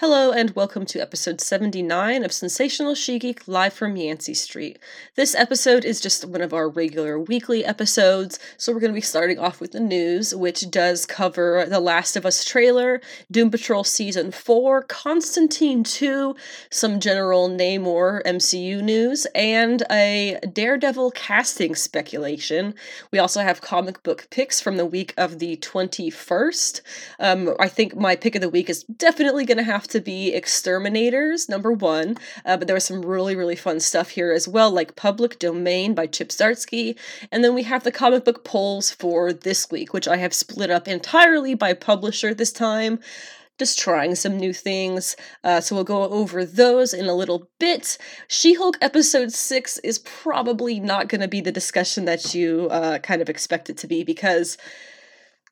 Hello, 0.00 0.30
and 0.30 0.50
welcome 0.50 0.84
to 0.84 1.00
episode 1.00 1.40
79 1.40 2.22
of 2.22 2.30
Sensational 2.30 2.94
She 2.94 3.18
Geek 3.18 3.48
live 3.48 3.72
from 3.72 3.96
Yancey 3.96 4.34
Street. 4.34 4.78
This 5.14 5.34
episode 5.34 5.86
is 5.86 6.02
just 6.02 6.22
one 6.26 6.42
of 6.42 6.52
our 6.52 6.68
regular 6.68 7.18
weekly 7.18 7.64
episodes, 7.64 8.38
so 8.58 8.74
we're 8.74 8.80
going 8.80 8.92
to 8.92 8.94
be 8.94 9.00
starting 9.00 9.38
off 9.38 9.58
with 9.58 9.72
the 9.72 9.80
news, 9.80 10.34
which 10.34 10.70
does 10.70 11.06
cover 11.06 11.64
The 11.66 11.80
Last 11.80 12.14
of 12.14 12.26
Us 12.26 12.44
trailer, 12.44 13.00
Doom 13.30 13.50
Patrol 13.50 13.84
Season 13.84 14.32
4, 14.32 14.82
Constantine 14.82 15.82
2, 15.82 16.36
some 16.68 17.00
general 17.00 17.48
Namor 17.48 18.22
MCU 18.24 18.82
news, 18.82 19.26
and 19.34 19.82
a 19.90 20.38
Daredevil 20.52 21.12
casting 21.12 21.74
speculation. 21.74 22.74
We 23.12 23.18
also 23.18 23.40
have 23.40 23.62
comic 23.62 24.02
book 24.02 24.28
picks 24.28 24.60
from 24.60 24.76
the 24.76 24.84
week 24.84 25.14
of 25.16 25.38
the 25.38 25.56
21st. 25.56 26.82
Um, 27.18 27.54
I 27.58 27.68
think 27.68 27.96
my 27.96 28.14
pick 28.14 28.34
of 28.34 28.42
the 28.42 28.50
week 28.50 28.68
is 28.68 28.84
definitely 28.84 29.46
going 29.46 29.56
to 29.56 29.64
have 29.64 29.85
to 29.88 30.00
be 30.00 30.34
Exterminators, 30.34 31.48
number 31.48 31.72
one, 31.72 32.16
uh, 32.44 32.56
but 32.56 32.66
there 32.66 32.74
was 32.74 32.84
some 32.84 33.04
really, 33.04 33.36
really 33.36 33.56
fun 33.56 33.80
stuff 33.80 34.10
here 34.10 34.32
as 34.32 34.46
well, 34.46 34.70
like 34.70 34.96
Public 34.96 35.38
Domain 35.38 35.94
by 35.94 36.06
Chip 36.06 36.28
Zdarsky. 36.28 36.96
And 37.30 37.42
then 37.42 37.54
we 37.54 37.62
have 37.64 37.84
the 37.84 37.92
comic 37.92 38.24
book 38.24 38.44
polls 38.44 38.90
for 38.90 39.32
this 39.32 39.70
week, 39.70 39.92
which 39.92 40.08
I 40.08 40.16
have 40.16 40.34
split 40.34 40.70
up 40.70 40.88
entirely 40.88 41.54
by 41.54 41.72
publisher 41.74 42.34
this 42.34 42.52
time 42.52 43.00
just 43.58 43.78
trying 43.78 44.14
some 44.14 44.36
new 44.36 44.52
things. 44.52 45.16
Uh, 45.42 45.60
so 45.60 45.74
we'll 45.74 45.84
go 45.84 46.02
over 46.10 46.44
those 46.44 46.92
in 46.92 47.06
a 47.06 47.14
little 47.14 47.48
bit. 47.58 47.96
She 48.28 48.54
Hulk 48.54 48.76
episode 48.80 49.32
6 49.32 49.78
is 49.78 49.98
probably 49.98 50.78
not 50.78 51.08
going 51.08 51.22
to 51.22 51.28
be 51.28 51.40
the 51.40 51.52
discussion 51.52 52.04
that 52.04 52.34
you 52.34 52.68
uh, 52.70 52.98
kind 52.98 53.22
of 53.22 53.30
expect 53.30 53.70
it 53.70 53.78
to 53.78 53.86
be 53.86 54.04
because 54.04 54.58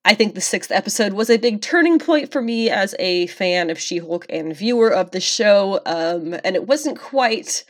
I 0.05 0.15
think 0.15 0.35
the 0.35 0.41
sixth 0.41 0.71
episode 0.71 1.15
was 1.15 1.31
a 1.31 1.39
big 1.39 1.63
turning 1.63 1.99
point 1.99 2.31
for 2.31 2.43
me 2.43 2.69
as 2.69 2.95
a 2.99 3.27
fan 3.29 3.71
of 3.71 3.79
She 3.79 3.99
Hulk 3.99 4.27
and 4.29 4.55
viewer 4.55 4.91
of 4.91 5.13
the 5.13 5.21
show. 5.21 5.81
Um, 5.87 6.37
and 6.45 6.55
it 6.55 6.69
wasn't 6.69 6.99
quite 6.99 7.65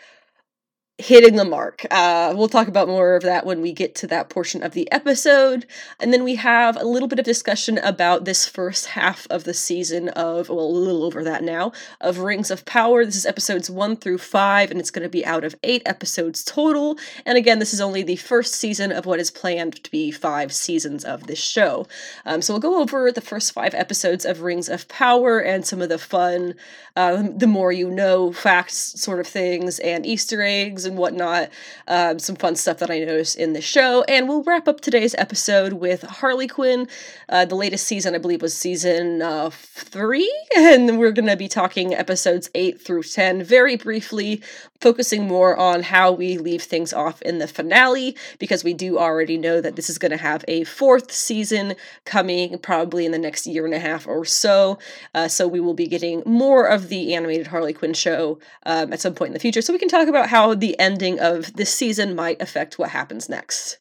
hitting 0.98 1.34
the 1.34 1.44
mark. 1.44 1.84
Uh, 1.90 2.32
we'll 2.36 2.48
talk 2.48 2.68
about 2.68 2.86
more 2.86 3.16
of 3.16 3.24
that 3.24 3.44
when 3.44 3.60
we 3.60 3.72
get 3.72 3.96
to 3.96 4.06
that 4.06 4.28
portion 4.28 4.62
of 4.62 4.74
the 4.74 4.90
episode. 4.92 5.66
And 5.98 6.12
then 6.12 6.22
we 6.22 6.36
have 6.36 6.76
a 6.76 6.84
little 6.84 7.08
bit 7.08 7.18
of 7.18 7.24
discussion 7.24 7.78
about 7.78 8.24
this 8.24 8.46
first 8.46 8.86
half 8.86 9.26
of 9.28 9.42
the 9.42 9.54
season 9.54 10.08
of, 10.10 10.48
well, 10.48 10.60
a 10.60 10.66
little 10.66 11.02
over 11.02 11.24
that 11.24 11.42
now, 11.42 11.72
of 12.00 12.18
Rings 12.18 12.48
of 12.48 12.64
Power. 12.64 13.04
This 13.04 13.16
is 13.16 13.26
episodes 13.26 13.68
one 13.68 13.96
through 13.96 14.18
five, 14.18 14.70
and 14.70 14.78
it's 14.78 14.92
going 14.92 15.02
to 15.02 15.08
be 15.08 15.26
out 15.26 15.42
of 15.42 15.56
eight 15.64 15.82
episodes 15.84 16.44
total. 16.44 16.96
And 17.26 17.36
again, 17.36 17.58
this 17.58 17.74
is 17.74 17.80
only 17.80 18.04
the 18.04 18.14
first 18.14 18.54
season 18.54 18.92
of 18.92 19.04
what 19.04 19.18
is 19.18 19.32
planned 19.32 19.82
to 19.82 19.90
be 19.90 20.12
five 20.12 20.52
seasons 20.52 21.04
of 21.04 21.26
this 21.26 21.40
show. 21.40 21.88
Um, 22.24 22.40
so 22.40 22.52
we'll 22.52 22.60
go 22.60 22.80
over 22.80 23.10
the 23.10 23.20
first 23.20 23.50
five 23.50 23.74
episodes 23.74 24.24
of 24.24 24.42
Rings 24.42 24.68
of 24.68 24.86
Power 24.86 25.40
and 25.40 25.66
some 25.66 25.82
of 25.82 25.88
the 25.88 25.98
fun, 25.98 26.54
uh, 26.94 27.24
the 27.34 27.48
more 27.48 27.72
you 27.72 27.90
know 27.90 28.32
facts 28.32 29.00
sort 29.00 29.18
of 29.18 29.26
things 29.26 29.80
and 29.80 30.06
Easter 30.06 30.40
eggs 30.40 30.83
and 30.84 30.96
whatnot. 30.96 31.50
Um, 31.88 32.18
some 32.18 32.36
fun 32.36 32.56
stuff 32.56 32.78
that 32.78 32.90
I 32.90 33.00
noticed 33.00 33.36
in 33.36 33.52
the 33.52 33.60
show. 33.60 34.02
And 34.04 34.28
we'll 34.28 34.42
wrap 34.42 34.68
up 34.68 34.80
today's 34.80 35.14
episode 35.16 35.74
with 35.74 36.02
Harley 36.02 36.48
Quinn. 36.48 36.88
Uh, 37.28 37.44
the 37.44 37.54
latest 37.54 37.86
season, 37.86 38.14
I 38.14 38.18
believe, 38.18 38.42
was 38.42 38.56
season 38.56 39.22
uh, 39.22 39.50
three. 39.50 40.32
And 40.56 40.98
we're 40.98 41.12
going 41.12 41.28
to 41.28 41.36
be 41.36 41.48
talking 41.48 41.94
episodes 41.94 42.48
eight 42.54 42.80
through 42.80 43.02
10 43.02 43.42
very 43.42 43.76
briefly, 43.76 44.40
focusing 44.84 45.26
more 45.26 45.56
on 45.56 45.82
how 45.82 46.12
we 46.12 46.36
leave 46.36 46.62
things 46.62 46.92
off 46.92 47.22
in 47.22 47.38
the 47.38 47.48
finale, 47.48 48.14
because 48.38 48.62
we 48.62 48.74
do 48.74 48.98
already 48.98 49.38
know 49.38 49.62
that 49.62 49.76
this 49.76 49.88
is 49.88 49.96
going 49.96 50.10
to 50.10 50.18
have 50.18 50.44
a 50.46 50.62
fourth 50.64 51.10
season 51.10 51.74
coming 52.04 52.58
probably 52.58 53.06
in 53.06 53.12
the 53.12 53.18
next 53.18 53.46
year 53.46 53.64
and 53.64 53.72
a 53.72 53.78
half 53.78 54.06
or 54.06 54.26
so. 54.26 54.78
Uh, 55.14 55.26
so 55.26 55.48
we 55.48 55.58
will 55.58 55.72
be 55.72 55.86
getting 55.86 56.22
more 56.26 56.66
of 56.66 56.90
the 56.90 57.14
animated 57.14 57.46
Harley 57.46 57.72
Quinn 57.72 57.94
show 57.94 58.38
um, 58.66 58.92
at 58.92 59.00
some 59.00 59.14
point 59.14 59.28
in 59.28 59.32
the 59.32 59.40
future. 59.40 59.62
So 59.62 59.72
we 59.72 59.78
can 59.78 59.88
talk 59.88 60.06
about 60.06 60.28
how 60.28 60.54
the 60.54 60.78
ending 60.78 61.18
of 61.18 61.54
this 61.54 61.72
season 61.72 62.14
might 62.14 62.42
affect 62.42 62.78
what 62.78 62.90
happens 62.90 63.26
next. 63.26 63.78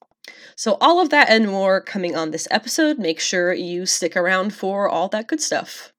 So, 0.55 0.77
all 0.79 1.01
of 1.01 1.09
that 1.09 1.29
and 1.29 1.47
more 1.47 1.81
coming 1.81 2.15
on 2.15 2.31
this 2.31 2.47
episode. 2.51 2.99
Make 2.99 3.19
sure 3.19 3.53
you 3.53 3.85
stick 3.85 4.15
around 4.15 4.53
for 4.53 4.87
all 4.87 5.09
that 5.09 5.27
good 5.27 5.41
stuff. 5.41 5.92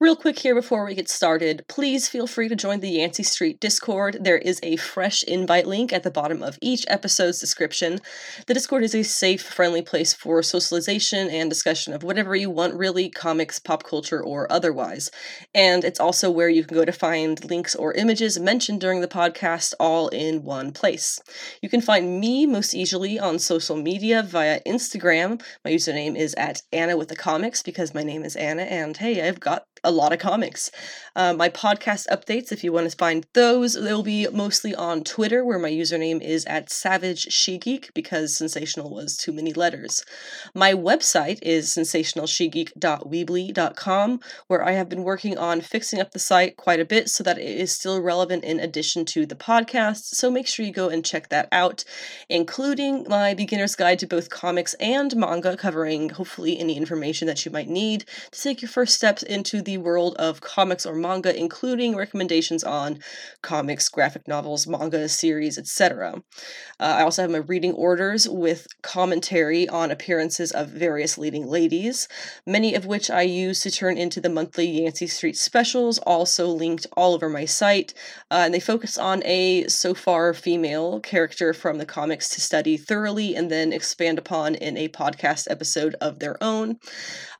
Real 0.00 0.16
quick 0.16 0.38
here 0.38 0.54
before 0.54 0.86
we 0.86 0.94
get 0.94 1.10
started, 1.10 1.62
please 1.68 2.08
feel 2.08 2.26
free 2.26 2.48
to 2.48 2.56
join 2.56 2.80
the 2.80 2.88
Yancey 2.88 3.22
Street 3.22 3.60
Discord. 3.60 4.16
There 4.18 4.38
is 4.38 4.58
a 4.62 4.76
fresh 4.76 5.22
invite 5.24 5.66
link 5.66 5.92
at 5.92 6.04
the 6.04 6.10
bottom 6.10 6.42
of 6.42 6.58
each 6.62 6.86
episode's 6.88 7.38
description. 7.38 7.98
The 8.46 8.54
Discord 8.54 8.82
is 8.82 8.94
a 8.94 9.02
safe, 9.02 9.42
friendly 9.42 9.82
place 9.82 10.14
for 10.14 10.42
socialization 10.42 11.28
and 11.28 11.50
discussion 11.50 11.92
of 11.92 12.02
whatever 12.02 12.34
you 12.34 12.48
want, 12.48 12.78
really 12.78 13.10
comics, 13.10 13.58
pop 13.58 13.82
culture, 13.82 14.22
or 14.22 14.50
otherwise. 14.50 15.10
And 15.54 15.84
it's 15.84 16.00
also 16.00 16.30
where 16.30 16.48
you 16.48 16.64
can 16.64 16.78
go 16.78 16.86
to 16.86 16.92
find 16.92 17.44
links 17.44 17.74
or 17.74 17.92
images 17.92 18.40
mentioned 18.40 18.80
during 18.80 19.02
the 19.02 19.06
podcast 19.06 19.74
all 19.78 20.08
in 20.08 20.44
one 20.44 20.72
place. 20.72 21.20
You 21.60 21.68
can 21.68 21.82
find 21.82 22.18
me 22.18 22.46
most 22.46 22.72
easily 22.72 23.18
on 23.18 23.38
social 23.38 23.76
media 23.76 24.22
via 24.22 24.60
Instagram. 24.66 25.42
My 25.62 25.72
username 25.72 26.16
is 26.16 26.32
at 26.38 26.62
Anna 26.72 26.96
with 26.96 27.08
the 27.08 27.16
Comics 27.16 27.62
because 27.62 27.92
my 27.92 28.02
name 28.02 28.24
is 28.24 28.34
Anna, 28.34 28.62
and 28.62 28.96
hey, 28.96 29.28
I've 29.28 29.40
got 29.40 29.66
a 29.84 29.89
lot 29.90 30.12
of 30.12 30.18
comics. 30.18 30.70
Uh, 31.16 31.34
my 31.34 31.48
podcast 31.48 32.06
updates, 32.08 32.52
if 32.52 32.62
you 32.62 32.72
want 32.72 32.90
to 32.90 32.96
find 32.96 33.26
those, 33.34 33.74
they'll 33.74 34.02
be 34.02 34.26
mostly 34.32 34.74
on 34.74 35.02
Twitter, 35.02 35.44
where 35.44 35.58
my 35.58 35.70
username 35.70 36.22
is 36.22 36.44
at 36.46 36.70
Savage 36.70 37.32
She 37.32 37.58
Geek 37.58 37.92
because 37.94 38.36
sensational 38.36 38.90
was 38.90 39.16
too 39.16 39.32
many 39.32 39.52
letters. 39.52 40.04
My 40.54 40.72
website 40.72 41.38
is 41.42 41.68
sensationalshegeek.weebly.com, 41.70 44.20
where 44.46 44.64
I 44.64 44.72
have 44.72 44.88
been 44.88 45.02
working 45.02 45.36
on 45.36 45.60
fixing 45.60 46.00
up 46.00 46.12
the 46.12 46.18
site 46.18 46.56
quite 46.56 46.80
a 46.80 46.84
bit 46.84 47.08
so 47.08 47.24
that 47.24 47.38
it 47.38 47.58
is 47.58 47.72
still 47.72 48.00
relevant 48.00 48.44
in 48.44 48.60
addition 48.60 49.04
to 49.06 49.26
the 49.26 49.34
podcast. 49.34 50.14
So 50.14 50.30
make 50.30 50.46
sure 50.46 50.64
you 50.64 50.72
go 50.72 50.88
and 50.88 51.04
check 51.04 51.28
that 51.30 51.48
out, 51.50 51.84
including 52.28 53.06
my 53.08 53.34
beginner's 53.34 53.74
guide 53.74 53.98
to 54.00 54.06
both 54.06 54.30
comics 54.30 54.74
and 54.74 55.16
manga, 55.16 55.56
covering 55.56 56.10
hopefully 56.10 56.58
any 56.58 56.76
information 56.76 57.26
that 57.26 57.44
you 57.44 57.50
might 57.50 57.68
need 57.68 58.04
to 58.30 58.40
take 58.40 58.62
your 58.62 58.68
first 58.68 58.94
steps 58.94 59.22
into 59.22 59.62
the 59.62 59.78
world 59.82 60.14
of 60.18 60.40
comics 60.40 60.86
or 60.86 60.94
manga, 60.94 61.36
including 61.36 61.96
recommendations 61.96 62.64
on 62.64 62.98
comics, 63.42 63.88
graphic 63.88 64.26
novels, 64.28 64.66
manga, 64.66 65.08
series, 65.08 65.58
etc. 65.58 66.22
Uh, 66.78 66.96
I 66.98 67.02
also 67.02 67.22
have 67.22 67.30
my 67.30 67.38
reading 67.38 67.72
orders 67.72 68.28
with 68.28 68.66
commentary 68.82 69.68
on 69.68 69.90
appearances 69.90 70.52
of 70.52 70.68
various 70.68 71.18
leading 71.18 71.46
ladies, 71.46 72.08
many 72.46 72.74
of 72.74 72.86
which 72.86 73.10
I 73.10 73.22
use 73.22 73.60
to 73.60 73.70
turn 73.70 73.98
into 73.98 74.20
the 74.20 74.28
monthly 74.28 74.66
Yancey 74.66 75.06
Street 75.06 75.36
specials, 75.36 75.98
also 75.98 76.46
linked 76.46 76.86
all 76.96 77.14
over 77.14 77.28
my 77.28 77.44
site. 77.44 77.94
Uh, 78.30 78.42
and 78.44 78.54
they 78.54 78.60
focus 78.60 78.96
on 78.98 79.22
a 79.24 79.66
so 79.68 79.94
far 79.94 80.32
female 80.34 81.00
character 81.00 81.52
from 81.52 81.78
the 81.78 81.86
comics 81.86 82.28
to 82.30 82.40
study 82.40 82.76
thoroughly 82.76 83.34
and 83.34 83.50
then 83.50 83.72
expand 83.72 84.18
upon 84.18 84.54
in 84.54 84.76
a 84.76 84.88
podcast 84.88 85.46
episode 85.50 85.94
of 86.00 86.18
their 86.18 86.42
own. 86.42 86.78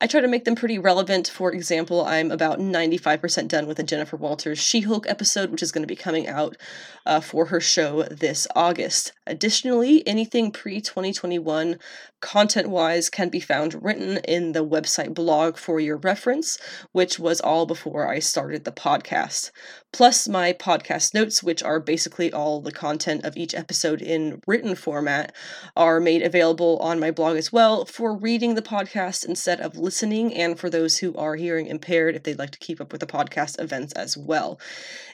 I 0.01 0.07
try 0.07 0.21
to 0.21 0.28
make 0.28 0.45
them 0.45 0.55
pretty 0.55 0.78
relevant. 0.78 1.28
For 1.28 1.53
example, 1.53 2.05
I 2.05 2.17
About 2.30 2.58
95% 2.58 3.48
done 3.48 3.66
with 3.66 3.78
a 3.78 3.82
Jennifer 3.82 4.16
Walters 4.16 4.58
She 4.58 4.80
Hulk 4.80 5.08
episode, 5.08 5.50
which 5.50 5.62
is 5.62 5.72
going 5.72 5.82
to 5.82 5.86
be 5.86 5.96
coming 5.96 6.28
out 6.28 6.56
uh, 7.04 7.20
for 7.20 7.46
her 7.46 7.60
show 7.60 8.04
this 8.04 8.46
August. 8.54 9.12
Additionally, 9.26 10.06
anything 10.06 10.50
pre 10.50 10.80
2021 10.80 11.78
content 12.20 12.69
wise 12.69 13.10
can 13.10 13.28
be 13.28 13.41
found 13.41 13.82
written 13.82 14.19
in 14.19 14.53
the 14.53 14.64
website 14.64 15.14
blog 15.14 15.56
for 15.56 15.81
your 15.81 15.97
reference, 15.97 16.58
which 16.92 17.19
was 17.19 17.41
all 17.41 17.66
before 17.66 18.08
I 18.08 18.19
started 18.19 18.64
the 18.64 18.72
podcast. 18.72 19.50
Plus, 19.92 20.28
my 20.28 20.53
podcast 20.53 21.14
notes, 21.14 21.42
which 21.42 21.62
are 21.62 21.80
basically 21.80 22.32
all 22.32 22.60
the 22.60 22.70
content 22.70 23.25
of 23.25 23.36
each 23.36 23.54
episode 23.54 24.00
in 24.00 24.41
written 24.47 24.75
format, 24.76 25.34
are 25.76 25.98
made 25.98 26.22
available 26.22 26.78
on 26.78 27.00
my 27.00 27.10
blog 27.10 27.36
as 27.36 27.53
well 27.53 27.84
for 27.84 28.16
reading 28.16 28.54
the 28.54 28.62
podcast 28.62 29.25
instead 29.26 29.60
of 29.60 29.76
listening, 29.76 30.32
and 30.34 30.59
for 30.59 30.70
those 30.70 30.98
who 30.98 31.14
are 31.16 31.34
hearing 31.34 31.66
impaired 31.66 32.14
if 32.14 32.22
they'd 32.22 32.38
like 32.38 32.53
to 32.53 32.59
keep 32.59 32.80
up 32.80 32.92
with 32.92 33.00
the 33.00 33.06
podcast 33.06 33.60
events 33.60 33.92
as 33.94 34.16
well. 34.16 34.60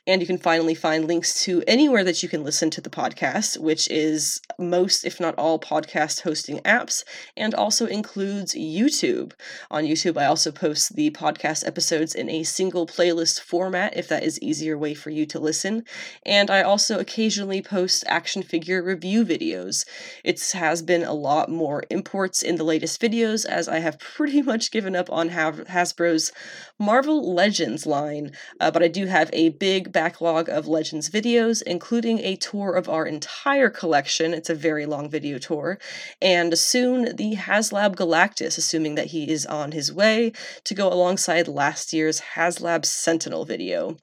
And 0.06 0.20
you 0.20 0.26
can 0.26 0.38
finally 0.38 0.74
find 0.74 1.06
links 1.06 1.42
to 1.44 1.62
anywhere 1.66 2.04
that 2.04 2.22
you 2.22 2.28
can 2.28 2.44
listen 2.44 2.70
to 2.70 2.80
the 2.80 2.90
podcast, 2.90 3.58
which 3.58 3.88
is 3.90 4.40
most, 4.58 5.04
if 5.04 5.18
not 5.18 5.34
all, 5.36 5.58
podcast 5.58 6.20
hosting 6.20 6.58
apps, 6.60 6.95
and 7.36 7.54
also 7.54 7.86
includes 7.86 8.54
YouTube. 8.54 9.32
On 9.70 9.84
YouTube, 9.84 10.16
I 10.16 10.26
also 10.26 10.50
post 10.50 10.96
the 10.96 11.10
podcast 11.10 11.66
episodes 11.66 12.14
in 12.14 12.28
a 12.30 12.42
single 12.42 12.86
playlist 12.86 13.40
format 13.40 13.96
if 13.96 14.08
that 14.08 14.22
is 14.22 14.40
easier 14.40 14.78
way 14.78 14.94
for 14.94 15.10
you 15.10 15.26
to 15.26 15.38
listen. 15.38 15.84
And 16.24 16.50
I 16.50 16.62
also 16.62 16.98
occasionally 16.98 17.62
post 17.62 18.04
action 18.06 18.42
figure 18.42 18.82
review 18.82 19.24
videos. 19.24 19.84
It 20.24 20.40
has 20.52 20.82
been 20.82 21.04
a 21.04 21.12
lot 21.12 21.50
more 21.50 21.82
imports 21.90 22.42
in 22.42 22.56
the 22.56 22.64
latest 22.64 23.00
videos 23.00 23.44
as 23.44 23.68
I 23.68 23.78
have 23.80 23.98
pretty 24.16 24.42
much 24.42 24.70
given 24.70 24.94
up 24.94 25.10
on 25.10 25.30
Hasbro's 25.30 26.32
Marvel 26.78 27.34
Legends 27.34 27.86
line, 27.86 28.32
uh, 28.60 28.70
but 28.70 28.82
I 28.82 28.88
do 28.88 29.06
have 29.06 29.30
a 29.32 29.48
big 29.50 29.92
backlog 29.92 30.48
of 30.48 30.68
Legends 30.68 31.08
videos, 31.08 31.62
including 31.62 32.18
a 32.18 32.36
tour 32.36 32.74
of 32.74 32.88
our 32.88 33.06
entire 33.06 33.70
collection. 33.70 34.34
It's 34.34 34.50
a 34.50 34.54
very 34.54 34.84
long 34.84 35.08
video 35.08 35.38
tour, 35.38 35.78
and 36.20 36.56
soon 36.58 36.85
the 36.86 37.34
HasLab 37.34 37.96
Galactus, 37.96 38.56
assuming 38.58 38.94
that 38.94 39.08
he 39.08 39.28
is 39.28 39.44
on 39.44 39.72
his 39.72 39.92
way 39.92 40.32
to 40.64 40.74
go 40.74 40.88
alongside 40.88 41.48
last 41.48 41.92
year's 41.92 42.20
HasLab 42.34 42.84
Sentinel 42.84 43.44
video. 43.44 43.96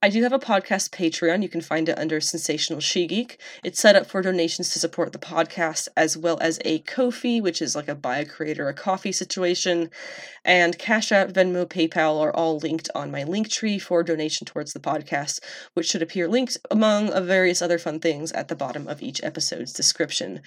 I 0.00 0.10
do 0.10 0.22
have 0.22 0.32
a 0.32 0.38
podcast 0.38 0.90
Patreon. 0.90 1.42
You 1.42 1.48
can 1.48 1.60
find 1.60 1.88
it 1.88 1.98
under 1.98 2.20
Sensational 2.20 2.78
She 2.78 3.08
Geek. 3.08 3.40
It's 3.64 3.80
set 3.80 3.96
up 3.96 4.06
for 4.06 4.22
donations 4.22 4.70
to 4.70 4.78
support 4.78 5.12
the 5.12 5.18
podcast, 5.18 5.88
as 5.96 6.16
well 6.16 6.38
as 6.40 6.60
a 6.64 6.78
Ko-fi, 6.80 7.40
which 7.40 7.60
is 7.60 7.74
like 7.74 7.88
a 7.88 7.96
buy 7.96 8.18
a 8.18 8.24
creator 8.24 8.68
a 8.68 8.74
coffee 8.74 9.10
situation. 9.10 9.90
And 10.44 10.78
Cash 10.78 11.10
App, 11.10 11.30
Venmo, 11.30 11.66
PayPal 11.66 12.20
are 12.20 12.32
all 12.32 12.58
linked 12.58 12.88
on 12.94 13.10
my 13.10 13.24
link 13.24 13.50
tree 13.50 13.80
for 13.80 14.04
donation 14.04 14.44
towards 14.44 14.72
the 14.72 14.78
podcast, 14.78 15.40
which 15.74 15.88
should 15.88 16.02
appear 16.02 16.28
linked 16.28 16.56
among 16.70 17.10
various 17.26 17.60
other 17.60 17.78
fun 17.78 17.98
things 17.98 18.30
at 18.30 18.46
the 18.46 18.54
bottom 18.54 18.86
of 18.86 19.02
each 19.02 19.20
episode's 19.24 19.72
description. 19.72 20.42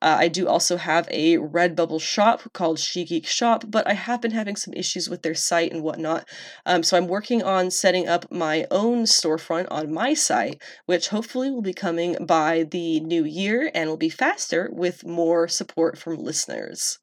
Uh, 0.00 0.16
I 0.20 0.28
do 0.28 0.46
also 0.46 0.76
have 0.76 1.08
a 1.10 1.38
Redbubble 1.38 2.00
shop 2.00 2.52
called 2.52 2.78
She 2.78 3.04
Geek 3.04 3.26
Shop, 3.26 3.64
but 3.68 3.86
I 3.86 3.94
have 3.94 4.20
been 4.20 4.30
having 4.30 4.54
some 4.56 4.74
issues 4.74 5.08
with 5.08 5.22
their 5.22 5.34
site 5.34 5.72
and 5.72 5.82
whatnot. 5.82 6.28
Um, 6.64 6.82
so 6.82 6.96
I'm 6.96 7.08
working 7.08 7.42
on 7.42 7.70
setting 7.70 8.06
up 8.06 8.30
my 8.30 8.66
own 8.70 9.04
storefront 9.04 9.66
on 9.70 9.92
my 9.92 10.14
site, 10.14 10.62
which 10.86 11.08
hopefully 11.08 11.50
will 11.50 11.62
be 11.62 11.74
coming 11.74 12.16
by 12.24 12.62
the 12.62 13.00
new 13.00 13.24
year 13.24 13.70
and 13.74 13.90
will 13.90 13.96
be 13.96 14.08
faster 14.08 14.70
with 14.72 15.04
more 15.04 15.48
support 15.48 15.98
from 15.98 16.16
listeners. 16.16 16.98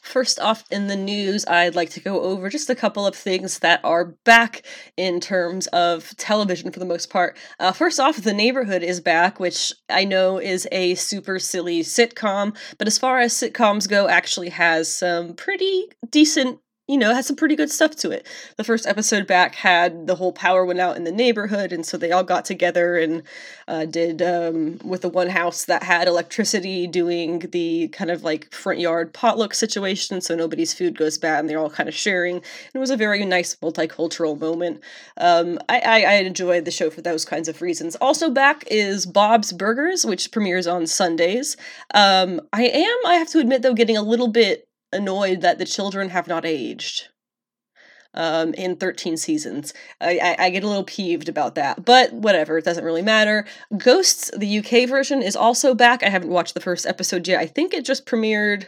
First 0.00 0.38
off, 0.40 0.64
in 0.70 0.88
the 0.88 0.96
news, 0.96 1.44
I'd 1.46 1.74
like 1.74 1.90
to 1.90 2.00
go 2.00 2.20
over 2.22 2.48
just 2.48 2.68
a 2.70 2.74
couple 2.74 3.06
of 3.06 3.14
things 3.14 3.60
that 3.60 3.80
are 3.84 4.16
back 4.24 4.62
in 4.96 5.20
terms 5.20 5.66
of 5.68 6.16
television 6.16 6.70
for 6.70 6.78
the 6.78 6.86
most 6.86 7.10
part. 7.10 7.36
Uh, 7.60 7.72
first 7.72 8.00
off, 8.00 8.16
The 8.16 8.32
Neighborhood 8.32 8.82
is 8.82 9.00
back, 9.00 9.38
which 9.40 9.72
I 9.88 10.04
know 10.04 10.38
is 10.38 10.68
a 10.72 10.94
super 10.96 11.38
silly 11.38 11.80
sitcom, 11.80 12.56
but 12.78 12.86
as 12.86 12.98
far 12.98 13.20
as 13.20 13.32
sitcoms 13.32 13.88
go, 13.88 14.08
actually 14.08 14.50
has 14.50 14.94
some 14.94 15.34
pretty 15.34 15.86
decent 16.10 16.58
you 16.92 16.98
know, 16.98 17.14
had 17.14 17.24
some 17.24 17.36
pretty 17.36 17.56
good 17.56 17.70
stuff 17.70 17.96
to 17.96 18.10
it. 18.10 18.26
The 18.58 18.64
first 18.64 18.86
episode 18.86 19.26
back 19.26 19.54
had 19.54 20.06
the 20.06 20.14
whole 20.14 20.30
power 20.30 20.62
went 20.62 20.78
out 20.78 20.94
in 20.94 21.04
the 21.04 21.10
neighborhood, 21.10 21.72
and 21.72 21.86
so 21.86 21.96
they 21.96 22.12
all 22.12 22.22
got 22.22 22.44
together 22.44 22.98
and 22.98 23.22
uh, 23.66 23.86
did 23.86 24.20
um, 24.20 24.78
with 24.84 25.00
the 25.00 25.08
one 25.08 25.30
house 25.30 25.64
that 25.64 25.82
had 25.84 26.06
electricity, 26.06 26.86
doing 26.86 27.38
the 27.50 27.88
kind 27.88 28.10
of 28.10 28.22
like 28.22 28.52
front 28.52 28.78
yard 28.78 29.14
potluck 29.14 29.54
situation, 29.54 30.20
so 30.20 30.36
nobody's 30.36 30.74
food 30.74 30.98
goes 30.98 31.16
bad, 31.16 31.40
and 31.40 31.48
they're 31.48 31.58
all 31.58 31.70
kind 31.70 31.88
of 31.88 31.94
sharing. 31.94 32.36
And 32.36 32.74
it 32.74 32.78
was 32.78 32.90
a 32.90 32.96
very 32.98 33.24
nice 33.24 33.56
multicultural 33.56 34.38
moment. 34.38 34.82
Um, 35.16 35.58
I, 35.70 35.78
I, 35.80 36.00
I 36.02 36.12
enjoyed 36.16 36.66
the 36.66 36.70
show 36.70 36.90
for 36.90 37.00
those 37.00 37.24
kinds 37.24 37.48
of 37.48 37.62
reasons. 37.62 37.96
Also 37.96 38.28
back 38.28 38.64
is 38.66 39.06
Bob's 39.06 39.54
Burgers, 39.54 40.04
which 40.04 40.30
premieres 40.30 40.66
on 40.66 40.86
Sundays. 40.86 41.56
Um, 41.94 42.42
I 42.52 42.64
am, 42.64 42.96
I 43.06 43.14
have 43.14 43.28
to 43.28 43.38
admit 43.38 43.62
though, 43.62 43.72
getting 43.72 43.96
a 43.96 44.02
little 44.02 44.28
bit 44.28 44.68
annoyed 44.92 45.40
that 45.40 45.58
the 45.58 45.64
children 45.64 46.10
have 46.10 46.28
not 46.28 46.44
aged 46.44 47.08
um, 48.14 48.54
in 48.54 48.76
13 48.76 49.16
seasons. 49.16 49.72
I, 50.00 50.18
I, 50.18 50.44
I, 50.46 50.50
get 50.50 50.64
a 50.64 50.68
little 50.68 50.84
peeved 50.84 51.28
about 51.28 51.54
that, 51.54 51.84
but 51.84 52.12
whatever, 52.12 52.58
it 52.58 52.64
doesn't 52.64 52.84
really 52.84 53.02
matter. 53.02 53.46
Ghosts, 53.76 54.30
the 54.36 54.58
UK 54.58 54.88
version, 54.88 55.22
is 55.22 55.36
also 55.36 55.74
back. 55.74 56.02
I 56.02 56.10
haven't 56.10 56.30
watched 56.30 56.54
the 56.54 56.60
first 56.60 56.86
episode 56.86 57.26
yet. 57.26 57.40
I 57.40 57.46
think 57.46 57.72
it 57.72 57.84
just 57.84 58.06
premiered 58.06 58.66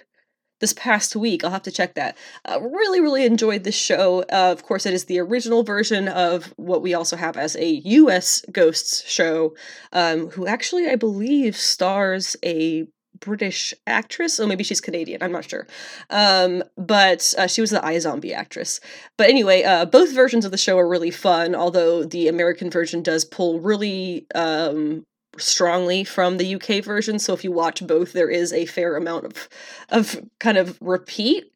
this 0.60 0.72
past 0.72 1.14
week. 1.14 1.44
I'll 1.44 1.50
have 1.50 1.62
to 1.62 1.70
check 1.70 1.94
that. 1.94 2.16
Uh, 2.44 2.60
really, 2.60 3.00
really 3.00 3.26
enjoyed 3.26 3.64
this 3.64 3.74
show. 3.74 4.22
Uh, 4.32 4.50
of 4.52 4.62
course, 4.62 4.86
it 4.86 4.94
is 4.94 5.04
the 5.04 5.18
original 5.18 5.62
version 5.62 6.08
of 6.08 6.54
what 6.56 6.80
we 6.80 6.94
also 6.94 7.16
have 7.16 7.36
as 7.36 7.56
a 7.56 7.82
US 7.84 8.42
Ghosts 8.50 9.06
show, 9.06 9.54
um, 9.92 10.30
who 10.30 10.46
actually, 10.46 10.88
I 10.88 10.96
believe, 10.96 11.56
stars 11.56 12.36
a 12.44 12.86
British 13.24 13.74
actress, 13.86 14.38
or 14.38 14.46
maybe 14.46 14.64
she's 14.64 14.80
Canadian. 14.80 15.22
I'm 15.22 15.32
not 15.32 15.48
sure. 15.48 15.66
Um, 16.10 16.62
but 16.76 17.34
uh, 17.38 17.46
she 17.46 17.60
was 17.60 17.70
the 17.70 17.80
iZombie 17.80 18.34
actress. 18.34 18.80
But 19.16 19.28
anyway, 19.28 19.62
uh, 19.62 19.86
both 19.86 20.12
versions 20.14 20.44
of 20.44 20.50
the 20.50 20.58
show 20.58 20.78
are 20.78 20.88
really 20.88 21.10
fun. 21.10 21.54
Although 21.54 22.04
the 22.04 22.28
American 22.28 22.70
version 22.70 23.02
does 23.02 23.24
pull 23.24 23.60
really 23.60 24.26
um, 24.34 25.04
strongly 25.38 26.04
from 26.04 26.38
the 26.38 26.54
UK 26.54 26.84
version. 26.84 27.18
So 27.18 27.32
if 27.32 27.44
you 27.44 27.52
watch 27.52 27.86
both, 27.86 28.12
there 28.12 28.30
is 28.30 28.52
a 28.52 28.66
fair 28.66 28.96
amount 28.96 29.26
of 29.26 29.48
of 29.90 30.20
kind 30.38 30.58
of 30.58 30.78
repeat 30.80 31.52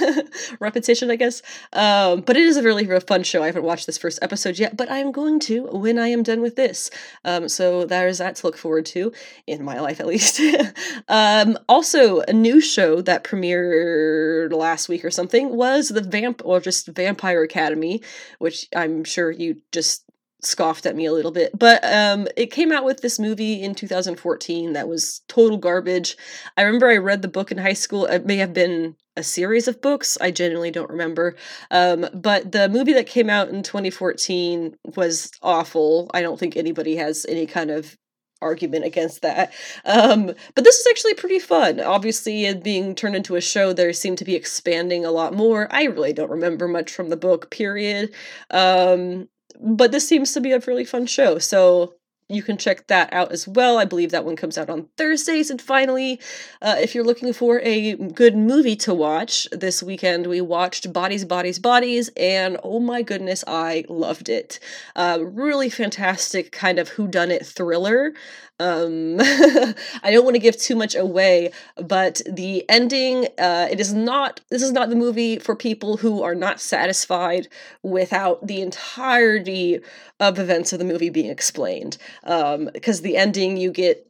repetition, 0.60 1.10
I 1.10 1.16
guess. 1.16 1.42
Um, 1.72 2.20
but 2.22 2.36
it 2.36 2.44
is 2.44 2.56
a 2.56 2.62
really, 2.62 2.86
fun 3.00 3.22
show. 3.22 3.42
I 3.42 3.46
haven't 3.46 3.64
watched 3.64 3.86
this 3.86 3.98
first 3.98 4.18
episode 4.22 4.58
yet, 4.58 4.76
but 4.76 4.90
I 4.90 4.98
am 4.98 5.12
going 5.12 5.38
to 5.40 5.64
when 5.66 5.98
I 5.98 6.08
am 6.08 6.22
done 6.22 6.40
with 6.40 6.56
this. 6.56 6.90
Um, 7.24 7.48
so 7.48 7.84
there 7.84 8.08
is 8.08 8.18
that 8.18 8.36
to 8.36 8.46
look 8.46 8.56
forward 8.56 8.86
to 8.86 9.12
in 9.46 9.64
my 9.64 9.80
life, 9.80 10.00
at 10.00 10.06
least. 10.06 10.40
um, 11.08 11.58
also, 11.68 12.20
a 12.20 12.32
new 12.32 12.60
show 12.60 13.00
that 13.02 13.24
premiered 13.24 14.52
last 14.52 14.88
week 14.88 15.04
or 15.04 15.10
something 15.10 15.54
was 15.54 15.88
the 15.88 16.00
Vamp 16.00 16.42
or 16.44 16.60
just 16.60 16.88
Vampire 16.88 17.42
Academy, 17.42 18.02
which 18.38 18.68
I'm 18.74 19.04
sure 19.04 19.30
you 19.30 19.60
just 19.72 20.05
scoffed 20.46 20.86
at 20.86 20.96
me 20.96 21.06
a 21.06 21.12
little 21.12 21.30
bit. 21.30 21.56
But 21.58 21.84
um, 21.84 22.28
it 22.36 22.50
came 22.50 22.72
out 22.72 22.84
with 22.84 23.00
this 23.00 23.18
movie 23.18 23.62
in 23.62 23.74
2014 23.74 24.72
that 24.72 24.88
was 24.88 25.22
total 25.28 25.58
garbage. 25.58 26.16
I 26.56 26.62
remember 26.62 26.88
I 26.88 26.96
read 26.96 27.22
the 27.22 27.28
book 27.28 27.52
in 27.52 27.58
high 27.58 27.72
school. 27.72 28.06
It 28.06 28.26
may 28.26 28.36
have 28.36 28.52
been 28.54 28.96
a 29.16 29.22
series 29.22 29.66
of 29.66 29.80
books. 29.80 30.18
I 30.20 30.30
genuinely 30.30 30.70
don't 30.70 30.90
remember. 30.90 31.36
Um, 31.70 32.06
but 32.12 32.52
the 32.52 32.68
movie 32.68 32.92
that 32.92 33.06
came 33.06 33.30
out 33.30 33.48
in 33.48 33.62
2014 33.62 34.76
was 34.94 35.30
awful. 35.42 36.10
I 36.14 36.22
don't 36.22 36.38
think 36.38 36.56
anybody 36.56 36.96
has 36.96 37.24
any 37.28 37.46
kind 37.46 37.70
of 37.70 37.96
argument 38.42 38.84
against 38.84 39.22
that. 39.22 39.52
Um, 39.84 40.26
but 40.54 40.64
this 40.64 40.78
is 40.78 40.86
actually 40.86 41.14
pretty 41.14 41.38
fun. 41.38 41.80
Obviously, 41.80 42.44
it 42.44 42.62
being 42.62 42.94
turned 42.94 43.16
into 43.16 43.36
a 43.36 43.40
show, 43.40 43.72
there 43.72 43.92
seemed 43.92 44.18
to 44.18 44.24
be 44.24 44.34
expanding 44.34 45.04
a 45.04 45.10
lot 45.10 45.34
more. 45.34 45.68
I 45.70 45.84
really 45.84 46.12
don't 46.12 46.30
remember 46.30 46.68
much 46.68 46.92
from 46.92 47.08
the 47.08 47.16
book, 47.16 47.50
period. 47.50 48.12
Um, 48.50 49.28
but 49.60 49.92
this 49.92 50.08
seems 50.08 50.32
to 50.32 50.40
be 50.40 50.52
a 50.52 50.60
really 50.60 50.84
fun 50.84 51.06
show. 51.06 51.38
So 51.38 51.94
you 52.28 52.42
can 52.42 52.56
check 52.56 52.88
that 52.88 53.12
out 53.12 53.30
as 53.30 53.46
well. 53.46 53.78
I 53.78 53.84
believe 53.84 54.10
that 54.10 54.24
one 54.24 54.34
comes 54.34 54.58
out 54.58 54.68
on 54.68 54.88
Thursdays. 54.96 55.48
And 55.48 55.62
finally, 55.62 56.20
uh, 56.60 56.76
if 56.80 56.94
you're 56.94 57.04
looking 57.04 57.32
for 57.32 57.60
a 57.60 57.94
good 57.94 58.36
movie 58.36 58.74
to 58.76 58.92
watch 58.92 59.46
this 59.52 59.82
weekend, 59.82 60.26
we 60.26 60.40
watched 60.40 60.92
Bodies, 60.92 61.24
Bodies, 61.24 61.60
Bodies, 61.60 62.10
and 62.16 62.58
oh 62.64 62.80
my 62.80 63.02
goodness, 63.02 63.44
I 63.46 63.84
loved 63.88 64.28
it. 64.28 64.58
Uh, 64.96 65.18
really 65.22 65.70
fantastic 65.70 66.50
kind 66.50 66.78
of 66.78 66.90
whodunit 66.90 67.46
thriller. 67.46 68.12
Um, 68.58 69.16
I 69.20 70.10
don't 70.10 70.24
want 70.24 70.34
to 70.34 70.40
give 70.40 70.56
too 70.56 70.76
much 70.76 70.94
away, 70.94 71.52
but 71.76 72.22
the 72.26 72.64
ending, 72.68 73.26
uh, 73.38 73.68
it 73.70 73.80
is 73.80 73.92
not, 73.92 74.40
this 74.50 74.62
is 74.62 74.72
not 74.72 74.88
the 74.88 74.96
movie 74.96 75.38
for 75.38 75.54
people 75.54 75.98
who 75.98 76.22
are 76.22 76.34
not 76.34 76.60
satisfied 76.60 77.48
without 77.82 78.46
the 78.46 78.62
entirety 78.62 79.80
of 80.20 80.38
events 80.38 80.72
of 80.72 80.78
the 80.78 80.84
movie 80.84 81.10
being 81.10 81.30
explained. 81.30 81.98
Um, 82.24 82.70
because 82.72 83.02
the 83.02 83.16
ending, 83.16 83.56
you 83.58 83.70
get 83.70 84.06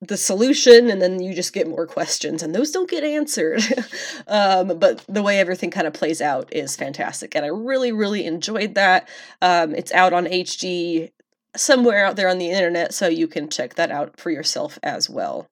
the 0.00 0.16
solution 0.16 0.90
and 0.90 1.02
then 1.02 1.20
you 1.20 1.34
just 1.34 1.52
get 1.52 1.66
more 1.66 1.86
questions 1.86 2.42
and 2.42 2.54
those 2.54 2.70
don't 2.70 2.88
get 2.88 3.02
answered 3.02 3.60
um, 4.28 4.78
but 4.78 5.04
the 5.08 5.22
way 5.22 5.40
everything 5.40 5.70
kind 5.70 5.88
of 5.88 5.92
plays 5.92 6.20
out 6.20 6.48
is 6.52 6.76
fantastic 6.76 7.34
and 7.34 7.44
i 7.44 7.48
really 7.48 7.90
really 7.90 8.24
enjoyed 8.24 8.76
that 8.76 9.08
um, 9.42 9.74
it's 9.74 9.90
out 9.92 10.12
on 10.12 10.26
hg 10.26 11.10
somewhere 11.56 12.04
out 12.04 12.16
there 12.16 12.28
on 12.28 12.38
the 12.38 12.50
internet, 12.50 12.94
so 12.94 13.08
you 13.08 13.26
can 13.26 13.48
check 13.48 13.74
that 13.74 13.90
out 13.90 14.18
for 14.18 14.30
yourself 14.30 14.78
as 14.82 15.08
well. 15.08 15.46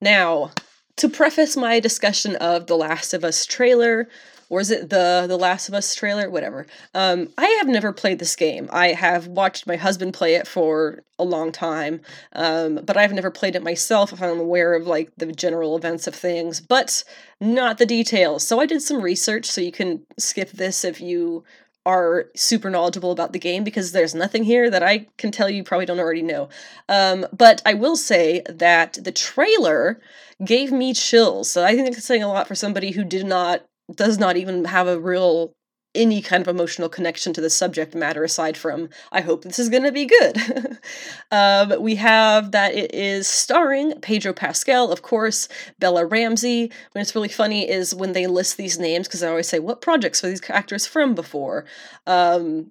Now, 0.00 0.52
to 0.96 1.08
preface 1.08 1.56
my 1.56 1.80
discussion 1.80 2.36
of 2.36 2.66
The 2.66 2.76
Last 2.76 3.12
of 3.12 3.24
Us 3.24 3.44
trailer, 3.44 4.08
or 4.48 4.60
is 4.60 4.70
it 4.70 4.90
the 4.90 5.26
The 5.28 5.36
Last 5.36 5.68
of 5.68 5.74
Us 5.74 5.94
trailer? 5.94 6.30
Whatever. 6.30 6.66
Um, 6.94 7.28
I 7.36 7.46
have 7.58 7.66
never 7.66 7.92
played 7.92 8.18
this 8.18 8.36
game. 8.36 8.68
I 8.72 8.88
have 8.92 9.26
watched 9.26 9.66
my 9.66 9.76
husband 9.76 10.14
play 10.14 10.36
it 10.36 10.46
for 10.46 11.02
a 11.18 11.24
long 11.24 11.50
time, 11.50 12.00
um, 12.32 12.80
but 12.84 12.96
I've 12.96 13.12
never 13.12 13.30
played 13.30 13.56
it 13.56 13.62
myself. 13.62 14.12
If 14.12 14.22
I'm 14.22 14.38
aware 14.38 14.74
of 14.74 14.86
like 14.86 15.10
the 15.16 15.32
general 15.32 15.76
events 15.76 16.06
of 16.06 16.14
things, 16.14 16.60
but 16.60 17.02
not 17.40 17.78
the 17.78 17.86
details. 17.86 18.46
So 18.46 18.60
I 18.60 18.66
did 18.66 18.82
some 18.82 19.02
research. 19.02 19.46
So 19.46 19.60
you 19.60 19.72
can 19.72 20.06
skip 20.18 20.50
this 20.50 20.84
if 20.84 21.00
you 21.00 21.44
are 21.86 22.26
super 22.34 22.68
knowledgeable 22.68 23.12
about 23.12 23.32
the 23.32 23.38
game 23.38 23.64
because 23.64 23.92
there's 23.92 24.14
nothing 24.14 24.42
here 24.42 24.68
that 24.68 24.82
I 24.82 25.06
can 25.16 25.30
tell 25.30 25.48
you 25.48 25.62
probably 25.62 25.86
don't 25.86 26.00
already 26.00 26.20
know. 26.20 26.48
Um, 26.88 27.26
but 27.32 27.62
I 27.64 27.74
will 27.74 27.96
say 27.96 28.42
that 28.48 28.98
the 29.02 29.12
trailer 29.12 30.00
gave 30.44 30.72
me 30.72 30.92
chills. 30.92 31.50
So 31.50 31.64
I 31.64 31.74
think 31.76 31.96
it's 31.96 32.04
saying 32.04 32.24
a 32.24 32.28
lot 32.28 32.48
for 32.48 32.56
somebody 32.56 32.90
who 32.90 33.04
did 33.04 33.24
not 33.24 33.64
does 33.94 34.18
not 34.18 34.36
even 34.36 34.64
have 34.64 34.88
a 34.88 34.98
real 34.98 35.52
any 35.96 36.22
kind 36.22 36.40
of 36.40 36.48
emotional 36.48 36.88
connection 36.88 37.32
to 37.32 37.40
the 37.40 37.50
subject 37.50 37.94
matter 37.94 38.22
aside 38.22 38.56
from 38.56 38.88
I 39.10 39.22
hope 39.22 39.42
this 39.42 39.58
is 39.58 39.68
going 39.68 39.82
to 39.82 39.92
be 39.92 40.06
good. 40.06 40.78
um, 41.30 41.80
we 41.80 41.96
have 41.96 42.52
that 42.52 42.74
it 42.74 42.94
is 42.94 43.26
starring 43.26 44.00
Pedro 44.00 44.32
Pascal, 44.32 44.92
of 44.92 45.02
course, 45.02 45.48
Bella 45.78 46.06
Ramsey. 46.06 46.70
When 46.92 47.02
it's 47.02 47.14
really 47.14 47.28
funny 47.28 47.68
is 47.68 47.94
when 47.94 48.12
they 48.12 48.26
list 48.26 48.56
these 48.56 48.78
names 48.78 49.08
because 49.08 49.22
I 49.22 49.28
always 49.28 49.48
say 49.48 49.58
what 49.58 49.80
projects 49.80 50.22
were 50.22 50.28
these 50.28 50.50
actors 50.50 50.86
from 50.86 51.14
before. 51.14 51.64
Um, 52.06 52.70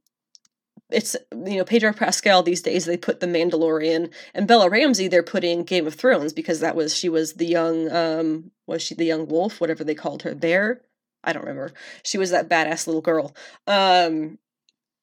it's 0.91 1.15
you 1.31 1.57
know 1.57 1.65
Pedro 1.65 1.93
Pascal 1.93 2.43
these 2.43 2.61
days 2.61 2.85
they 2.85 2.97
put 2.97 3.19
the 3.19 3.27
Mandalorian 3.27 4.11
and 4.33 4.47
Bella 4.47 4.69
Ramsey 4.69 5.07
they're 5.07 5.23
putting 5.23 5.63
Game 5.63 5.87
of 5.87 5.95
Thrones 5.95 6.31
because 6.31 6.59
that 6.59 6.75
was 6.75 6.95
she 6.95 7.09
was 7.09 7.33
the 7.33 7.47
young 7.47 7.91
um 7.91 8.51
was 8.67 8.83
she 8.83 8.93
the 8.93 9.05
young 9.05 9.27
wolf 9.27 9.59
whatever 9.59 9.83
they 9.83 9.95
called 9.95 10.21
her 10.23 10.33
there 10.33 10.81
I 11.25 11.33
don't 11.33 11.43
remember. 11.43 11.73
She 12.03 12.17
was 12.17 12.31
that 12.31 12.49
badass 12.49 12.87
little 12.87 13.01
girl. 13.01 13.35
Um 13.67 14.39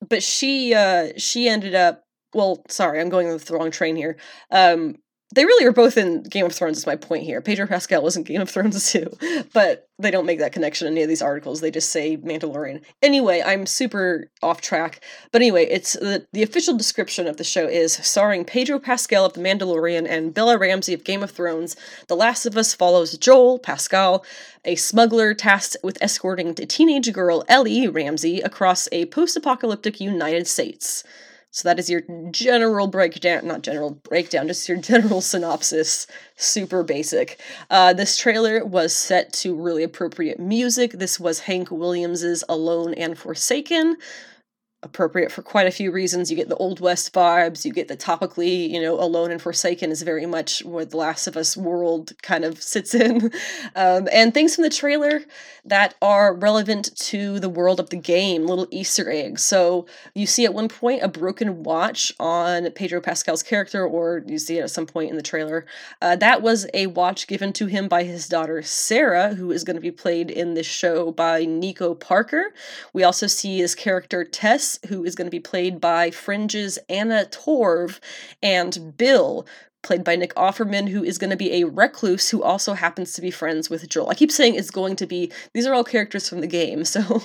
but 0.08 0.22
she 0.22 0.74
uh 0.74 1.10
she 1.18 1.48
ended 1.48 1.74
up 1.74 2.04
well 2.34 2.64
sorry 2.68 3.00
I'm 3.00 3.08
going 3.10 3.28
with 3.28 3.46
the 3.46 3.54
wrong 3.54 3.70
train 3.70 3.96
here. 3.96 4.16
Um 4.50 4.96
they 5.32 5.44
really 5.44 5.66
are 5.66 5.72
both 5.72 5.96
in 5.96 6.22
Game 6.22 6.46
of 6.46 6.52
Thrones. 6.52 6.78
Is 6.78 6.86
my 6.86 6.96
point 6.96 7.24
here. 7.24 7.40
Pedro 7.40 7.66
Pascal 7.66 8.02
was 8.02 8.16
in 8.16 8.22
Game 8.22 8.40
of 8.40 8.50
Thrones 8.50 8.90
too, 8.92 9.10
but 9.52 9.88
they 9.98 10.10
don't 10.10 10.26
make 10.26 10.40
that 10.40 10.52
connection 10.52 10.86
in 10.86 10.94
any 10.94 11.02
of 11.02 11.08
these 11.08 11.22
articles. 11.22 11.60
They 11.60 11.70
just 11.70 11.90
say 11.90 12.16
Mandalorian. 12.16 12.82
Anyway, 13.02 13.42
I'm 13.44 13.66
super 13.66 14.30
off 14.42 14.60
track. 14.60 15.02
But 15.30 15.42
anyway, 15.42 15.66
it's 15.66 15.94
the 15.94 16.26
the 16.32 16.42
official 16.42 16.76
description 16.76 17.26
of 17.26 17.36
the 17.36 17.44
show 17.44 17.66
is 17.66 17.92
starring 17.94 18.44
Pedro 18.44 18.78
Pascal 18.78 19.24
of 19.24 19.32
The 19.32 19.40
Mandalorian 19.40 20.06
and 20.08 20.34
Bella 20.34 20.58
Ramsey 20.58 20.94
of 20.94 21.04
Game 21.04 21.22
of 21.22 21.30
Thrones. 21.30 21.76
The 22.08 22.16
Last 22.16 22.46
of 22.46 22.56
Us 22.56 22.74
follows 22.74 23.16
Joel 23.16 23.58
Pascal, 23.58 24.24
a 24.64 24.74
smuggler 24.76 25.34
tasked 25.34 25.76
with 25.82 26.02
escorting 26.02 26.50
a 26.50 26.66
teenage 26.66 27.12
girl 27.12 27.44
Ellie 27.48 27.88
Ramsey 27.88 28.40
across 28.40 28.88
a 28.92 29.06
post-apocalyptic 29.06 30.00
United 30.00 30.46
States. 30.46 31.04
So 31.54 31.68
that 31.68 31.78
is 31.78 31.90
your 31.90 32.00
general 32.30 32.86
breakdown, 32.86 33.46
not 33.46 33.60
general 33.60 33.90
breakdown, 33.90 34.48
just 34.48 34.66
your 34.66 34.78
general 34.80 35.20
synopsis. 35.20 36.06
Super 36.36 36.82
basic. 36.82 37.38
Uh, 37.68 37.92
this 37.92 38.16
trailer 38.16 38.64
was 38.64 38.94
set 38.96 39.34
to 39.34 39.54
really 39.54 39.82
appropriate 39.82 40.40
music. 40.40 40.92
This 40.92 41.20
was 41.20 41.40
Hank 41.40 41.70
Williams's 41.70 42.42
Alone 42.48 42.94
and 42.94 43.18
Forsaken, 43.18 43.98
appropriate 44.82 45.30
for 45.30 45.42
quite 45.42 45.66
a 45.66 45.70
few 45.70 45.92
reasons. 45.92 46.30
You 46.30 46.36
get 46.36 46.48
the 46.48 46.56
Old 46.56 46.80
West 46.80 47.12
vibes, 47.12 47.64
you 47.64 47.72
get 47.72 47.88
the 47.88 47.96
topically, 47.96 48.68
you 48.68 48.80
know, 48.80 49.00
Alone 49.00 49.30
and 49.30 49.40
Forsaken 49.40 49.90
is 49.90 50.02
very 50.02 50.26
much 50.26 50.64
where 50.64 50.84
the 50.84 50.96
Last 50.96 51.26
of 51.26 51.36
Us 51.36 51.56
world 51.56 52.12
kind 52.22 52.44
of 52.44 52.62
sits 52.62 52.94
in. 52.94 53.30
Um, 53.74 54.08
and 54.12 54.34
things 54.34 54.54
from 54.54 54.64
the 54.64 54.70
trailer 54.70 55.22
that 55.64 55.94
are 56.02 56.34
relevant 56.34 56.94
to 56.96 57.38
the 57.38 57.48
world 57.48 57.80
of 57.80 57.90
the 57.90 57.96
game, 57.96 58.46
little 58.46 58.66
Easter 58.70 59.10
eggs. 59.10 59.42
So 59.42 59.86
you 60.14 60.26
see 60.26 60.44
at 60.44 60.52
one 60.52 60.68
point 60.68 61.02
a 61.02 61.08
broken 61.08 61.62
watch 61.62 62.12
on 62.18 62.70
Pedro 62.72 63.00
Pascal's 63.00 63.42
character, 63.42 63.86
or 63.86 64.22
you 64.26 64.38
see 64.38 64.58
it 64.58 64.62
at 64.62 64.70
some 64.70 64.86
point 64.86 65.10
in 65.10 65.16
the 65.16 65.22
trailer. 65.22 65.64
Uh, 66.00 66.16
that 66.16 66.42
was 66.42 66.66
a 66.74 66.86
watch 66.88 67.26
given 67.26 67.52
to 67.54 67.66
him 67.66 67.88
by 67.88 68.04
his 68.04 68.28
daughter 68.28 68.62
Sarah, 68.62 69.34
who 69.34 69.52
is 69.52 69.64
going 69.64 69.76
to 69.76 69.80
be 69.80 69.90
played 69.90 70.30
in 70.30 70.54
this 70.54 70.66
show 70.66 71.12
by 71.12 71.44
Nico 71.44 71.94
Parker. 71.94 72.52
We 72.92 73.04
also 73.04 73.26
see 73.26 73.58
his 73.58 73.74
character 73.74 74.24
Tess 74.24 74.71
who 74.88 75.04
is 75.04 75.14
going 75.14 75.26
to 75.26 75.30
be 75.30 75.40
played 75.40 75.80
by 75.80 76.10
Fringe's 76.10 76.78
Anna 76.88 77.26
Torv, 77.30 78.00
and 78.42 78.96
Bill, 78.96 79.46
played 79.82 80.04
by 80.04 80.16
Nick 80.16 80.34
Offerman, 80.34 80.88
who 80.88 81.02
is 81.02 81.18
going 81.18 81.30
to 81.30 81.36
be 81.36 81.60
a 81.60 81.66
recluse 81.66 82.30
who 82.30 82.42
also 82.42 82.74
happens 82.74 83.12
to 83.12 83.20
be 83.20 83.30
friends 83.30 83.68
with 83.68 83.88
Joel. 83.88 84.10
I 84.10 84.14
keep 84.14 84.30
saying 84.30 84.54
it's 84.54 84.70
going 84.70 84.96
to 84.96 85.06
be, 85.06 85.32
these 85.52 85.66
are 85.66 85.74
all 85.74 85.84
characters 85.84 86.28
from 86.28 86.40
the 86.40 86.46
game, 86.46 86.84
so 86.92 87.20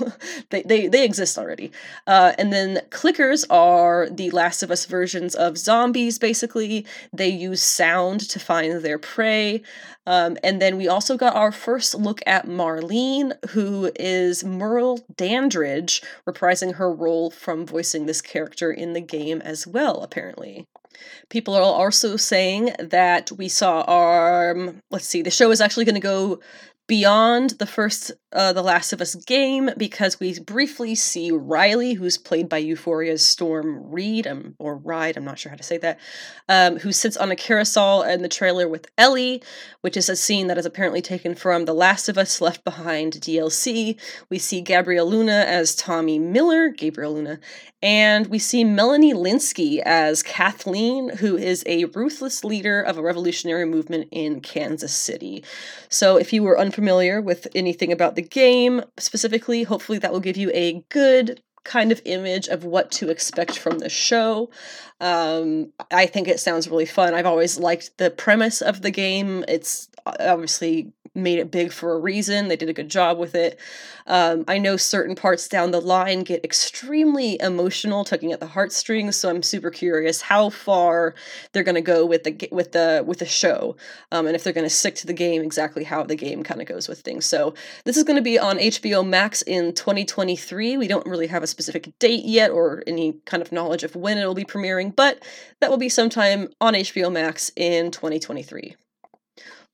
they, 0.49 0.63
they, 0.63 0.87
they 0.87 1.05
exist 1.05 1.37
already. 1.37 1.71
Uh, 2.07 2.33
and 2.37 2.51
then 2.51 2.81
clickers 2.89 3.45
are 3.49 4.09
the 4.09 4.31
Last 4.31 4.63
of 4.63 4.71
Us 4.71 4.85
versions 4.85 5.35
of 5.35 5.57
zombies, 5.57 6.17
basically. 6.17 6.85
They 7.13 7.29
use 7.29 7.61
sound 7.61 8.21
to 8.29 8.39
find 8.39 8.81
their 8.81 8.99
prey. 8.99 9.61
Um, 10.07 10.37
and 10.41 10.61
then 10.61 10.77
we 10.77 10.87
also 10.87 11.17
got 11.17 11.35
our 11.35 11.51
first 11.51 11.93
look 11.93 12.21
at 12.25 12.47
Marlene, 12.47 13.33
who 13.49 13.91
is 13.99 14.43
Merle 14.43 15.05
Dandridge, 15.17 16.01
reprising 16.25 16.75
her 16.75 16.91
role 16.91 17.29
from 17.29 17.65
voicing 17.65 18.05
this 18.05 18.21
character 18.21 18.71
in 18.71 18.93
the 18.93 19.01
game 19.01 19.41
as 19.41 19.67
well, 19.67 20.01
apparently. 20.01 20.65
People 21.29 21.55
are 21.55 21.61
also 21.61 22.17
saying 22.17 22.71
that 22.79 23.31
we 23.31 23.47
saw 23.49 23.81
our, 23.81 24.51
um, 24.51 24.81
let's 24.91 25.07
see, 25.07 25.21
the 25.21 25.31
show 25.31 25.51
is 25.51 25.61
actually 25.61 25.85
going 25.85 25.95
to 25.95 26.01
go 26.01 26.39
beyond 26.87 27.51
the 27.51 27.65
first 27.67 28.13
uh, 28.31 28.53
The 28.53 28.61
Last 28.61 28.93
of 28.93 29.01
Us 29.01 29.15
game 29.15 29.69
because 29.77 30.19
we 30.19 30.39
briefly 30.39 30.95
see 30.95 31.31
Riley, 31.31 31.93
who's 31.93 32.17
played 32.17 32.49
by 32.49 32.61
Euphoria's 32.61 33.25
Storm 33.25 33.89
Reid, 33.91 34.25
um, 34.25 34.55
or 34.57 34.77
Ride, 34.77 35.17
I'm 35.17 35.25
not 35.25 35.39
sure 35.39 35.49
how 35.49 35.55
to 35.55 35.63
say 35.63 35.77
that, 35.77 35.99
um, 36.49 36.77
who 36.79 36.91
sits 36.91 37.17
on 37.17 37.31
a 37.31 37.35
carousel 37.35 38.03
in 38.03 38.21
the 38.21 38.29
trailer 38.29 38.67
with 38.67 38.87
Ellie, 38.97 39.41
which 39.81 39.97
is 39.97 40.09
a 40.09 40.15
scene 40.15 40.47
that 40.47 40.57
is 40.57 40.65
apparently 40.65 41.01
taken 41.01 41.35
from 41.35 41.65
The 41.65 41.73
Last 41.73 42.09
of 42.09 42.17
Us 42.17 42.41
Left 42.41 42.63
Behind 42.63 43.13
DLC. 43.13 43.99
We 44.29 44.39
see 44.39 44.61
Gabriel 44.61 45.09
Luna 45.09 45.45
as 45.47 45.75
Tommy 45.75 46.19
Miller, 46.19 46.69
Gabriel 46.69 47.13
Luna, 47.13 47.39
and 47.81 48.27
we 48.27 48.39
see 48.39 48.63
Melanie 48.63 49.13
Lynskey 49.13 49.81
as 49.85 50.23
Kathleen, 50.23 51.09
who 51.17 51.37
is 51.37 51.63
a 51.65 51.85
ruthless 51.85 52.43
leader 52.43 52.81
of 52.81 52.97
a 52.97 53.01
revolutionary 53.01 53.65
movement 53.65 54.09
in 54.11 54.41
Kansas 54.41 54.93
City. 54.93 55.43
So 55.89 56.17
if 56.17 56.33
you 56.33 56.43
were 56.43 56.59
unfamiliar 56.59 56.76
with 57.21 57.47
anything 57.55 57.91
about 57.91 58.15
the 58.15 58.21
game 58.21 58.81
specifically. 58.97 59.63
Hopefully, 59.63 59.99
that 59.99 60.11
will 60.11 60.19
give 60.19 60.37
you 60.37 60.51
a 60.53 60.83
good 60.89 61.41
kind 61.63 61.91
of 61.91 62.01
image 62.05 62.47
of 62.47 62.63
what 62.63 62.91
to 62.91 63.09
expect 63.09 63.59
from 63.59 63.79
the 63.79 63.89
show. 63.89 64.49
Um, 65.01 65.73
I 65.91 66.05
think 66.05 66.27
it 66.27 66.39
sounds 66.39 66.67
really 66.69 66.85
fun. 66.85 67.13
I've 67.13 67.25
always 67.25 67.59
liked 67.59 67.97
the 67.97 68.09
premise 68.09 68.61
of 68.61 68.81
the 68.81 68.91
game. 68.91 69.43
It's 69.47 69.89
obviously 70.05 70.93
made 71.17 71.39
it 71.39 71.51
big 71.51 71.73
for 71.73 71.93
a 71.93 71.99
reason. 71.99 72.47
They 72.47 72.55
did 72.55 72.69
a 72.69 72.73
good 72.73 72.89
job 72.89 73.17
with 73.17 73.35
it. 73.35 73.59
Um, 74.05 74.45
I 74.47 74.57
know 74.57 74.77
certain 74.77 75.15
parts 75.15 75.47
down 75.49 75.71
the 75.71 75.81
line 75.81 76.23
get 76.23 76.45
extremely 76.45 77.37
emotional, 77.41 78.05
tugging 78.05 78.31
at 78.31 78.39
the 78.39 78.47
heartstrings. 78.47 79.17
So 79.17 79.29
I'm 79.29 79.43
super 79.43 79.69
curious 79.69 80.21
how 80.21 80.49
far 80.49 81.13
they're 81.51 81.63
going 81.63 81.75
to 81.75 81.81
go 81.81 82.05
with 82.05 82.23
the 82.23 82.47
with 82.51 82.71
the 82.71 83.03
with 83.05 83.19
the 83.19 83.25
show, 83.25 83.75
um, 84.11 84.27
and 84.27 84.35
if 84.35 84.43
they're 84.43 84.53
going 84.53 84.65
to 84.65 84.69
stick 84.69 84.95
to 84.95 85.07
the 85.07 85.13
game 85.13 85.41
exactly 85.41 85.83
how 85.83 86.03
the 86.03 86.15
game 86.15 86.43
kind 86.43 86.61
of 86.61 86.67
goes 86.67 86.87
with 86.87 87.01
things. 87.01 87.25
So 87.25 87.53
this 87.83 87.97
is 87.97 88.03
going 88.03 88.15
to 88.15 88.21
be 88.21 88.39
on 88.39 88.57
HBO 88.57 89.05
Max 89.05 89.41
in 89.41 89.73
2023. 89.73 90.77
We 90.77 90.87
don't 90.87 91.05
really 91.05 91.27
have 91.27 91.43
a 91.43 91.47
specific 91.47 91.97
date 91.99 92.23
yet 92.23 92.51
or 92.51 92.83
any 92.87 93.13
kind 93.25 93.41
of 93.41 93.51
knowledge 93.51 93.83
of 93.83 93.95
when 93.95 94.17
it 94.17 94.25
will 94.25 94.33
be 94.33 94.45
premiering, 94.45 94.95
but 94.95 95.23
that 95.59 95.69
will 95.69 95.77
be 95.77 95.89
sometime 95.89 96.49
on 96.61 96.73
HBO 96.73 97.11
Max 97.11 97.51
in 97.55 97.91
2023. 97.91 98.75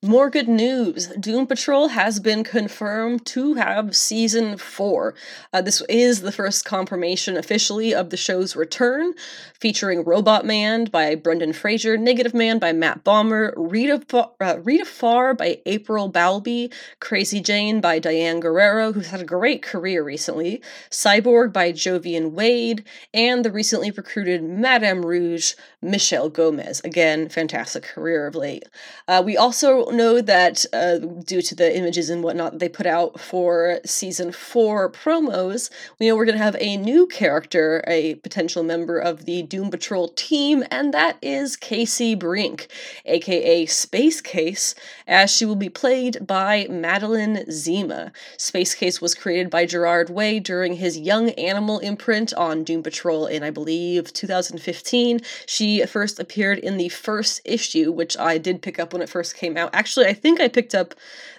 More 0.05 0.29
good 0.29 0.49
news. 0.49 1.07
Doom 1.17 1.47
Patrol 1.47 1.87
has 1.87 2.19
been 2.19 2.43
confirmed 2.43 3.25
to 3.27 3.53
have 3.53 3.95
season 3.95 4.57
four. 4.57 5.15
Uh, 5.53 5.61
this 5.61 5.81
is 5.87 6.19
the 6.19 6.31
first 6.33 6.65
confirmation 6.65 7.37
officially 7.37 7.95
of 7.95 8.09
the 8.09 8.17
show's 8.17 8.53
return, 8.53 9.13
featuring 9.57 10.03
Robot 10.03 10.45
Man 10.45 10.83
by 10.83 11.15
Brendan 11.15 11.53
Fraser, 11.53 11.95
Negative 11.95 12.33
Man 12.33 12.59
by 12.59 12.73
Matt 12.73 13.05
Bomer, 13.05 13.53
Rita, 13.55 14.29
uh, 14.41 14.59
Rita 14.61 14.83
Farr 14.83 15.33
by 15.33 15.61
April 15.65 16.09
Bowlby, 16.09 16.69
Crazy 16.99 17.39
Jane 17.39 17.79
by 17.79 17.97
Diane 17.97 18.41
Guerrero, 18.41 18.91
who's 18.91 19.07
had 19.07 19.21
a 19.21 19.25
great 19.25 19.61
career 19.61 20.03
recently, 20.03 20.61
Cyborg 20.91 21.53
by 21.53 21.71
Joivan 21.71 22.33
Wade, 22.33 22.83
and 23.13 23.45
the 23.45 23.51
recently 23.53 23.89
recruited 23.89 24.43
Madame 24.43 25.05
Rouge, 25.05 25.53
Michelle 25.83 26.29
Gomez. 26.29 26.81
Again, 26.83 27.29
fantastic 27.29 27.83
career 27.83 28.25
of 28.25 28.35
late. 28.35 28.63
Uh, 29.07 29.21
we 29.23 29.35
also 29.35 29.89
know 29.89 30.21
that 30.21 30.65
uh, 30.73 30.97
due 30.97 31.41
to 31.41 31.55
the 31.55 31.75
images 31.75 32.09
and 32.09 32.23
whatnot 32.23 32.59
they 32.59 32.69
put 32.69 32.85
out 32.85 33.19
for 33.19 33.79
season 33.85 34.31
four 34.31 34.89
promos, 34.89 35.69
we 35.99 36.07
know 36.07 36.15
we're 36.15 36.25
going 36.25 36.37
to 36.37 36.43
have 36.43 36.55
a 36.59 36.77
new 36.77 37.05
character, 37.07 37.83
a 37.87 38.15
potential 38.15 38.63
member 38.63 38.97
of 38.97 39.25
the 39.25 39.43
Doom 39.43 39.69
Patrol 39.69 40.07
team, 40.09 40.63
and 40.71 40.93
that 40.93 41.17
is 41.21 41.55
Casey 41.55 42.15
Brink, 42.15 42.67
aka 43.05 43.65
Space 43.65 44.21
Case, 44.21 44.75
as 45.05 45.29
she 45.29 45.45
will 45.45 45.55
be 45.55 45.69
played 45.69 46.25
by 46.25 46.65
Madeline 46.69 47.51
Zima. 47.51 48.11
Space 48.37 48.73
Case 48.73 49.01
was 49.01 49.13
created 49.13 49.49
by 49.49 49.65
Gerard 49.65 50.09
Way 50.09 50.39
during 50.39 50.75
his 50.75 50.97
Young 50.97 51.31
Animal 51.31 51.79
imprint 51.79 52.33
on 52.35 52.63
Doom 52.63 52.83
Patrol 52.83 53.25
in, 53.25 53.43
I 53.43 53.49
believe, 53.49 54.13
2015. 54.13 55.19
She 55.45 55.72
first 55.81 56.19
appeared 56.19 56.59
in 56.59 56.77
the 56.77 56.89
first 56.89 57.41
issue, 57.45 57.91
which 57.91 58.17
I 58.17 58.37
did 58.37 58.61
pick 58.61 58.79
up 58.79 58.93
when 58.93 59.01
it 59.01 59.09
first 59.09 59.35
came 59.35 59.57
out. 59.57 59.69
Actually, 59.73 60.07
I 60.07 60.13
think 60.13 60.39
I 60.39 60.47
picked 60.47 60.75
up 60.75 60.93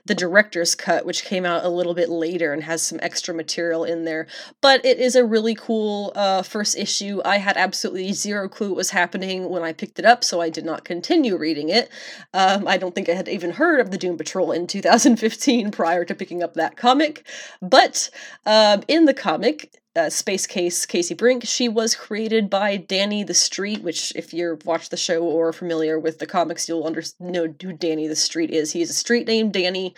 the 0.07 0.15
director's 0.15 0.75
cut, 0.75 1.07
which 1.07 1.25
came 1.25 1.47
out 1.47 1.65
a 1.65 1.69
little 1.69 1.95
bit 1.95 2.11
later 2.11 2.53
and 2.53 2.65
has 2.65 2.83
some 2.83 2.99
extra 3.03 3.35
material 3.35 3.85
in 3.85 4.05
there. 4.05 4.27
But 4.61 4.85
it 4.85 4.99
is 4.99 5.17
a 5.17 5.25
really 5.25 5.55
cool 5.55 6.13
uh, 6.15 6.43
first 6.43 6.77
issue. 6.77 7.23
I 7.25 7.39
had 7.39 7.57
absolutely 7.57 8.13
zero 8.13 8.49
clue 8.49 8.69
what 8.69 8.77
was 8.77 8.91
happening 8.91 9.49
when 9.49 9.63
I 9.63 9.73
picked 9.73 9.99
it 9.99 10.05
up, 10.05 10.23
so 10.23 10.41
I 10.41 10.51
did 10.51 10.65
not 10.65 10.85
continue 10.85 11.37
reading 11.37 11.71
it. 11.71 11.89
Um, 12.35 12.69
I 12.69 12.77
don't 12.77 12.95
think 12.95 13.09
I 13.09 13.15
had 13.15 13.29
even 13.29 13.53
heard 13.53 13.81
of 13.81 13.91
the 13.91 13.99
Doom 13.99 14.19
Patrol 14.19 14.53
in 14.53 14.67
2015 14.67 15.71
prior 15.71 16.05
to 16.05 16.15
picking 16.15 16.43
up 16.43 16.55
that 16.55 16.77
comic. 16.77 17.27
But 17.63 18.11
um, 18.45 18.83
in 18.89 19.07
the 19.07 19.15
comic, 19.15 19.81
uh, 19.97 20.11
Space 20.11 20.47
Case 20.47 20.87
Casey 20.87 21.15
Brink. 21.15 21.45
She 21.47 21.69
was 21.69 21.95
created 21.95 22.51
by 22.51 22.77
Danny 22.77 23.23
the 23.23 23.35
Street, 23.35 23.83
which, 23.83 24.13
if 24.17 24.35
you're 24.35 24.59
watched 24.65 24.91
the 24.91 24.97
show 24.97 25.23
or 25.23 25.53
familiar 25.53 25.99
with 25.99 26.19
the 26.19 26.27
comics, 26.27 26.69
you'll 26.69 26.87
under- 26.87 27.03
know 27.21 27.55
who 27.63 27.73
Danny 27.73 28.09
the 28.09 28.17
Street 28.17 28.51
is. 28.51 28.73
He 28.73 28.83
is 28.83 28.91
a 28.91 28.95
street 28.95 29.27
named 29.27 29.53
Danny. 29.53 29.94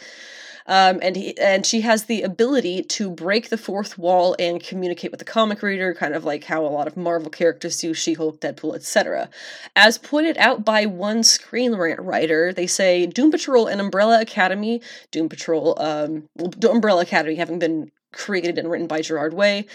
Um, 0.69 0.99
and 1.01 1.17
he 1.17 1.39
and 1.39 1.65
she 1.65 1.83
has 1.83 2.05
the 2.05 2.23
ability 2.23 2.83
to 2.83 3.09
break 3.09 3.49
the 3.49 3.59
fourth 3.59 3.97
wall 3.97 4.35
and 4.39 4.63
communicate 4.63 5.13
with 5.13 5.19
the 5.19 5.25
comic 5.25 5.63
reader, 5.63 5.95
kind 5.95 6.15
of 6.15 6.25
like 6.25 6.45
how 6.45 6.65
a 6.65 6.69
lot 6.69 6.89
of 6.89 6.97
Marvel 6.97 7.31
characters 7.31 7.79
do, 7.79 7.95
She-Hulk, 7.95 8.41
Deadpool, 8.41 8.75
etc. 8.75 9.31
As 9.77 9.97
pointed 9.97 10.37
out 10.39 10.65
by 10.65 10.87
one 10.87 11.19
screenwriter, 11.19 12.55
they 12.55 12.67
say 12.67 13.07
Doom 13.07 13.31
Patrol 13.31 13.69
and 13.69 13.81
Umbrella 13.81 14.21
Academy, 14.21 14.83
Doom 15.13 15.29
Patrol, 15.29 15.81
um, 15.81 16.29
Umbrella 16.69 17.03
Academy 17.03 17.37
having 17.37 17.61
been 17.61 17.93
created 18.13 18.59
and 18.59 18.71
written 18.71 18.87
by 18.87 19.03
Gerard 19.03 19.35
Way. 19.35 19.67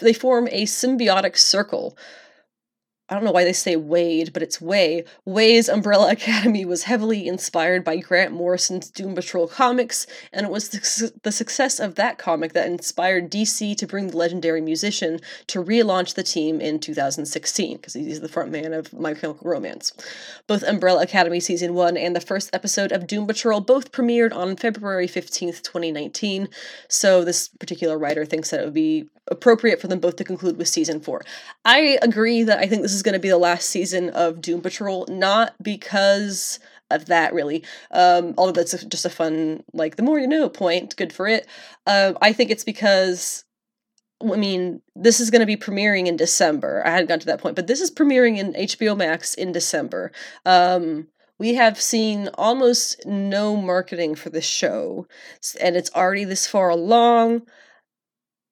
They 0.00 0.12
form 0.12 0.48
a 0.52 0.64
symbiotic 0.64 1.36
circle 1.36 1.96
I 3.08 3.14
don't 3.14 3.22
know 3.22 3.30
why 3.30 3.44
they 3.44 3.52
say 3.52 3.76
Wade, 3.76 4.32
but 4.32 4.42
it's 4.42 4.60
Way. 4.60 5.04
Way's 5.24 5.68
Umbrella 5.68 6.10
Academy 6.10 6.64
was 6.64 6.84
heavily 6.84 7.28
inspired 7.28 7.84
by 7.84 7.98
Grant 7.98 8.32
Morrison's 8.32 8.90
Doom 8.90 9.14
Patrol 9.14 9.46
comics, 9.46 10.08
and 10.32 10.44
it 10.44 10.50
was 10.50 10.70
the, 10.70 10.80
su- 10.80 11.10
the, 11.22 11.30
success 11.30 11.78
of 11.78 11.94
that 11.94 12.18
comic 12.18 12.52
that 12.54 12.66
inspired 12.66 13.30
DC 13.30 13.76
to 13.76 13.86
bring 13.86 14.08
the 14.08 14.16
legendary 14.16 14.60
musician 14.60 15.20
to 15.46 15.62
relaunch 15.62 16.14
the 16.14 16.24
team 16.24 16.60
in 16.60 16.80
2016, 16.80 17.76
because 17.76 17.94
he's 17.94 18.20
the 18.20 18.28
frontman 18.28 18.76
of 18.76 18.92
My 18.92 19.14
Chemical 19.14 19.48
Romance. 19.48 19.92
Both 20.48 20.64
Umbrella 20.64 21.02
Academy 21.02 21.38
Season 21.38 21.74
1 21.74 21.96
and 21.96 22.16
the 22.16 22.20
first 22.20 22.50
episode 22.52 22.90
of 22.90 23.06
Doom 23.06 23.28
Patrol 23.28 23.60
both 23.60 23.92
premiered 23.92 24.34
on 24.34 24.56
February 24.56 25.06
15th, 25.06 25.62
2019, 25.62 26.48
so 26.88 27.22
this 27.22 27.48
particular 27.48 27.96
writer 27.96 28.24
thinks 28.24 28.50
that 28.50 28.60
it 28.60 28.64
would 28.64 28.74
be 28.74 29.08
appropriate 29.28 29.80
for 29.80 29.88
them 29.88 29.98
both 29.98 30.16
to 30.16 30.24
conclude 30.24 30.56
with 30.56 30.68
Season 30.68 31.00
4. 31.00 31.24
I 31.64 31.98
agree 32.02 32.42
that 32.44 32.58
I 32.58 32.66
think 32.66 32.82
this 32.82 32.95
is 32.96 33.02
going 33.02 33.12
to 33.12 33.20
be 33.20 33.28
the 33.28 33.38
last 33.38 33.70
season 33.70 34.10
of 34.10 34.40
Doom 34.40 34.60
Patrol, 34.60 35.06
not 35.08 35.54
because 35.62 36.58
of 36.90 37.06
that 37.06 37.32
really. 37.34 37.64
Um, 37.90 38.34
although 38.38 38.52
that's 38.52 38.84
just 38.84 39.04
a 39.04 39.10
fun, 39.10 39.62
like 39.72 39.96
the 39.96 40.02
more 40.02 40.18
you 40.18 40.26
know 40.26 40.48
point. 40.48 40.96
Good 40.96 41.12
for 41.12 41.26
it. 41.28 41.46
Uh, 41.86 42.14
I 42.20 42.32
think 42.32 42.50
it's 42.50 42.64
because. 42.64 43.44
I 44.22 44.36
mean, 44.36 44.80
this 44.94 45.20
is 45.20 45.30
going 45.30 45.40
to 45.40 45.46
be 45.46 45.58
premiering 45.58 46.06
in 46.06 46.16
December. 46.16 46.82
I 46.86 46.90
hadn't 46.90 47.08
gotten 47.08 47.20
to 47.20 47.26
that 47.26 47.38
point, 47.38 47.54
but 47.54 47.66
this 47.66 47.82
is 47.82 47.90
premiering 47.90 48.38
in 48.38 48.54
HBO 48.54 48.96
Max 48.96 49.34
in 49.34 49.52
December. 49.52 50.10
Um, 50.46 51.08
we 51.38 51.56
have 51.56 51.78
seen 51.78 52.30
almost 52.32 53.04
no 53.04 53.56
marketing 53.56 54.14
for 54.14 54.30
the 54.30 54.40
show, 54.40 55.06
and 55.60 55.76
it's 55.76 55.90
already 55.94 56.24
this 56.24 56.46
far 56.46 56.70
along. 56.70 57.42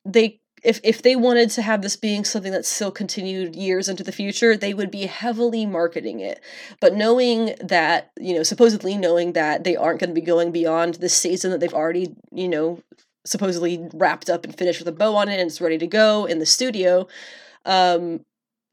They 0.05 0.43
if 0.64 0.80
if 0.83 1.02
they 1.02 1.14
wanted 1.14 1.50
to 1.50 1.62
have 1.62 1.83
this 1.83 1.94
being 1.94 2.25
something 2.25 2.50
that 2.52 2.64
still 2.64 2.90
continued 2.90 3.54
years 3.54 3.88
into 3.88 4.02
the 4.02 4.12
future, 4.12 4.56
they 4.56 4.73
would 4.73 4.90
be 4.90 5.06
heavily 5.06 5.66
marketing 5.66 6.21
it. 6.21 6.40
But 6.80 6.94
knowing 6.94 7.54
that, 7.61 8.11
you 8.18 8.35
know, 8.35 8.42
supposedly 8.42 8.97
knowing 8.97 9.35
that 9.35 9.64
they 9.64 9.76
aren't 9.76 10.00
going 10.00 10.11
to 10.11 10.14
be 10.14 10.23
going 10.23 10.50
beyond 10.52 10.94
this 10.94 11.14
season 11.14 11.50
that 11.50 11.61
they've 11.61 11.75
already, 11.75 12.16
you 12.33 12.49
know, 12.49 12.83
supposedly 13.26 13.87
wrapped 13.92 14.30
up 14.30 14.44
and 14.44 14.56
finished 14.56 14.80
with 14.80 14.88
a 14.88 14.92
bow 14.92 15.14
on 15.16 15.28
it 15.28 15.38
and 15.38 15.49
it's 15.49 15.61
ready 15.61 15.78
to 15.78 15.87
go 15.87 16.25
in 16.25 16.38
the 16.38 16.47
studio, 16.47 17.06
um, 17.66 18.25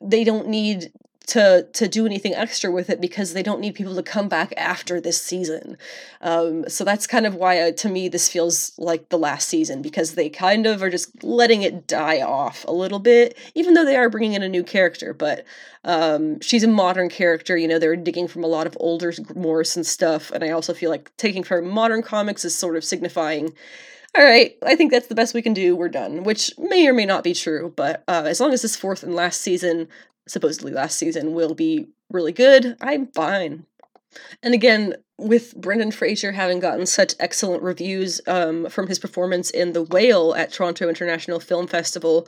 they 0.01 0.23
don't 0.23 0.47
need 0.47 0.91
to 1.27 1.67
to 1.73 1.87
do 1.87 2.05
anything 2.05 2.33
extra 2.33 2.71
with 2.71 2.89
it 2.89 2.99
because 2.99 3.33
they 3.33 3.43
don't 3.43 3.59
need 3.59 3.75
people 3.75 3.95
to 3.95 4.03
come 4.03 4.27
back 4.27 4.53
after 4.57 4.99
this 4.99 5.21
season. 5.21 5.77
Um, 6.21 6.67
so 6.67 6.83
that's 6.83 7.05
kind 7.07 7.25
of 7.25 7.35
why 7.35 7.59
uh, 7.59 7.71
to 7.73 7.89
me 7.89 8.09
this 8.09 8.27
feels 8.27 8.77
like 8.77 9.09
the 9.09 9.17
last 9.17 9.47
season 9.47 9.81
because 9.81 10.15
they 10.15 10.29
kind 10.29 10.65
of 10.65 10.81
are 10.81 10.89
just 10.89 11.23
letting 11.23 11.61
it 11.61 11.87
die 11.87 12.21
off 12.21 12.65
a 12.67 12.71
little 12.71 12.99
bit, 12.99 13.37
even 13.55 13.75
though 13.75 13.85
they 13.85 13.95
are 13.95 14.09
bringing 14.09 14.33
in 14.33 14.43
a 14.43 14.49
new 14.49 14.63
character. 14.63 15.13
But 15.13 15.45
um, 15.83 16.39
she's 16.41 16.63
a 16.63 16.67
modern 16.67 17.09
character. 17.09 17.55
You 17.55 17.67
know, 17.67 17.79
they're 17.79 17.95
digging 17.95 18.27
from 18.27 18.43
a 18.43 18.47
lot 18.47 18.67
of 18.67 18.75
older 18.79 19.13
Morrison 19.35 19.83
stuff, 19.83 20.31
and 20.31 20.43
I 20.43 20.49
also 20.49 20.73
feel 20.73 20.89
like 20.89 21.15
taking 21.17 21.43
from 21.43 21.69
modern 21.69 22.01
comics 22.01 22.45
is 22.45 22.55
sort 22.55 22.75
of 22.75 22.83
signifying 22.83 23.53
all 24.13 24.23
right, 24.25 24.57
I 24.63 24.75
think 24.75 24.91
that's 24.91 25.07
the 25.07 25.15
best 25.15 25.33
we 25.33 25.41
can 25.41 25.53
do. 25.53 25.73
We're 25.73 25.87
done, 25.87 26.23
which 26.23 26.51
may 26.57 26.85
or 26.85 26.91
may 26.91 27.05
not 27.05 27.23
be 27.23 27.33
true, 27.33 27.71
but 27.77 28.03
uh, 28.09 28.23
as 28.25 28.41
long 28.41 28.51
as 28.51 28.61
this 28.61 28.75
fourth 28.75 29.03
and 29.03 29.15
last 29.15 29.39
season 29.39 29.87
supposedly 30.27 30.71
last 30.71 30.97
season 30.97 31.33
will 31.33 31.53
be 31.53 31.87
really 32.09 32.31
good, 32.31 32.77
I'm 32.81 33.07
fine. 33.07 33.65
And 34.43 34.53
again, 34.53 34.95
with 35.17 35.55
Brendan 35.55 35.91
Fraser 35.91 36.31
having 36.31 36.59
gotten 36.59 36.85
such 36.85 37.15
excellent 37.19 37.63
reviews 37.63 38.19
um, 38.27 38.69
from 38.69 38.87
his 38.87 38.99
performance 38.99 39.49
in 39.49 39.73
The 39.73 39.83
Whale 39.83 40.33
at 40.35 40.51
Toronto 40.51 40.89
International 40.89 41.39
Film 41.39 41.67
Festival, 41.67 42.27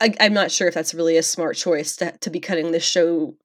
I, 0.00 0.14
am 0.18 0.34
not 0.34 0.50
sure 0.50 0.66
if 0.66 0.74
that's 0.74 0.94
really 0.94 1.16
a 1.16 1.22
smart 1.22 1.56
choice 1.56 1.96
to, 1.96 2.12
to 2.18 2.30
be 2.30 2.40
cutting 2.40 2.72
this 2.72 2.84
show, 2.84 3.36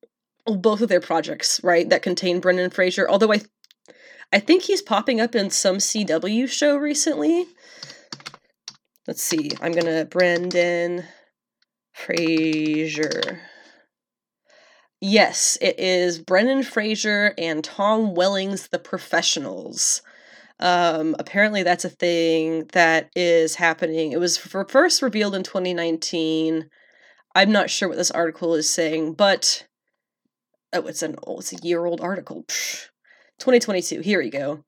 both 0.46 0.82
of 0.82 0.90
their 0.90 1.02
projects, 1.02 1.62
right, 1.64 1.88
that 1.90 2.02
contain 2.02 2.40
Brendan 2.40 2.72
Fraser. 2.72 3.08
Although 3.08 3.34
I, 3.34 3.42
I 4.34 4.40
think 4.40 4.64
he's 4.64 4.82
popping 4.82 5.22
up 5.22 5.36
in 5.36 5.52
some 5.52 5.78
CW 5.78 6.50
show 6.50 6.78
recently. 6.78 7.46
Let's 9.08 9.24
see. 9.24 9.52
I'm 9.62 9.72
gonna 9.72 10.04
Brendan 10.04 11.06
Fraser. 12.06 13.42
Yes, 15.02 15.58
it 15.62 15.80
is 15.80 16.20
Brendan 16.20 16.64
Fraser 16.64 17.34
and 17.38 17.64
Tom 17.64 18.16
Welling's 18.16 18.68
The 18.68 18.80
Professionals. 18.80 20.02
Um, 20.60 21.16
apparently, 21.20 21.64
that's 21.64 21.86
a 21.86 21.90
thing 21.90 22.66
that 22.74 23.10
is 23.16 23.56
happening. 23.56 24.12
It 24.12 24.20
was 24.20 24.38
first 24.38 25.02
revealed 25.02 25.36
in 25.36 25.44
2019. 25.44 26.70
I'm 27.36 27.52
not 27.52 27.70
sure 27.70 27.90
what 27.90 27.98
this 27.98 28.12
article 28.12 28.56
is 28.56 28.70
saying, 28.70 29.14
but 29.14 29.68
oh, 30.74 30.88
it's 30.88 31.02
an 31.02 31.16
oh, 31.28 31.40
it's 31.40 31.54
a 31.54 31.58
year 31.58 31.86
old 31.86 32.02
article. 32.02 32.44
Psh. 32.48 32.88
2022. 33.40 34.02
Here 34.02 34.20
we 34.20 34.30
go. 34.30 34.64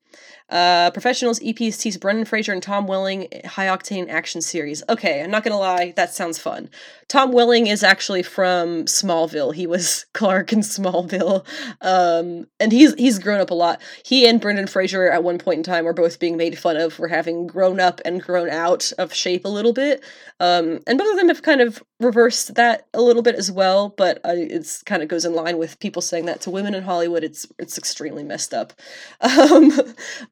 Uh, 0.49 0.89
Professionals 0.91 1.39
EPST's 1.41 1.97
Brendan 1.97 2.25
Fraser 2.25 2.51
and 2.51 2.63
Tom 2.63 2.87
Welling 2.87 3.27
High 3.45 3.67
Octane 3.67 4.09
Action 4.09 4.41
Series. 4.41 4.81
Okay, 4.89 5.21
I'm 5.23 5.29
not 5.29 5.43
gonna 5.43 5.59
lie, 5.59 5.93
that 5.95 6.11
sounds 6.11 6.39
fun. 6.39 6.69
Tom 7.07 7.31
Welling 7.31 7.67
is 7.67 7.83
actually 7.83 8.23
from 8.23 8.85
Smallville. 8.85 9.53
He 9.53 9.67
was 9.67 10.05
Clark 10.13 10.51
in 10.51 10.59
Smallville, 10.59 11.45
um, 11.81 12.47
and 12.59 12.71
he's 12.71 12.95
he's 12.95 13.19
grown 13.19 13.39
up 13.39 13.51
a 13.51 13.55
lot. 13.55 13.79
He 14.03 14.27
and 14.27 14.41
Brendan 14.41 14.67
Fraser 14.67 15.11
at 15.11 15.23
one 15.23 15.37
point 15.37 15.57
in 15.57 15.63
time 15.63 15.85
were 15.85 15.93
both 15.93 16.19
being 16.19 16.37
made 16.37 16.57
fun 16.57 16.77
of 16.77 16.93
for 16.93 17.07
having 17.07 17.45
grown 17.45 17.79
up 17.79 18.01
and 18.03 18.21
grown 18.21 18.49
out 18.49 18.91
of 18.97 19.13
shape 19.13 19.45
a 19.45 19.49
little 19.49 19.73
bit, 19.73 20.03
um, 20.39 20.79
and 20.87 20.97
both 20.97 21.11
of 21.11 21.17
them 21.17 21.27
have 21.27 21.43
kind 21.43 21.61
of 21.61 21.83
reversed 21.99 22.55
that 22.55 22.87
a 22.93 23.01
little 23.01 23.21
bit 23.21 23.35
as 23.35 23.51
well. 23.51 23.89
But 23.89 24.17
uh, 24.25 24.33
it's 24.35 24.81
kind 24.81 25.03
of 25.03 25.09
goes 25.09 25.25
in 25.25 25.33
line 25.33 25.59
with 25.59 25.79
people 25.79 26.01
saying 26.01 26.25
that 26.25 26.41
to 26.41 26.49
women 26.49 26.73
in 26.73 26.83
Hollywood. 26.83 27.23
It's 27.23 27.45
it's 27.59 27.77
extremely 27.77 28.23
messed 28.23 28.53
up. 28.53 28.73
Um, 29.39 29.71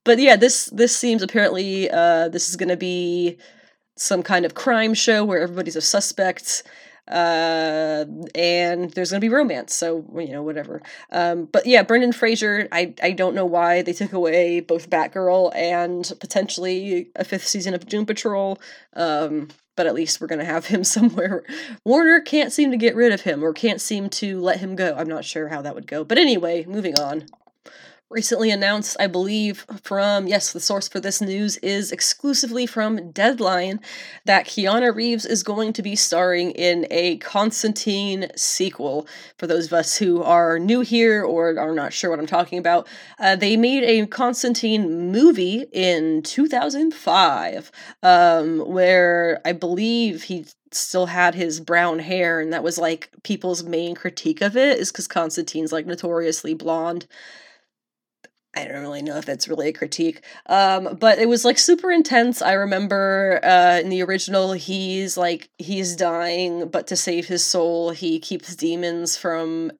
but 0.04 0.20
yeah, 0.20 0.36
this 0.36 0.66
this 0.68 0.96
seems 0.96 1.22
apparently 1.24 1.90
uh, 1.90 2.30
this 2.30 2.50
is 2.50 2.56
going 2.56 2.70
to 2.70 2.78
be 2.78 3.38
some 3.96 4.24
kind 4.24 4.46
of 4.46 4.54
crime 4.54 4.94
show 4.94 5.26
where 5.26 5.42
everybody's 5.42 5.76
a 5.76 5.82
suspect 5.82 6.64
uh 7.10 8.04
and 8.36 8.92
there's 8.92 9.12
gonna 9.12 9.22
be 9.22 9.30
romance 9.30 9.74
so 9.74 10.04
you 10.18 10.32
know 10.32 10.44
whatever. 10.44 10.82
Um 11.10 11.46
but 11.46 11.66
yeah 11.66 11.82
brendan 11.84 12.12
fraser 12.12 12.68
i 12.72 12.94
i 13.02 13.12
don't 13.12 13.34
know 13.34 13.46
why 13.46 13.82
they 13.82 13.94
took 13.94 14.12
away 14.12 14.60
both 14.60 14.90
batgirl 14.90 15.56
and 15.56 16.12
potentially 16.20 17.10
a 17.16 17.24
fifth 17.24 17.48
season 17.48 17.74
of 17.74 17.88
doom 17.88 18.06
patrol 18.06 18.60
um 18.94 19.48
but 19.78 19.88
at 19.88 19.94
least 19.94 20.20
we're 20.20 20.28
gonna 20.28 20.44
have 20.44 20.66
him 20.66 20.84
somewhere. 20.96 21.46
Warner 21.86 22.20
can't 22.20 22.52
seem 22.52 22.72
to 22.72 22.78
get 22.78 22.96
rid 22.96 23.14
of 23.14 23.22
him 23.22 23.44
or 23.44 23.54
can't 23.54 23.80
seem 23.80 24.10
to 24.10 24.42
let 24.42 24.60
him 24.60 24.76
go. 24.76 24.96
I'm 24.98 25.08
not 25.08 25.24
sure 25.24 25.48
how 25.48 25.62
that 25.62 25.76
would 25.76 25.88
go. 25.88 26.04
But 26.04 26.18
anyway 26.18 26.66
moving 26.66 27.00
on 27.00 27.28
recently 28.10 28.52
announced, 28.52 28.96
I 29.00 29.08
believe, 29.08 29.66
from, 29.84 30.28
yes, 30.28 30.54
the 30.54 30.60
source 30.60 30.88
for 30.88 31.00
this 31.00 31.22
news 31.22 31.58
is 31.58 31.92
exclusively 31.92 32.66
from 32.66 33.12
Deadline, 33.12 33.82
that 34.26 34.46
Keanu 34.46 34.96
Reeves 34.96 35.26
is 35.26 35.44
going 35.44 35.74
to 35.74 35.82
be 35.82 35.96
starring 35.96 36.52
in 36.52 36.88
a 36.90 37.18
Constantine 37.18 38.30
sequel. 38.36 39.08
For 39.38 39.48
those 39.48 39.68
of 39.68 39.74
us 39.74 39.98
who 39.98 40.24
are 40.24 40.58
new 40.58 40.82
here 40.82 41.24
or 41.24 41.60
are 41.60 41.76
not 41.76 41.92
sure 41.92 42.10
what 42.10 42.20
I'm 42.20 42.26
talking 42.28 42.60
about, 42.60 42.88
uh, 43.20 43.36
they 43.36 43.58
made 43.58 43.84
a 43.84 44.08
Constantine 44.08 45.12
movie 45.12 45.66
in 45.74 46.22
2005, 46.24 47.72
um, 48.04 48.60
where 48.60 49.42
I 49.44 49.52
believe 49.52 50.24
he 50.24 50.46
still 50.72 51.08
had 51.08 51.36
his 51.36 51.60
brown 51.60 52.00
hair 52.00 52.42
and 52.42 52.52
that 52.52 52.64
was 52.64 52.78
like 52.78 53.10
people's 53.24 53.64
main 53.64 53.96
critique 53.96 54.42
of 54.42 54.58
it 54.58 54.78
is 54.78 54.92
because 54.92 55.08
constantine's 55.08 55.72
like 55.72 55.86
notoriously 55.86 56.54
blonde 56.54 57.08
I 58.58 58.68
don't 58.68 58.82
really 58.82 59.02
know 59.02 59.18
if 59.18 59.26
that's 59.26 59.48
really 59.48 59.70
a 59.70 59.74
critique. 59.74 60.24
Um, 60.48 60.98
but 61.00 61.20
it 61.20 61.30
was 61.30 61.46
like 61.46 61.58
super 61.58 61.92
intense. 61.92 62.42
I 62.42 62.54
remember 62.54 63.40
uh, 63.44 63.80
in 63.80 63.90
the 63.90 64.02
original, 64.04 64.54
he's 64.54 65.18
like, 65.18 65.50
he's 65.58 65.96
dying, 65.96 66.70
but 66.70 66.88
to 66.88 66.96
save 66.96 67.28
his 67.28 67.44
soul, 67.44 67.92
he 67.92 68.20
keeps 68.20 68.56
demons 68.56 69.18
from 69.18 69.72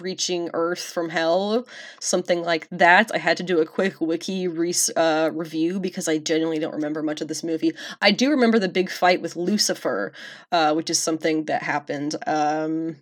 reaching 0.00 0.50
Earth 0.54 0.82
from 0.82 1.08
hell, 1.08 1.66
something 2.00 2.42
like 2.42 2.66
that. 2.70 3.10
I 3.14 3.18
had 3.18 3.36
to 3.36 3.42
do 3.42 3.60
a 3.60 3.66
quick 3.66 4.00
wiki 4.00 4.48
re- 4.48 4.74
uh, 4.96 5.30
review 5.32 5.78
because 5.78 6.08
I 6.08 6.18
genuinely 6.18 6.58
don't 6.58 6.74
remember 6.74 7.02
much 7.02 7.20
of 7.20 7.28
this 7.28 7.44
movie. 7.44 7.72
I 8.02 8.10
do 8.10 8.30
remember 8.30 8.58
the 8.58 8.68
big 8.68 8.90
fight 8.90 9.22
with 9.22 9.36
Lucifer, 9.36 10.12
uh, 10.50 10.74
which 10.74 10.90
is 10.90 10.98
something 10.98 11.44
that 11.44 11.62
happened. 11.62 12.16
Um, 12.26 12.96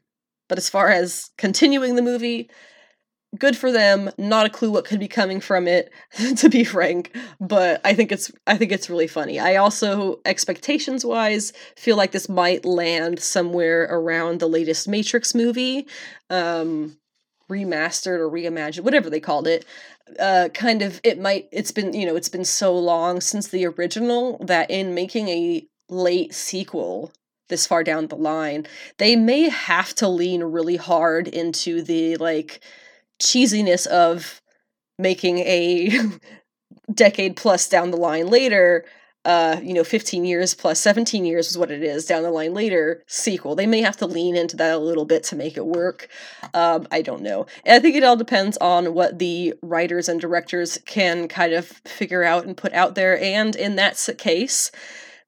but 0.49 0.59
as 0.59 0.69
far 0.69 0.91
as 0.91 1.31
continuing 1.39 1.97
the 1.97 2.03
movie, 2.03 2.51
good 3.39 3.57
for 3.57 3.73
them 3.73 4.11
not 4.19 4.47
a 4.47 4.51
clue 4.51 4.71
what 4.71 4.85
could 4.85 5.01
be 5.01 5.09
coming 5.09 5.41
from 5.41 5.67
it 5.69 5.91
to 6.37 6.49
be 6.49 6.65
frank 6.65 7.17
but 7.41 7.81
i 7.85 7.95
think 7.95 8.13
it's 8.13 8.31
i 8.47 8.57
think 8.57 8.73
it's 8.73 8.91
really 8.91 9.07
funny. 9.07 9.39
I 9.39 9.57
also 9.57 10.21
expectations 10.25 11.05
wise 11.05 11.53
feel 11.77 11.97
like 11.97 12.13
this 12.13 12.29
might 12.29 12.65
land 12.65 13.21
somewhere 13.21 13.85
around 13.91 14.41
the 14.41 14.49
latest 14.49 14.89
matrix 14.89 15.35
movie 15.35 15.87
um 16.31 16.97
remastered 17.51 18.19
or 18.19 18.31
reimagined 18.31 18.85
whatever 18.85 19.09
they 19.09 19.21
called 19.21 19.47
it. 19.47 19.65
Uh 20.19 20.49
kind 20.55 20.83
of 20.83 21.01
it 21.05 21.19
might 21.19 21.49
it's 21.53 21.73
been 21.73 21.93
you 21.93 22.07
know 22.07 22.17
it's 22.17 22.29
been 22.29 22.45
so 22.45 22.77
long 22.77 23.21
since 23.21 23.49
the 23.49 23.67
original 23.67 24.39
that 24.45 24.71
in 24.71 24.95
making 24.95 25.29
a 25.29 25.67
late 25.89 26.35
sequel 26.35 27.13
this 27.49 27.67
far 27.67 27.85
down 27.85 28.09
the 28.09 28.17
line 28.17 28.67
they 28.99 29.15
may 29.15 29.49
have 29.49 29.95
to 29.95 30.09
lean 30.09 30.43
really 30.43 30.77
hard 30.77 31.29
into 31.29 31.83
the 31.83 32.17
like 32.17 32.61
cheesiness 33.21 33.87
of 33.87 34.41
making 34.99 35.39
a 35.41 35.91
decade 36.95 37.37
plus 37.37 37.69
down 37.69 37.91
the 37.91 37.97
line 37.97 38.29
later 38.29 38.85
uh, 39.27 39.61
you 39.61 39.75
know, 39.75 39.83
15 39.83 40.25
years 40.25 40.55
plus 40.55 40.79
17 40.79 41.25
years 41.25 41.51
is 41.51 41.59
what 41.59 41.73
it 41.73 41.83
is 41.83 42.07
down 42.07 42.23
the 42.23 42.31
line 42.31 42.55
later 42.55 43.03
sequel. 43.09 43.57
They 43.57 43.67
may 43.67 43.83
have 43.83 43.97
to 43.97 44.07
lean 44.07 44.37
into 44.37 44.57
that 44.57 44.77
a 44.77 44.79
little 44.79 45.05
bit 45.05 45.25
to 45.25 45.37
make 45.37 45.57
it 45.57 45.67
work. 45.67 46.09
Um, 46.55 46.87
I 46.93 47.03
don't 47.03 47.23
know. 47.23 47.47
And 47.65 47.75
I 47.75 47.81
think 47.81 47.97
it 47.97 48.05
all 48.05 48.17
depends 48.17 48.57
on 48.59 48.95
what 48.95 49.19
the 49.19 49.55
writers 49.63 50.09
and 50.09 50.21
directors 50.21 50.79
can 50.87 51.27
kind 51.27 51.53
of 51.53 51.67
figure 51.67 52.23
out 52.23 52.47
and 52.47 52.57
put 52.57 52.73
out 52.73 52.95
there. 52.95 53.21
And 53.21 53.57
in 53.57 53.75
that 53.75 53.99
case, 54.17 54.71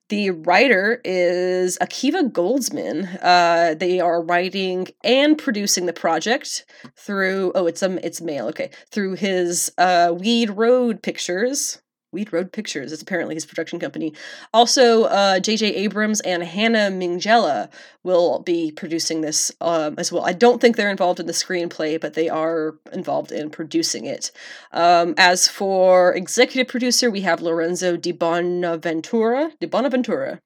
the 0.08 0.30
writer 0.30 1.00
is 1.04 1.78
Akiva 1.80 2.30
Goldsman. 2.30 3.18
Uh, 3.22 3.74
they 3.74 4.00
are 4.00 4.22
writing 4.22 4.88
and 5.04 5.38
producing 5.38 5.86
the 5.86 5.92
project 5.92 6.64
through 6.96 7.52
oh, 7.54 7.66
it's 7.66 7.82
a 7.82 8.04
it's 8.04 8.20
male. 8.20 8.46
Okay, 8.48 8.70
through 8.90 9.14
his 9.14 9.72
uh, 9.78 10.14
Weed 10.18 10.50
Road 10.50 11.02
Pictures. 11.02 11.80
Weed 12.12 12.32
Road 12.32 12.52
Pictures 12.52 12.92
is 12.92 13.02
apparently 13.02 13.34
his 13.34 13.44
production 13.44 13.78
company. 13.78 14.14
Also, 14.54 15.04
uh, 15.04 15.40
J.J. 15.40 15.74
Abrams 15.74 16.20
and 16.22 16.42
Hannah 16.42 16.90
Minghella 16.90 17.70
will 18.02 18.40
be 18.40 18.70
producing 18.70 19.20
this 19.20 19.52
um, 19.60 19.94
as 19.98 20.10
well. 20.10 20.24
I 20.24 20.32
don't 20.32 20.60
think 20.60 20.76
they're 20.76 20.90
involved 20.90 21.20
in 21.20 21.26
the 21.26 21.32
screenplay, 21.32 22.00
but 22.00 22.14
they 22.14 22.28
are 22.28 22.76
involved 22.92 23.30
in 23.30 23.50
producing 23.50 24.06
it. 24.06 24.30
Um, 24.72 25.14
as 25.18 25.48
for 25.48 26.14
executive 26.14 26.68
producer, 26.68 27.10
we 27.10 27.20
have 27.22 27.42
Lorenzo 27.42 27.96
Di 27.96 28.12
Bonaventura. 28.12 29.52
Di 29.60 29.66
Bonaventura. 29.66 30.40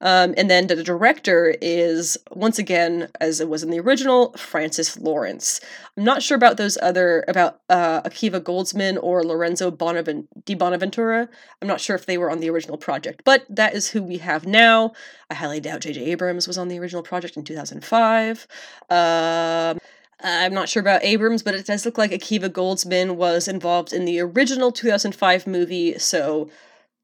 Um, 0.00 0.34
and 0.36 0.50
then 0.50 0.66
the 0.66 0.82
director 0.82 1.54
is, 1.60 2.16
once 2.30 2.58
again, 2.58 3.08
as 3.20 3.40
it 3.40 3.48
was 3.48 3.62
in 3.62 3.70
the 3.70 3.80
original, 3.80 4.32
Francis 4.32 4.98
Lawrence. 4.98 5.60
I'm 5.96 6.04
not 6.04 6.22
sure 6.22 6.36
about 6.36 6.56
those 6.56 6.78
other, 6.80 7.24
about 7.28 7.60
uh, 7.68 8.00
Akiva 8.02 8.40
Goldsman 8.40 8.98
or 9.02 9.22
Lorenzo 9.22 9.70
Di 9.70 10.54
Bonaventura. 10.54 11.28
I'm 11.60 11.68
not 11.68 11.80
sure 11.80 11.96
if 11.96 12.06
they 12.06 12.16
were 12.16 12.30
on 12.30 12.40
the 12.40 12.50
original 12.50 12.78
project, 12.78 13.22
but 13.24 13.44
that 13.50 13.74
is 13.74 13.90
who 13.90 14.02
we 14.02 14.18
have 14.18 14.46
now. 14.46 14.92
I 15.28 15.34
highly 15.34 15.60
doubt 15.60 15.82
J.J. 15.82 16.04
Abrams 16.06 16.46
was 16.46 16.56
on 16.56 16.68
the 16.68 16.78
original 16.78 17.02
project 17.02 17.36
in 17.36 17.44
2005. 17.44 18.46
Um, 18.88 19.78
I'm 20.22 20.54
not 20.54 20.68
sure 20.68 20.80
about 20.80 21.04
Abrams, 21.04 21.42
but 21.42 21.54
it 21.54 21.66
does 21.66 21.84
look 21.84 21.98
like 21.98 22.10
Akiva 22.10 22.48
Goldsman 22.48 23.16
was 23.16 23.48
involved 23.48 23.92
in 23.92 24.04
the 24.04 24.20
original 24.20 24.72
2005 24.72 25.46
movie, 25.46 25.98
so 25.98 26.50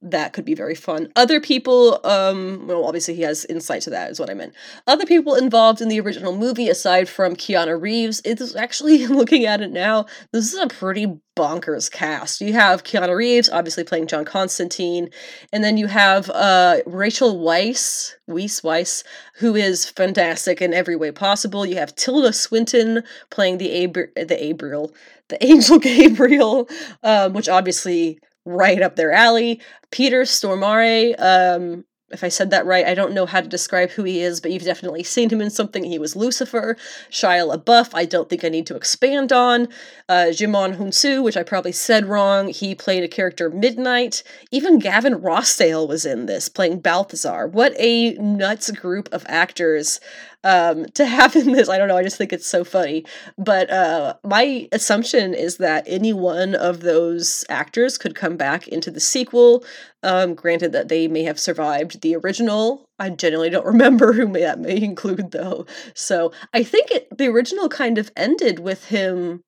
that 0.03 0.33
could 0.33 0.45
be 0.45 0.55
very 0.55 0.75
fun. 0.75 1.11
Other 1.17 1.41
people, 1.41 2.01
um, 2.05 2.67
well, 2.67 2.85
obviously 2.85 3.15
he 3.15 3.23
has 3.23 3.45
insight 3.47 3.83
to 3.83 3.91
that, 3.91 4.11
is 4.11 4.21
what 4.21 4.31
I 4.31 4.35
meant. 4.35 4.55
Other 4.87 5.07
people 5.07 5.35
involved 5.35 5.81
in 5.81 5.89
the 5.89 6.01
original 6.01 6.37
movie, 6.37 6.69
aside 6.69 7.09
from 7.09 7.35
Keanu 7.35 7.81
Reeves, 7.81 8.21
it's 8.25 8.55
actually 8.55 9.07
looking 9.07 9.47
at 9.47 9.63
it 9.63 9.73
now, 9.73 10.07
this 10.33 10.53
is 10.53 10.59
a 10.61 10.67
pretty 10.67 11.19
bonkers 11.37 11.91
cast. 11.91 12.41
You 12.41 12.53
have 12.53 12.85
Keanu 12.85 13.17
Reeves, 13.17 13.49
obviously 13.49 13.85
playing 13.85 14.07
John 14.07 14.25
Constantine, 14.25 15.09
and 15.53 15.65
then 15.65 15.79
you 15.79 15.87
have 15.87 16.29
uh, 16.31 16.79
Rachel 16.87 17.37
Weisz, 17.37 18.13
Weisz, 18.29 18.63
Weisz, 18.63 19.03
who 19.37 19.55
is 19.57 19.89
fantastic 19.89 20.61
in 20.61 20.75
every 20.75 20.97
way 20.97 21.11
possible. 21.11 21.65
You 21.65 21.77
have 21.77 21.95
Tilda 21.95 22.33
Swinton 22.33 23.03
playing 23.31 23.59
the 23.59 23.85
Ab- 23.85 24.15
the 24.15 24.37
Abriel, 24.37 24.93
the 25.29 25.45
Angel 25.45 25.79
Gabriel, 25.79 26.69
um, 27.03 27.33
which 27.33 27.49
obviously 27.49 28.19
right 28.47 28.81
up 28.81 28.97
their 28.97 29.13
alley. 29.13 29.61
Peter 29.91 30.23
Stormare, 30.23 31.15
um, 31.21 31.85
if 32.11 32.23
I 32.23 32.29
said 32.29 32.51
that 32.51 32.67
right, 32.67 32.87
I 32.87 32.95
don't 32.95 33.15
know 33.15 33.27
how 33.27 33.41
to 33.41 33.49
describe 33.49 33.91
who 33.91 34.05
he 34.05 34.21
is, 34.21 34.41
but 34.41 34.53
you've 34.53 34.63
definitely 34.63 35.03
seen 35.03 35.29
him 35.29 35.41
in 35.41 35.51
something. 35.51 35.83
He 35.83 35.99
was 35.99 36.15
Lucifer. 36.15 36.77
Shia 37.11 37.53
LaBeouf, 37.53 37.91
I 37.95 38.05
don't 38.05 38.29
think 38.29 38.45
I 38.45 38.49
need 38.49 38.67
to 38.69 38.77
expand 38.77 39.33
on. 39.33 39.67
Uh, 40.09 40.27
Djimon 40.31 40.77
Hounsou, 40.77 41.25
which 41.25 41.37
I 41.37 41.43
probably 41.43 41.73
said 41.73 42.07
wrong, 42.07 42.49
he 42.49 42.77
played 42.77 43.03
a 43.03 43.09
character 43.09 43.51
Midnight. 43.51 44.23
Even 44.53 44.79
Gavin 44.79 45.17
Rossdale 45.17 45.89
was 45.89 46.07
in 46.07 46.27
this, 46.27 46.49
playing 46.49 46.79
Balthazar. 46.79 47.49
What 47.49 47.75
a 47.77 48.13
nuts 48.15 48.71
group 48.71 49.09
of 49.11 49.27
actors 49.29 49.99
um, 50.47 50.87
to 50.95 51.05
have 51.05 51.35
in 51.35 51.53
this. 51.53 51.69
I 51.69 51.77
don't 51.77 51.89
know. 51.89 51.97
I 51.97 52.05
just 52.05 52.17
think 52.17 52.33
it's 52.33 52.47
so 52.47 52.63
funny. 52.63 53.05
But 53.37 53.69
uh, 53.69 54.15
my 54.23 54.69
assumption 54.71 55.35
is 55.35 55.57
that 55.57 55.83
any 55.89 56.13
one 56.13 56.55
of 56.55 56.81
those 56.81 57.45
actors 57.49 57.99
could 57.99 58.15
come 58.15 58.37
back 58.37 58.69
into 58.69 58.93
the 58.93 59.01
sequel. 59.01 59.65
Um, 60.05 60.35
granted 60.35 60.71
that 60.71 60.89
they 60.89 61.09
may 61.09 61.25
have 61.25 61.41
survived 61.41 62.01
the 62.01 62.15
original. 62.15 62.89
I 63.01 63.11
genuinely 63.11 63.51
don't 63.51 63.67
remember 63.75 64.13
who 64.13 64.29
may, 64.29 64.43
that 64.43 64.61
may 64.61 64.81
include 64.81 65.33
though. 65.33 65.67
So 65.95 66.33
I 66.55 66.63
think 66.63 66.93
it, 66.93 67.09
the 67.19 67.27
original 67.27 67.69
kind 67.69 67.99
of 67.99 68.13
ended 68.17 68.61
with 68.61 68.87
him 68.87 69.43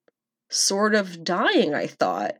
sort 0.49 0.95
of 0.95 1.23
dying. 1.23 1.73
I 1.73 1.87
thought 1.87 2.35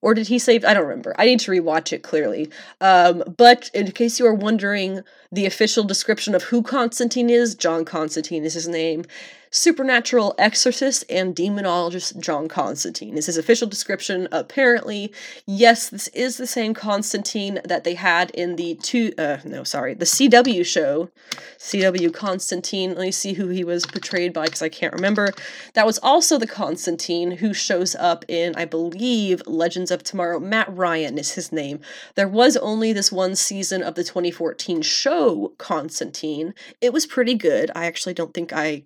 or 0.00 0.14
did 0.14 0.28
he 0.28 0.38
save? 0.38 0.64
I 0.64 0.74
don't 0.74 0.86
remember. 0.86 1.14
I 1.18 1.26
need 1.26 1.40
to 1.40 1.50
rewatch 1.50 1.92
it 1.92 2.02
clearly. 2.02 2.50
Um, 2.80 3.22
but 3.36 3.70
in 3.74 3.90
case 3.92 4.18
you 4.18 4.26
are 4.26 4.34
wondering, 4.34 5.02
the 5.32 5.46
official 5.46 5.84
description 5.84 6.34
of 6.34 6.44
who 6.44 6.62
Constantine 6.62 7.30
is, 7.30 7.54
John 7.54 7.84
Constantine 7.84 8.44
is 8.44 8.54
his 8.54 8.68
name, 8.68 9.04
supernatural 9.50 10.34
exorcist 10.38 11.04
and 11.08 11.34
demonologist 11.34 12.18
John 12.20 12.48
Constantine 12.48 13.16
is 13.16 13.26
his 13.26 13.36
official 13.36 13.68
description. 13.68 14.28
Apparently, 14.32 15.12
yes, 15.46 15.88
this 15.88 16.08
is 16.08 16.36
the 16.36 16.46
same 16.46 16.74
Constantine 16.74 17.60
that 17.64 17.84
they 17.84 17.94
had 17.94 18.30
in 18.30 18.56
the 18.56 18.74
two, 18.76 19.12
uh, 19.18 19.38
no, 19.44 19.64
sorry, 19.64 19.94
the 19.94 20.04
CW 20.04 20.64
show, 20.64 21.10
CW 21.58 22.12
Constantine. 22.12 22.90
Let 22.90 23.00
me 23.00 23.12
see 23.12 23.34
who 23.34 23.48
he 23.48 23.64
was 23.64 23.86
portrayed 23.86 24.32
by 24.32 24.44
because 24.44 24.62
I 24.62 24.68
can't 24.68 24.94
remember. 24.94 25.32
That 25.74 25.86
was 25.86 25.98
also 25.98 26.38
the 26.38 26.46
Constantine 26.46 27.32
who 27.32 27.54
shows 27.54 27.94
up 27.94 28.24
in, 28.28 28.54
I 28.56 28.64
believe, 28.64 29.42
Legends 29.46 29.90
of 29.90 30.02
Tomorrow. 30.02 30.40
Matt 30.40 30.74
Ryan 30.74 31.18
is 31.18 31.32
his 31.32 31.52
name. 31.52 31.80
There 32.14 32.28
was 32.28 32.56
only 32.56 32.92
this 32.92 33.12
one 33.12 33.34
season 33.36 33.82
of 33.82 33.94
the 33.94 34.04
2014 34.04 34.82
show 34.82 35.52
Constantine. 35.58 36.54
It 36.80 36.92
was 36.92 37.06
pretty 37.06 37.34
good. 37.34 37.70
I 37.74 37.86
actually 37.86 38.14
don't 38.14 38.34
think 38.34 38.52
I 38.52 38.84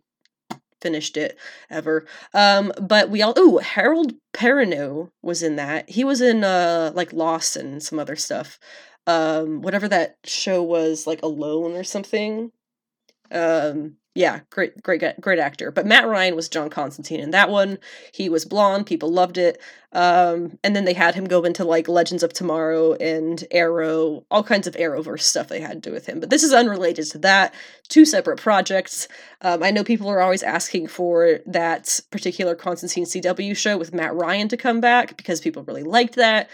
finished 0.82 1.16
it 1.16 1.38
ever. 1.70 2.06
Um, 2.34 2.72
but 2.80 3.08
we 3.08 3.22
all 3.22 3.34
oh 3.36 3.58
Harold 3.58 4.12
Perrineau 4.34 5.10
was 5.22 5.42
in 5.42 5.56
that. 5.56 5.88
He 5.88 6.04
was 6.04 6.20
in 6.20 6.44
uh 6.44 6.92
like 6.94 7.12
Lost 7.12 7.56
and 7.56 7.82
some 7.82 7.98
other 7.98 8.16
stuff. 8.16 8.58
Um, 9.06 9.62
whatever 9.62 9.88
that 9.88 10.16
show 10.24 10.62
was, 10.62 11.06
like 11.06 11.22
Alone 11.22 11.72
or 11.72 11.84
something. 11.84 12.52
Um, 13.30 13.96
yeah, 14.14 14.40
great, 14.50 14.82
great, 14.82 15.02
great 15.20 15.38
actor. 15.38 15.70
But 15.70 15.86
Matt 15.86 16.06
Ryan 16.06 16.36
was 16.36 16.50
John 16.50 16.68
Constantine 16.68 17.20
in 17.20 17.30
that 17.30 17.48
one. 17.48 17.78
He 18.12 18.28
was 18.28 18.44
blonde. 18.44 18.84
People 18.84 19.10
loved 19.10 19.38
it. 19.38 19.58
Um, 19.94 20.58
and 20.62 20.76
then 20.76 20.84
they 20.84 20.92
had 20.92 21.14
him 21.14 21.26
go 21.26 21.44
into 21.44 21.64
like 21.64 21.88
Legends 21.88 22.22
of 22.22 22.32
Tomorrow 22.32 22.94
and 22.94 23.42
Arrow, 23.50 24.24
all 24.30 24.42
kinds 24.42 24.66
of 24.66 24.74
Arrowverse 24.74 25.22
stuff 25.22 25.48
they 25.48 25.60
had 25.60 25.82
to 25.82 25.90
do 25.90 25.94
with 25.94 26.06
him. 26.06 26.20
But 26.20 26.28
this 26.28 26.42
is 26.42 26.52
unrelated 26.52 27.06
to 27.12 27.18
that. 27.18 27.54
Two 27.88 28.04
separate 28.04 28.38
projects. 28.38 29.08
Um, 29.40 29.62
I 29.62 29.70
know 29.70 29.84
people 29.84 30.08
are 30.08 30.20
always 30.20 30.42
asking 30.42 30.88
for 30.88 31.40
that 31.46 32.00
particular 32.10 32.54
Constantine 32.54 33.04
CW 33.04 33.56
show 33.56 33.78
with 33.78 33.94
Matt 33.94 34.14
Ryan 34.14 34.48
to 34.48 34.58
come 34.58 34.80
back 34.80 35.16
because 35.16 35.40
people 35.40 35.62
really 35.62 35.84
liked 35.84 36.16
that 36.16 36.50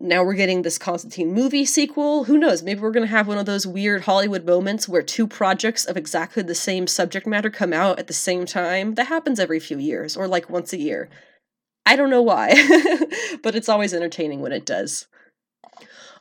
now 0.00 0.24
we're 0.24 0.34
getting 0.34 0.62
this 0.62 0.78
Constantine 0.78 1.32
movie 1.32 1.64
sequel. 1.64 2.24
Who 2.24 2.36
knows? 2.36 2.62
Maybe 2.62 2.80
we're 2.80 2.90
going 2.90 3.06
to 3.06 3.10
have 3.10 3.28
one 3.28 3.38
of 3.38 3.46
those 3.46 3.66
weird 3.66 4.02
Hollywood 4.02 4.44
moments 4.44 4.88
where 4.88 5.02
two 5.02 5.26
projects 5.26 5.84
of 5.84 5.96
exactly 5.96 6.42
the 6.42 6.54
same 6.54 6.86
subject 6.86 7.26
matter 7.26 7.50
come 7.50 7.72
out 7.72 7.98
at 7.98 8.06
the 8.06 8.12
same 8.12 8.44
time. 8.44 8.94
That 8.94 9.06
happens 9.06 9.38
every 9.38 9.60
few 9.60 9.78
years 9.78 10.16
or 10.16 10.26
like 10.26 10.50
once 10.50 10.72
a 10.72 10.78
year. 10.78 11.08
I 11.86 11.96
don't 11.96 12.10
know 12.10 12.22
why, 12.22 12.54
but 13.42 13.54
it's 13.54 13.68
always 13.68 13.94
entertaining 13.94 14.40
when 14.40 14.52
it 14.52 14.66
does. 14.66 15.06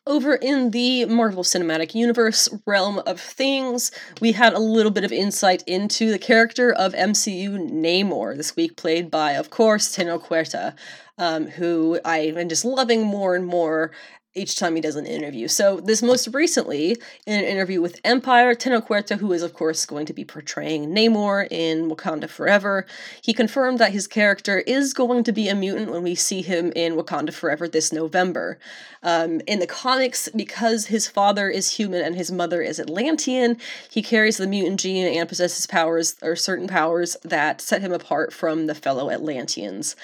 Over 0.05 0.35
in 0.35 0.71
the 0.71 1.05
Marvel 1.05 1.43
Cinematic 1.43 1.95
Universe 1.95 2.49
realm 2.65 2.99
of 3.05 3.21
things, 3.21 3.89
we 4.19 4.33
had 4.33 4.51
a 4.51 4.59
little 4.59 4.91
bit 4.91 5.05
of 5.05 5.13
insight 5.13 5.63
into 5.65 6.11
the 6.11 6.19
character 6.19 6.73
of 6.73 6.91
MCU 6.93 7.71
Namor 7.71 8.35
this 8.35 8.53
week, 8.53 8.75
played 8.75 9.09
by, 9.09 9.31
of 9.31 9.49
course, 9.49 9.95
Tenoch 9.95 10.27
Huerta, 10.27 10.75
um, 11.17 11.47
who 11.47 12.01
I 12.03 12.17
am 12.17 12.49
just 12.49 12.65
loving 12.65 13.03
more 13.03 13.33
and 13.33 13.45
more 13.45 13.91
each 14.35 14.57
time 14.57 14.75
he 14.75 14.81
does 14.81 14.95
an 14.95 15.05
interview. 15.05 15.47
So 15.47 15.79
this 15.79 16.01
most 16.01 16.27
recently, 16.33 16.97
in 17.25 17.39
an 17.39 17.45
interview 17.45 17.81
with 17.81 18.01
Empire, 18.03 18.55
Tenoch 18.55 18.87
Huerta, 18.87 19.17
who 19.17 19.31
is 19.31 19.43
of 19.43 19.53
course 19.53 19.85
going 19.85 20.05
to 20.07 20.13
be 20.13 20.25
portraying 20.25 20.87
Namor 20.87 21.47
in 21.51 21.89
Wakanda 21.89 22.27
Forever, 22.27 22.85
he 23.21 23.33
confirmed 23.33 23.79
that 23.79 23.91
his 23.91 24.07
character 24.07 24.59
is 24.59 24.93
going 24.93 25.23
to 25.23 25.31
be 25.31 25.49
a 25.49 25.55
mutant 25.55 25.91
when 25.91 26.03
we 26.03 26.15
see 26.15 26.41
him 26.41 26.71
in 26.75 26.93
Wakanda 26.93 27.33
Forever 27.33 27.67
this 27.67 27.93
November. 27.93 28.57
Um, 29.03 29.41
in 29.47 29.59
the 29.59 29.67
comics, 29.67 30.29
because 30.29 30.87
his 30.87 31.07
father 31.07 31.49
is 31.49 31.71
human 31.71 32.01
and 32.01 32.15
his 32.15 32.31
mother 32.31 32.61
is 32.61 32.79
Atlantean, 32.79 33.57
he 33.89 34.01
carries 34.01 34.37
the 34.37 34.47
mutant 34.47 34.79
gene 34.79 35.05
and 35.05 35.27
possesses 35.27 35.67
powers 35.67 36.15
or 36.21 36.35
certain 36.35 36.67
powers 36.67 37.17
that 37.23 37.61
set 37.61 37.81
him 37.81 37.91
apart 37.91 38.33
from 38.33 38.67
the 38.67 38.75
fellow 38.75 39.11
Atlanteans. 39.11 39.95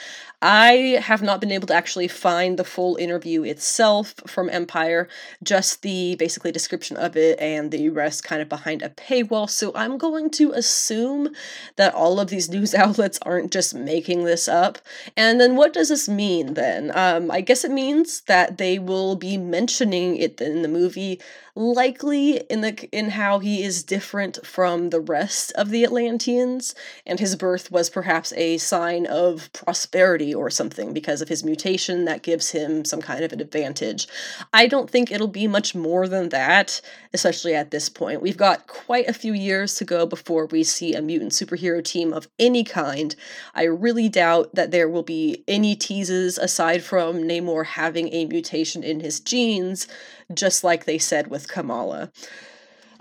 I 0.42 1.02
have 1.02 1.22
not 1.22 1.42
been 1.42 1.52
able 1.52 1.68
to 1.68 1.74
actually 1.74 2.08
find 2.08 2.58
the 2.58 2.64
full 2.64 2.96
interview 2.96 3.44
itself 3.44 4.14
from 4.26 4.50
Empire, 4.50 5.10
just 5.44 5.82
the 5.82 6.16
basically 6.16 6.52
description 6.52 6.96
of 6.96 7.18
it 7.18 7.38
and 7.40 7.72
the 7.72 7.90
rest 7.90 8.24
kind 8.24 8.42
of 8.42 8.48
behind 8.48 8.82
a 8.82 8.90
paywall. 8.90 9.50
So 9.50 9.74
I'm 9.76 9.98
going 9.98 10.30
to 10.32 10.52
assume 10.54 11.34
that 11.76 11.94
all 11.94 12.20
of 12.22 12.30
these 12.30 12.50
news 12.50 12.74
outlets 12.74 13.20
aren't 13.24 13.52
just 13.52 13.76
making 13.76 14.24
this 14.24 14.48
up. 14.48 14.78
And 15.18 15.42
then 15.42 15.58
what 15.58 15.74
does 15.74 15.90
this 15.90 16.08
mean 16.08 16.54
then? 16.54 16.92
Um, 16.98 17.30
I 17.32 17.42
guess 17.42 17.66
it 17.66 17.72
means 17.72 18.22
that 18.22 18.58
they 18.58 18.80
will 18.80 19.18
be 19.18 19.38
mentioning 19.38 20.16
it 20.16 20.40
in 20.40 20.62
the 20.62 20.70
movie 20.70 21.20
likely 21.60 22.38
in 22.50 22.62
the 22.62 22.88
in 22.94 23.10
how 23.10 23.40
he 23.40 23.62
is 23.62 23.84
different 23.84 24.46
from 24.46 24.92
the 24.92 25.02
rest 25.02 25.52
of 25.54 25.70
the 25.70 25.84
Atlanteans, 25.84 26.74
and 27.06 27.20
his 27.20 27.36
birth 27.36 27.70
was 27.70 27.90
perhaps 27.90 28.32
a 28.34 28.58
sign 28.58 29.06
of 29.06 29.52
prosperity 29.52 30.34
or 30.34 30.50
something 30.50 30.94
because 30.94 31.22
of 31.22 31.28
his 31.28 31.44
mutation 31.44 32.06
that 32.06 32.24
gives 32.24 32.52
him 32.52 32.86
some 32.86 33.02
kind 33.02 33.26
of 33.26 33.34
an 33.34 33.42
advantage. 33.42 34.08
I 34.54 34.68
don't 34.68 34.90
think 34.90 35.12
it'll 35.12 35.28
be 35.28 35.48
much 35.48 35.76
more 35.76 36.08
than 36.08 36.30
that, 36.30 36.80
especially 37.14 37.54
at 37.54 37.72
this 37.72 37.90
point. 37.90 38.22
We've 38.22 38.38
got 38.38 38.68
quite 38.68 39.10
a 39.10 39.14
few 39.14 39.34
years 39.34 39.76
to 39.76 39.86
go 39.86 40.06
before 40.06 40.46
we 40.46 40.64
see 40.64 40.94
a 40.94 41.02
mutant 41.02 41.34
superhero 41.34 41.84
team 41.84 42.14
of 42.14 42.30
any 42.40 42.64
kind. 42.64 43.14
I 43.54 43.64
really 43.64 44.08
doubt 44.08 44.56
that 44.56 44.72
there 44.72 44.88
will 44.88 45.04
be 45.04 45.44
any 45.46 45.76
teases 45.76 46.38
aside 46.38 46.84
from 46.84 47.18
Namor 47.18 47.66
having 47.66 48.14
a 48.14 48.26
mutation 48.26 48.82
in 48.82 49.02
his 49.02 49.20
genes 49.20 49.88
just 50.34 50.64
like 50.64 50.86
they 50.86 50.98
said 50.98 51.28
with 51.28 51.48
Kamala. 51.48 52.12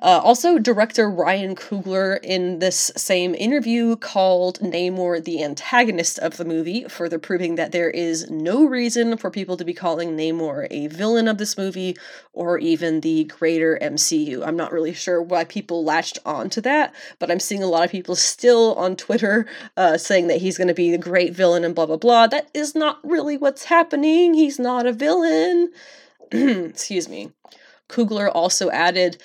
Uh, 0.00 0.20
also, 0.22 0.58
director 0.58 1.10
Ryan 1.10 1.56
Coogler, 1.56 2.20
in 2.22 2.60
this 2.60 2.92
same 2.96 3.34
interview, 3.34 3.96
called 3.96 4.60
Namor 4.60 5.22
the 5.24 5.42
antagonist 5.42 6.20
of 6.20 6.36
the 6.36 6.44
movie, 6.44 6.84
further 6.84 7.18
proving 7.18 7.56
that 7.56 7.72
there 7.72 7.90
is 7.90 8.30
no 8.30 8.64
reason 8.64 9.16
for 9.16 9.28
people 9.28 9.56
to 9.56 9.64
be 9.64 9.74
calling 9.74 10.16
Namor 10.16 10.68
a 10.70 10.86
villain 10.86 11.26
of 11.26 11.38
this 11.38 11.58
movie 11.58 11.96
or 12.32 12.58
even 12.58 13.00
the 13.00 13.24
greater 13.24 13.76
MCU. 13.82 14.46
I'm 14.46 14.56
not 14.56 14.70
really 14.70 14.94
sure 14.94 15.20
why 15.20 15.42
people 15.42 15.82
latched 15.82 16.20
onto 16.24 16.60
that, 16.60 16.94
but 17.18 17.28
I'm 17.28 17.40
seeing 17.40 17.64
a 17.64 17.68
lot 17.68 17.84
of 17.84 17.90
people 17.90 18.14
still 18.14 18.76
on 18.76 18.94
Twitter 18.94 19.46
uh, 19.76 19.98
saying 19.98 20.28
that 20.28 20.40
he's 20.40 20.56
going 20.56 20.68
to 20.68 20.74
be 20.74 20.92
the 20.92 20.98
great 20.98 21.34
villain 21.34 21.64
and 21.64 21.74
blah 21.74 21.86
blah 21.86 21.96
blah. 21.96 22.28
That 22.28 22.50
is 22.54 22.76
not 22.76 23.00
really 23.02 23.36
what's 23.36 23.64
happening. 23.64 24.34
He's 24.34 24.60
not 24.60 24.86
a 24.86 24.92
villain. 24.92 25.72
excuse 26.32 27.08
me. 27.08 27.32
Coogler 27.88 28.30
also 28.32 28.70
added, 28.70 29.16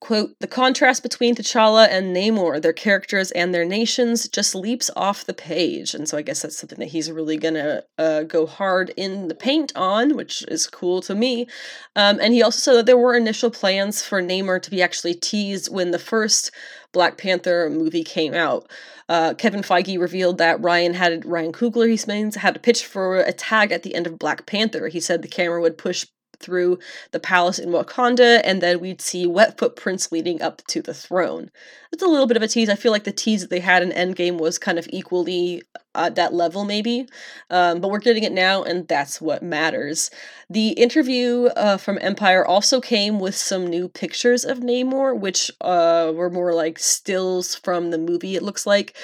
quote, 0.00 0.34
the 0.40 0.48
contrast 0.48 1.02
between 1.02 1.36
T'Challa 1.36 1.88
and 1.88 2.14
Namor, 2.14 2.60
their 2.60 2.72
characters 2.72 3.30
and 3.30 3.54
their 3.54 3.64
nations, 3.64 4.28
just 4.28 4.54
leaps 4.54 4.90
off 4.96 5.24
the 5.24 5.34
page. 5.34 5.94
And 5.94 6.08
so 6.08 6.16
I 6.18 6.22
guess 6.22 6.42
that's 6.42 6.58
something 6.58 6.80
that 6.80 6.88
he's 6.88 7.12
really 7.12 7.36
gonna 7.36 7.84
uh, 7.96 8.24
go 8.24 8.46
hard 8.46 8.92
in 8.96 9.28
the 9.28 9.34
paint 9.34 9.72
on, 9.76 10.16
which 10.16 10.42
is 10.48 10.66
cool 10.66 11.00
to 11.02 11.14
me. 11.14 11.46
Um, 11.94 12.18
and 12.20 12.34
he 12.34 12.42
also 12.42 12.58
said 12.58 12.74
that 12.78 12.86
there 12.86 12.98
were 12.98 13.14
initial 13.14 13.50
plans 13.50 14.02
for 14.02 14.20
Namor 14.20 14.60
to 14.62 14.70
be 14.70 14.82
actually 14.82 15.14
teased 15.14 15.72
when 15.72 15.92
the 15.92 15.98
first 15.98 16.50
Black 16.92 17.18
Panther 17.18 17.68
movie 17.70 18.04
came 18.04 18.34
out. 18.34 18.68
Uh, 19.08 19.34
Kevin 19.34 19.62
Feige 19.62 19.98
revealed 19.98 20.38
that 20.38 20.60
Ryan 20.60 20.94
had 20.94 21.24
Ryan 21.24 21.52
Coogler, 21.52 21.88
he 21.88 22.12
means, 22.12 22.36
had 22.36 22.56
a 22.56 22.60
pitch 22.60 22.84
for 22.84 23.18
a 23.18 23.32
tag 23.32 23.72
at 23.72 23.82
the 23.82 23.94
end 23.94 24.06
of 24.06 24.18
Black 24.18 24.46
Panther. 24.46 24.88
He 24.88 25.00
said 25.00 25.22
the 25.22 25.28
camera 25.28 25.60
would 25.60 25.78
push 25.78 26.06
through 26.40 26.78
the 27.12 27.20
palace 27.20 27.58
in 27.58 27.70
Wakanda, 27.70 28.40
and 28.44 28.60
then 28.60 28.80
we'd 28.80 29.00
see 29.00 29.26
wet 29.26 29.58
footprints 29.58 30.12
leading 30.12 30.40
up 30.42 30.62
to 30.68 30.82
the 30.82 30.94
throne. 30.94 31.50
It's 31.92 32.02
a 32.02 32.06
little 32.06 32.26
bit 32.26 32.36
of 32.36 32.42
a 32.42 32.48
tease. 32.48 32.68
I 32.68 32.74
feel 32.74 32.92
like 32.92 33.04
the 33.04 33.12
tease 33.12 33.40
that 33.40 33.50
they 33.50 33.60
had 33.60 33.82
in 33.82 33.90
Endgame 33.90 34.38
was 34.38 34.58
kind 34.58 34.78
of 34.78 34.86
equally 34.90 35.62
at 35.98 36.14
that 36.14 36.32
level, 36.32 36.64
maybe. 36.64 37.06
Um, 37.50 37.80
but 37.80 37.90
we're 37.90 37.98
getting 37.98 38.24
it 38.24 38.32
now, 38.32 38.62
and 38.62 38.86
that's 38.88 39.20
what 39.20 39.42
matters. 39.42 40.10
The 40.50 40.70
interview 40.70 41.46
uh, 41.56 41.76
from 41.76 41.98
Empire 42.00 42.44
also 42.46 42.80
came 42.80 43.20
with 43.20 43.34
some 43.34 43.66
new 43.66 43.88
pictures 43.88 44.44
of 44.44 44.60
Namor, 44.60 45.18
which 45.18 45.50
uh, 45.60 46.10
were 46.14 46.30
more 46.30 46.54
like 46.54 46.78
stills 46.78 47.54
from 47.54 47.90
the 47.90 47.98
movie, 47.98 48.34
it 48.34 48.42
looks 48.42 48.66
like. 48.66 48.96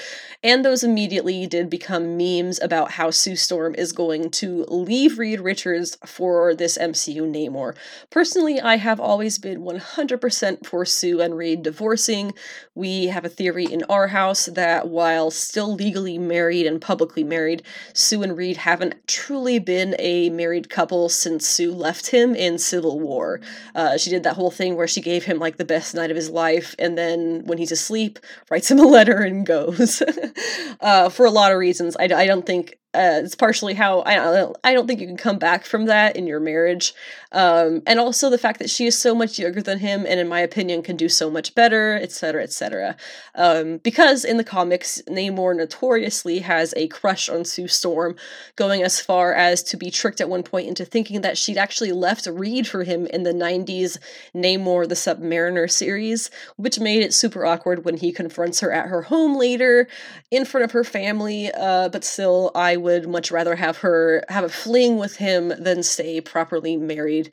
And 0.43 0.65
those 0.65 0.85
immediately 0.85 1.47
did 1.47 1.69
become 1.69 2.17
memes 2.17 2.61
about 2.63 2.93
how 2.93 3.11
Sue 3.11 3.37
Storm 3.37 3.75
is 3.75 3.93
going 3.93 4.31
to 4.33 4.65
leave 4.69 5.19
Reed 5.19 5.41
Richards 5.41 5.97
for 6.07 6.55
this 6.55 6.79
MCU 6.79 7.23
Namor. 7.23 7.77
Personally, 8.11 8.61
I 8.61 8.77
have 8.77 9.01
always 9.01 9.39
been 9.39 9.63
100% 9.63 10.67
for 10.67 10.85
Sue 10.85 11.21
and 11.21 11.37
Reed 11.37 11.63
divorcing. 11.63 12.33
We 12.75 13.07
have 13.07 13.25
a 13.25 13.31
theory 13.31 13.65
in 13.65 13.83
our 13.85 14.09
house 14.09 14.47
that 14.47 14.89
while 14.89 15.31
still 15.31 15.75
legally 15.75 16.19
married 16.19 16.67
and 16.67 16.81
publicly 16.85 17.25
married, 17.25 17.63
Sue 17.95 18.23
and 18.23 18.37
Reed 18.37 18.59
haven't 18.59 18.95
truly 19.09 19.59
been 19.59 19.97
a 19.99 20.29
married 20.31 20.69
couple 20.69 21.09
since 21.09 21.49
Sue 21.49 21.73
left 21.73 22.09
him 22.09 22.35
in 22.35 22.59
Civil 22.59 23.01
War. 23.01 23.41
Uh, 23.75 23.97
she 23.97 24.11
did 24.11 24.23
that 24.25 24.37
whole 24.37 24.51
thing 24.51 24.77
where 24.77 24.87
she 24.87 25.01
gave 25.01 25.25
him 25.25 25.39
like 25.39 25.57
the 25.57 25.65
best 25.65 25.95
night 25.95 26.11
of 26.11 26.17
his 26.17 26.29
life, 26.29 26.75
and 26.79 26.99
then 26.99 27.43
when 27.47 27.57
he's 27.57 27.73
asleep, 27.73 28.19
writes 28.51 28.71
him 28.71 28.79
a 28.79 28.83
letter 28.83 29.23
and 29.23 29.47
goes. 29.47 30.03
uh, 30.81 31.09
for 31.09 31.25
a 31.25 31.31
lot 31.31 31.53
of 31.53 31.59
reasons, 31.59 31.97
I, 31.97 32.05
I 32.05 32.27
don't 32.27 32.45
think 32.45 32.79
uh, 32.95 33.21
it's 33.25 33.35
partially 33.35 33.75
how 33.75 34.01
I 34.01 34.53
I 34.63 34.73
don't 34.73 34.87
think 34.87 35.01
you 35.01 35.07
can 35.07 35.17
come 35.17 35.39
back 35.39 35.65
from 35.65 35.87
that 35.87 36.17
in 36.17 36.27
your 36.27 36.39
marriage. 36.39 36.95
Um, 37.35 37.83
and 37.85 37.99
also 37.99 38.31
the 38.31 38.39
fact 38.39 38.61
that 38.61 38.71
she 38.71 38.87
is 38.87 38.97
so 38.97 39.15
much 39.15 39.39
younger 39.39 39.61
than 39.61 39.81
him 39.81 40.07
and 40.09 40.21
in 40.21 40.29
my 40.29 40.41
opinion 40.41 40.83
can 40.83 40.97
do 40.97 41.09
so 41.09 41.29
much 41.29 41.55
better, 41.55 41.99
etc., 42.01 42.45
etc. 42.45 42.97
Um, 43.35 43.79
because 43.79 44.25
in 44.25 44.37
the 44.37 44.45
comics, 44.45 45.03
Namor 45.09 45.57
notoriously 45.57 46.39
has 46.39 46.73
a 46.77 46.87
crush 46.89 47.29
on 47.29 47.45
Sue 47.45 47.67
Storm, 47.67 48.15
going 48.55 48.83
as 48.85 49.01
far 49.01 49.35
as 49.35 49.65
to 49.65 49.77
be 49.77 49.91
tricked 49.91 50.21
at 50.21 50.29
one 50.29 50.45
point 50.45 50.69
into 50.69 50.85
thinking 50.85 51.23
that 51.23 51.37
she'd 51.37 51.59
actually 51.59 51.91
left 51.91 52.27
Reed 52.27 52.69
for 52.69 52.85
him 52.85 53.07
in 53.07 53.25
the 53.25 53.33
90s 53.33 53.99
Namor 54.35 54.89
the 54.89 54.95
Submariner 54.95 55.69
series, 55.69 56.31
which 56.57 56.79
made 56.79 57.03
it 57.03 57.13
super 57.13 57.45
awkward 57.45 57.85
when 57.85 57.97
he 57.97 58.13
confronts 58.13 58.61
her 58.61 58.71
at 58.71 58.87
her 58.87 59.03
home 59.03 59.37
later 59.37 59.89
in 60.31 60.45
front 60.45 60.65
of 60.65 60.71
her 60.71 60.85
family, 60.85 61.51
uh, 61.53 61.89
but 61.89 62.05
still, 62.05 62.53
I 62.55 62.77
would 62.77 63.09
much 63.09 63.33
rather 63.33 63.57
have 63.57 63.79
her 63.79 64.23
have 64.29 64.45
a 64.45 64.49
fling 64.49 64.99
with 64.99 65.17
him 65.17 65.53
than 65.59 65.83
stay 65.83 66.21
properly 66.21 66.77
married 66.77 67.24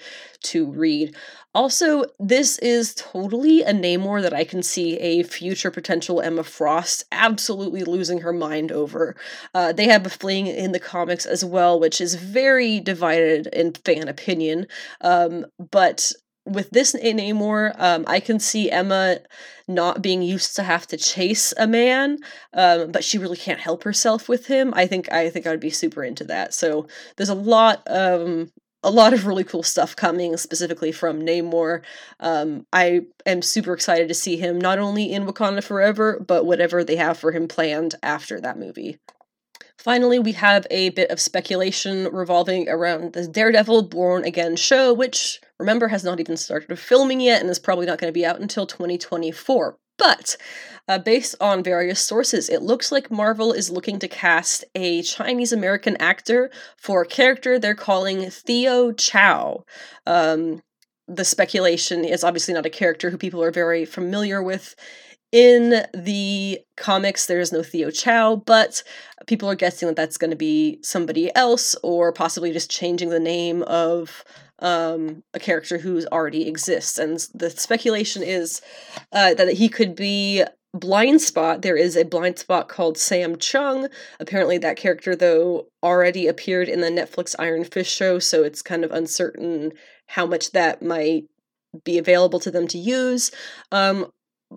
to 0.43 0.71
Reed. 0.71 1.15
Also, 1.53 2.05
this 2.19 2.57
is 2.59 2.95
totally 2.95 3.61
a 3.61 3.73
Namor 3.73 4.21
that 4.21 4.33
I 4.33 4.43
can 4.43 4.63
see 4.63 4.97
a 4.99 5.23
future 5.23 5.71
potential 5.71 6.21
Emma 6.21 6.43
Frost 6.43 7.03
absolutely 7.11 7.83
losing 7.83 8.19
her 8.19 8.31
mind 8.31 8.71
over. 8.71 9.15
Uh, 9.53 9.73
they 9.73 9.85
have 9.85 10.05
a 10.05 10.09
fling 10.09 10.47
in 10.47 10.71
the 10.71 10.79
comics 10.79 11.25
as 11.25 11.43
well, 11.43 11.79
which 11.79 11.99
is 11.99 12.15
very 12.15 12.79
divided 12.79 13.47
in 13.47 13.73
fan 13.73 14.07
opinion. 14.07 14.67
Um, 15.01 15.45
but 15.71 16.13
with 16.45 16.69
this 16.71 16.93
Namor, 16.93 17.75
um, 17.79 18.03
I 18.07 18.19
can 18.19 18.39
see 18.39 18.71
Emma 18.71 19.19
not 19.67 20.01
being 20.01 20.21
used 20.21 20.55
to 20.55 20.63
have 20.63 20.87
to 20.87 20.97
chase 20.97 21.53
a 21.57 21.67
man, 21.67 22.17
um, 22.53 22.91
but 22.91 23.03
she 23.03 23.17
really 23.17 23.37
can't 23.37 23.59
help 23.59 23.83
herself 23.83 24.27
with 24.27 24.47
him. 24.47 24.73
I 24.75 24.87
think 24.87 25.11
I 25.11 25.29
think 25.29 25.45
I 25.45 25.51
would 25.51 25.59
be 25.59 25.69
super 25.69 26.03
into 26.03 26.23
that. 26.25 26.53
So 26.53 26.87
there's 27.17 27.29
a 27.29 27.35
lot 27.35 27.83
um 27.87 28.51
a 28.83 28.89
lot 28.89 29.13
of 29.13 29.27
really 29.27 29.43
cool 29.43 29.63
stuff 29.63 29.95
coming 29.95 30.35
specifically 30.37 30.91
from 30.91 31.21
Namor. 31.21 31.81
Um, 32.19 32.65
I 32.73 33.01
am 33.25 33.41
super 33.41 33.73
excited 33.73 34.07
to 34.07 34.13
see 34.13 34.37
him 34.37 34.59
not 34.59 34.79
only 34.79 35.11
in 35.11 35.25
Wakanda 35.25 35.63
Forever, 35.63 36.23
but 36.25 36.45
whatever 36.45 36.83
they 36.83 36.95
have 36.95 37.17
for 37.17 37.31
him 37.31 37.47
planned 37.47 37.95
after 38.01 38.41
that 38.41 38.57
movie. 38.57 38.97
Finally, 39.77 40.19
we 40.19 40.33
have 40.33 40.67
a 40.69 40.89
bit 40.89 41.09
of 41.09 41.19
speculation 41.19 42.07
revolving 42.11 42.69
around 42.69 43.13
the 43.13 43.27
Daredevil 43.27 43.83
Born 43.83 44.23
Again 44.23 44.55
show, 44.55 44.93
which, 44.93 45.41
remember, 45.59 45.87
has 45.87 46.03
not 46.03 46.19
even 46.19 46.37
started 46.37 46.77
filming 46.77 47.19
yet 47.19 47.41
and 47.41 47.49
is 47.49 47.57
probably 47.57 47.87
not 47.87 47.97
going 47.97 48.09
to 48.09 48.17
be 48.17 48.25
out 48.25 48.39
until 48.39 48.67
2024. 48.67 49.77
But 49.97 50.35
uh, 50.87 50.99
based 50.99 51.35
on 51.39 51.63
various 51.63 51.99
sources, 51.99 52.49
it 52.49 52.61
looks 52.61 52.91
like 52.91 53.11
Marvel 53.11 53.53
is 53.53 53.69
looking 53.69 53.99
to 53.99 54.07
cast 54.07 54.65
a 54.75 55.01
Chinese 55.03 55.53
American 55.53 55.95
actor 55.97 56.49
for 56.77 57.03
a 57.03 57.07
character 57.07 57.59
they're 57.59 57.75
calling 57.75 58.29
Theo 58.29 58.91
Chow. 58.91 59.63
Um, 60.07 60.61
the 61.07 61.25
speculation 61.25 62.05
is 62.05 62.23
obviously 62.23 62.53
not 62.53 62.65
a 62.65 62.69
character 62.69 63.09
who 63.09 63.17
people 63.17 63.43
are 63.43 63.51
very 63.51 63.85
familiar 63.85 64.41
with 64.41 64.75
in 65.31 65.85
the 65.93 66.59
comics, 66.75 67.25
there 67.25 67.39
is 67.39 67.53
no 67.53 67.63
Theo 67.63 67.89
Chow, 67.89 68.35
but 68.35 68.83
people 69.27 69.49
are 69.49 69.55
guessing 69.55 69.87
that 69.87 69.95
that's 69.95 70.17
going 70.17 70.31
to 70.31 70.37
be 70.37 70.79
somebody 70.83 71.33
else, 71.35 71.75
or 71.83 72.11
possibly 72.11 72.51
just 72.51 72.69
changing 72.69 73.09
the 73.09 73.19
name 73.19 73.63
of 73.63 74.25
um, 74.61 75.23
a 75.33 75.39
character 75.39 75.77
who 75.79 76.05
already 76.11 76.47
exists. 76.47 76.97
And 76.97 77.17
the 77.33 77.49
speculation 77.49 78.23
is 78.23 78.61
uh, 79.11 79.33
that 79.33 79.53
he 79.53 79.69
could 79.69 79.95
be 79.95 80.43
blind 80.73 81.21
spot. 81.21 81.61
There 81.61 81.75
is 81.75 81.97
a 81.97 82.05
blind 82.05 82.39
spot 82.39 82.69
called 82.69 82.97
sam 82.97 83.37
chung. 83.37 83.89
Apparently 84.19 84.57
that 84.59 84.77
character 84.77 85.15
though 85.15 85.67
already 85.83 86.27
appeared 86.27 86.69
in 86.69 86.79
the 86.81 86.87
netflix 86.87 87.35
iron 87.37 87.65
fist 87.65 87.91
show 87.91 88.19
so 88.19 88.43
it's 88.43 88.61
kind 88.61 88.85
of 88.85 88.91
uncertain 88.91 89.73
how 90.07 90.25
much 90.25 90.51
that 90.51 90.81
might 90.81 91.25
be 91.83 91.97
available 91.97 92.39
to 92.39 92.51
them 92.51 92.67
to 92.67 92.77
use. 92.77 93.31
Um, 93.71 94.11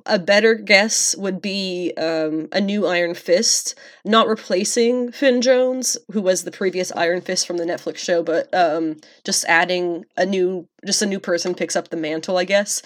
a 0.07 0.18
better 0.18 0.54
guess 0.54 1.16
would 1.16 1.40
be 1.40 1.92
um, 1.96 2.48
a 2.52 2.61
new 2.61 2.87
Iron 2.87 3.14
Fist, 3.14 3.74
not 4.04 4.26
replacing 4.26 5.12
Finn 5.12 5.40
Jones, 5.40 5.96
who 6.12 6.20
was 6.20 6.44
the 6.44 6.50
previous 6.50 6.92
Iron 6.92 7.20
Fist 7.20 7.46
from 7.46 7.59
the 7.59 7.64
Netflix 7.64 7.98
show, 7.98 8.22
but 8.22 8.52
um, 8.52 8.96
just 9.24 9.44
adding 9.46 10.04
a 10.16 10.26
new, 10.26 10.66
just 10.85 11.02
a 11.02 11.07
new 11.07 11.20
person 11.20 11.54
picks 11.54 11.76
up 11.76 11.88
the 11.88 11.96
mantle, 11.96 12.37
I 12.37 12.44
guess. 12.44 12.83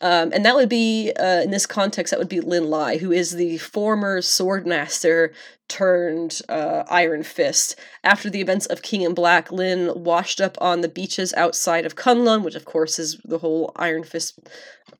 Um, 0.00 0.32
and 0.32 0.44
that 0.44 0.54
would 0.54 0.68
be, 0.68 1.12
uh, 1.18 1.42
in 1.42 1.50
this 1.50 1.66
context, 1.66 2.10
that 2.10 2.18
would 2.18 2.28
be 2.28 2.40
Lin 2.40 2.68
Lai, 2.68 2.98
who 2.98 3.12
is 3.12 3.32
the 3.32 3.58
former 3.58 4.20
Swordmaster 4.20 5.32
turned 5.70 6.42
uh, 6.48 6.82
Iron 6.90 7.22
Fist. 7.22 7.76
After 8.02 8.28
the 8.28 8.40
events 8.40 8.66
of 8.66 8.82
King 8.82 9.02
in 9.02 9.14
Black, 9.14 9.52
Lin 9.52 9.92
washed 9.94 10.40
up 10.40 10.58
on 10.60 10.80
the 10.80 10.88
beaches 10.88 11.32
outside 11.34 11.86
of 11.86 11.94
Kunlun, 11.94 12.42
which 12.42 12.56
of 12.56 12.64
course 12.64 12.98
is 12.98 13.18
the 13.24 13.38
whole 13.38 13.72
Iron 13.76 14.02
Fist 14.02 14.38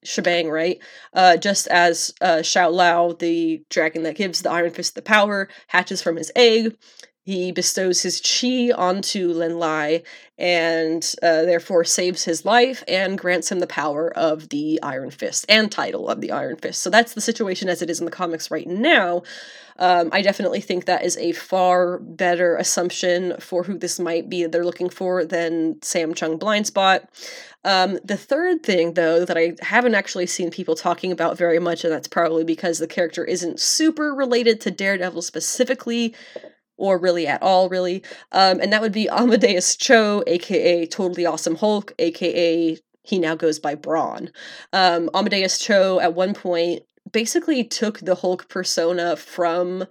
shebang, 0.03 0.51
right? 0.51 0.79
Uh, 1.13 1.37
just 1.37 1.67
as 1.69 2.13
uh, 2.21 2.43
Shou 2.43 2.69
Lao, 2.69 3.13
the 3.13 3.63
dragon 3.71 4.03
that 4.05 4.17
gives 4.17 4.43
the 4.43 4.51
Iron 4.51 4.71
Fist 4.71 4.95
the 4.95 5.03
power, 5.03 5.49
hatches 5.69 6.03
from 6.03 6.17
his 6.17 6.33
egg, 6.35 6.77
he 7.23 7.53
bestows 7.53 8.03
his 8.03 8.21
chi 8.21 8.73
onto 8.75 9.29
Lin 9.29 9.59
Lai 9.59 10.03
and 10.39 11.15
uh, 11.23 11.43
therefore 11.43 11.85
saves 11.85 12.25
his 12.25 12.45
life 12.47 12.83
and 12.89 13.19
grants 13.19 13.53
him 13.53 13.61
the 13.61 13.67
power 13.67 14.11
of 14.17 14.49
the 14.49 14.81
Iron 14.83 15.11
Fist 15.11 15.45
and 15.49 15.71
title 15.71 16.09
of 16.09 16.23
the 16.23 16.33
Iron 16.33 16.57
Fist. 16.57 16.83
So 16.83 16.89
that's 16.89 17.13
the 17.13 17.21
situation 17.21 17.69
as 17.69 17.83
it 17.83 17.91
is 17.91 18.01
in 18.01 18.07
the 18.07 18.11
comics 18.11 18.51
right 18.51 18.67
now. 18.67 19.23
Um, 19.81 20.11
I 20.13 20.21
definitely 20.21 20.61
think 20.61 20.85
that 20.85 21.05
is 21.05 21.17
a 21.17 21.33
far 21.33 21.99
better 21.99 22.57
assumption 22.57 23.35
for 23.41 23.65
who 23.65 23.79
this 23.79 23.99
might 23.99 24.29
be 24.29 24.47
they're 24.47 24.65
looking 24.65 24.91
for 24.91 25.25
than 25.25 25.81
Sam 25.83 26.15
Chung 26.15 26.39
Blindspot. 26.39 27.07
Um, 27.65 27.99
the 28.05 28.17
third 28.17 28.63
thing, 28.63 28.95
though, 28.95 29.25
that 29.25 29.39
I 29.39 29.55
haven't 29.61 29.95
actually 29.95 30.27
seen 30.27 30.51
people 30.51 30.75
talking 30.75 31.13
about 31.13 31.39
very 31.39 31.59
much, 31.59 31.83
and 31.83 31.93
that's 31.93 32.09
probably 32.09 32.45
because 32.45 32.79
the 32.79 32.87
character 32.87 33.25
isn't 33.25 33.59
super 33.59 34.15
related 34.15 34.61
to 34.63 34.71
Daredevil 34.71 35.23
specifically, 35.23 36.15
or 36.77 36.99
really 36.99 37.27
at 37.27 37.43
all, 37.43 37.69
really. 37.69 38.03
Um, 38.33 38.61
and 38.61 38.73
that 38.73 38.83
would 38.83 38.93
be 38.93 39.09
Amadeus 39.11 39.77
Cho, 39.77 40.23
aka 40.27 40.87
Totally 40.87 41.25
Awesome 41.25 41.57
Hulk, 41.57 41.93
aka 41.99 42.79
he 43.03 43.19
now 43.19 43.35
goes 43.35 43.59
by 43.59 43.75
Brawn. 43.75 44.31
Um, 44.73 45.11
Amadeus 45.15 45.59
Cho 45.59 46.01
at 46.01 46.15
one 46.15 46.35
point 46.35 46.83
basically 47.13 47.65
took 47.65 48.01
the 48.01 48.15
Hulk 48.15 48.49
persona 48.49 49.17
from 49.17 49.87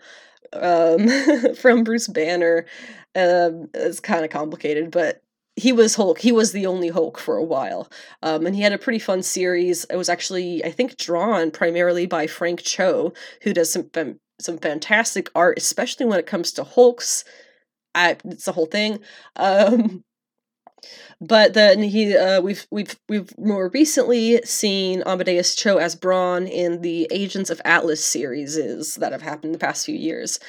um, 0.54 1.08
from 1.56 1.84
Bruce 1.84 2.08
Banner. 2.08 2.65
Um, 3.15 3.69
it's 3.74 4.00
kind 4.00 4.24
of 4.24 4.32
complicated, 4.32 4.91
but 4.91 5.22
he 5.56 5.74
was 5.74 5.95
Hulk. 5.95 6.19
He 6.19 6.32
was 6.32 6.52
the 6.52 6.65
only 6.65 6.89
Hulk 6.89 7.17
for 7.19 7.36
a 7.36 7.43
while. 7.43 7.91
Um, 8.24 8.45
and 8.45 8.56
he 8.56 8.62
had 8.62 8.74
a 8.74 8.78
pretty 8.78 9.00
fun 9.00 9.24
series. 9.24 9.86
It 9.86 9.98
was 9.98 10.10
actually, 10.10 10.63
I 10.63 10.72
think, 10.72 10.98
drawn 10.98 11.52
primarily 11.52 12.06
by 12.06 12.28
Frank 12.28 12.62
Cho, 12.62 13.13
who 13.43 13.54
does 13.54 13.72
some 13.72 13.89
some 14.39 14.58
fantastic 14.58 15.30
art, 15.36 15.58
especially 15.58 16.06
when 16.06 16.19
it 16.19 16.26
comes 16.26 16.52
to 16.54 16.63
Hulks. 16.63 17.26
I, 17.93 18.17
it's 18.26 18.45
the 18.45 18.54
whole 18.54 18.67
thing. 18.67 19.00
Um, 19.36 20.04
but 21.22 21.54
then 21.54 21.82
he, 21.84 22.15
uh, 22.15 22.42
we've 22.42 22.65
we've 22.72 22.98
we've 23.08 23.38
more 23.38 23.70
recently 23.70 24.42
seen 24.44 25.04
Amadeus 25.06 25.56
Cho 25.56 25.78
as 25.78 25.96
Brawn 25.96 26.48
in 26.48 26.82
the 26.82 27.08
Agents 27.12 27.50
of 27.50 27.62
Atlas 27.65 28.04
series 28.04 28.96
that 28.96 29.12
have 29.12 29.22
happened 29.22 29.54
the 29.54 29.60
past 29.60 29.86
few 29.86 29.96
years. 29.96 30.39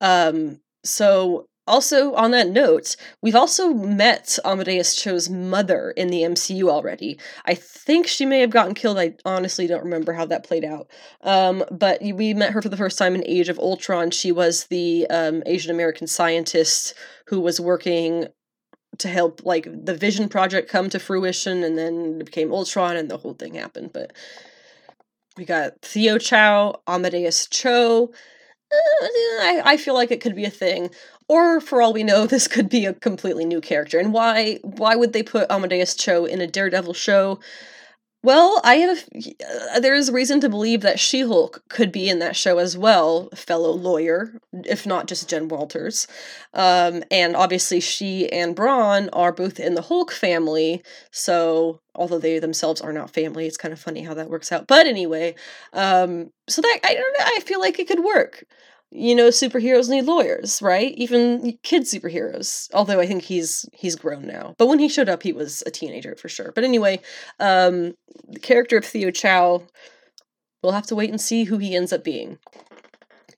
Um, 0.00 0.60
so 0.84 1.46
also, 1.70 2.14
on 2.14 2.32
that 2.32 2.48
note, 2.48 2.96
we've 3.22 3.36
also 3.36 3.72
met 3.72 4.40
Amadeus 4.44 4.96
Cho's 4.96 5.30
mother 5.30 5.92
in 5.92 6.08
the 6.08 6.22
MCU 6.22 6.68
already. 6.68 7.16
I 7.44 7.54
think 7.54 8.08
she 8.08 8.26
may 8.26 8.40
have 8.40 8.50
gotten 8.50 8.74
killed. 8.74 8.98
I 8.98 9.14
honestly 9.24 9.68
don't 9.68 9.84
remember 9.84 10.12
how 10.12 10.26
that 10.26 10.42
played 10.42 10.64
out. 10.64 10.90
Um, 11.22 11.62
but 11.70 12.02
we 12.02 12.34
met 12.34 12.52
her 12.52 12.60
for 12.60 12.68
the 12.68 12.76
first 12.76 12.98
time 12.98 13.14
in 13.14 13.24
Age 13.24 13.48
of 13.48 13.58
Ultron. 13.60 14.10
She 14.10 14.32
was 14.32 14.64
the 14.66 15.06
um, 15.10 15.44
Asian 15.46 15.70
American 15.70 16.08
scientist 16.08 16.94
who 17.26 17.40
was 17.40 17.60
working 17.60 18.26
to 18.98 19.08
help 19.08 19.42
like 19.44 19.68
the 19.84 19.94
Vision 19.94 20.28
project 20.28 20.70
come 20.70 20.88
to 20.90 20.98
fruition, 20.98 21.62
and 21.62 21.78
then 21.78 22.18
it 22.20 22.26
became 22.26 22.52
Ultron, 22.52 22.96
and 22.96 23.10
the 23.10 23.18
whole 23.18 23.34
thing 23.34 23.54
happened. 23.54 23.92
But 23.92 24.12
we 25.36 25.44
got 25.44 25.80
Theo 25.82 26.18
Chow, 26.18 26.80
Amadeus 26.86 27.46
Cho. 27.46 28.12
Uh, 28.72 29.06
I, 29.40 29.62
I 29.64 29.76
feel 29.76 29.94
like 29.94 30.10
it 30.10 30.20
could 30.20 30.36
be 30.36 30.44
a 30.44 30.50
thing. 30.50 30.90
Or 31.28 31.60
for 31.60 31.80
all 31.80 31.92
we 31.92 32.02
know, 32.02 32.26
this 32.28 32.48
could 32.48 32.68
be 32.68 32.86
a 32.86 32.94
completely 32.94 33.44
new 33.44 33.60
character. 33.60 33.98
And 33.98 34.12
why 34.12 34.58
why 34.62 34.96
would 34.96 35.12
they 35.12 35.22
put 35.22 35.50
Amadeus 35.50 35.94
Cho 35.94 36.24
in 36.24 36.40
a 36.40 36.46
Daredevil 36.46 36.94
show? 36.94 37.40
Well, 38.22 38.60
I 38.64 38.74
have 38.76 39.08
uh, 39.72 39.80
there 39.80 39.94
is 39.94 40.10
reason 40.10 40.40
to 40.40 40.50
believe 40.50 40.82
that 40.82 41.00
She-Hulk 41.00 41.62
could 41.70 41.90
be 41.90 42.08
in 42.10 42.18
that 42.18 42.36
show 42.36 42.58
as 42.58 42.76
well, 42.76 43.30
fellow 43.34 43.70
lawyer, 43.70 44.34
if 44.52 44.86
not 44.86 45.06
just 45.06 45.28
Jen 45.30 45.48
Walters. 45.48 46.06
Um, 46.52 47.02
and 47.10 47.34
obviously, 47.34 47.80
she 47.80 48.30
and 48.30 48.54
Brawn 48.54 49.08
are 49.14 49.32
both 49.32 49.58
in 49.58 49.74
the 49.74 49.80
Hulk 49.82 50.12
family, 50.12 50.82
so 51.10 51.80
although 51.94 52.18
they 52.18 52.38
themselves 52.38 52.82
are 52.82 52.92
not 52.92 53.10
family, 53.10 53.46
it's 53.46 53.56
kind 53.56 53.72
of 53.72 53.80
funny 53.80 54.02
how 54.02 54.12
that 54.12 54.28
works 54.28 54.52
out. 54.52 54.66
But 54.66 54.86
anyway, 54.86 55.34
um, 55.72 56.30
so 56.46 56.60
that 56.60 56.80
I 56.84 56.94
don't 56.94 57.18
know, 57.18 57.24
I 57.24 57.40
feel 57.40 57.60
like 57.60 57.78
it 57.78 57.88
could 57.88 58.04
work 58.04 58.44
you 58.90 59.14
know 59.14 59.28
superheroes 59.28 59.88
need 59.88 60.04
lawyers 60.04 60.60
right? 60.62 60.92
Even 60.96 61.58
kid 61.62 61.82
superheroes 61.82 62.68
although 62.74 63.00
i 63.00 63.06
think 63.06 63.22
he's 63.22 63.68
he's 63.72 63.96
grown 63.96 64.26
now. 64.26 64.54
But 64.58 64.66
when 64.66 64.78
he 64.78 64.88
showed 64.88 65.08
up 65.08 65.22
he 65.22 65.32
was 65.32 65.62
a 65.66 65.70
teenager 65.70 66.16
for 66.16 66.28
sure. 66.28 66.52
But 66.54 66.64
anyway 66.64 67.00
um 67.38 67.94
the 68.28 68.40
character 68.40 68.78
of 68.78 68.84
theo 68.84 69.10
chow 69.10 69.62
we'll 70.62 70.72
have 70.72 70.86
to 70.86 70.96
wait 70.96 71.10
and 71.10 71.20
see 71.20 71.44
who 71.44 71.58
he 71.58 71.74
ends 71.74 71.92
up 71.92 72.04
being 72.04 72.38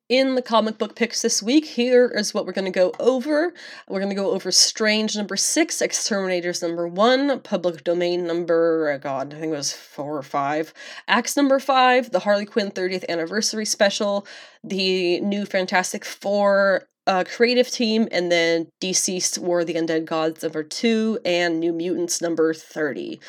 in 0.09 0.35
the 0.35 0.43
comic 0.43 0.79
book 0.79 0.95
picks 0.97 1.23
this 1.23 1.43
week, 1.43 1.65
here 1.65 2.09
is 2.09 2.35
what 2.35 2.45
we're 2.45 2.53
going 2.53 2.71
to 2.71 2.71
go 2.71 2.93
over. 2.99 3.55
We're 3.89 4.01
going 4.01 4.11
to 4.11 4.21
go 4.21 4.33
over 4.33 4.51
Strange 4.53 5.17
number 5.17 5.37
six, 5.37 5.81
Exterminators 5.81 6.61
number 6.61 6.87
one, 6.87 7.41
Public 7.41 7.85
Domain 7.85 8.27
number, 8.27 8.91
oh 8.91 8.99
God, 8.99 9.33
I 9.33 9.41
think 9.41 9.53
it 9.53 9.57
was 9.57 9.73
four 9.73 10.17
or 10.17 10.23
five, 10.23 10.75
Axe 11.09 11.37
number 11.37 11.59
five, 11.59 12.11
the 12.11 12.21
Harley 12.21 12.45
Quinn 12.45 12.71
30th 12.71 13.09
anniversary 13.09 13.65
special, 13.65 14.27
the 14.63 15.21
new 15.21 15.47
Fantastic 15.47 16.05
Four 16.05 16.89
uh, 17.07 17.25
creative 17.25 17.71
team, 17.71 18.09
and 18.11 18.31
then 18.31 18.69
DCeased 18.81 19.39
War 19.39 19.65
the 19.65 19.75
Undead 19.75 20.05
Gods 20.05 20.43
number 20.43 20.63
two, 20.63 21.19
and 21.25 21.61
New 21.61 21.73
Mutants 21.73 22.21
number 22.21 22.55
30. 22.55 23.21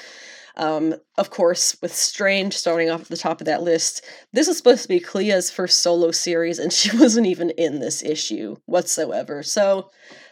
Um, 0.55 0.93
of 1.17 1.31
course, 1.31 1.75
with 1.81 1.93
Strange 1.93 2.53
starting 2.53 2.89
off 2.89 3.01
at 3.01 3.07
the 3.07 3.17
top 3.17 3.41
of 3.41 3.45
that 3.45 3.63
list, 3.63 4.05
this 4.33 4.47
is 4.47 4.57
supposed 4.57 4.83
to 4.83 4.87
be 4.87 4.99
Clea's 4.99 5.49
first 5.49 5.81
solo 5.81 6.11
series, 6.11 6.59
and 6.59 6.71
she 6.73 6.95
wasn't 6.95 7.27
even 7.27 7.49
in 7.51 7.79
this 7.79 8.03
issue 8.03 8.57
whatsoever. 8.65 9.41
So 9.43 9.89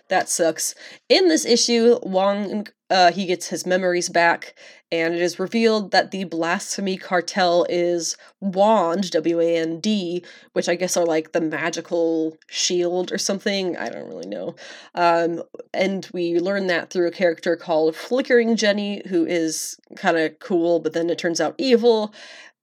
that 0.09 0.29
sucks. 0.29 0.75
In 1.09 1.27
this 1.27 1.45
issue, 1.45 1.99
Wong 2.03 2.67
uh, 2.91 3.09
he 3.13 3.25
gets 3.25 3.47
his 3.47 3.65
memories 3.65 4.09
back, 4.09 4.53
and 4.91 5.13
it 5.13 5.21
is 5.21 5.39
revealed 5.39 5.91
that 5.91 6.11
the 6.11 6.25
blasphemy 6.25 6.97
cartel 6.97 7.65
is 7.69 8.17
Wand, 8.41 9.11
W 9.11 9.39
A 9.39 9.55
N 9.55 9.79
D, 9.79 10.25
which 10.51 10.67
I 10.67 10.75
guess 10.75 10.97
are 10.97 11.05
like 11.05 11.31
the 11.31 11.39
magical 11.39 12.37
shield 12.49 13.13
or 13.13 13.17
something. 13.17 13.77
I 13.77 13.87
don't 13.87 14.09
really 14.09 14.27
know. 14.27 14.55
Um, 14.93 15.41
and 15.73 16.09
we 16.11 16.37
learn 16.39 16.67
that 16.67 16.89
through 16.89 17.07
a 17.07 17.11
character 17.11 17.55
called 17.55 17.95
Flickering 17.95 18.57
Jenny, 18.57 19.01
who 19.07 19.25
is 19.25 19.79
kind 19.95 20.17
of 20.17 20.37
cool, 20.39 20.81
but 20.81 20.91
then 20.91 21.09
it 21.09 21.17
turns 21.17 21.39
out 21.39 21.55
evil. 21.57 22.13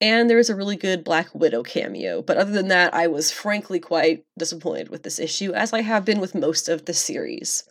And 0.00 0.30
there 0.30 0.38
is 0.38 0.48
a 0.48 0.54
really 0.54 0.76
good 0.76 1.02
Black 1.02 1.34
Widow 1.34 1.62
cameo. 1.62 2.22
But 2.22 2.36
other 2.36 2.52
than 2.52 2.68
that, 2.68 2.94
I 2.94 3.08
was 3.08 3.30
frankly 3.30 3.80
quite 3.80 4.24
disappointed 4.38 4.88
with 4.88 5.02
this 5.02 5.18
issue, 5.18 5.52
as 5.52 5.72
I 5.72 5.82
have 5.82 6.04
been 6.04 6.20
with 6.20 6.34
most 6.34 6.68
of 6.68 6.84
the 6.84 6.94
series. 6.94 7.64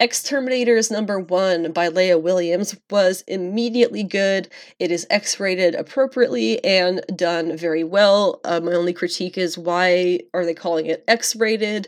Exterminators 0.00 0.90
number 0.90 1.20
one 1.20 1.72
by 1.72 1.88
Leah 1.88 2.18
Williams 2.18 2.74
was 2.90 3.22
immediately 3.28 4.02
good. 4.02 4.48
It 4.78 4.90
is 4.90 5.06
X 5.10 5.38
rated 5.38 5.74
appropriately 5.74 6.64
and 6.64 7.02
done 7.14 7.56
very 7.56 7.84
well. 7.84 8.40
Uh, 8.44 8.60
my 8.60 8.72
only 8.72 8.94
critique 8.94 9.36
is 9.36 9.58
why 9.58 10.20
are 10.32 10.44
they 10.44 10.54
calling 10.54 10.86
it 10.86 11.04
X 11.06 11.36
rated? 11.36 11.86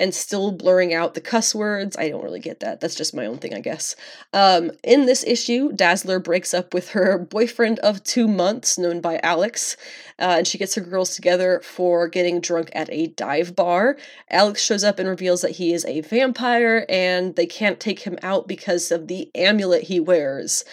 And 0.00 0.14
still 0.14 0.50
blurring 0.50 0.94
out 0.94 1.12
the 1.12 1.20
cuss 1.20 1.54
words. 1.54 1.94
I 1.96 2.08
don't 2.08 2.24
really 2.24 2.40
get 2.40 2.60
that. 2.60 2.80
That's 2.80 2.94
just 2.94 3.14
my 3.14 3.26
own 3.26 3.36
thing, 3.36 3.54
I 3.54 3.60
guess. 3.60 3.94
Um, 4.32 4.72
in 4.82 5.04
this 5.04 5.22
issue, 5.24 5.72
Dazzler 5.72 6.18
breaks 6.18 6.54
up 6.54 6.72
with 6.72 6.90
her 6.90 7.18
boyfriend 7.30 7.78
of 7.80 8.02
two 8.02 8.26
months, 8.26 8.78
known 8.78 9.02
by 9.02 9.20
Alex, 9.22 9.76
uh, 10.18 10.36
and 10.38 10.46
she 10.46 10.56
gets 10.56 10.74
her 10.74 10.80
girls 10.80 11.14
together 11.14 11.60
for 11.60 12.08
getting 12.08 12.40
drunk 12.40 12.70
at 12.72 12.88
a 12.90 13.08
dive 13.08 13.54
bar. 13.54 13.98
Alex 14.30 14.62
shows 14.62 14.82
up 14.82 14.98
and 14.98 15.08
reveals 15.08 15.42
that 15.42 15.52
he 15.52 15.74
is 15.74 15.84
a 15.84 16.00
vampire, 16.00 16.86
and 16.88 17.36
they 17.36 17.46
can't 17.46 17.78
take 17.78 18.00
him 18.00 18.18
out 18.22 18.48
because 18.48 18.90
of 18.90 19.06
the 19.06 19.30
amulet 19.34 19.84
he 19.84 20.00
wears. 20.00 20.64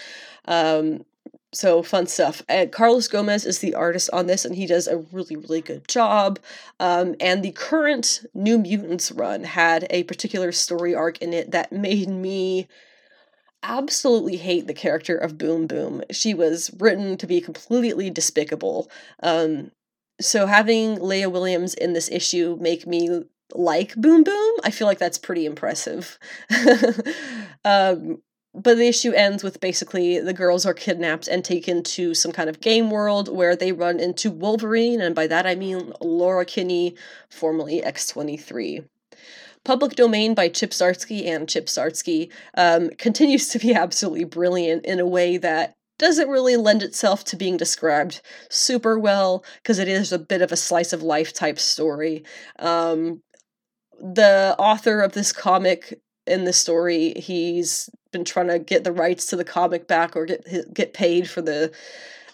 Um, 0.46 1.04
so 1.52 1.82
fun 1.82 2.06
stuff. 2.06 2.42
And 2.48 2.70
Carlos 2.70 3.08
Gomez 3.08 3.44
is 3.44 3.60
the 3.60 3.74
artist 3.74 4.10
on 4.12 4.26
this, 4.26 4.44
and 4.44 4.54
he 4.54 4.66
does 4.66 4.86
a 4.86 4.98
really, 4.98 5.36
really 5.36 5.60
good 5.60 5.88
job. 5.88 6.38
Um, 6.78 7.14
and 7.20 7.42
the 7.42 7.52
current 7.52 8.26
New 8.34 8.58
Mutants 8.58 9.10
run 9.12 9.44
had 9.44 9.86
a 9.90 10.04
particular 10.04 10.52
story 10.52 10.94
arc 10.94 11.18
in 11.22 11.32
it 11.32 11.50
that 11.52 11.72
made 11.72 12.08
me 12.08 12.68
absolutely 13.62 14.36
hate 14.36 14.66
the 14.66 14.74
character 14.74 15.16
of 15.16 15.38
Boom 15.38 15.66
Boom. 15.66 16.02
She 16.10 16.34
was 16.34 16.70
written 16.78 17.16
to 17.16 17.26
be 17.26 17.40
completely 17.40 18.10
despicable. 18.10 18.90
Um, 19.22 19.72
so 20.20 20.46
having 20.46 21.00
Leah 21.00 21.30
Williams 21.30 21.74
in 21.74 21.92
this 21.92 22.10
issue 22.10 22.56
make 22.60 22.86
me 22.86 23.22
like 23.54 23.94
Boom 23.94 24.22
Boom, 24.22 24.54
I 24.62 24.70
feel 24.70 24.86
like 24.86 24.98
that's 24.98 25.18
pretty 25.18 25.46
impressive. 25.46 26.18
um, 27.64 28.22
but 28.58 28.76
the 28.76 28.88
issue 28.88 29.12
ends 29.12 29.44
with 29.44 29.60
basically 29.60 30.18
the 30.18 30.32
girls 30.32 30.66
are 30.66 30.74
kidnapped 30.74 31.28
and 31.28 31.44
taken 31.44 31.82
to 31.82 32.14
some 32.14 32.32
kind 32.32 32.48
of 32.48 32.60
game 32.60 32.90
world 32.90 33.28
where 33.28 33.54
they 33.54 33.72
run 33.72 34.00
into 34.00 34.30
Wolverine, 34.30 35.00
and 35.00 35.14
by 35.14 35.26
that 35.26 35.46
I 35.46 35.54
mean 35.54 35.92
Laura 36.00 36.44
Kinney, 36.44 36.96
formerly 37.30 37.80
X23. 37.80 38.84
Public 39.64 39.96
Domain 39.96 40.34
by 40.34 40.48
Chip 40.48 40.70
Zdarsky 40.70 41.26
and 41.26 41.48
Chip 41.48 41.66
Zdarsky 41.66 42.30
um, 42.56 42.90
continues 42.98 43.48
to 43.48 43.58
be 43.58 43.74
absolutely 43.74 44.24
brilliant 44.24 44.84
in 44.84 44.98
a 44.98 45.06
way 45.06 45.36
that 45.36 45.74
doesn't 45.98 46.28
really 46.28 46.56
lend 46.56 46.82
itself 46.82 47.24
to 47.24 47.36
being 47.36 47.56
described 47.56 48.20
super 48.50 48.98
well 48.98 49.44
because 49.62 49.78
it 49.78 49.88
is 49.88 50.12
a 50.12 50.18
bit 50.18 50.42
of 50.42 50.52
a 50.52 50.56
slice 50.56 50.92
of 50.92 51.02
life 51.02 51.32
type 51.32 51.58
story. 51.58 52.22
Um, 52.60 53.20
the 54.00 54.54
author 54.58 55.00
of 55.00 55.12
this 55.12 55.32
comic 55.32 56.00
in 56.26 56.44
the 56.44 56.52
story, 56.52 57.14
he's 57.16 57.90
been 58.12 58.24
trying 58.24 58.48
to 58.48 58.58
get 58.58 58.84
the 58.84 58.92
rights 58.92 59.26
to 59.26 59.36
the 59.36 59.44
comic 59.44 59.86
back 59.86 60.16
or 60.16 60.26
get 60.26 60.72
get 60.74 60.94
paid 60.94 61.28
for 61.28 61.42
the 61.42 61.72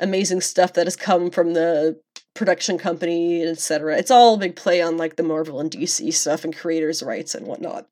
amazing 0.01 0.41
stuff 0.41 0.73
that 0.75 0.87
has 0.87 0.97
come 0.97 1.31
from 1.31 1.55
the 1.55 1.99
production 2.35 2.79
company, 2.79 3.45
etc. 3.45 3.97
It's 3.97 4.11
all 4.11 4.35
a 4.35 4.39
big 4.39 4.57
play 4.57 4.83
on 4.83 4.97
like 4.97 5.17
the 5.17 5.23
Marvel 5.23 5.61
and 5.61 5.71
DC 5.71 6.13
stuff 6.13 6.45
and 6.45 6.57
creators' 6.57 7.03
rights 7.03 7.35
and 7.35 7.47
whatnot. 7.47 7.87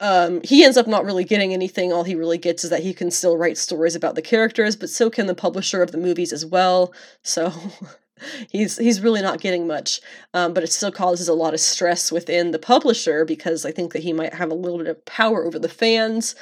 Um, 0.00 0.40
he 0.44 0.64
ends 0.64 0.76
up 0.76 0.86
not 0.86 1.04
really 1.04 1.24
getting 1.24 1.52
anything. 1.52 1.92
All 1.92 2.04
he 2.04 2.14
really 2.14 2.38
gets 2.38 2.62
is 2.62 2.70
that 2.70 2.84
he 2.84 2.94
can 2.94 3.10
still 3.10 3.36
write 3.36 3.58
stories 3.58 3.96
about 3.96 4.14
the 4.14 4.22
characters, 4.22 4.76
but 4.76 4.90
so 4.90 5.10
can 5.10 5.26
the 5.26 5.34
publisher 5.34 5.82
of 5.82 5.90
the 5.90 5.98
movies 5.98 6.32
as 6.32 6.46
well. 6.46 6.92
So 7.22 7.52
he's 8.50 8.78
he's 8.78 9.00
really 9.00 9.22
not 9.22 9.40
getting 9.40 9.66
much. 9.66 10.00
Um, 10.34 10.54
but 10.54 10.62
it 10.62 10.70
still 10.72 10.92
causes 10.92 11.28
a 11.28 11.34
lot 11.34 11.52
of 11.52 11.58
stress 11.58 12.12
within 12.12 12.52
the 12.52 12.60
publisher 12.60 13.24
because 13.24 13.64
I 13.64 13.72
think 13.72 13.92
that 13.92 14.04
he 14.04 14.12
might 14.12 14.34
have 14.34 14.52
a 14.52 14.54
little 14.54 14.78
bit 14.78 14.86
of 14.86 15.04
power 15.04 15.44
over 15.44 15.58
the 15.58 15.68
fans 15.68 16.36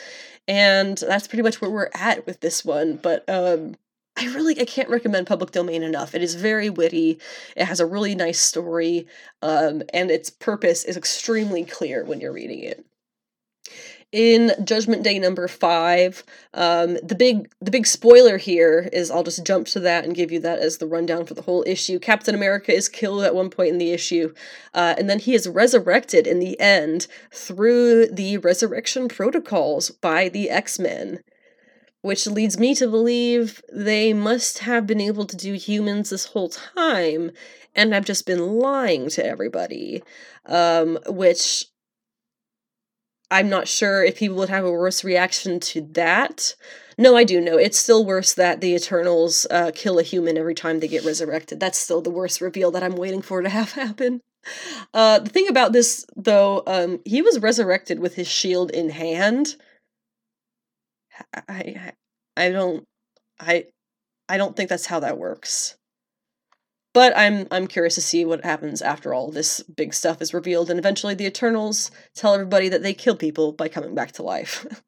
and 0.49 0.99
that's 0.99 1.27
pretty 1.27 1.43
much 1.43 1.61
where 1.61 1.71
we're 1.71 1.91
at 1.95 2.27
with 2.27 2.41
this 2.41 2.65
one 2.65 2.97
but 2.97 3.29
um 3.29 3.75
I 4.19 4.27
really 4.29 4.59
I 4.59 4.65
can't 4.65 4.89
recommend 4.89 5.27
Public 5.27 5.51
Domain 5.51 5.83
enough. 5.83 6.15
It 6.15 6.23
is 6.23 6.37
very 6.37 6.71
witty. 6.71 7.21
It 7.55 7.67
has 7.67 7.81
a 7.81 7.87
really 7.87 8.15
nice 8.15 8.41
story, 8.41 9.07
um, 9.43 9.83
and 9.93 10.11
its 10.11 10.31
purpose 10.31 10.85
is 10.87 10.97
extremely 10.97 11.65
clear 11.67 12.03
when 12.03 12.21
you're 12.21 12.33
reading 12.33 12.61
it 12.61 12.87
in 14.13 14.53
Judgment 14.65 15.03
Day 15.03 15.19
number 15.19 15.49
five. 15.49 16.23
Um, 16.55 16.95
the 17.03 17.15
big 17.15 17.51
the 17.61 17.71
big 17.71 17.87
spoiler 17.87 18.39
here 18.39 18.89
is 18.93 19.11
I'll 19.11 19.25
just 19.25 19.45
jump 19.45 19.67
to 19.69 19.81
that 19.81 20.05
and 20.05 20.15
give 20.15 20.31
you 20.31 20.41
that 20.41 20.61
as 20.61 20.79
the 20.79 20.87
rundown 20.87 21.27
for 21.27 21.35
the 21.35 21.43
whole 21.43 21.65
issue. 21.67 21.99
Captain 21.99 22.35
America 22.35 22.73
is 22.73 22.89
killed 22.89 23.25
at 23.25 23.35
one 23.35 23.51
point 23.51 23.71
in 23.71 23.79
the 23.79 23.93
issue, 23.93 24.33
uh, 24.75 24.95
and 24.97 25.11
then 25.11 25.19
he 25.19 25.35
is 25.35 25.49
resurrected 25.49 26.27
in 26.27 26.39
the 26.39 26.59
end 26.61 27.07
through 27.33 28.07
the 28.07 28.39
resurrection 28.39 29.09
protocols 29.09 29.91
by 29.91 30.29
the 30.29 30.51
X 30.51 30.79
Men. 30.79 31.21
Which 32.03 32.27
leads 32.29 32.57
me 32.57 32.73
to 32.77 32.87
believe 32.87 33.61
they 33.73 34.13
must 34.13 34.59
have 34.59 34.87
been 34.87 35.01
able 35.01 35.25
to 35.27 35.37
do 35.37 35.55
humans 35.55 36.11
this 36.11 36.27
whole 36.27 36.49
time 36.49 37.33
and 37.75 37.93
have 37.93 38.05
just 38.05 38.27
been 38.27 38.59
lying 38.61 39.09
to 39.11 39.27
everybody. 39.27 40.05
Um, 40.47 41.01
which 41.09 41.67
I'm 43.31 43.49
not 43.49 43.67
sure 43.69 44.05
if 44.05 44.19
people 44.19 44.37
would 44.37 44.49
have 44.49 44.65
a 44.65 44.71
worse 44.71 45.03
reaction 45.03 45.59
to 45.61 45.81
that. 45.93 46.55
No, 46.97 47.17
I 47.17 47.25
do 47.25 47.41
know. 47.41 47.59
It's 47.59 47.79
still 47.79 48.05
worse 48.05 48.33
that 48.35 48.61
the 48.61 48.75
Eternals 48.75 49.47
uh, 49.51 49.73
kill 49.75 49.99
a 49.99 50.03
human 50.03 50.39
every 50.39 50.55
time 50.55 50.81
they 50.81 50.89
get 50.89 51.05
resurrected. 51.05 51.61
That's 51.61 51.79
still 51.79 52.01
the 52.01 52.11
worst 52.11 52.41
reveal 52.41 52.71
that 52.71 52.83
I'm 52.83 52.97
waiting 52.97 53.23
for 53.23 53.43
to 53.43 53.49
have 53.61 53.73
happen. 53.73 54.21
Uh, 54.95 55.19
the 55.19 55.31
thing 55.31 55.49
about 55.49 55.73
this, 55.73 56.07
though, 56.15 56.63
um, 56.67 57.01
he 57.05 57.21
was 57.21 57.41
resurrected 57.41 57.99
with 57.99 58.15
his 58.15 58.29
shield 58.29 58.71
in 58.71 58.91
hand. 58.91 59.57
I, 61.35 61.43
I, 61.49 61.93
I 62.37 62.51
don't, 62.51 62.85
I, 63.41 63.67
I 64.29 64.37
don't 64.37 64.55
think 64.57 64.71
that's 64.71 64.87
how 64.87 65.01
that 65.01 65.19
works. 65.19 65.76
But 66.97 67.15
I'm 67.15 67.47
I'm 67.51 67.67
curious 67.67 67.95
to 67.97 68.01
see 68.01 68.25
what 68.25 68.43
happens 68.43 68.81
after 68.81 69.13
all 69.13 69.31
this 69.31 69.61
big 69.61 69.93
stuff 69.93 70.23
is 70.23 70.33
revealed, 70.33 70.71
and 70.71 70.79
eventually 70.79 71.13
the 71.13 71.27
Eternals 71.27 71.91
tell 72.15 72.33
everybody 72.33 72.71
that 72.71 72.83
they 72.83 72.95
kill 72.95 73.15
people 73.15 73.53
by 73.53 73.69
coming 73.69 73.95
back 73.95 74.13
to 74.13 74.23
life. 74.23 74.67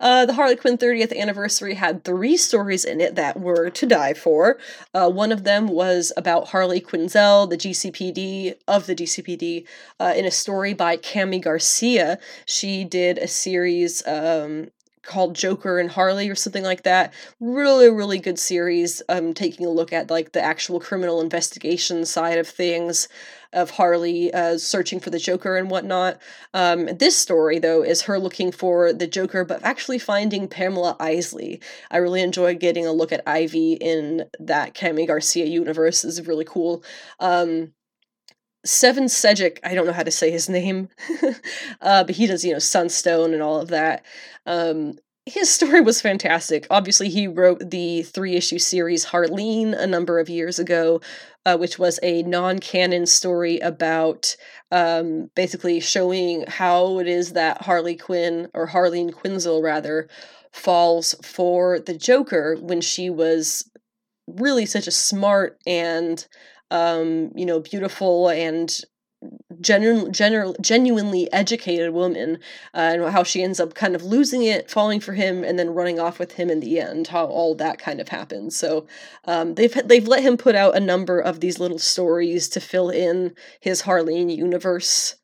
Uh, 0.00 0.26
the 0.26 0.32
Harley 0.32 0.56
Quinn 0.56 0.76
30th 0.76 1.16
anniversary 1.16 1.74
had 1.74 2.02
three 2.02 2.36
stories 2.36 2.84
in 2.84 3.00
it 3.00 3.14
that 3.14 3.38
were 3.38 3.70
to 3.70 3.86
die 3.86 4.14
for. 4.14 4.58
Uh, 4.92 5.08
one 5.08 5.30
of 5.30 5.44
them 5.44 5.68
was 5.68 6.12
about 6.16 6.48
Harley 6.48 6.80
Quinzel, 6.80 7.48
the 7.48 7.56
GCPD 7.56 8.56
of 8.66 8.86
the 8.86 8.96
GCPD, 8.96 9.64
uh, 10.00 10.12
in 10.16 10.24
a 10.24 10.30
story 10.32 10.74
by 10.74 10.96
Kami 10.96 11.38
Garcia. 11.38 12.18
She 12.46 12.82
did 12.82 13.16
a 13.18 13.28
series 13.28 14.04
um, 14.04 14.70
called 15.02 15.34
Joker 15.34 15.78
and 15.78 15.90
Harley 15.90 16.28
or 16.28 16.34
something 16.34 16.62
like 16.62 16.84
that. 16.84 17.12
Really, 17.40 17.90
really 17.90 18.18
good 18.18 18.38
series. 18.38 19.02
Um, 19.08 19.34
taking 19.34 19.66
a 19.66 19.70
look 19.70 19.92
at 19.92 20.10
like 20.10 20.32
the 20.32 20.42
actual 20.42 20.80
criminal 20.80 21.20
investigation 21.20 22.04
side 22.04 22.38
of 22.38 22.48
things, 22.48 23.08
of 23.52 23.70
Harley 23.70 24.32
uh, 24.32 24.56
searching 24.58 25.00
for 25.00 25.10
the 25.10 25.18
Joker 25.18 25.56
and 25.56 25.70
whatnot. 25.70 26.20
Um, 26.54 26.86
this 26.96 27.16
story 27.16 27.58
though 27.58 27.82
is 27.82 28.02
her 28.02 28.18
looking 28.18 28.52
for 28.52 28.92
the 28.92 29.06
Joker, 29.06 29.44
but 29.44 29.62
actually 29.62 29.98
finding 29.98 30.48
Pamela 30.48 30.96
Isley. 30.98 31.60
I 31.90 31.98
really 31.98 32.22
enjoy 32.22 32.54
getting 32.54 32.86
a 32.86 32.92
look 32.92 33.12
at 33.12 33.22
Ivy 33.26 33.74
in 33.74 34.24
that 34.40 34.74
Kami 34.74 35.06
Garcia 35.06 35.46
universe. 35.46 36.04
is 36.04 36.26
really 36.26 36.44
cool. 36.44 36.82
Um, 37.20 37.72
Seven 38.64 39.04
Sejic, 39.04 39.58
I 39.64 39.74
don't 39.74 39.86
know 39.86 39.92
how 39.92 40.02
to 40.02 40.10
say 40.10 40.30
his 40.30 40.48
name, 40.50 40.88
uh, 41.80 42.04
but 42.04 42.14
he 42.14 42.26
does, 42.26 42.44
you 42.44 42.52
know, 42.52 42.58
Sunstone 42.58 43.32
and 43.34 43.42
all 43.42 43.60
of 43.60 43.68
that. 43.68 44.04
Um, 44.46 44.94
his 45.24 45.50
story 45.50 45.80
was 45.80 46.00
fantastic. 46.00 46.66
Obviously, 46.68 47.08
he 47.08 47.28
wrote 47.28 47.70
the 47.70 48.02
three 48.02 48.34
issue 48.34 48.58
series 48.58 49.06
Harleen 49.06 49.72
a 49.76 49.86
number 49.86 50.18
of 50.18 50.28
years 50.28 50.58
ago, 50.58 51.00
uh, 51.46 51.56
which 51.56 51.78
was 51.78 52.00
a 52.02 52.22
non 52.22 52.58
canon 52.58 53.06
story 53.06 53.58
about 53.60 54.36
um, 54.72 55.30
basically 55.36 55.78
showing 55.78 56.44
how 56.48 56.98
it 56.98 57.06
is 57.06 57.34
that 57.34 57.62
Harley 57.62 57.96
Quinn, 57.96 58.48
or 58.52 58.66
Harleen 58.66 59.12
Quinzel 59.12 59.62
rather, 59.62 60.08
falls 60.52 61.14
for 61.22 61.78
the 61.78 61.96
Joker 61.96 62.56
when 62.60 62.80
she 62.80 63.08
was 63.08 63.70
really 64.26 64.66
such 64.66 64.86
a 64.86 64.92
smart 64.92 65.58
and 65.66 66.26
um, 66.72 67.30
you 67.34 67.44
know, 67.44 67.60
beautiful 67.60 68.28
and 68.30 68.80
genu- 69.60 70.10
genu- 70.10 70.54
genuinely 70.60 71.32
educated 71.32 71.92
woman 71.92 72.38
uh, 72.74 72.78
and 72.94 73.12
how 73.12 73.22
she 73.22 73.42
ends 73.42 73.60
up 73.60 73.74
kind 73.74 73.94
of 73.94 74.02
losing 74.02 74.42
it 74.42 74.70
falling 74.70 74.98
for 74.98 75.12
him 75.12 75.44
and 75.44 75.58
then 75.58 75.74
running 75.74 76.00
off 76.00 76.18
with 76.18 76.32
him 76.32 76.50
in 76.50 76.60
the 76.60 76.80
end 76.80 77.08
how 77.08 77.26
all 77.26 77.54
that 77.54 77.78
kind 77.78 78.00
of 78.00 78.08
happens. 78.08 78.56
So 78.56 78.86
um, 79.26 79.54
they've 79.54 79.74
they've 79.86 80.08
let 80.08 80.22
him 80.22 80.36
put 80.36 80.54
out 80.54 80.76
a 80.76 80.80
number 80.80 81.20
of 81.20 81.40
these 81.40 81.60
little 81.60 81.78
stories 81.78 82.48
to 82.48 82.60
fill 82.60 82.90
in 82.90 83.34
his 83.60 83.82
harleen 83.82 84.34
universe 84.34 85.16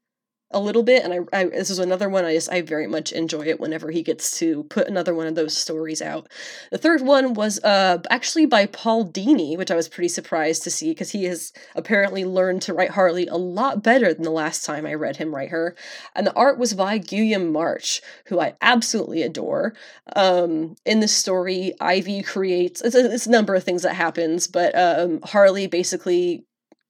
a 0.50 0.58
little 0.60 0.82
bit 0.82 1.04
and 1.04 1.12
I, 1.12 1.40
I, 1.40 1.44
this 1.44 1.68
is 1.68 1.78
another 1.78 2.08
one 2.08 2.24
i 2.24 2.32
just 2.32 2.50
i 2.50 2.62
very 2.62 2.86
much 2.86 3.12
enjoy 3.12 3.42
it 3.42 3.60
whenever 3.60 3.90
he 3.90 4.02
gets 4.02 4.38
to 4.38 4.64
put 4.64 4.88
another 4.88 5.14
one 5.14 5.26
of 5.26 5.34
those 5.34 5.54
stories 5.54 6.00
out. 6.00 6.28
The 6.70 6.78
third 6.78 7.02
one 7.02 7.34
was 7.34 7.62
uh 7.62 7.98
actually 8.08 8.46
by 8.46 8.64
paul 8.66 9.04
dini 9.06 9.58
which 9.58 9.70
i 9.70 9.76
was 9.76 9.88
pretty 9.88 10.08
surprised 10.08 10.62
to 10.62 10.70
see 10.70 10.90
because 10.90 11.10
he 11.10 11.24
has 11.24 11.52
apparently 11.74 12.24
learned 12.24 12.62
to 12.62 12.72
write 12.72 12.90
harley 12.90 13.26
a 13.26 13.36
lot 13.36 13.82
better 13.82 14.14
than 14.14 14.22
the 14.22 14.30
last 14.30 14.64
time 14.64 14.86
i 14.86 14.94
read 14.94 15.16
him 15.16 15.34
write 15.34 15.50
her. 15.50 15.76
And 16.14 16.26
the 16.26 16.34
art 16.34 16.58
was 16.58 16.72
by 16.72 16.96
guillaume 16.96 17.52
march 17.52 18.00
who 18.26 18.40
i 18.40 18.54
absolutely 18.62 19.22
adore. 19.22 19.74
Um 20.16 20.76
in 20.86 21.00
this 21.00 21.14
story 21.14 21.74
ivy 21.80 22.22
creates 22.22 22.80
it's 22.80 22.94
a, 22.94 23.12
it's 23.12 23.26
a 23.26 23.30
number 23.30 23.54
of 23.54 23.64
things 23.64 23.82
that 23.82 23.94
happens 23.94 24.46
but 24.46 24.74
um 24.78 25.20
harley 25.22 25.66
basically 25.66 26.44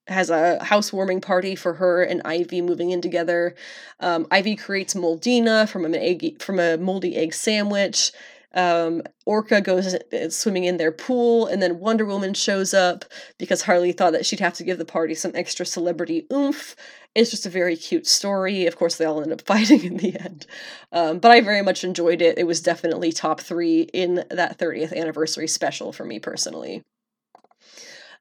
has 0.09 0.31
a 0.31 0.63
housewarming 0.65 1.21
party 1.21 1.55
for 1.55 1.75
her 1.75 2.03
and 2.03 2.23
Ivy 2.25 2.63
moving 2.63 2.91
in 2.91 3.01
together. 3.01 3.55
Um, 4.01 4.27
Ivy 4.31 4.57
creates 4.57 4.95
Moldina 4.95 5.69
from 5.69 5.85
an 5.85 5.95
egg 5.95 6.43
from 6.43 6.59
a 6.59 6.77
moldy 6.77 7.17
egg 7.17 7.35
sandwich. 7.35 8.13
Um, 8.55 9.03
Orca 9.27 9.61
goes 9.61 9.95
swimming 10.31 10.65
in 10.65 10.79
their 10.79 10.91
pool, 10.91 11.47
and 11.47 11.61
then 11.61 11.79
Wonder 11.79 12.07
Woman 12.07 12.33
shows 12.33 12.73
up 12.73 13.05
because 13.37 13.63
Harley 13.63 13.93
thought 13.93 14.13
that 14.15 14.25
she'd 14.25 14.41
have 14.41 14.55
to 14.55 14.65
give 14.65 14.79
the 14.79 14.85
party 14.85 15.15
some 15.15 15.33
extra 15.35 15.67
celebrity 15.67 16.27
oomph. 16.33 16.75
It's 17.15 17.31
just 17.31 17.47
a 17.47 17.51
very 17.51 17.77
cute 17.77 18.07
story. 18.07 18.67
Of 18.67 18.77
course, 18.77 18.97
they 18.97 19.05
all 19.05 19.23
end 19.23 19.33
up 19.33 19.41
fighting 19.47 19.85
in 19.85 19.97
the 19.99 20.19
end. 20.19 20.47
Um, 20.93 21.19
but 21.19 21.31
I 21.31 21.41
very 21.41 21.63
much 21.63 21.85
enjoyed 21.85 22.23
it. 22.23 22.39
It 22.39 22.47
was 22.47 22.63
definitely 22.63 23.13
top 23.13 23.41
three 23.41 23.83
in 23.83 24.25
that 24.31 24.59
30th 24.59 24.97
anniversary 24.97 25.49
special 25.49 25.93
for 25.93 26.05
me 26.05 26.19
personally. 26.19 26.83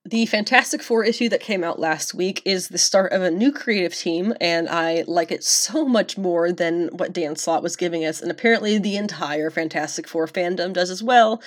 The 0.05 0.25
Fantastic 0.25 0.81
Four 0.81 1.03
issue 1.03 1.27
that 1.29 1.41
came 1.41 1.65
out 1.65 1.79
last 1.79 2.13
week 2.13 2.41
is 2.45 2.69
the 2.69 2.77
start 2.77 3.11
of 3.11 3.21
a 3.21 3.31
new 3.31 3.51
creative 3.51 3.93
team, 3.93 4.33
and 4.39 4.69
I 4.69 5.03
like 5.05 5.31
it 5.31 5.43
so 5.43 5.85
much 5.85 6.17
more 6.17 6.53
than 6.53 6.87
what 6.89 7.11
Dan 7.11 7.35
Slott 7.35 7.61
was 7.61 7.75
giving 7.75 8.05
us, 8.05 8.21
and 8.21 8.31
apparently 8.31 8.77
the 8.77 8.95
entire 8.95 9.49
Fantastic 9.49 10.07
Four 10.07 10.27
fandom 10.27 10.71
does 10.71 10.89
as 10.89 11.03
well. 11.03 11.41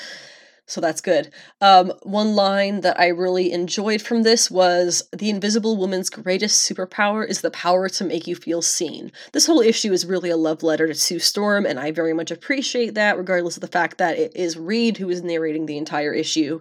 So 0.66 0.80
that's 0.80 1.00
good. 1.00 1.32
Um, 1.60 1.92
one 2.02 2.36
line 2.36 2.82
that 2.82 3.00
I 3.00 3.08
really 3.08 3.50
enjoyed 3.50 4.02
from 4.02 4.22
this 4.22 4.50
was 4.50 5.02
The 5.10 5.30
Invisible 5.30 5.76
Woman's 5.76 6.10
greatest 6.10 6.70
superpower 6.70 7.28
is 7.28 7.40
the 7.40 7.50
power 7.50 7.88
to 7.88 8.04
make 8.04 8.28
you 8.28 8.36
feel 8.36 8.62
seen. 8.62 9.10
This 9.32 9.46
whole 9.46 9.60
issue 9.60 9.92
is 9.92 10.06
really 10.06 10.30
a 10.30 10.36
love 10.36 10.62
letter 10.62 10.86
to 10.86 10.94
Sue 10.94 11.18
Storm, 11.18 11.66
and 11.66 11.80
I 11.80 11.90
very 11.90 12.12
much 12.12 12.30
appreciate 12.30 12.94
that, 12.94 13.16
regardless 13.16 13.56
of 13.56 13.62
the 13.62 13.68
fact 13.68 13.98
that 13.98 14.18
it 14.18 14.36
is 14.36 14.56
Reed 14.56 14.98
who 14.98 15.08
is 15.08 15.22
narrating 15.22 15.66
the 15.66 15.78
entire 15.78 16.12
issue. 16.12 16.60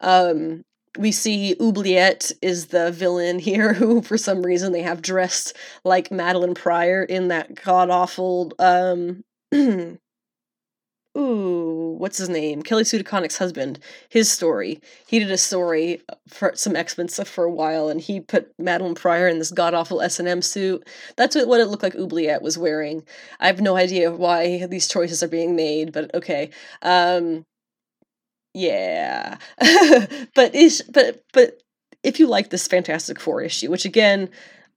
Um, 0.00 0.64
we 0.98 1.12
see 1.12 1.56
Oubliette 1.60 2.32
is 2.40 2.66
the 2.66 2.90
villain 2.92 3.38
here, 3.38 3.72
who 3.72 4.02
for 4.02 4.16
some 4.16 4.42
reason 4.42 4.72
they 4.72 4.82
have 4.82 5.02
dressed 5.02 5.56
like 5.84 6.10
Madelyne 6.10 6.54
Pryor 6.54 7.02
in 7.02 7.28
that 7.28 7.54
god 7.54 7.90
awful 7.90 8.52
um 8.58 9.24
ooh, 11.16 11.94
what's 11.98 12.18
his 12.18 12.28
name? 12.28 12.62
Kelly 12.62 12.84
Sue 12.84 13.02
husband. 13.04 13.78
His 14.08 14.30
story. 14.30 14.80
He 15.06 15.18
did 15.18 15.30
a 15.30 15.38
story 15.38 16.02
for 16.28 16.52
some 16.54 16.76
X 16.76 16.98
Men 16.98 17.08
stuff 17.08 17.28
for 17.28 17.44
a 17.44 17.50
while, 17.50 17.88
and 17.88 18.00
he 18.00 18.20
put 18.20 18.56
Madelyne 18.58 18.96
Pryor 18.96 19.28
in 19.28 19.38
this 19.38 19.50
god 19.50 19.74
awful 19.74 20.00
S 20.00 20.18
and 20.18 20.28
M 20.28 20.42
suit. 20.42 20.86
That's 21.16 21.36
what, 21.36 21.48
what 21.48 21.60
it 21.60 21.66
looked 21.66 21.82
like 21.82 21.94
Oubliette 21.96 22.42
was 22.42 22.58
wearing. 22.58 23.04
I 23.40 23.46
have 23.46 23.60
no 23.60 23.76
idea 23.76 24.12
why 24.12 24.66
these 24.66 24.88
choices 24.88 25.22
are 25.22 25.28
being 25.28 25.56
made, 25.56 25.92
but 25.92 26.12
okay. 26.14 26.50
Um, 26.82 27.44
yeah 28.54 29.36
but 30.34 30.54
is 30.54 30.82
but 30.88 31.24
but 31.32 31.60
if 32.02 32.18
you 32.18 32.26
like 32.26 32.50
this 32.50 32.68
fantastic 32.68 33.18
four 33.20 33.42
issue 33.42 33.70
which 33.70 33.84
again 33.84 34.30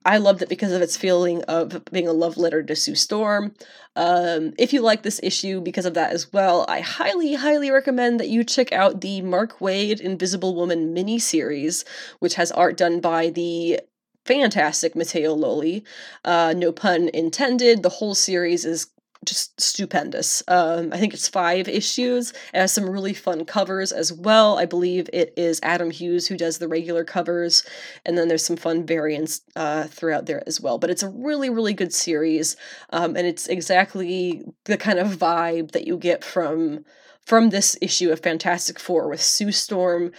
i 0.03 0.17
loved 0.17 0.41
it 0.41 0.49
because 0.49 0.71
of 0.71 0.81
its 0.81 0.97
feeling 0.97 1.43
of 1.43 1.83
being 1.91 2.07
a 2.07 2.13
love 2.13 2.37
letter 2.37 2.63
to 2.63 2.75
sue 2.75 2.95
storm 2.95 3.53
um, 3.95 4.53
if 4.59 4.73
you 4.73 4.81
like 4.81 5.03
this 5.03 5.19
issue 5.23 5.61
because 5.61 5.85
of 5.85 5.93
that 5.93 6.11
as 6.11 6.31
well 6.33 6.65
i 6.67 6.79
highly 6.79 7.35
highly 7.35 7.69
recommend 7.69 8.19
that 8.19 8.29
you 8.29 8.43
check 8.43 8.71
out 8.71 9.01
the 9.01 9.21
mark 9.21 9.59
waid 9.59 9.99
invisible 9.99 10.55
woman 10.55 10.93
mini 10.93 11.19
series 11.19 11.85
which 12.19 12.35
has 12.35 12.51
art 12.51 12.77
done 12.77 12.99
by 12.99 13.29
the 13.29 13.79
fantastic 14.27 14.95
Matteo 14.95 15.33
Lolli. 15.33 15.83
Uh, 16.23 16.53
no 16.55 16.71
pun 16.71 17.09
intended. 17.13 17.81
The 17.81 17.89
whole 17.89 18.13
series 18.13 18.65
is 18.65 18.87
just 19.25 19.59
stupendous. 19.59 20.43
Um, 20.47 20.91
I 20.93 20.97
think 20.97 21.13
it's 21.13 21.27
five 21.27 21.67
issues. 21.67 22.31
It 22.53 22.59
has 22.59 22.73
some 22.73 22.89
really 22.89 23.13
fun 23.13 23.45
covers 23.45 23.91
as 23.91 24.11
well. 24.13 24.57
I 24.57 24.65
believe 24.65 25.09
it 25.13 25.33
is 25.35 25.59
Adam 25.63 25.91
Hughes 25.91 26.27
who 26.27 26.37
does 26.37 26.57
the 26.57 26.67
regular 26.67 27.03
covers, 27.03 27.63
and 28.05 28.17
then 28.17 28.27
there's 28.27 28.45
some 28.45 28.57
fun 28.57 28.85
variants 28.85 29.41
uh, 29.55 29.85
throughout 29.85 30.25
there 30.25 30.43
as 30.47 30.61
well. 30.61 30.77
But 30.77 30.89
it's 30.89 31.03
a 31.03 31.09
really, 31.09 31.49
really 31.49 31.73
good 31.73 31.93
series, 31.93 32.55
um, 32.91 33.15
and 33.15 33.27
it's 33.27 33.47
exactly 33.47 34.43
the 34.65 34.77
kind 34.77 34.99
of 34.99 35.07
vibe 35.15 35.71
that 35.71 35.87
you 35.87 35.97
get 35.97 36.23
from 36.23 36.85
from 37.25 37.49
this 37.49 37.77
issue 37.81 38.09
of 38.09 38.21
Fantastic 38.21 38.79
Four 38.79 39.09
with 39.09 39.21
Sue 39.21 39.51
Storm 39.51 40.13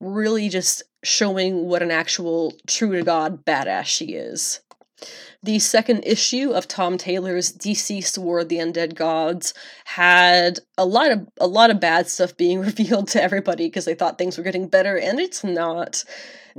really 0.00 0.48
just 0.48 0.82
showing 1.02 1.66
what 1.66 1.82
an 1.82 1.90
actual 1.90 2.54
true 2.66 2.96
to 2.96 3.02
God 3.02 3.44
badass 3.44 3.86
she 3.86 4.06
is. 4.06 4.60
The 5.42 5.58
second 5.60 6.02
issue 6.04 6.50
of 6.50 6.66
Tom 6.66 6.98
Taylor's 6.98 7.52
DCeased 7.52 8.18
War 8.18 8.40
of 8.40 8.48
the 8.48 8.56
Undead 8.56 8.94
Gods 8.94 9.54
had 9.84 10.58
a 10.76 10.84
lot 10.84 11.12
of 11.12 11.28
a 11.38 11.46
lot 11.46 11.70
of 11.70 11.78
bad 11.80 12.08
stuff 12.08 12.36
being 12.36 12.60
revealed 12.70 13.08
to 13.08 13.22
everybody 13.22 13.66
because 13.66 13.84
they 13.84 13.94
thought 13.94 14.18
things 14.18 14.36
were 14.36 14.44
getting 14.44 14.68
better, 14.68 14.98
and 14.98 15.20
it's 15.20 15.44
not. 15.44 16.04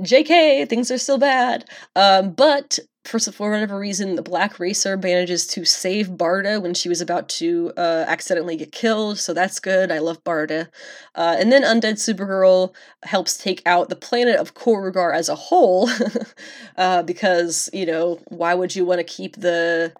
JK, 0.00 0.68
things 0.68 0.90
are 0.90 0.98
still 0.98 1.18
bad. 1.18 1.66
Um, 1.94 2.32
but 2.32 2.78
for, 3.04 3.18
for 3.18 3.50
whatever 3.50 3.78
reason, 3.78 4.14
the 4.14 4.22
Black 4.22 4.60
Racer 4.60 4.96
manages 4.96 5.46
to 5.48 5.64
save 5.64 6.10
Barda 6.10 6.60
when 6.60 6.74
she 6.74 6.88
was 6.88 7.00
about 7.00 7.28
to 7.30 7.72
uh, 7.76 8.04
accidentally 8.06 8.56
get 8.56 8.72
killed, 8.72 9.18
so 9.18 9.32
that's 9.32 9.58
good. 9.58 9.90
I 9.90 9.98
love 9.98 10.22
Barda. 10.22 10.68
Uh, 11.14 11.36
and 11.38 11.50
then 11.50 11.62
Undead 11.62 11.94
Supergirl 11.94 12.74
helps 13.02 13.38
take 13.38 13.62
out 13.64 13.88
the 13.88 13.96
planet 13.96 14.36
of 14.36 14.54
Korugar 14.54 15.14
as 15.14 15.28
a 15.28 15.34
whole, 15.34 15.88
uh, 16.76 17.02
because, 17.02 17.70
you 17.72 17.86
know, 17.86 18.20
why 18.28 18.54
would 18.54 18.76
you 18.76 18.84
want 18.84 18.98
to 18.98 19.04
keep 19.04 19.36
the 19.36 19.92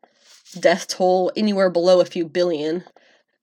death 0.59 0.87
toll 0.89 1.33
anywhere 1.37 1.71
below 1.71 2.01
a 2.01 2.05
few 2.05 2.27
billion? 2.27 2.85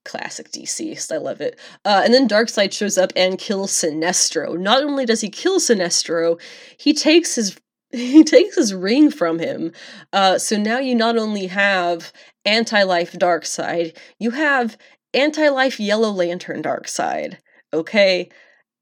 Classic 0.05 0.49
DC. 0.49 1.12
I 1.12 1.18
love 1.18 1.41
it. 1.41 1.60
Uh, 1.84 2.01
and 2.05 2.14
then 2.14 2.30
Darkseid 2.30 2.72
shows 2.72 2.97
up 2.97 3.12
and 3.18 3.38
kills 3.38 3.72
Sinestro. 3.72 4.58
Not 4.58 4.82
only 4.82 5.05
does 5.05 5.20
he 5.20 5.30
kill 5.30 5.60
Sinestro, 5.60 6.39
he 6.78 6.93
takes 6.93 7.36
his 7.36 7.60
he 7.92 8.24
takes 8.24 8.56
his 8.56 8.74
ring 8.74 9.10
from 9.10 9.40
him. 9.40 9.72
Uh, 10.12 10.38
so 10.38 10.58
now 10.58 10.80
you 10.80 10.96
not 10.96 11.18
only 11.18 11.48
have 11.48 12.12
anti-life 12.46 13.14
Darkseid, 13.14 13.96
you 14.20 14.32
have 14.32 14.78
anti-life 15.14 15.80
Yellow 15.80 16.12
Lantern 16.12 16.62
Darkseid. 16.62 17.38
Okay, 17.74 18.30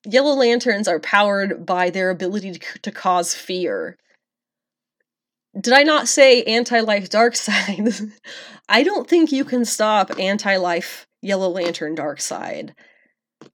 Yellow 0.06 0.36
Lanterns 0.36 0.88
are 0.88 1.00
powered 1.00 1.66
by 1.66 1.90
their 1.90 2.10
ability 2.10 2.54
to, 2.54 2.80
to 2.80 2.92
cause 2.92 3.34
fear. 3.34 3.98
Did 5.60 5.74
I 5.74 5.84
not 5.84 6.08
say 6.08 6.44
anti-life 6.44 7.10
dark 7.10 7.36
side? 7.36 7.90
I 8.68 8.84
don't 8.84 9.08
think 9.08 9.32
you 9.32 9.46
can 9.46 9.66
stop 9.66 10.12
anti-life 10.20 11.08
Yellow 11.22 11.50
Lantern 11.50 11.96
Darkseid. 11.96 12.74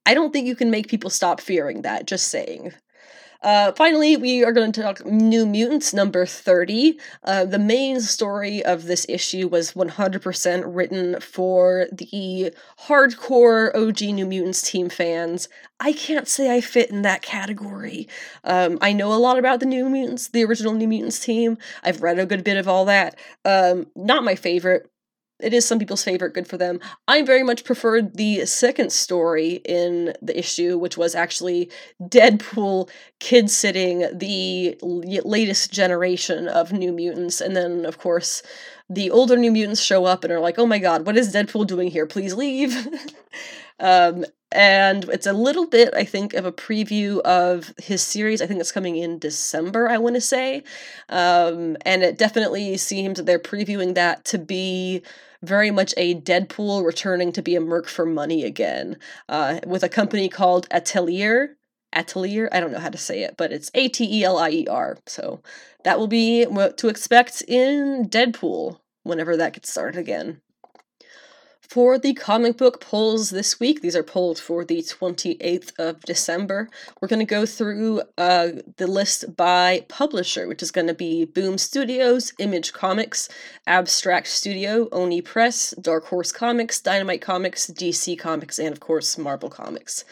I 0.06 0.14
don't 0.14 0.32
think 0.34 0.48
you 0.48 0.56
can 0.56 0.72
make 0.72 0.88
people 0.88 1.10
stop 1.10 1.40
fearing 1.42 1.84
that, 1.84 2.06
just 2.06 2.28
saying. 2.28 2.74
Uh, 3.42 3.72
finally, 3.72 4.16
we 4.16 4.44
are 4.44 4.52
going 4.52 4.72
to 4.72 4.82
talk 4.82 5.04
New 5.06 5.46
Mutants 5.48 5.94
number 5.94 6.26
30. 6.28 7.00
Uh, 7.24 7.44
the 7.46 7.58
main 7.58 8.00
story 8.00 8.64
of 8.64 8.86
this 8.86 9.06
issue 9.10 9.48
was 9.48 9.72
100% 9.72 10.64
written 10.66 11.20
for 11.20 11.88
the 11.92 12.54
hardcore 12.88 13.76
OG 13.76 14.02
New 14.14 14.28
Mutants 14.28 14.62
team 14.62 14.90
fans. 14.90 15.50
I 15.80 15.92
can't 15.94 16.28
say 16.28 16.56
I 16.56 16.62
fit 16.62 16.92
in 16.92 17.02
that 17.02 17.24
category. 17.24 18.08
Um, 18.44 18.78
I 18.80 18.94
know 18.94 19.12
a 19.12 19.16
lot 19.16 19.40
about 19.40 19.60
the 19.60 19.66
New 19.66 19.90
Mutants, 19.90 20.28
the 20.28 20.46
original 20.46 20.74
New 20.74 20.88
Mutants 20.88 21.20
team. 21.20 21.58
I've 21.84 22.04
read 22.04 22.20
a 22.20 22.28
good 22.28 22.44
bit 22.44 22.58
of 22.58 22.68
all 22.68 22.86
that. 22.86 23.18
Um, 23.44 23.88
not 23.96 24.24
my 24.24 24.36
favorite, 24.36 24.88
it 25.42 25.54
is 25.54 25.68
some 25.68 25.80
people's 25.80 26.04
favorite, 26.04 26.34
good 26.34 26.48
for 26.48 26.58
them. 26.58 26.80
I 27.08 27.22
very 27.22 27.44
much 27.44 27.64
preferred 27.64 28.18
the 28.18 28.46
second 28.46 28.92
story 28.92 29.62
in 29.66 30.14
the 30.22 30.38
issue, 30.38 30.78
which 30.78 30.98
was 30.98 31.16
actually 31.16 31.70
Deadpool 32.02 32.90
kid 33.20 33.50
sitting 33.50 34.08
the 34.14 34.78
latest 34.82 35.72
generation 35.72 36.48
of 36.48 36.72
New 36.72 36.92
Mutants. 36.92 37.42
And 37.42 37.56
then, 37.56 37.86
of 37.86 37.98
course, 37.98 38.44
the 38.90 39.10
older 39.10 39.38
New 39.38 39.52
Mutants 39.52 39.82
show 39.82 40.06
up 40.06 40.24
and 40.24 40.34
are 40.34 40.40
like, 40.40 40.60
oh 40.60 40.66
my 40.66 40.80
god, 40.80 41.06
what 41.06 41.18
is 41.18 41.34
Deadpool 41.34 41.68
doing 41.68 41.90
here? 41.90 42.06
Please 42.06 42.34
leave. 42.34 42.76
um, 43.80 44.26
and 44.52 45.06
it's 45.06 45.28
a 45.28 45.34
little 45.34 45.66
bit, 45.66 45.94
I 45.94 46.04
think, 46.04 46.34
of 46.34 46.46
a 46.46 46.52
preview 46.52 47.20
of 47.22 47.74
his 47.82 48.02
series. 48.02 48.42
I 48.42 48.48
think 48.48 48.60
it's 48.60 48.72
coming 48.72 48.98
in 48.98 49.20
December, 49.20 49.88
I 49.88 49.98
want 49.98 50.16
to 50.16 50.22
say. 50.22 50.64
Um, 51.10 51.78
and 51.86 52.04
it 52.04 52.18
definitely 52.18 52.76
seems 52.78 53.18
that 53.18 53.26
they're 53.26 53.40
previewing 53.40 53.96
that 53.96 54.26
to 54.26 54.38
be 54.38 55.04
very 55.42 55.72
much 55.72 55.94
a 55.98 56.16
Deadpool 56.16 56.86
returning 56.86 57.32
to 57.32 57.42
be 57.42 57.56
a 57.56 57.62
merc 57.62 57.88
for 57.88 58.06
money 58.06 58.44
again, 58.44 58.98
uh, 59.30 59.60
with 59.66 59.84
a 59.84 59.90
company 59.90 60.28
called 60.30 60.68
Atelier. 60.70 61.58
Atelier. 61.94 62.50
I 62.52 62.60
don't 62.60 62.72
know 62.72 62.80
how 62.80 62.90
to 62.90 62.98
say 62.98 63.24
it, 63.24 63.36
but 63.38 63.52
it's 63.52 63.72
A 63.74 63.88
T 63.88 64.20
E 64.20 64.24
L 64.24 64.38
I 64.38 64.50
E 64.50 64.68
R. 64.70 64.98
So 65.08 65.42
that 65.84 65.98
will 65.98 66.08
be 66.08 66.46
what 66.46 66.78
to 66.80 66.90
expect 66.90 67.42
in 67.48 68.08
Deadpool 68.10 68.80
whenever 69.04 69.36
that 69.38 69.54
gets 69.54 69.72
started 69.72 70.00
again 70.00 70.42
for 71.72 71.98
the 71.98 72.14
comic 72.14 72.58
book 72.58 72.82
polls 72.82 73.30
this 73.30 73.58
week. 73.58 73.80
These 73.80 73.96
are 73.96 74.04
polled 74.04 74.38
for 74.38 74.66
the 74.66 74.80
28th 74.80 75.72
of 75.80 76.02
December. 76.02 76.68
We're 77.00 77.08
going 77.08 77.26
to 77.26 77.26
go 77.26 77.46
through 77.46 78.02
uh, 78.18 78.50
the 78.76 78.88
list 78.88 79.38
by 79.38 79.86
publisher, 79.88 80.50
which 80.50 80.62
is 80.62 80.70
going 80.70 80.88
to 80.88 80.94
be 80.94 81.24
Boom 81.24 81.58
Studios, 81.58 82.34
Image 82.40 82.74
Comics, 82.74 83.30
Abstract 83.68 84.28
Studio, 84.28 84.90
Oni 84.92 85.22
Press, 85.22 85.74
Dark 85.80 86.08
Horse 86.08 86.34
Comics, 86.34 86.82
Dynamite 86.82 87.22
Comics, 87.22 87.68
DC 87.68 88.20
Comics, 88.20 88.60
and 88.60 88.74
of 88.74 88.82
course 88.82 89.18
Marvel 89.18 89.50
Comics. 89.50 90.04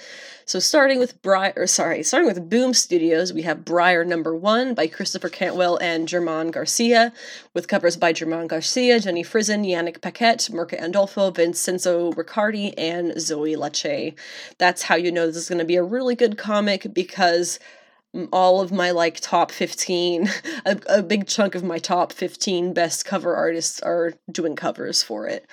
So 0.49 0.57
starting 0.57 0.97
with 0.97 1.21
Briar, 1.21 1.53
or 1.55 1.67
sorry, 1.67 2.01
starting 2.01 2.27
with 2.27 2.49
Boom 2.49 2.73
Studios, 2.73 3.31
we 3.31 3.43
have 3.43 3.63
Briar 3.63 4.03
Number 4.03 4.35
One 4.35 4.73
by 4.73 4.87
Christopher 4.87 5.29
Cantwell 5.29 5.77
and 5.77 6.07
Germán 6.07 6.51
Garcia, 6.51 7.13
with 7.53 7.67
covers 7.67 7.97
by 7.97 8.13
Germán 8.13 8.47
Garcia, 8.47 8.99
Jenny 8.99 9.23
Frison, 9.23 9.63
Yannick 9.63 10.01
Paquette, 10.01 10.49
Mirka 10.51 10.81
Andolfo, 10.81 11.35
Vincenzo 11.35 12.13
Riccardi, 12.13 12.75
and 12.79 13.21
Zoe 13.21 13.55
Lacchei. 13.55 14.15
That's 14.57 14.81
how 14.81 14.95
you 14.95 15.11
know 15.11 15.27
this 15.27 15.35
is 15.35 15.49
going 15.49 15.59
to 15.59 15.65
be 15.65 15.75
a 15.75 15.83
really 15.83 16.15
good 16.15 16.35
comic 16.35 16.95
because 16.95 17.59
all 18.33 18.59
of 18.59 18.71
my 18.71 18.89
like 18.89 19.19
top 19.19 19.51
15 19.51 20.31
a, 20.65 20.79
a 20.89 21.03
big 21.03 21.27
chunk 21.27 21.53
of 21.53 21.63
my 21.63 21.77
top 21.77 22.11
15 22.11 22.73
best 22.73 23.05
cover 23.05 23.35
artists 23.35 23.79
are 23.81 24.13
doing 24.31 24.55
covers 24.55 25.03
for 25.03 25.27
it 25.27 25.45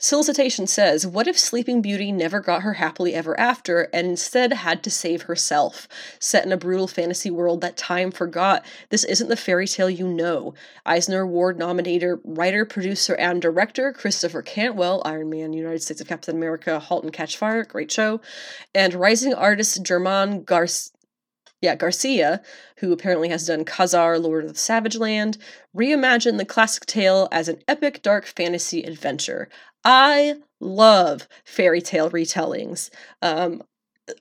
Solicitation 0.00 0.68
says, 0.68 1.04
What 1.04 1.26
if 1.26 1.36
Sleeping 1.36 1.82
Beauty 1.82 2.12
never 2.12 2.38
got 2.38 2.62
her 2.62 2.74
happily 2.74 3.14
ever 3.14 3.38
after 3.38 3.88
and 3.92 4.06
instead 4.06 4.52
had 4.52 4.84
to 4.84 4.92
save 4.92 5.22
herself? 5.22 5.88
Set 6.20 6.46
in 6.46 6.52
a 6.52 6.56
brutal 6.56 6.86
fantasy 6.86 7.32
world 7.32 7.60
that 7.62 7.76
time 7.76 8.12
forgot, 8.12 8.64
this 8.90 9.02
isn't 9.02 9.26
the 9.26 9.36
fairy 9.36 9.66
tale 9.66 9.90
you 9.90 10.06
know. 10.06 10.54
Eisner 10.86 11.22
Award 11.22 11.58
nominator, 11.58 12.20
writer, 12.22 12.64
producer, 12.64 13.16
and 13.16 13.42
director 13.42 13.92
Christopher 13.92 14.40
Cantwell, 14.40 15.02
Iron 15.04 15.30
Man, 15.30 15.52
United 15.52 15.82
States 15.82 16.00
of 16.00 16.06
Captain 16.06 16.36
America, 16.36 16.78
Halt 16.78 17.02
and 17.02 17.12
Catch 17.12 17.36
Fire, 17.36 17.64
great 17.64 17.90
show, 17.90 18.20
and 18.72 18.94
rising 18.94 19.34
artist 19.34 19.82
Germán 19.82 20.44
Garcia 20.44 20.92
yeah, 21.60 21.74
Garcia, 21.74 22.40
who 22.78 22.92
apparently 22.92 23.28
has 23.30 23.46
done 23.46 23.64
Ka-Zar, 23.64 24.18
Lord 24.18 24.44
of 24.44 24.52
the 24.52 24.58
Savage 24.58 24.96
Land, 24.96 25.38
reimagined 25.76 26.38
the 26.38 26.44
classic 26.44 26.86
tale 26.86 27.28
as 27.32 27.48
an 27.48 27.60
epic 27.66 28.02
dark 28.02 28.26
fantasy 28.26 28.82
adventure. 28.82 29.48
I 29.84 30.36
love 30.60 31.28
fairy 31.44 31.80
tale 31.80 32.10
retellings. 32.10 32.90
Um, 33.22 33.62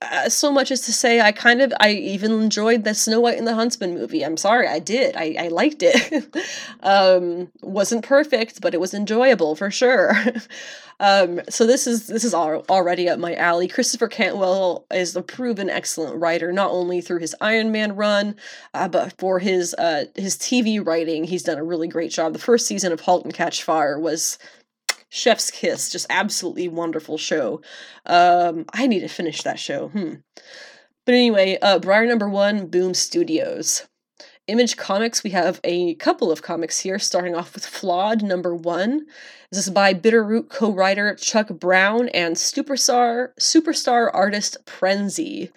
uh, 0.02 0.30
so 0.30 0.52
much 0.52 0.72
as 0.72 0.82
to 0.82 0.94
say 0.94 1.22
I 1.22 1.32
kind 1.32 1.62
of 1.62 1.74
I 1.80 1.92
even 1.92 2.32
enjoyed 2.32 2.84
the 2.84 2.94
Snow 2.94 3.20
White 3.20 3.38
and 3.38 3.48
the 3.48 3.56
Huntsman 3.56 3.94
movie. 3.94 4.24
I'm 4.24 4.38
sorry, 4.38 4.68
I 4.68 4.80
did. 4.80 5.16
I, 5.16 5.36
I 5.40 5.48
liked 5.50 5.82
it. 5.82 6.36
um, 6.82 7.52
wasn't 7.62 8.04
perfect, 8.04 8.62
but 8.62 8.74
it 8.74 8.80
was 8.80 8.94
enjoyable 8.94 9.56
for 9.56 9.72
sure. 9.72 10.14
um, 11.00 11.42
so 11.50 11.66
this 11.66 11.88
is 11.88 12.08
this 12.08 12.24
is 12.24 12.34
all, 12.34 12.66
already 12.70 13.10
up 13.10 13.20
my 13.20 13.36
alley. 13.36 13.68
Christopher 13.68 14.08
Cantwell 14.08 14.86
is 14.92 15.16
a 15.16 15.22
proven 15.22 15.70
excellent 15.70 16.20
writer, 16.20 16.52
not 16.52 16.72
only 16.72 17.02
through 17.02 17.20
his 17.20 17.36
Iron 17.42 17.72
Man 17.72 17.96
run, 17.96 18.36
uh, 18.74 18.88
but 18.88 19.14
for 19.18 19.40
his 19.40 19.74
uh, 19.76 20.06
his 20.16 20.38
TV 20.38 20.86
writing. 20.86 21.24
He's 21.24 21.44
done 21.44 21.58
a 21.58 21.64
really 21.64 21.88
great 21.88 22.12
job. 22.12 22.34
The 22.34 22.40
first 22.40 22.68
season 22.68 22.92
of 22.92 23.02
*Halt 23.02 23.26
and 23.26 23.34
Catch 23.34 23.64
Fire* 23.64 24.00
was 24.00 24.38
Chef's 25.10 25.51
Kiss, 25.51 25.89
just 25.89 26.05
absolutely 26.10 26.68
wonderful 26.68 27.18
show. 27.18 27.62
Um, 28.05 28.66
I 28.74 28.88
need 28.88 29.01
to 29.01 29.08
finish 29.08 29.43
that 29.43 29.60
show. 29.60 29.89
Hmm. 29.89 30.14
But 31.05 31.16
anyway, 31.16 31.58
uh, 31.62 31.80
Briar 31.80 32.05
number 32.05 32.30
one, 32.30 32.68
Boom 32.68 32.93
Studios. 32.93 33.88
Image 34.47 34.78
Comics, 34.78 35.24
we 35.24 35.32
have 35.32 35.60
a 35.66 35.95
couple 35.95 36.32
of 36.32 36.41
comics 36.41 36.80
here, 36.80 36.99
starting 36.99 37.36
off 37.36 37.53
with 37.53 37.66
Flawed 37.66 38.24
number 38.24 38.55
one. 38.55 39.05
This 39.51 39.68
is 39.68 39.74
by 39.74 39.93
Bitterroot 39.93 40.49
co-writer 40.49 41.16
Chuck 41.16 41.49
Brown 41.49 42.08
and 42.10 42.36
superstar 42.36 43.30
superstar 43.39 44.10
artist 44.14 44.58
Prenzy. 44.66 45.51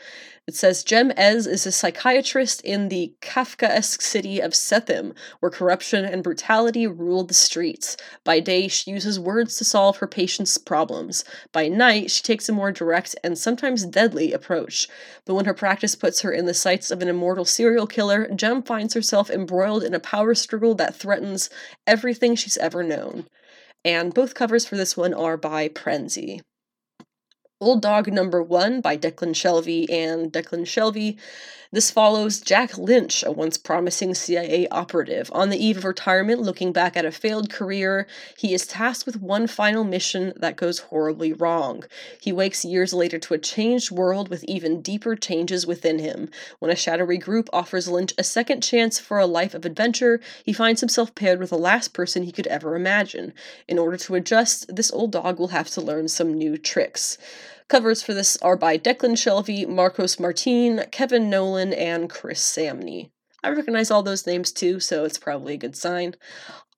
It 0.50 0.56
says 0.56 0.82
Jem 0.82 1.12
Ez 1.16 1.46
is 1.46 1.64
a 1.64 1.70
psychiatrist 1.70 2.60
in 2.62 2.88
the 2.88 3.14
Kafkaesque 3.20 4.02
city 4.02 4.40
of 4.40 4.50
Sethim, 4.50 5.14
where 5.38 5.48
corruption 5.48 6.04
and 6.04 6.24
brutality 6.24 6.88
rule 6.88 7.22
the 7.22 7.34
streets. 7.34 7.96
By 8.24 8.40
day, 8.40 8.66
she 8.66 8.90
uses 8.90 9.20
words 9.20 9.54
to 9.58 9.64
solve 9.64 9.98
her 9.98 10.08
patients' 10.08 10.58
problems. 10.58 11.24
By 11.52 11.68
night, 11.68 12.10
she 12.10 12.24
takes 12.24 12.48
a 12.48 12.52
more 12.52 12.72
direct 12.72 13.14
and 13.22 13.38
sometimes 13.38 13.86
deadly 13.86 14.32
approach. 14.32 14.88
But 15.24 15.34
when 15.34 15.44
her 15.44 15.54
practice 15.54 15.94
puts 15.94 16.22
her 16.22 16.32
in 16.32 16.46
the 16.46 16.52
sights 16.52 16.90
of 16.90 17.00
an 17.00 17.06
immortal 17.06 17.44
serial 17.44 17.86
killer, 17.86 18.26
Jem 18.34 18.64
finds 18.64 18.94
herself 18.94 19.30
embroiled 19.30 19.84
in 19.84 19.94
a 19.94 20.00
power 20.00 20.34
struggle 20.34 20.74
that 20.74 20.96
threatens 20.96 21.48
everything 21.86 22.34
she's 22.34 22.58
ever 22.58 22.82
known. 22.82 23.28
And 23.84 24.12
both 24.12 24.34
covers 24.34 24.66
for 24.66 24.76
this 24.76 24.96
one 24.96 25.14
are 25.14 25.36
by 25.36 25.68
Prenzy. 25.68 26.40
Old 27.62 27.82
Dog 27.82 28.10
Number 28.10 28.42
One 28.42 28.80
by 28.80 28.96
Declan 28.96 29.34
Shalvey 29.34 29.84
and 29.90 30.32
Declan 30.32 30.62
Shalvey 30.62 31.18
this 31.72 31.92
follows 31.92 32.40
Jack 32.40 32.76
Lynch, 32.76 33.22
a 33.22 33.30
once 33.30 33.56
promising 33.56 34.12
CIA 34.16 34.66
operative. 34.72 35.30
On 35.32 35.50
the 35.50 35.64
eve 35.64 35.76
of 35.76 35.84
retirement, 35.84 36.40
looking 36.42 36.72
back 36.72 36.96
at 36.96 37.04
a 37.04 37.12
failed 37.12 37.48
career, 37.48 38.08
he 38.36 38.52
is 38.52 38.66
tasked 38.66 39.06
with 39.06 39.22
one 39.22 39.46
final 39.46 39.84
mission 39.84 40.32
that 40.34 40.56
goes 40.56 40.80
horribly 40.80 41.32
wrong. 41.32 41.84
He 42.20 42.32
wakes 42.32 42.64
years 42.64 42.92
later 42.92 43.20
to 43.20 43.34
a 43.34 43.38
changed 43.38 43.92
world 43.92 44.28
with 44.30 44.42
even 44.44 44.82
deeper 44.82 45.14
changes 45.14 45.64
within 45.64 46.00
him. 46.00 46.28
When 46.58 46.72
a 46.72 46.76
shadowy 46.76 47.18
group 47.18 47.48
offers 47.52 47.86
Lynch 47.86 48.14
a 48.18 48.24
second 48.24 48.62
chance 48.62 48.98
for 48.98 49.20
a 49.20 49.26
life 49.26 49.54
of 49.54 49.64
adventure, 49.64 50.20
he 50.44 50.52
finds 50.52 50.80
himself 50.80 51.14
paired 51.14 51.38
with 51.38 51.50
the 51.50 51.56
last 51.56 51.92
person 51.92 52.24
he 52.24 52.32
could 52.32 52.48
ever 52.48 52.74
imagine. 52.74 53.32
In 53.68 53.78
order 53.78 53.96
to 53.96 54.16
adjust, 54.16 54.74
this 54.74 54.90
old 54.90 55.12
dog 55.12 55.38
will 55.38 55.48
have 55.48 55.70
to 55.70 55.80
learn 55.80 56.08
some 56.08 56.34
new 56.34 56.58
tricks. 56.58 57.16
Covers 57.70 58.02
for 58.02 58.14
this 58.14 58.36
are 58.38 58.56
by 58.56 58.76
Declan 58.76 59.16
Shalvey, 59.16 59.64
Marcos 59.64 60.18
Martin, 60.18 60.82
Kevin 60.90 61.30
Nolan, 61.30 61.72
and 61.72 62.10
Chris 62.10 62.42
Samnee. 62.42 63.10
I 63.44 63.50
recognize 63.50 63.92
all 63.92 64.02
those 64.02 64.26
names 64.26 64.50
too, 64.50 64.80
so 64.80 65.04
it's 65.04 65.18
probably 65.18 65.54
a 65.54 65.56
good 65.56 65.76
sign. 65.76 66.16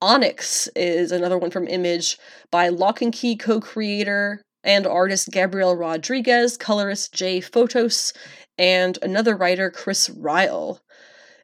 Onyx 0.02 0.68
is 0.76 1.10
another 1.10 1.38
one 1.38 1.50
from 1.50 1.66
Image 1.66 2.18
by 2.50 2.68
Lock 2.68 3.00
and 3.00 3.10
Key 3.10 3.36
co 3.36 3.58
creator 3.58 4.42
and 4.62 4.86
artist 4.86 5.30
Gabriel 5.30 5.74
Rodriguez, 5.74 6.58
colorist 6.58 7.14
Jay 7.14 7.40
Fotos, 7.40 8.12
and 8.58 8.98
another 9.00 9.34
writer, 9.34 9.70
Chris 9.70 10.10
Ryall 10.10 10.78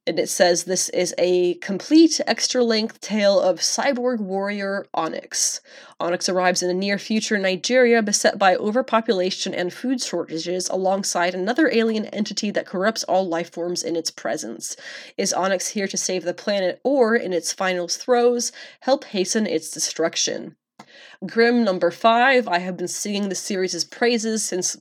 and 0.08 0.18
it 0.18 0.28
says 0.28 0.64
this 0.64 0.88
is 0.88 1.14
a 1.18 1.54
complete 1.56 2.18
extra 2.26 2.64
length 2.64 3.00
tale 3.00 3.38
of 3.38 3.58
cyborg 3.58 4.18
warrior 4.18 4.86
Onyx. 4.94 5.60
Onyx 6.00 6.30
arrives 6.30 6.62
in 6.62 6.68
the 6.68 6.74
near 6.74 6.98
future 6.98 7.36
Nigeria 7.36 8.02
beset 8.02 8.38
by 8.38 8.56
overpopulation 8.56 9.52
and 9.54 9.72
food 9.72 10.00
shortages 10.00 10.68
alongside 10.70 11.34
another 11.34 11.70
alien 11.70 12.06
entity 12.06 12.50
that 12.50 12.66
corrupts 12.66 13.04
all 13.04 13.28
life 13.28 13.52
forms 13.52 13.82
in 13.82 13.96
its 13.96 14.10
presence. 14.10 14.76
Is 15.18 15.34
Onyx 15.34 15.68
here 15.68 15.86
to 15.86 15.96
save 15.98 16.24
the 16.24 16.32
planet 16.32 16.80
or, 16.82 17.14
in 17.14 17.34
its 17.34 17.52
final 17.52 17.86
throes, 17.86 18.50
help 18.80 19.04
hasten 19.04 19.46
its 19.46 19.70
destruction? 19.70 20.56
Grimm 21.26 21.64
number 21.64 21.90
five. 21.90 22.48
I 22.48 22.60
have 22.60 22.76
been 22.76 22.88
singing 22.88 23.28
the 23.28 23.34
series' 23.34 23.84
praises 23.84 24.44
since 24.44 24.76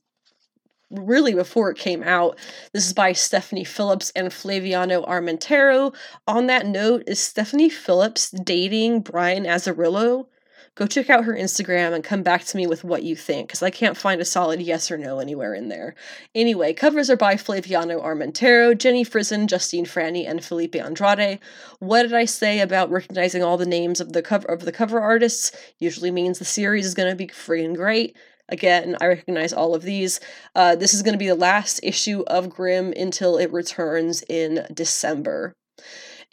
really 0.89 1.33
before 1.33 1.69
it 1.69 1.77
came 1.77 2.03
out. 2.03 2.37
This 2.73 2.85
is 2.85 2.93
by 2.93 3.13
Stephanie 3.13 3.63
Phillips 3.63 4.11
and 4.15 4.29
Flaviano 4.29 5.07
Armentaro. 5.07 5.93
On 6.27 6.47
that 6.47 6.65
note, 6.65 7.03
is 7.07 7.19
Stephanie 7.19 7.69
Phillips 7.69 8.29
dating 8.29 9.01
Brian 9.01 9.43
Azzarello? 9.45 10.27
Go 10.75 10.85
check 10.85 11.09
out 11.09 11.25
her 11.25 11.33
Instagram 11.33 11.93
and 11.93 12.03
come 12.03 12.21
back 12.21 12.43
to 12.43 12.55
me 12.55 12.67
with 12.67 12.83
what 12.83 13.01
you 13.01 13.15
think, 13.15 13.47
because 13.47 13.63
I 13.63 13.71
can't 13.71 13.97
find 13.97 14.21
a 14.21 14.25
solid 14.25 14.61
yes 14.61 14.91
or 14.91 14.97
no 14.99 15.17
anywhere 15.17 15.55
in 15.55 15.69
there. 15.69 15.95
Anyway, 16.35 16.71
covers 16.71 17.09
are 17.09 17.17
by 17.17 17.33
Flaviano 17.33 17.99
Armentaro, 17.99 18.77
Jenny 18.77 19.03
Frison, 19.03 19.47
Justine 19.47 19.85
Frany, 19.85 20.29
and 20.29 20.45
Felipe 20.45 20.75
Andrade. 20.75 21.39
What 21.79 22.03
did 22.03 22.13
I 22.13 22.25
say 22.25 22.59
about 22.59 22.91
recognizing 22.91 23.41
all 23.41 23.57
the 23.57 23.65
names 23.65 23.99
of 23.99 24.13
the 24.13 24.21
cover 24.21 24.47
of 24.47 24.65
the 24.65 24.71
cover 24.71 25.01
artists? 25.01 25.51
Usually 25.79 26.11
means 26.11 26.37
the 26.37 26.45
series 26.45 26.85
is 26.85 26.93
gonna 26.93 27.15
be 27.15 27.27
free 27.27 27.65
and 27.65 27.75
great. 27.75 28.15
Again, 28.49 28.95
I 29.01 29.07
recognize 29.07 29.53
all 29.53 29.75
of 29.75 29.83
these. 29.83 30.19
Uh, 30.55 30.75
this 30.75 30.93
is 30.93 31.01
going 31.01 31.13
to 31.13 31.19
be 31.19 31.27
the 31.27 31.35
last 31.35 31.79
issue 31.83 32.23
of 32.27 32.49
Grimm 32.49 32.93
until 32.95 33.37
it 33.37 33.51
returns 33.51 34.23
in 34.29 34.65
December. 34.73 35.53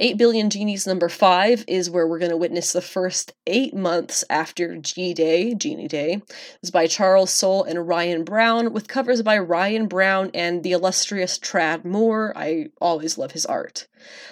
8 0.00 0.16
Billion 0.16 0.50
Genies 0.50 0.88
number 0.88 1.08
5 1.08 1.64
is 1.68 1.88
where 1.88 2.06
we're 2.06 2.18
going 2.18 2.32
to 2.32 2.36
witness 2.36 2.72
the 2.72 2.82
first 2.82 3.32
eight 3.46 3.74
months 3.74 4.24
after 4.28 4.76
G 4.76 5.14
Day, 5.14 5.54
Genie 5.54 5.86
Day. 5.86 6.20
It's 6.60 6.70
by 6.70 6.88
Charles 6.88 7.30
Soule 7.30 7.62
and 7.62 7.86
Ryan 7.86 8.24
Browne, 8.24 8.72
with 8.72 8.88
covers 8.88 9.22
by 9.22 9.38
Ryan 9.38 9.86
Browne 9.86 10.32
and 10.34 10.64
the 10.64 10.72
illustrious 10.72 11.38
Tradd 11.38 11.84
Moore. 11.84 12.32
I 12.34 12.70
always 12.80 13.18
love 13.18 13.32
his 13.32 13.46
art. 13.46 13.86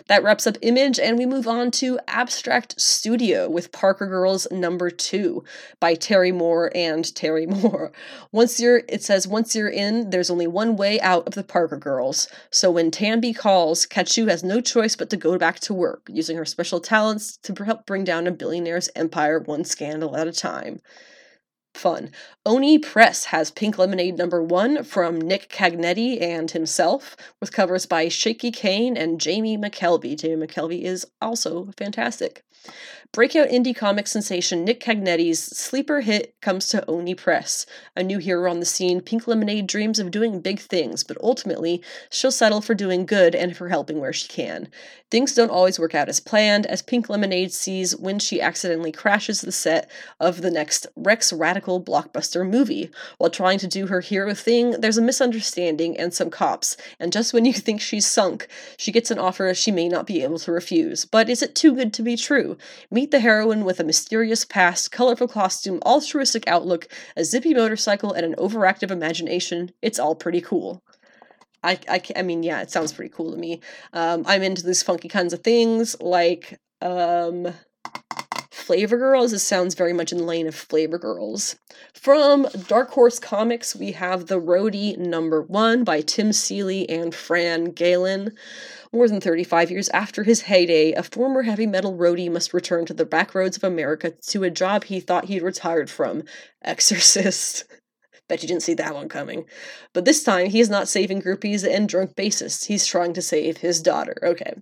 That 0.09 0.23
wraps 0.23 0.47
up 0.47 0.57
Image, 0.63 0.99
and 0.99 1.19
we 1.19 1.27
move 1.27 1.47
on 1.47 1.71
to 1.73 1.99
Abstract 2.09 2.81
Studio 2.81 3.49
with 3.49 3.73
Parker 3.73 4.07
Girls 4.07 4.47
number 4.51 4.91
two 4.91 5.45
by 5.81 5.95
Terry 5.95 6.33
Moore 6.33 6.71
and 6.75 7.15
Terry 7.15 7.47
Moore. 7.63 7.93
Once 8.31 8.61
you're, 8.61 8.83
it 8.89 9.03
says, 9.03 9.27
once 9.27 9.55
you're 9.55 9.69
in, 9.69 10.11
there's 10.11 10.31
only 10.31 10.47
one 10.47 10.77
way 10.77 11.01
out 11.01 11.27
of 11.27 11.35
the 11.35 11.45
Parker 11.45 11.77
Girls. 11.77 12.29
So 12.51 12.71
when 12.71 12.91
Tambi 12.91 13.33
calls, 13.33 13.87
Katchoo 13.87 14.29
has 14.29 14.43
no 14.43 14.61
choice 14.61 14.97
but 14.97 15.11
to 15.11 15.17
go 15.17 15.39
back 15.39 15.61
to 15.61 15.75
work, 15.75 16.09
using 16.09 16.37
her 16.37 16.45
special 16.45 16.81
talents 16.81 17.37
to 17.39 17.65
help 17.65 17.87
bring 17.87 18.05
down 18.05 18.27
a 18.27 18.33
billionaire's 18.33 18.91
empire 18.97 19.39
one 19.41 19.65
scandal 19.65 20.17
at 20.17 20.27
a 20.27 20.33
time 20.33 20.81
fun. 21.75 22.11
Oni 22.45 22.79
Press 22.79 23.27
has 23.27 23.51
Pink 23.51 23.79
Lemonade 23.79 24.19
number 24.19 24.43
one 24.43 24.85
from 24.85 25.21
Nick 25.21 25.49
Cagnetti 25.49 26.21
and 26.21 26.51
himself, 26.51 27.17
with 27.41 27.53
covers 27.53 27.87
by 27.87 28.09
Shaky 28.09 28.51
Kane 28.51 28.97
and 28.97 29.21
Jamie 29.21 29.59
McKelvie. 29.59 30.19
Jamie 30.19 30.47
McKelvie 30.47 30.83
is 30.83 31.07
also 31.21 31.71
fantastic. 31.77 32.45
Breakout 33.13 33.49
indie 33.49 33.77
comic 33.77 34.07
sensation 34.07 34.65
Nick 34.65 34.81
Cagnetti's 34.81 35.39
sleeper 35.39 36.01
hit 36.01 36.35
comes 36.41 36.69
to 36.69 36.89
Oni 36.89 37.15
Press. 37.15 37.67
A 37.95 38.03
new 38.03 38.17
hero 38.17 38.51
on 38.51 38.59
the 38.59 38.65
scene, 38.65 39.03
Pink 39.03 39.27
Lemonade 39.29 39.67
dreams 39.67 39.99
of 39.99 40.11
doing 40.11 40.41
big 40.41 40.59
things, 40.59 41.05
but 41.05 41.19
ultimately, 41.23 41.83
she'll 42.09 42.31
settle 42.31 42.63
for 42.63 42.75
doing 42.75 43.05
good 43.05 43.35
and 43.35 43.55
for 43.55 43.69
helping 43.69 44.01
where 44.01 44.15
she 44.15 44.29
can. 44.29 44.69
Things 45.11 45.35
don't 45.35 45.51
always 45.51 45.79
work 45.79 45.95
out 45.95 46.09
as 46.09 46.21
planned, 46.21 46.65
as 46.65 46.81
Pink 46.81 47.11
Lemonade 47.11 47.53
sees 47.53 47.95
when 47.95 48.19
she 48.19 48.41
accidentally 48.41 48.93
crashes 48.93 49.43
the 49.43 49.53
set 49.53 49.91
of 50.19 50.41
the 50.41 50.51
next 50.51 50.87
Rex 50.97 51.35
Radical 51.35 51.85
blockbuster 51.85 52.49
movie. 52.49 52.91
While 53.19 53.29
trying 53.29 53.59
to 53.59 53.69
do 53.69 53.89
her 53.89 54.01
hero 54.01 54.33
thing, 54.33 54.71
there's 54.81 54.97
a 54.97 55.03
misunderstanding 55.03 55.99
and 55.99 56.15
some 56.15 56.31
cops, 56.31 56.79
and 56.99 57.13
just 57.13 57.35
when 57.35 57.45
you 57.45 57.53
think 57.53 57.83
she's 57.83 58.07
sunk, 58.07 58.49
she 58.79 58.91
gets 58.91 59.11
an 59.11 59.19
offer 59.19 59.53
she 59.53 59.71
may 59.71 59.87
not 59.87 60.07
be 60.07 60.23
able 60.23 60.39
to 60.39 60.51
refuse. 60.51 61.05
But 61.05 61.29
is 61.29 61.43
it 61.43 61.55
too 61.55 61.75
good 61.75 61.93
to 61.93 62.03
be 62.03 62.17
true? 62.17 62.52
Meet 62.91 63.11
the 63.11 63.21
heroine 63.21 63.65
with 63.65 63.81
a 63.81 63.85
mysterious 63.85 64.45
past, 64.45 64.91
colorful 64.91 65.29
costume, 65.29 65.81
altruistic 65.85 66.45
outlook, 66.47 66.89
a 67.17 67.25
zippy 67.25 67.55
motorcycle, 67.55 68.13
and 68.13 68.25
an 68.25 68.35
overactive 68.37 68.91
imagination. 68.91 69.71
It's 69.83 69.99
all 69.99 70.15
pretty 70.15 70.41
cool. 70.41 70.83
I, 71.63 71.79
I, 71.89 72.03
I 72.17 72.23
mean, 72.23 72.43
yeah, 72.43 72.61
it 72.61 72.71
sounds 72.71 72.93
pretty 72.93 73.13
cool 73.15 73.31
to 73.33 73.37
me. 73.37 73.61
Um, 73.93 74.25
I'm 74.27 74.43
into 74.43 74.65
these 74.65 74.83
funky 74.83 75.09
kinds 75.09 75.33
of 75.33 75.41
things, 75.41 76.01
like 76.01 76.59
um, 76.81 77.55
Flavor 78.53 78.99
Girls. 78.99 79.31
This 79.31 79.43
sounds 79.43 79.75
very 79.75 79.95
much 79.95 80.13
in 80.13 80.19
the 80.19 80.25
lane 80.25 80.47
of 80.47 80.55
Flavor 80.55 80.99
Girls. 80.99 81.57
From 81.95 82.47
Dark 82.69 82.91
Horse 82.91 83.19
Comics, 83.19 83.75
we 83.75 83.93
have 83.93 84.27
The 84.27 84.39
Roadie 84.39 84.99
number 84.99 85.41
one 85.41 85.85
by 85.85 86.03
Tim 86.03 86.35
Seeley 86.35 86.87
and 86.89 87.15
Fran 87.15 87.73
Galen. 87.73 88.37
More 88.93 89.09
than 89.09 89.23
35 89.23 89.71
years 89.71 89.89
after 89.89 90.23
his 90.23 90.43
heyday, 90.43 90.93
a 90.93 91.03
former 91.03 91.43
heavy 91.43 91.67
metal 91.67 91.97
roadie 91.97 92.31
must 92.31 92.53
return 92.53 92.85
to 92.87 92.95
the 92.95 93.07
back 93.07 93.35
roads 93.35 93.57
of 93.57 93.65
America 93.65 94.11
to 94.29 94.45
a 94.45 94.51
job 94.51 94.85
he 94.85 95.01
thought 95.01 95.25
he'd 95.25 95.43
retired 95.43 95.89
from 95.89 96.23
Exorcist. 96.61 97.65
Bet 98.29 98.43
you 98.43 98.49
didn't 98.49 98.63
see 98.63 98.75
that 98.75 98.95
one 98.95 99.09
coming. 99.09 99.47
But 99.95 100.05
this 100.05 100.23
time, 100.23 100.51
he 100.51 100.61
is 100.61 100.69
not 100.69 100.89
saving 100.89 101.23
groupies 101.23 101.69
and 101.69 101.89
drunk 101.89 102.15
bassists. 102.15 102.67
He's 102.67 102.87
trying 102.87 103.15
to 103.15 103.23
save 103.23 103.59
his 103.59 103.81
daughter. 103.81 104.17
Okay. 104.23 104.55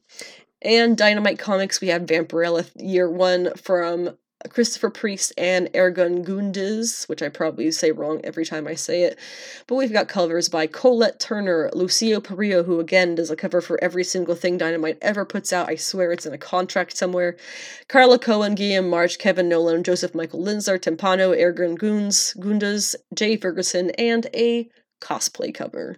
And 0.63 0.97
Dynamite 0.97 1.39
Comics, 1.39 1.81
we 1.81 1.89
have 1.89 2.03
Vampirella 2.03 2.71
Year 2.77 3.11
One 3.11 3.55
from 3.55 4.17
Christopher 4.49 4.89
Priest 4.91 5.33
and 5.37 5.69
Ergun 5.73 6.25
Gundes, 6.25 7.09
which 7.09 7.23
I 7.23 7.29
probably 7.29 7.71
say 7.71 7.93
wrong 7.93 8.21
every 8.25 8.47
time 8.47 8.67
I 8.67 8.75
say 8.75 9.03
it. 9.03 9.19
But 9.67 9.75
we've 9.75 9.93
got 9.93 10.09
covers 10.09 10.49
by 10.49 10.67
Colette 10.67 11.21
Turner, 11.21 11.71
Lucio 11.75 12.21
Parrillo, 12.21 12.65
who 12.65 12.81
again 12.81 13.15
does 13.15 13.31
a 13.31 13.37
cover 13.37 13.61
for 13.61 13.83
every 13.85 14.05
single 14.05 14.35
thing 14.35 14.57
Dynamite 14.57 14.99
ever 15.03 15.27
puts 15.27 15.53
out. 15.53 15.69
I 15.69 15.77
swear 15.77 16.13
it's 16.13 16.25
in 16.27 16.33
a 16.33 16.39
contract 16.39 16.97
somewhere. 16.97 17.37
Carla 17.89 18.19
Cohen, 18.19 18.55
Guillaume 18.55 18.89
March, 18.89 19.19
Kevin 19.19 19.49
Nolan, 19.49 19.85
Joseph 19.85 20.15
Michael 20.15 20.43
Linsner, 20.43 20.79
Timpano, 20.79 21.37
Ergun 21.37 21.77
Gundes, 21.77 22.37
Gundes, 22.39 22.95
Jay 23.15 23.37
Ferguson, 23.37 23.91
and 23.91 24.27
a 24.33 24.71
cosplay 25.03 25.55
cover. 25.55 25.97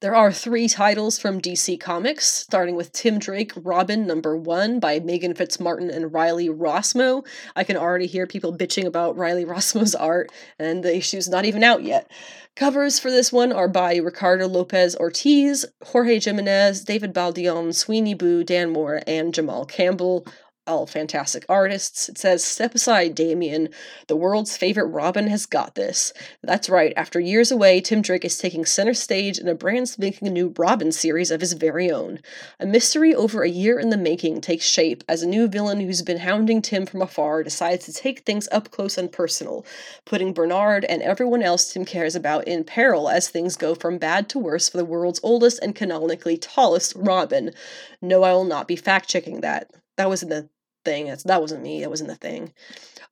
There 0.00 0.14
are 0.14 0.32
three 0.32 0.66
titles 0.66 1.18
from 1.18 1.42
DC 1.42 1.78
Comics, 1.78 2.24
starting 2.24 2.74
with 2.74 2.90
Tim 2.90 3.18
Drake 3.18 3.52
Robin 3.54 4.06
number 4.06 4.34
one 4.34 4.80
by 4.80 4.98
Meghan 4.98 5.36
Fitzmartin 5.36 5.94
and 5.94 6.10
Riley 6.10 6.48
Rossmo. 6.48 7.26
I 7.54 7.64
can 7.64 7.76
already 7.76 8.06
hear 8.06 8.26
people 8.26 8.56
bitching 8.56 8.86
about 8.86 9.18
Riley 9.18 9.44
Rossmo's 9.46 9.94
art, 9.94 10.32
and 10.58 10.82
the 10.82 10.96
issue's 10.96 11.28
not 11.28 11.44
even 11.44 11.62
out 11.62 11.82
yet. 11.82 12.10
Covers 12.56 12.98
for 12.98 13.10
this 13.10 13.30
one 13.30 13.52
are 13.52 13.68
by 13.68 13.96
Ricardo 13.96 14.48
Lopez 14.48 14.96
Ortiz, 14.96 15.66
Jorge 15.84 16.18
Jimenez, 16.18 16.82
David 16.82 17.12
Baldeón, 17.12 17.74
Sweeney 17.74 18.14
Boo, 18.14 18.42
Dan 18.42 18.70
Moore, 18.70 19.02
and 19.06 19.34
Jamal 19.34 19.66
Campbell 19.66 20.24
all 20.70 20.86
fantastic 20.86 21.44
artists. 21.48 22.08
It 22.08 22.16
says, 22.16 22.44
Step 22.44 22.74
aside, 22.74 23.14
Damian. 23.14 23.68
The 24.06 24.16
world's 24.16 24.56
favorite 24.56 24.86
Robin 24.86 25.26
has 25.26 25.44
got 25.44 25.74
this. 25.74 26.12
That's 26.42 26.70
right, 26.70 26.92
after 26.96 27.20
years 27.20 27.50
away, 27.50 27.80
Tim 27.80 28.00
Drake 28.00 28.24
is 28.24 28.38
taking 28.38 28.64
center 28.64 28.94
stage 28.94 29.38
in 29.38 29.48
a 29.48 29.54
brand 29.54 29.88
spanking 29.88 30.32
new 30.32 30.54
Robin 30.56 30.92
series 30.92 31.30
of 31.30 31.40
his 31.40 31.52
very 31.52 31.90
own. 31.90 32.20
A 32.58 32.66
mystery 32.66 33.14
over 33.14 33.42
a 33.42 33.48
year 33.48 33.78
in 33.78 33.90
the 33.90 33.96
making 33.96 34.40
takes 34.40 34.64
shape 34.64 35.04
as 35.08 35.22
a 35.22 35.28
new 35.28 35.48
villain 35.48 35.80
who's 35.80 36.02
been 36.02 36.18
hounding 36.18 36.62
Tim 36.62 36.86
from 36.86 37.02
afar 37.02 37.42
decides 37.42 37.84
to 37.86 37.92
take 37.92 38.20
things 38.20 38.48
up 38.52 38.70
close 38.70 38.96
and 38.96 39.10
personal, 39.10 39.66
putting 40.04 40.32
Bernard 40.32 40.84
and 40.84 41.02
everyone 41.02 41.42
else 41.42 41.72
Tim 41.72 41.84
cares 41.84 42.14
about 42.14 42.46
in 42.46 42.64
peril 42.64 43.08
as 43.08 43.28
things 43.28 43.56
go 43.56 43.74
from 43.74 43.98
bad 43.98 44.28
to 44.30 44.38
worse 44.38 44.68
for 44.68 44.76
the 44.76 44.84
world's 44.84 45.20
oldest 45.22 45.58
and 45.62 45.74
canonically 45.74 46.36
tallest 46.36 46.94
Robin. 46.96 47.52
No, 48.00 48.22
I 48.22 48.32
will 48.32 48.44
not 48.44 48.68
be 48.68 48.76
fact 48.76 49.08
checking 49.08 49.40
that. 49.40 49.70
That 49.96 50.08
was 50.08 50.22
in 50.22 50.28
the 50.28 50.48
thing. 50.84 51.06
That's, 51.06 51.22
that 51.24 51.40
wasn't 51.40 51.62
me. 51.62 51.80
That 51.80 51.90
wasn't 51.90 52.10
the 52.10 52.16
thing. 52.16 52.52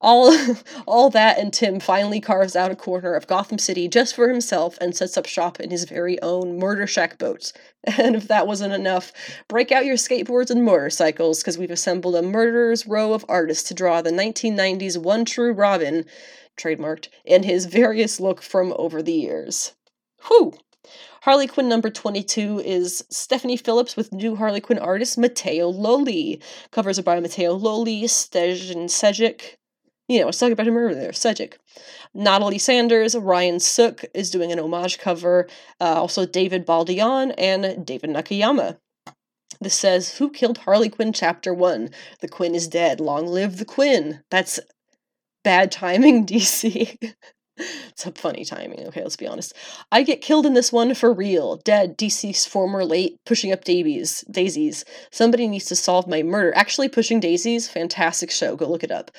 All, 0.01 0.37
all 0.87 1.11
that, 1.11 1.39
and 1.39 1.53
Tim 1.53 1.81
finally 1.81 2.21
carves 2.21 2.55
out 2.55 2.71
a 2.71 2.77
corner 2.77 3.15
of 3.15 3.27
Gotham 3.27 3.59
City 3.59 3.89
just 3.89 4.15
for 4.15 4.29
himself 4.29 4.79
and 4.81 4.95
sets 4.95 5.17
up 5.17 5.27
shop 5.27 5.61
in 5.61 5.71
his 5.71 5.85
very 5.85 6.21
own 6.23 6.59
murder 6.59 6.87
shack 6.87 7.19
boat. 7.19 7.53
And 7.97 8.17
if 8.17 8.29
that 8.29 8.47
wasn't 8.47 8.75
enough, 8.75 9.13
break 9.47 9.73
out 9.73 9.87
your 9.87 9.97
skateboards 9.97 10.51
and 10.51 10.63
motorcycles 10.63 11.41
because 11.41 11.57
we've 11.57 11.71
assembled 11.71 12.17
a 12.17 12.23
murderer's 12.23 12.87
row 12.87 13.15
of 13.15 13.25
artists 13.29 13.67
to 13.69 13.75
draw 13.75 14.03
the 14.03 14.11
1990s 14.11 14.99
One 14.99 15.25
True 15.25 15.53
Robin, 15.53 16.05
trademarked, 16.59 17.09
in 17.25 17.45
his 17.45 17.65
various 17.81 18.21
look 18.21 18.43
from 18.43 18.75
over 18.77 19.01
the 19.01 19.13
years. 19.13 19.75
Whew! 20.27 20.55
Harley 21.29 21.47
Quinn 21.47 21.69
number 21.69 21.91
22 21.91 22.61
is 22.61 23.05
Stephanie 23.11 23.59
Phillips 23.59 23.97
with 23.97 24.15
new 24.15 24.35
Harley 24.35 24.63
Quinn 24.63 24.79
artist 24.79 25.19
Matteo 25.19 25.69
Lolli. 25.69 26.41
Covers 26.71 26.99
are 26.99 27.03
by 27.03 27.21
Matteo 27.21 27.53
Lolli, 27.53 28.05
Stezhin 28.05 28.87
Sejic. 28.87 29.57
You 30.09 30.21
know, 30.21 30.23
I 30.23 30.27
was 30.29 30.39
talking 30.39 30.55
about 30.55 30.67
him 30.67 30.79
earlier, 30.79 31.13
Sejic. 31.13 31.59
Natalie 32.15 32.57
Sanders, 32.57 33.15
Ryan 33.15 33.61
Sook 33.61 34.07
is 34.15 34.31
doing 34.31 34.53
an 34.53 34.59
homage 34.59 34.97
cover. 34.97 35.47
Uh, 35.79 36.01
also, 36.01 36.25
David 36.25 36.67
Baldeón 36.67 37.35
and 37.37 37.85
David 37.85 38.09
Nakayama. 38.09 38.79
This 39.61 39.75
says, 39.75 40.17
Who 40.17 40.31
killed 40.31 40.57
Harley 40.57 40.89
Quinn 40.89 41.13
Chapter 41.13 41.53
1? 41.53 41.91
The 42.21 42.29
Quinn 42.29 42.55
is 42.55 42.69
dead. 42.69 43.01
Long 43.01 43.27
live 43.27 43.59
the 43.59 43.67
Quinn. 43.67 44.23
That's 44.31 44.61
bad 45.45 45.71
timing, 45.71 46.25
DC. 46.27 46.97
It's 47.89 48.07
a 48.07 48.13
funny 48.13 48.45
timing. 48.45 48.87
Okay, 48.89 49.03
let's 49.03 49.17
be 49.17 49.27
honest. 49.27 49.55
I 49.91 50.03
get 50.03 50.21
killed 50.21 50.47
in 50.47 50.55
this 50.55 50.73
one 50.73 50.95
for 50.95 51.13
real. 51.13 51.57
Dead, 51.57 51.97
deceased, 51.97 52.49
former, 52.49 52.85
late, 52.85 53.19
pushing 53.25 53.53
up 53.53 53.65
daisies. 53.65 54.25
Daisies. 54.31 54.85
Somebody 55.11 55.49
needs 55.49 55.67
to 55.67 55.77
solve 55.77 56.07
my 56.07 56.23
murder. 56.23 56.55
Actually, 56.55 56.89
pushing 56.89 57.21
daisies, 57.21 57.69
fantastic 57.69 58.31
show. 58.31 58.57
Go 58.57 58.69
look 58.69 58.85
it 58.85 58.91
up. 58.91 59.11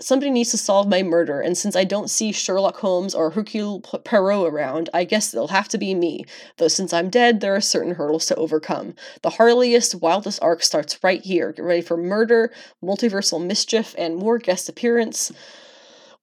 Somebody 0.00 0.30
needs 0.30 0.50
to 0.50 0.56
solve 0.56 0.88
my 0.88 1.02
murder, 1.02 1.40
and 1.40 1.56
since 1.56 1.76
I 1.76 1.84
don't 1.84 2.10
see 2.10 2.32
Sherlock 2.32 2.78
Holmes 2.78 3.14
or 3.14 3.30
Hercule 3.30 3.80
Poirot 3.80 4.52
around, 4.52 4.90
I 4.92 5.04
guess 5.04 5.32
it'll 5.32 5.48
have 5.48 5.68
to 5.68 5.78
be 5.78 5.94
me. 5.94 6.24
Though 6.56 6.68
since 6.68 6.92
I'm 6.92 7.10
dead, 7.10 7.40
there 7.40 7.54
are 7.54 7.60
certain 7.60 7.94
hurdles 7.94 8.26
to 8.26 8.34
overcome. 8.34 8.94
The 9.22 9.30
Harleyest, 9.30 10.00
wildest 10.00 10.42
arc 10.42 10.62
starts 10.62 10.98
right 11.04 11.22
here. 11.22 11.52
Get 11.52 11.64
ready 11.64 11.82
for 11.82 11.96
murder, 11.96 12.52
multiversal 12.82 13.44
mischief, 13.44 13.94
and 13.96 14.16
more 14.16 14.38
guest 14.38 14.68
appearance 14.68 15.30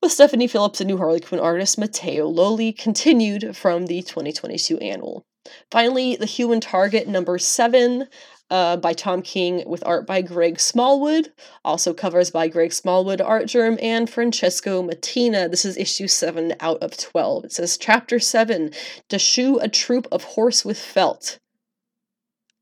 with 0.01 0.11
Stephanie 0.11 0.47
Phillips 0.47 0.81
and 0.81 0.87
new 0.87 0.97
Harley 0.97 1.19
Quinn 1.19 1.39
artist 1.39 1.77
Matteo 1.77 2.27
Lolli 2.27 2.73
continued 2.73 3.55
from 3.55 3.85
the 3.85 4.01
2022 4.01 4.79
annual. 4.79 5.23
Finally, 5.69 6.15
The 6.15 6.25
Human 6.25 6.59
Target 6.59 7.07
number 7.07 7.37
7 7.37 8.07
uh, 8.49 8.77
by 8.77 8.93
Tom 8.93 9.21
King 9.21 9.63
with 9.67 9.85
art 9.85 10.07
by 10.07 10.21
Greg 10.21 10.59
Smallwood, 10.59 11.31
also 11.63 11.93
covers 11.93 12.31
by 12.31 12.47
Greg 12.47 12.73
Smallwood, 12.73 13.21
Artgerm, 13.21 13.77
and 13.81 14.09
Francesco 14.09 14.81
Mattina. 14.81 15.49
This 15.49 15.65
is 15.65 15.77
issue 15.77 16.07
7 16.07 16.55
out 16.59 16.81
of 16.81 16.97
12. 16.97 17.45
It 17.45 17.51
says 17.53 17.77
Chapter 17.77 18.19
7 18.19 18.71
To 19.09 19.19
Shoe 19.19 19.59
a 19.59 19.69
Troop 19.69 20.07
of 20.11 20.23
Horse 20.23 20.65
with 20.65 20.79
Felt. 20.79 21.37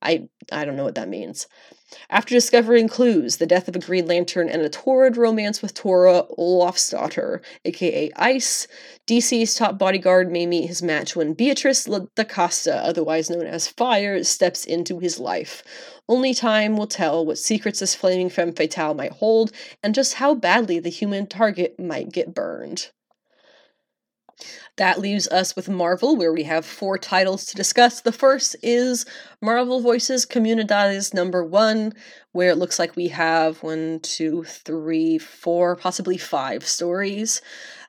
I 0.01 0.27
I 0.51 0.65
don't 0.65 0.75
know 0.75 0.83
what 0.83 0.95
that 0.95 1.09
means. 1.09 1.47
After 2.11 2.35
discovering 2.35 2.87
clues, 2.87 3.37
the 3.37 3.47
death 3.47 3.67
of 3.67 3.75
a 3.75 3.79
Green 3.79 4.05
Lantern, 4.05 4.47
and 4.47 4.61
a 4.61 4.69
torrid 4.69 5.17
romance 5.17 5.61
with 5.61 5.73
Tora 5.73 6.23
Olafsdottir, 6.37 7.41
aka 7.65 8.11
Ice, 8.15 8.67
DC's 9.07 9.55
top 9.55 9.79
bodyguard 9.79 10.31
may 10.31 10.45
meet 10.45 10.67
his 10.67 10.83
match 10.83 11.15
when 11.15 11.33
Beatrice 11.33 11.85
da 11.85 12.23
Costa, 12.25 12.75
otherwise 12.77 13.31
known 13.31 13.47
as 13.47 13.67
Fire, 13.67 14.23
steps 14.23 14.65
into 14.65 14.99
his 14.99 15.19
life. 15.19 15.63
Only 16.07 16.35
time 16.35 16.77
will 16.77 16.85
tell 16.85 17.25
what 17.25 17.39
secrets 17.39 17.79
this 17.79 17.95
flaming 17.95 18.29
femme 18.29 18.53
fatale 18.53 18.93
might 18.93 19.13
hold, 19.13 19.51
and 19.81 19.95
just 19.95 20.13
how 20.15 20.35
badly 20.35 20.77
the 20.77 20.89
human 20.89 21.25
target 21.25 21.79
might 21.79 22.11
get 22.11 22.35
burned. 22.35 22.91
That 24.79 25.01
leaves 25.01 25.27
us 25.27 25.57
with 25.57 25.67
Marvel, 25.67 26.15
where 26.15 26.31
we 26.31 26.43
have 26.43 26.65
four 26.65 26.97
titles 26.97 27.43
to 27.47 27.55
discuss. 27.57 27.99
The 27.99 28.13
first 28.13 28.55
is 28.63 29.05
Marvel 29.41 29.81
Voices 29.81 30.25
Comunidades 30.25 31.13
number 31.13 31.43
one, 31.43 31.91
where 32.31 32.51
it 32.51 32.57
looks 32.57 32.79
like 32.79 32.95
we 32.95 33.09
have 33.09 33.61
one, 33.61 33.99
two, 33.99 34.45
three, 34.45 35.17
four, 35.17 35.75
possibly 35.75 36.17
five 36.17 36.65
stories. 36.65 37.41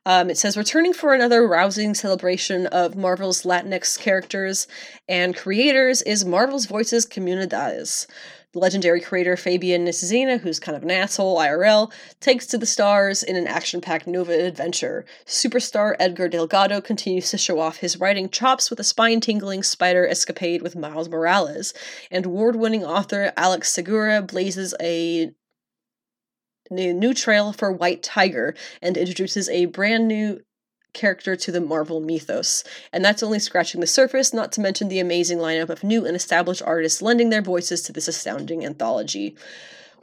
Um, 0.04 0.30
it 0.30 0.38
says 0.38 0.56
returning 0.56 0.92
for 0.92 1.14
another 1.14 1.46
rousing 1.46 1.94
celebration 1.94 2.66
of 2.66 2.96
Marvel's 2.96 3.44
Latinx 3.44 3.96
characters 3.96 4.66
and 5.08 5.36
creators 5.36 6.02
is 6.02 6.24
Marvel's 6.24 6.66
Voices 6.66 7.06
Comunidades. 7.06 8.08
The 8.52 8.58
legendary 8.58 9.00
creator 9.00 9.36
Fabian 9.36 9.84
Nicieza, 9.84 10.40
who's 10.40 10.58
kind 10.58 10.76
of 10.76 10.82
an 10.82 10.90
asshole 10.90 11.38
IRL, 11.38 11.92
takes 12.18 12.46
to 12.46 12.58
the 12.58 12.66
stars 12.66 13.22
in 13.22 13.36
an 13.36 13.46
action 13.46 13.80
packed 13.80 14.08
Nova 14.08 14.32
adventure. 14.32 15.04
Superstar 15.24 15.94
Edgar 16.00 16.28
Delgado 16.28 16.80
continues 16.80 17.30
to 17.30 17.38
show 17.38 17.60
off 17.60 17.76
his 17.76 18.00
writing 18.00 18.28
chops 18.28 18.68
with 18.68 18.80
a 18.80 18.84
spine 18.84 19.20
tingling 19.20 19.62
spider 19.62 20.04
escapade 20.04 20.62
with 20.62 20.74
Miles 20.74 21.08
Morales, 21.08 21.72
and 22.10 22.26
award 22.26 22.56
winning 22.56 22.84
author 22.84 23.32
Alex 23.36 23.72
Segura 23.72 24.20
blazes 24.20 24.74
a 24.80 25.30
new 26.72 27.14
trail 27.14 27.52
for 27.52 27.70
White 27.70 28.02
Tiger 28.02 28.56
and 28.82 28.96
introduces 28.96 29.48
a 29.48 29.66
brand 29.66 30.08
new 30.08 30.40
character 30.92 31.36
to 31.36 31.52
the 31.52 31.60
Marvel 31.60 32.00
mythos. 32.00 32.64
And 32.92 33.04
that's 33.04 33.22
only 33.22 33.38
scratching 33.38 33.80
the 33.80 33.86
surface, 33.86 34.32
not 34.32 34.52
to 34.52 34.60
mention 34.60 34.88
the 34.88 35.00
amazing 35.00 35.38
lineup 35.38 35.68
of 35.68 35.84
new 35.84 36.06
and 36.06 36.16
established 36.16 36.62
artists 36.64 37.02
lending 37.02 37.30
their 37.30 37.42
voices 37.42 37.82
to 37.82 37.92
this 37.92 38.08
astounding 38.08 38.64
anthology. 38.64 39.36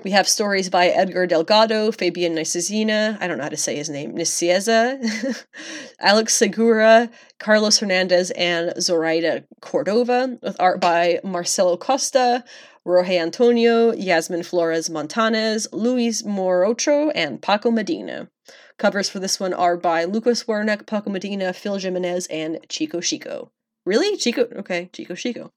We 0.03 0.11
have 0.11 0.27
stories 0.27 0.69
by 0.69 0.87
Edgar 0.87 1.25
Delgado, 1.25 1.91
Fabian 1.91 2.35
Nicieza, 2.35 3.17
I 3.19 3.27
don't 3.27 3.37
know 3.37 3.43
how 3.43 3.49
to 3.49 3.57
say 3.57 3.75
his 3.75 3.89
name, 3.89 4.13
Nicieza, 4.13 5.43
Alex 5.99 6.35
Segura, 6.35 7.09
Carlos 7.39 7.79
Hernandez, 7.79 8.29
and 8.31 8.79
Zoraida 8.79 9.43
Cordova, 9.59 10.37
with 10.43 10.55
art 10.59 10.79
by 10.79 11.19
Marcelo 11.23 11.77
Costa, 11.77 12.43
Roge 12.85 13.19
Antonio, 13.19 13.91
Yasmin 13.91 14.43
Flores 14.43 14.87
Montanes, 14.87 15.67
Luis 15.73 16.21
Morocho, 16.21 17.11
and 17.15 17.41
Paco 17.41 17.71
Medina. 17.71 18.29
Covers 18.77 19.09
for 19.09 19.19
this 19.19 19.39
one 19.39 19.53
are 19.53 19.75
by 19.75 20.03
Lucas 20.03 20.43
Werneck, 20.43 20.85
Paco 20.85 21.09
Medina, 21.09 21.51
Phil 21.53 21.77
Jimenez, 21.77 22.27
and 22.27 22.59
Chico 22.69 23.01
Chico. 23.01 23.51
Really? 23.85 24.15
Chico? 24.17 24.47
Okay, 24.55 24.89
Chico 24.93 25.15
Chico. 25.15 25.51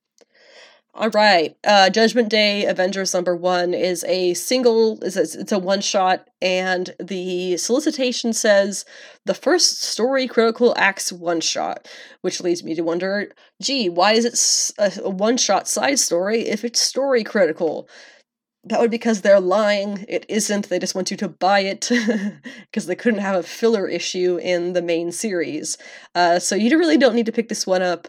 All 0.92 1.10
right. 1.10 1.56
Uh, 1.62 1.88
Judgment 1.88 2.28
Day 2.30 2.64
Avengers 2.64 3.14
number 3.14 3.36
one 3.36 3.74
is 3.74 4.02
a 4.04 4.34
single. 4.34 5.02
Is 5.04 5.16
a, 5.16 5.40
it's 5.40 5.52
a 5.52 5.58
one 5.58 5.80
shot, 5.80 6.28
and 6.42 6.94
the 6.98 7.56
solicitation 7.58 8.32
says 8.32 8.84
the 9.24 9.34
first 9.34 9.82
story 9.82 10.26
critical 10.26 10.74
acts 10.76 11.12
one 11.12 11.40
shot, 11.40 11.86
which 12.22 12.40
leads 12.40 12.64
me 12.64 12.74
to 12.74 12.82
wonder, 12.82 13.30
gee, 13.62 13.88
why 13.88 14.14
is 14.14 14.24
it 14.78 14.98
a 15.04 15.08
one 15.08 15.36
shot 15.36 15.68
side 15.68 16.00
story 16.00 16.48
if 16.48 16.64
it's 16.64 16.80
story 16.80 17.22
critical? 17.22 17.88
That 18.64 18.80
would 18.80 18.90
be 18.90 18.98
because 18.98 19.22
they're 19.22 19.40
lying. 19.40 20.04
It 20.08 20.26
isn't. 20.28 20.68
They 20.68 20.78
just 20.78 20.94
want 20.94 21.10
you 21.10 21.16
to 21.18 21.28
buy 21.28 21.60
it 21.60 21.88
because 22.70 22.86
they 22.86 22.94
couldn't 22.94 23.20
have 23.20 23.36
a 23.36 23.42
filler 23.42 23.88
issue 23.88 24.38
in 24.42 24.74
the 24.74 24.82
main 24.82 25.12
series. 25.12 25.78
Uh, 26.14 26.38
so 26.38 26.54
you 26.54 26.76
really 26.78 26.98
don't 26.98 27.14
need 27.14 27.26
to 27.26 27.32
pick 27.32 27.48
this 27.48 27.66
one 27.66 27.82
up. 27.82 28.06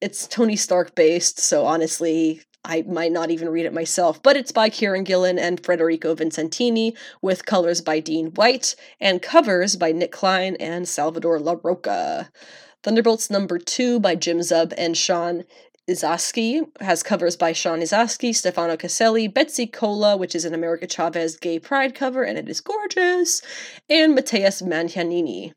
It's 0.00 0.26
Tony 0.26 0.56
Stark 0.56 0.94
based, 0.94 1.38
so 1.38 1.66
honestly, 1.66 2.42
I 2.64 2.82
might 2.82 3.12
not 3.12 3.30
even 3.30 3.50
read 3.50 3.66
it 3.66 3.74
myself, 3.74 4.22
but 4.22 4.36
it's 4.36 4.52
by 4.52 4.70
Kieron 4.70 5.04
Gillen 5.04 5.38
and 5.38 5.64
Federico 5.64 6.14
Vicentini, 6.14 6.96
with 7.20 7.44
colors 7.44 7.82
by 7.82 8.00
Dean 8.00 8.28
White 8.28 8.74
and 9.00 9.20
covers 9.20 9.76
by 9.76 9.92
Nic 9.92 10.12
Klein 10.12 10.56
and 10.58 10.88
Salvador 10.88 11.38
Larroca. 11.38 12.28
Thunderbolts 12.82 13.30
number 13.30 13.58
two 13.58 14.00
by 14.00 14.14
Jim 14.14 14.38
Zub 14.38 14.72
and 14.78 14.96
Sean 14.96 15.44
Izaakse 15.88 16.66
has 16.80 17.02
covers 17.02 17.36
by 17.36 17.52
Sean 17.52 17.80
Izaakse, 17.80 18.34
Stefano 18.34 18.76
Caselli, 18.76 19.28
Betsy 19.28 19.66
Cola, 19.66 20.16
which 20.16 20.34
is 20.34 20.46
an 20.46 20.54
America 20.54 20.86
Chavez 20.86 21.36
gay 21.36 21.58
pride 21.58 21.94
cover, 21.94 22.22
and 22.22 22.38
it 22.38 22.48
is 22.48 22.62
gorgeous, 22.62 23.42
and 23.90 24.14
Mateus 24.14 24.62
Mangianini. 24.62 25.52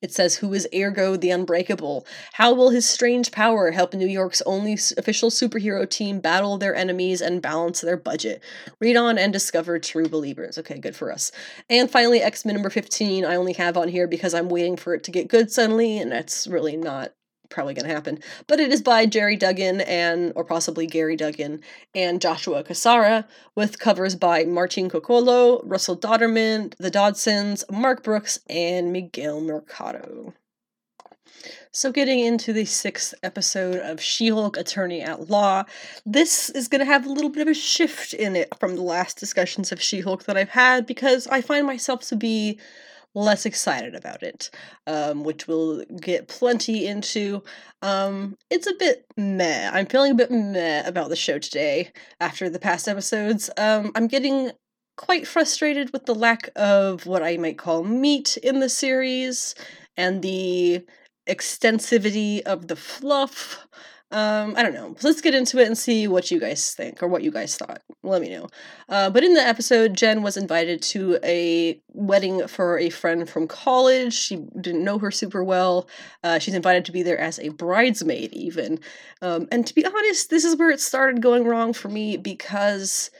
It 0.00 0.12
says, 0.12 0.36
Who 0.36 0.54
is 0.54 0.68
Ergo 0.74 1.16
the 1.16 1.30
Unbreakable? 1.30 2.06
How 2.34 2.54
will 2.54 2.70
his 2.70 2.88
strange 2.88 3.30
power 3.30 3.72
help 3.72 3.92
New 3.92 4.06
York's 4.06 4.42
only 4.42 4.74
official 4.74 5.30
superhero 5.30 5.88
team 5.88 6.20
battle 6.20 6.56
their 6.56 6.74
enemies 6.74 7.20
and 7.20 7.42
balance 7.42 7.80
their 7.80 7.96
budget? 7.96 8.42
Read 8.80 8.96
on 8.96 9.18
and 9.18 9.32
discover 9.32 9.78
true 9.78 10.08
believers. 10.08 10.58
Okay, 10.58 10.78
good 10.78 10.96
for 10.96 11.12
us. 11.12 11.32
And 11.68 11.90
finally, 11.90 12.22
X 12.22 12.44
Men 12.44 12.54
number 12.54 12.70
15, 12.70 13.24
I 13.24 13.36
only 13.36 13.54
have 13.54 13.76
on 13.76 13.88
here 13.88 14.06
because 14.06 14.32
I'm 14.32 14.48
waiting 14.48 14.76
for 14.76 14.94
it 14.94 15.04
to 15.04 15.10
get 15.10 15.28
good 15.28 15.50
suddenly, 15.50 15.98
and 15.98 16.12
that's 16.12 16.46
really 16.46 16.76
not 16.76 17.12
probably 17.48 17.74
going 17.74 17.88
to 17.88 17.94
happen. 17.94 18.18
But 18.46 18.60
it 18.60 18.72
is 18.72 18.82
by 18.82 19.06
Gerry 19.06 19.36
Duggan 19.36 19.80
and, 19.82 20.32
or 20.36 20.44
possibly 20.44 20.86
Gary 20.86 21.16
Duggan, 21.16 21.60
and 21.94 22.20
Joshua 22.20 22.62
Cassara, 22.62 23.26
with 23.54 23.78
covers 23.78 24.14
by 24.14 24.44
Martin 24.44 24.88
Coccolo, 24.88 25.62
Russell 25.64 25.96
Dauterman, 25.96 26.74
The 26.78 26.90
Dodsons, 26.90 27.64
Mark 27.70 28.02
Brooks, 28.02 28.38
and 28.48 28.92
Miguel 28.92 29.40
Mercado. 29.40 30.34
So, 31.76 31.92
getting 31.92 32.20
into 32.20 32.54
the 32.54 32.64
sixth 32.64 33.12
episode 33.22 33.76
of 33.76 34.00
She 34.00 34.30
Hulk 34.30 34.56
Attorney 34.56 35.02
at 35.02 35.28
Law, 35.28 35.64
this 36.06 36.48
is 36.48 36.68
going 36.68 36.78
to 36.78 36.86
have 36.86 37.04
a 37.04 37.12
little 37.12 37.28
bit 37.28 37.42
of 37.42 37.48
a 37.48 37.54
shift 37.54 38.14
in 38.14 38.34
it 38.34 38.48
from 38.58 38.76
the 38.76 38.82
last 38.82 39.18
discussions 39.18 39.72
of 39.72 39.82
She 39.82 40.00
Hulk 40.00 40.24
that 40.24 40.38
I've 40.38 40.48
had 40.48 40.86
because 40.86 41.26
I 41.26 41.42
find 41.42 41.66
myself 41.66 42.00
to 42.08 42.16
be 42.16 42.58
less 43.16 43.46
excited 43.46 43.96
about 43.96 44.22
it, 44.22 44.50
um, 44.86 45.24
which 45.24 45.48
we'll 45.48 45.84
get 46.00 46.28
plenty 46.28 46.86
into. 46.86 47.42
Um, 47.82 48.36
it's 48.50 48.68
a 48.68 48.74
bit 48.74 49.06
meh. 49.16 49.70
I'm 49.72 49.86
feeling 49.86 50.12
a 50.12 50.14
bit 50.16 50.30
meh 50.30 50.86
about 50.86 51.08
the 51.08 51.16
show 51.16 51.38
today 51.38 51.90
after 52.20 52.48
the 52.48 52.60
past 52.60 52.86
episodes. 52.86 53.50
Um, 53.56 53.90
I'm 53.96 54.06
getting 54.06 54.52
quite 54.96 55.26
frustrated 55.26 55.92
with 55.92 56.06
the 56.06 56.14
lack 56.14 56.50
of 56.56 57.06
what 57.06 57.22
I 57.22 57.36
might 57.38 57.58
call 57.58 57.82
meat 57.82 58.36
in 58.38 58.60
the 58.60 58.68
series 58.68 59.54
and 59.96 60.22
the 60.22 60.84
extensivity 61.26 62.42
of 62.42 62.68
the 62.68 62.76
fluff. 62.76 63.66
Um, 64.12 64.54
I 64.56 64.62
don't 64.62 64.74
know. 64.74 64.94
Let's 65.02 65.20
get 65.20 65.34
into 65.34 65.58
it 65.58 65.66
and 65.66 65.76
see 65.76 66.06
what 66.06 66.30
you 66.30 66.38
guys 66.38 66.74
think 66.74 67.02
or 67.02 67.08
what 67.08 67.22
you 67.22 67.32
guys 67.32 67.56
thought. 67.56 67.82
Let 68.04 68.22
me 68.22 68.28
know. 68.30 68.46
Uh, 68.88 69.10
but 69.10 69.24
in 69.24 69.34
the 69.34 69.40
episode, 69.40 69.94
Jen 69.94 70.22
was 70.22 70.36
invited 70.36 70.80
to 70.82 71.18
a 71.24 71.80
wedding 71.88 72.46
for 72.46 72.78
a 72.78 72.88
friend 72.88 73.28
from 73.28 73.48
college. 73.48 74.14
She 74.14 74.44
didn't 74.60 74.84
know 74.84 74.98
her 74.98 75.10
super 75.10 75.42
well. 75.42 75.88
Uh, 76.22 76.38
she's 76.38 76.54
invited 76.54 76.84
to 76.84 76.92
be 76.92 77.02
there 77.02 77.18
as 77.18 77.40
a 77.40 77.48
bridesmaid, 77.48 78.32
even. 78.32 78.78
Um, 79.22 79.48
and 79.50 79.66
to 79.66 79.74
be 79.74 79.84
honest, 79.84 80.30
this 80.30 80.44
is 80.44 80.56
where 80.56 80.70
it 80.70 80.80
started 80.80 81.20
going 81.20 81.44
wrong 81.44 81.72
for 81.72 81.88
me 81.88 82.16
because 82.16 83.10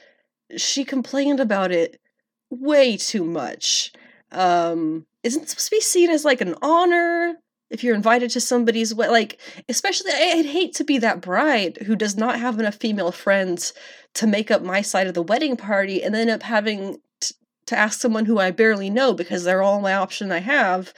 she 0.56 0.84
complained 0.84 1.40
about 1.40 1.72
it 1.72 2.00
way 2.48 2.96
too 2.96 3.24
much. 3.24 3.92
Um, 4.30 5.06
isn't 5.24 5.48
supposed 5.48 5.66
to 5.66 5.76
be 5.76 5.80
seen 5.80 6.10
as 6.10 6.24
like 6.24 6.40
an 6.40 6.54
honor 6.62 7.34
if 7.70 7.82
you're 7.82 7.94
invited 7.94 8.30
to 8.30 8.40
somebody's 8.40 8.94
wedding, 8.94 9.12
like 9.12 9.38
especially 9.68 10.12
I'd 10.12 10.46
hate 10.46 10.74
to 10.76 10.84
be 10.84 10.98
that 10.98 11.20
bride 11.20 11.78
who 11.86 11.96
does 11.96 12.16
not 12.16 12.38
have 12.38 12.58
enough 12.58 12.76
female 12.76 13.12
friends 13.12 13.72
to 14.14 14.26
make 14.26 14.50
up 14.50 14.62
my 14.62 14.82
side 14.82 15.06
of 15.06 15.14
the 15.14 15.22
wedding 15.22 15.56
party 15.56 16.02
and 16.02 16.14
end 16.14 16.30
up 16.30 16.42
having 16.42 16.98
t- 17.20 17.34
to 17.66 17.76
ask 17.76 18.00
someone 18.00 18.26
who 18.26 18.38
I 18.38 18.50
barely 18.50 18.90
know 18.90 19.12
because 19.12 19.44
they're 19.44 19.62
all 19.62 19.80
my 19.80 19.94
option 19.94 20.30
I 20.30 20.38
have. 20.38 20.94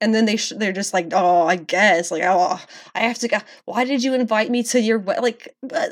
And 0.00 0.14
then 0.14 0.24
they 0.26 0.36
sh- 0.36 0.52
they're 0.56 0.72
just 0.72 0.94
like 0.94 1.08
oh 1.12 1.46
I 1.46 1.56
guess 1.56 2.10
like 2.10 2.22
oh 2.24 2.60
I 2.94 3.00
have 3.00 3.18
to 3.18 3.28
go 3.28 3.38
why 3.64 3.84
did 3.84 4.02
you 4.02 4.14
invite 4.14 4.50
me 4.50 4.62
to 4.64 4.80
your 4.80 4.98
wedding 4.98 5.22
like 5.22 5.54
uh, 5.72 5.86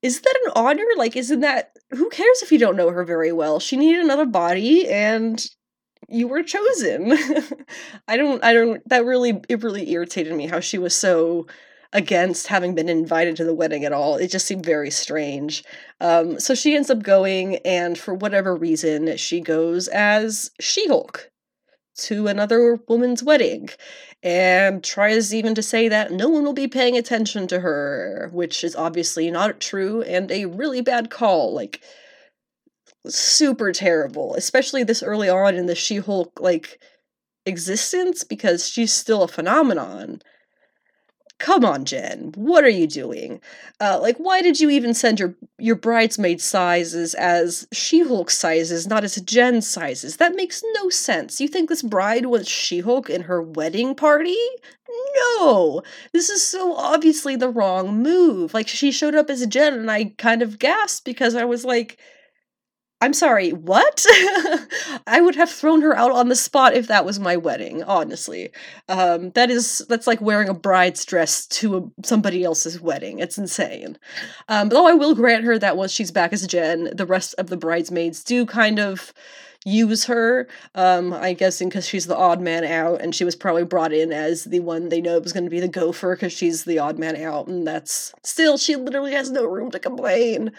is 0.00 0.20
that 0.20 0.40
an 0.46 0.52
honor? 0.54 0.84
Like 0.96 1.16
isn't 1.16 1.40
that 1.40 1.72
who 1.90 2.08
cares 2.10 2.42
if 2.42 2.52
you 2.52 2.58
don't 2.58 2.76
know 2.76 2.90
her 2.90 3.04
very 3.04 3.32
well? 3.32 3.58
She 3.60 3.76
needed 3.76 4.04
another 4.04 4.26
body 4.26 4.88
and 4.88 5.44
you 6.08 6.28
were 6.28 6.42
chosen. 6.42 7.12
I 8.08 8.16
don't 8.16 8.42
I 8.44 8.52
don't 8.52 8.86
that 8.88 9.04
really 9.04 9.40
it 9.48 9.62
really 9.62 9.90
irritated 9.90 10.34
me 10.34 10.46
how 10.46 10.60
she 10.60 10.78
was 10.78 10.94
so 10.94 11.46
against 11.92 12.48
having 12.48 12.74
been 12.74 12.88
invited 12.88 13.36
to 13.36 13.44
the 13.44 13.54
wedding 13.54 13.84
at 13.84 13.92
all. 13.92 14.16
It 14.16 14.28
just 14.30 14.46
seemed 14.46 14.64
very 14.64 14.90
strange. 14.90 15.64
Um, 16.00 16.38
so 16.38 16.54
she 16.54 16.76
ends 16.76 16.90
up 16.90 17.02
going, 17.02 17.56
and 17.64 17.98
for 17.98 18.12
whatever 18.14 18.54
reason, 18.54 19.16
she 19.16 19.40
goes 19.40 19.88
as 19.88 20.50
She 20.60 20.86
Hulk. 20.88 21.30
to 21.98 22.28
another 22.28 22.78
woman's 22.88 23.22
wedding 23.22 23.68
and 24.22 24.82
tries 24.84 25.34
even 25.34 25.54
to 25.54 25.62
say 25.62 25.88
that 25.88 26.12
no 26.12 26.28
one 26.28 26.44
will 26.44 26.52
be 26.52 26.68
paying 26.68 26.96
attention 26.96 27.46
to 27.48 27.60
her, 27.60 28.28
which 28.32 28.64
is 28.64 28.76
obviously 28.76 29.30
not 29.30 29.60
true 29.60 30.02
and 30.02 30.30
a 30.30 30.46
really 30.46 30.80
bad 30.80 31.10
call. 31.10 31.52
Like, 31.54 31.82
super 33.06 33.72
terrible, 33.72 34.34
especially 34.34 34.84
this 34.84 35.02
early 35.02 35.28
on 35.28 35.54
in 35.54 35.66
the 35.66 35.74
She 35.74 35.96
Hulk, 35.96 36.40
like, 36.40 36.78
existence 37.48 38.22
because 38.22 38.68
she's 38.68 38.92
still 38.92 39.22
a 39.22 39.28
phenomenon. 39.28 40.20
Come 41.38 41.64
on 41.64 41.84
jen 41.84 42.32
what 42.36 42.64
are 42.64 42.68
you 42.68 42.88
doing? 42.88 43.40
Uh, 43.80 43.98
like 44.00 44.16
why 44.18 44.42
did 44.42 44.58
you 44.58 44.70
even 44.70 44.92
send 44.92 45.20
your 45.20 45.36
your 45.56 45.76
bridesmaid 45.76 46.40
sizes 46.40 47.14
as 47.14 47.68
she-hulk 47.72 48.28
sizes 48.30 48.88
not 48.88 49.04
as 49.04 49.14
jen 49.22 49.62
sizes? 49.62 50.16
That 50.16 50.34
makes 50.34 50.62
no 50.74 50.88
sense. 50.88 51.40
You 51.40 51.46
think 51.46 51.68
this 51.68 51.82
bride 51.82 52.26
was 52.26 52.48
she-hulk 52.48 53.08
in 53.08 53.22
her 53.22 53.40
wedding 53.40 53.94
party? 53.94 54.36
No! 55.38 55.82
This 56.12 56.28
is 56.28 56.44
so 56.44 56.74
obviously 56.74 57.36
the 57.36 57.48
wrong 57.50 58.02
move. 58.02 58.52
Like 58.52 58.66
she 58.66 58.90
showed 58.90 59.14
up 59.14 59.30
as 59.30 59.46
jen 59.46 59.74
and 59.74 59.90
i 59.90 60.06
kind 60.18 60.42
of 60.42 60.58
gasped 60.58 61.04
because 61.04 61.36
i 61.36 61.44
was 61.44 61.64
like 61.64 61.98
I'm 63.00 63.12
sorry, 63.12 63.52
what? 63.52 64.04
I 65.06 65.20
would 65.20 65.36
have 65.36 65.50
thrown 65.50 65.82
her 65.82 65.96
out 65.96 66.10
on 66.10 66.28
the 66.28 66.34
spot 66.34 66.74
if 66.74 66.88
that 66.88 67.04
was 67.04 67.20
my 67.20 67.36
wedding, 67.36 67.84
honestly. 67.84 68.50
Um, 68.88 69.30
that 69.30 69.50
is, 69.50 69.84
that's 69.88 70.08
like 70.08 70.20
wearing 70.20 70.48
a 70.48 70.54
bride's 70.54 71.04
dress 71.04 71.46
to 71.46 71.76
a, 71.76 72.06
somebody 72.06 72.42
else's 72.42 72.80
wedding. 72.80 73.20
It's 73.20 73.38
insane. 73.38 73.98
Um, 74.48 74.70
though 74.70 74.86
I 74.86 74.94
will 74.94 75.14
grant 75.14 75.44
her 75.44 75.58
that 75.60 75.76
once 75.76 75.92
she's 75.92 76.10
back 76.10 76.32
as 76.32 76.44
Jen, 76.46 76.90
the 76.92 77.06
rest 77.06 77.36
of 77.38 77.46
the 77.46 77.56
bridesmaids 77.56 78.24
do 78.24 78.44
kind 78.44 78.80
of 78.80 79.12
use 79.64 80.04
her. 80.06 80.48
Um, 80.74 81.12
I'm 81.12 81.36
guessing 81.36 81.68
because 81.68 81.86
she's 81.86 82.06
the 82.06 82.16
odd 82.16 82.40
man 82.40 82.64
out, 82.64 83.00
and 83.00 83.14
she 83.14 83.24
was 83.24 83.36
probably 83.36 83.64
brought 83.64 83.92
in 83.92 84.12
as 84.12 84.44
the 84.44 84.60
one 84.60 84.88
they 84.88 85.00
know 85.00 85.20
was 85.20 85.32
going 85.32 85.44
to 85.44 85.50
be 85.50 85.60
the 85.60 85.68
gopher 85.68 86.16
because 86.16 86.32
she's 86.32 86.64
the 86.64 86.80
odd 86.80 86.98
man 86.98 87.14
out, 87.16 87.46
and 87.46 87.66
that's 87.66 88.12
still, 88.24 88.56
she 88.56 88.74
literally 88.74 89.12
has 89.12 89.30
no 89.30 89.44
room 89.44 89.70
to 89.70 89.78
complain 89.78 90.52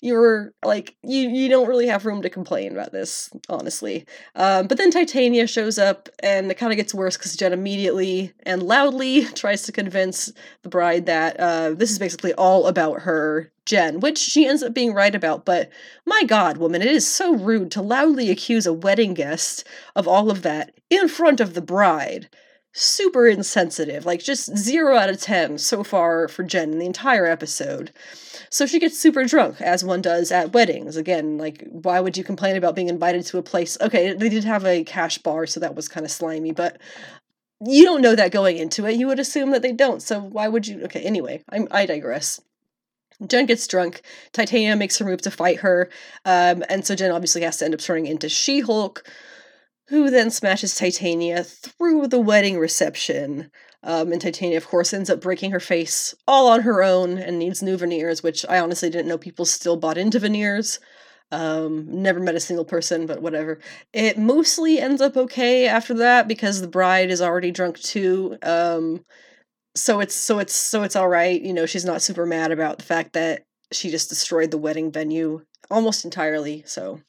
you're 0.00 0.52
like 0.64 0.96
you 1.02 1.28
you 1.28 1.48
don't 1.48 1.68
really 1.68 1.86
have 1.86 2.06
room 2.06 2.22
to 2.22 2.30
complain 2.30 2.72
about 2.72 2.92
this 2.92 3.30
honestly. 3.48 4.06
Um, 4.34 4.66
but 4.66 4.78
then 4.78 4.90
titania 4.90 5.46
shows 5.46 5.78
up 5.78 6.08
and 6.20 6.50
it 6.50 6.56
kind 6.56 6.72
of 6.72 6.76
gets 6.76 6.94
worse 6.94 7.16
because 7.16 7.36
jen 7.36 7.52
immediately 7.52 8.32
and 8.44 8.62
loudly 8.62 9.24
tries 9.34 9.62
to 9.62 9.72
convince 9.72 10.32
the 10.62 10.68
bride 10.68 11.06
that 11.06 11.38
uh, 11.38 11.70
this 11.70 11.90
is 11.90 11.98
basically 11.98 12.32
all 12.34 12.66
about 12.66 13.02
her 13.02 13.50
jen 13.64 14.00
which 14.00 14.18
she 14.18 14.46
ends 14.46 14.62
up 14.62 14.72
being 14.72 14.94
right 14.94 15.14
about 15.14 15.44
but 15.44 15.68
my 16.06 16.22
god 16.24 16.56
woman 16.56 16.82
it 16.82 16.88
is 16.88 17.06
so 17.06 17.34
rude 17.34 17.70
to 17.70 17.82
loudly 17.82 18.30
accuse 18.30 18.66
a 18.66 18.72
wedding 18.72 19.14
guest 19.14 19.66
of 19.94 20.06
all 20.06 20.30
of 20.30 20.42
that 20.42 20.72
in 20.90 21.08
front 21.08 21.40
of 21.40 21.54
the 21.54 21.60
bride. 21.60 22.28
Super 22.72 23.26
insensitive 23.26 24.06
like 24.06 24.20
just 24.22 24.56
zero 24.56 24.96
out 24.96 25.08
of 25.08 25.20
ten 25.20 25.58
so 25.58 25.82
far 25.82 26.28
for 26.28 26.44
jen 26.44 26.70
in 26.72 26.78
the 26.78 26.86
entire 26.86 27.26
episode 27.26 27.92
so 28.50 28.66
she 28.66 28.78
gets 28.78 28.98
super 28.98 29.24
drunk, 29.24 29.60
as 29.60 29.84
one 29.84 30.02
does 30.02 30.32
at 30.32 30.52
weddings. 30.52 30.96
Again, 30.96 31.38
like, 31.38 31.64
why 31.70 32.00
would 32.00 32.16
you 32.16 32.24
complain 32.24 32.56
about 32.56 32.74
being 32.74 32.88
invited 32.88 33.24
to 33.26 33.38
a 33.38 33.42
place? 33.42 33.76
Okay, 33.80 34.12
they 34.12 34.28
did 34.28 34.44
have 34.44 34.64
a 34.64 34.84
cash 34.84 35.18
bar, 35.18 35.46
so 35.46 35.60
that 35.60 35.74
was 35.74 35.88
kind 35.88 36.06
of 36.06 36.12
slimy, 36.12 36.52
but 36.52 36.78
you 37.66 37.84
don't 37.84 38.02
know 38.02 38.14
that 38.14 38.30
going 38.30 38.56
into 38.56 38.86
it. 38.86 38.96
You 38.96 39.08
would 39.08 39.18
assume 39.18 39.50
that 39.50 39.62
they 39.62 39.72
don't, 39.72 40.00
so 40.00 40.20
why 40.20 40.48
would 40.48 40.66
you? 40.66 40.82
Okay, 40.84 41.02
anyway, 41.02 41.42
I'm, 41.50 41.68
I 41.70 41.86
digress. 41.86 42.40
Jen 43.26 43.46
gets 43.46 43.66
drunk. 43.66 44.02
Titania 44.32 44.76
makes 44.76 44.96
her 44.98 45.04
move 45.04 45.22
to 45.22 45.30
fight 45.30 45.58
her, 45.58 45.90
um, 46.24 46.64
and 46.68 46.86
so 46.86 46.94
Jen 46.94 47.10
obviously 47.10 47.42
has 47.42 47.56
to 47.58 47.64
end 47.64 47.74
up 47.74 47.80
turning 47.80 48.06
into 48.06 48.28
She 48.28 48.60
Hulk, 48.60 49.04
who 49.88 50.10
then 50.10 50.30
smashes 50.30 50.74
Titania 50.74 51.42
through 51.42 52.06
the 52.08 52.20
wedding 52.20 52.58
reception. 52.58 53.50
Um, 53.84 54.12
and 54.12 54.20
Titania, 54.20 54.56
of 54.56 54.66
course, 54.66 54.92
ends 54.92 55.08
up 55.08 55.20
breaking 55.20 55.52
her 55.52 55.60
face 55.60 56.14
all 56.26 56.48
on 56.48 56.62
her 56.62 56.82
own 56.82 57.16
and 57.18 57.38
needs 57.38 57.62
new 57.62 57.76
veneers, 57.76 58.22
which 58.22 58.44
I 58.48 58.58
honestly 58.58 58.90
didn't 58.90 59.08
know 59.08 59.18
people 59.18 59.44
still 59.44 59.76
bought 59.76 59.98
into 59.98 60.18
veneers. 60.18 60.80
Um, 61.30 61.86
never 61.88 62.20
met 62.20 62.34
a 62.34 62.40
single 62.40 62.64
person, 62.64 63.06
but 63.06 63.22
whatever. 63.22 63.60
It 63.92 64.18
mostly 64.18 64.80
ends 64.80 65.00
up 65.00 65.16
okay 65.16 65.68
after 65.68 65.94
that 65.94 66.26
because 66.26 66.60
the 66.60 66.68
bride 66.68 67.10
is 67.10 67.20
already 67.20 67.50
drunk 67.50 67.78
too. 67.78 68.36
Um, 68.42 69.04
so 69.76 70.00
it's 70.00 70.14
so 70.14 70.38
it's 70.38 70.54
so 70.54 70.82
it's 70.82 70.96
all 70.96 71.08
right. 71.08 71.40
You 71.40 71.52
know, 71.52 71.66
she's 71.66 71.84
not 71.84 72.02
super 72.02 72.26
mad 72.26 72.50
about 72.50 72.78
the 72.78 72.84
fact 72.84 73.12
that 73.12 73.44
she 73.72 73.90
just 73.90 74.08
destroyed 74.08 74.50
the 74.50 74.58
wedding 74.58 74.90
venue 74.90 75.42
almost 75.70 76.04
entirely. 76.04 76.62
So, 76.66 77.00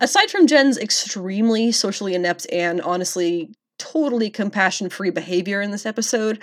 aside 0.00 0.30
from 0.30 0.46
Jen's 0.46 0.76
extremely 0.76 1.72
socially 1.72 2.14
inept 2.14 2.46
and 2.52 2.80
honestly 2.80 3.54
totally 3.80 4.30
compassion 4.30 4.90
free 4.90 5.10
behavior 5.10 5.60
in 5.60 5.70
this 5.70 5.86
episode. 5.86 6.38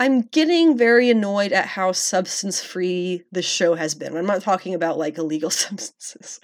I'm 0.00 0.22
getting 0.22 0.76
very 0.76 1.08
annoyed 1.08 1.52
at 1.52 1.66
how 1.66 1.92
substance 1.92 2.60
free 2.60 3.22
the 3.30 3.42
show 3.42 3.76
has 3.76 3.94
been. 3.94 4.16
I'm 4.16 4.26
not 4.26 4.42
talking 4.42 4.74
about 4.74 4.98
like 4.98 5.18
illegal 5.18 5.50
substances. 5.64 6.40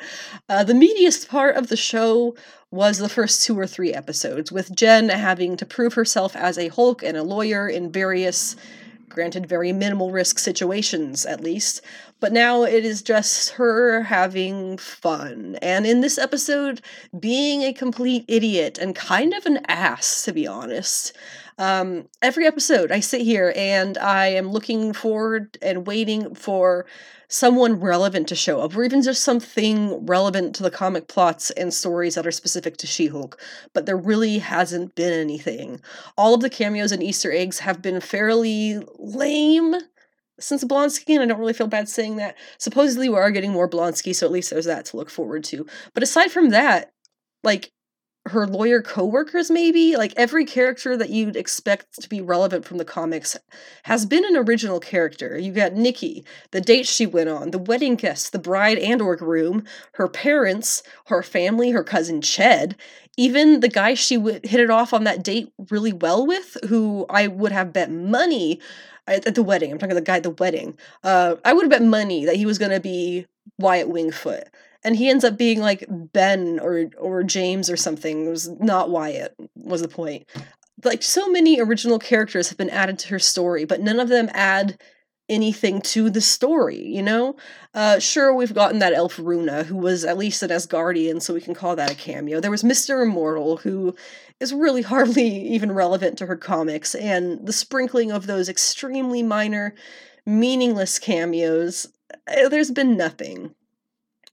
Uh, 0.48 0.62
the 0.62 0.72
meatiest 0.72 1.28
part 1.28 1.56
of 1.56 1.66
the 1.66 1.76
show 1.76 2.36
was 2.70 2.98
the 2.98 3.08
first 3.08 3.42
two 3.42 3.58
or 3.58 3.66
three 3.66 3.92
episodes, 3.92 4.52
with 4.52 4.74
Jen 4.74 5.08
having 5.08 5.56
to 5.56 5.66
prove 5.66 5.94
herself 5.94 6.36
as 6.36 6.56
a 6.56 6.68
Hulk 6.68 7.02
and 7.02 7.16
a 7.16 7.24
lawyer 7.24 7.68
in 7.68 7.90
various 7.90 8.54
granted 9.10 9.46
very 9.46 9.72
minimal 9.72 10.10
risk 10.10 10.38
situations 10.38 11.26
at 11.26 11.42
least 11.42 11.82
but 12.20 12.32
now 12.32 12.62
it 12.62 12.84
is 12.84 13.02
just 13.02 13.50
her 13.52 14.02
having 14.02 14.76
fun. 14.76 15.56
And 15.62 15.86
in 15.86 16.02
this 16.02 16.18
episode 16.18 16.82
being 17.18 17.62
a 17.62 17.72
complete 17.72 18.26
idiot 18.28 18.78
and 18.78 18.94
kind 18.94 19.32
of 19.32 19.46
an 19.46 19.60
ass 19.66 20.22
to 20.24 20.32
be 20.32 20.46
honest. 20.46 21.16
Um, 21.58 22.08
every 22.22 22.46
episode 22.46 22.90
i 22.90 23.00
sit 23.00 23.20
here 23.20 23.52
and 23.54 23.98
i 23.98 24.28
am 24.28 24.50
looking 24.50 24.94
forward 24.94 25.58
and 25.60 25.86
waiting 25.86 26.34
for 26.34 26.86
someone 27.30 27.80
relevant 27.80 28.28
to 28.28 28.34
show 28.34 28.60
up, 28.60 28.76
or 28.76 28.82
even 28.82 29.00
just 29.00 29.22
something 29.22 30.04
relevant 30.04 30.54
to 30.56 30.62
the 30.64 30.70
comic 30.70 31.06
plots 31.06 31.50
and 31.52 31.72
stories 31.72 32.16
that 32.16 32.26
are 32.26 32.32
specific 32.32 32.76
to 32.76 32.86
She 32.88 33.06
Hulk, 33.06 33.40
but 33.72 33.86
there 33.86 33.96
really 33.96 34.38
hasn't 34.38 34.96
been 34.96 35.12
anything. 35.12 35.80
All 36.18 36.34
of 36.34 36.40
the 36.40 36.50
cameos 36.50 36.92
and 36.92 37.02
Easter 37.02 37.32
eggs 37.32 37.60
have 37.60 37.80
been 37.80 38.00
fairly 38.00 38.80
lame 38.98 39.76
since 40.40 40.64
Blonsky, 40.64 41.14
and 41.14 41.22
I 41.22 41.26
don't 41.26 41.38
really 41.38 41.52
feel 41.52 41.68
bad 41.68 41.88
saying 41.88 42.16
that. 42.16 42.36
Supposedly, 42.58 43.08
we 43.08 43.16
are 43.16 43.30
getting 43.30 43.52
more 43.52 43.68
Blonsky, 43.68 44.14
so 44.14 44.26
at 44.26 44.32
least 44.32 44.50
there's 44.50 44.64
that 44.64 44.86
to 44.86 44.96
look 44.96 45.10
forward 45.10 45.44
to. 45.44 45.66
But 45.94 46.02
aside 46.02 46.32
from 46.32 46.50
that, 46.50 46.92
like, 47.44 47.70
her 48.26 48.46
lawyer 48.46 48.82
co-workers 48.82 49.50
maybe? 49.50 49.96
Like 49.96 50.12
every 50.16 50.44
character 50.44 50.96
that 50.96 51.10
you'd 51.10 51.36
expect 51.36 52.00
to 52.00 52.08
be 52.08 52.20
relevant 52.20 52.64
from 52.64 52.78
the 52.78 52.84
comics 52.84 53.36
has 53.84 54.04
been 54.06 54.24
an 54.24 54.36
original 54.36 54.78
character. 54.78 55.38
You 55.38 55.52
got 55.52 55.72
nikki 55.72 56.24
the 56.50 56.60
date 56.60 56.86
she 56.86 57.06
went 57.06 57.28
on 57.28 57.50
the 57.50 57.58
wedding 57.58 57.96
guests 57.96 58.30
the 58.30 58.38
bride 58.38 58.78
and 58.78 59.00
or 59.00 59.16
groom 59.16 59.64
her 59.94 60.08
parents 60.08 60.82
her 61.06 61.22
family 61.22 61.70
her 61.70 61.84
cousin 61.84 62.20
ched 62.20 62.74
even 63.16 63.60
the 63.60 63.68
guy 63.68 63.94
she 63.94 64.16
w- 64.16 64.40
hit 64.42 64.60
it 64.60 64.70
off 64.70 64.92
on 64.92 65.04
that 65.04 65.22
date 65.22 65.52
really 65.70 65.92
well 65.92 66.26
with 66.26 66.56
who 66.68 67.06
i 67.10 67.26
would 67.26 67.52
have 67.52 67.72
bet 67.72 67.90
money 67.90 68.60
at 69.06 69.34
the 69.34 69.42
wedding 69.42 69.72
i'm 69.72 69.78
talking 69.78 69.94
the 69.94 70.00
guy 70.00 70.16
at 70.16 70.22
the 70.22 70.30
wedding 70.30 70.76
uh, 71.04 71.36
i 71.44 71.52
would 71.52 71.64
have 71.64 71.70
bet 71.70 71.82
money 71.82 72.24
that 72.24 72.36
he 72.36 72.46
was 72.46 72.58
going 72.58 72.70
to 72.70 72.80
be 72.80 73.26
wyatt 73.58 73.88
wingfoot 73.88 74.44
and 74.82 74.96
he 74.96 75.08
ends 75.08 75.24
up 75.24 75.36
being 75.36 75.60
like 75.60 75.84
Ben 75.88 76.58
or 76.60 76.90
or 76.98 77.22
James 77.22 77.70
or 77.70 77.76
something. 77.76 78.26
It 78.26 78.30
was 78.30 78.48
not 78.60 78.90
Wyatt 78.90 79.34
was 79.54 79.82
the 79.82 79.88
point. 79.88 80.28
Like 80.84 81.02
so 81.02 81.28
many 81.28 81.60
original 81.60 81.98
characters 81.98 82.48
have 82.48 82.58
been 82.58 82.70
added 82.70 82.98
to 83.00 83.08
her 83.08 83.18
story, 83.18 83.64
but 83.64 83.80
none 83.80 84.00
of 84.00 84.08
them 84.08 84.30
add 84.32 84.78
anything 85.30 85.80
to 85.80 86.10
the 86.10 86.20
story, 86.20 86.84
you 86.84 87.02
know? 87.02 87.36
Uh, 87.72 87.98
sure, 87.98 88.34
we've 88.34 88.52
gotten 88.52 88.80
that 88.80 88.92
elf 88.92 89.18
Runa, 89.18 89.62
who 89.62 89.76
was 89.76 90.04
at 90.04 90.18
least 90.18 90.42
an 90.42 90.50
Asgardian, 90.50 91.22
so 91.22 91.32
we 91.32 91.40
can 91.40 91.54
call 91.54 91.76
that 91.76 91.92
a 91.92 91.94
cameo. 91.94 92.40
There 92.40 92.50
was 92.50 92.64
Mr. 92.64 93.02
Immortal, 93.02 93.58
who 93.58 93.94
is 94.40 94.52
really 94.52 94.82
hardly 94.94 95.28
even 95.48 95.72
relevant 95.72 96.18
to 96.18 96.26
her 96.26 96.36
comics, 96.36 96.94
and 96.94 97.46
the 97.46 97.52
sprinkling 97.52 98.10
of 98.10 98.26
those 98.26 98.48
extremely 98.48 99.22
minor, 99.22 99.74
meaningless 100.26 100.98
cameos, 100.98 101.86
eh, 102.26 102.48
there's 102.48 102.72
been 102.72 102.96
nothing 102.96 103.54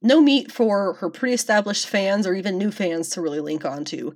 no 0.02 0.22
meat 0.22 0.52
for 0.52 0.94
her 0.94 1.10
pre 1.10 1.34
established 1.34 1.88
fans 1.88 2.28
or 2.28 2.34
even 2.34 2.58
new 2.58 2.72
fans 2.72 3.10
to 3.10 3.22
really 3.22 3.40
link 3.40 3.66
onto. 3.66 4.14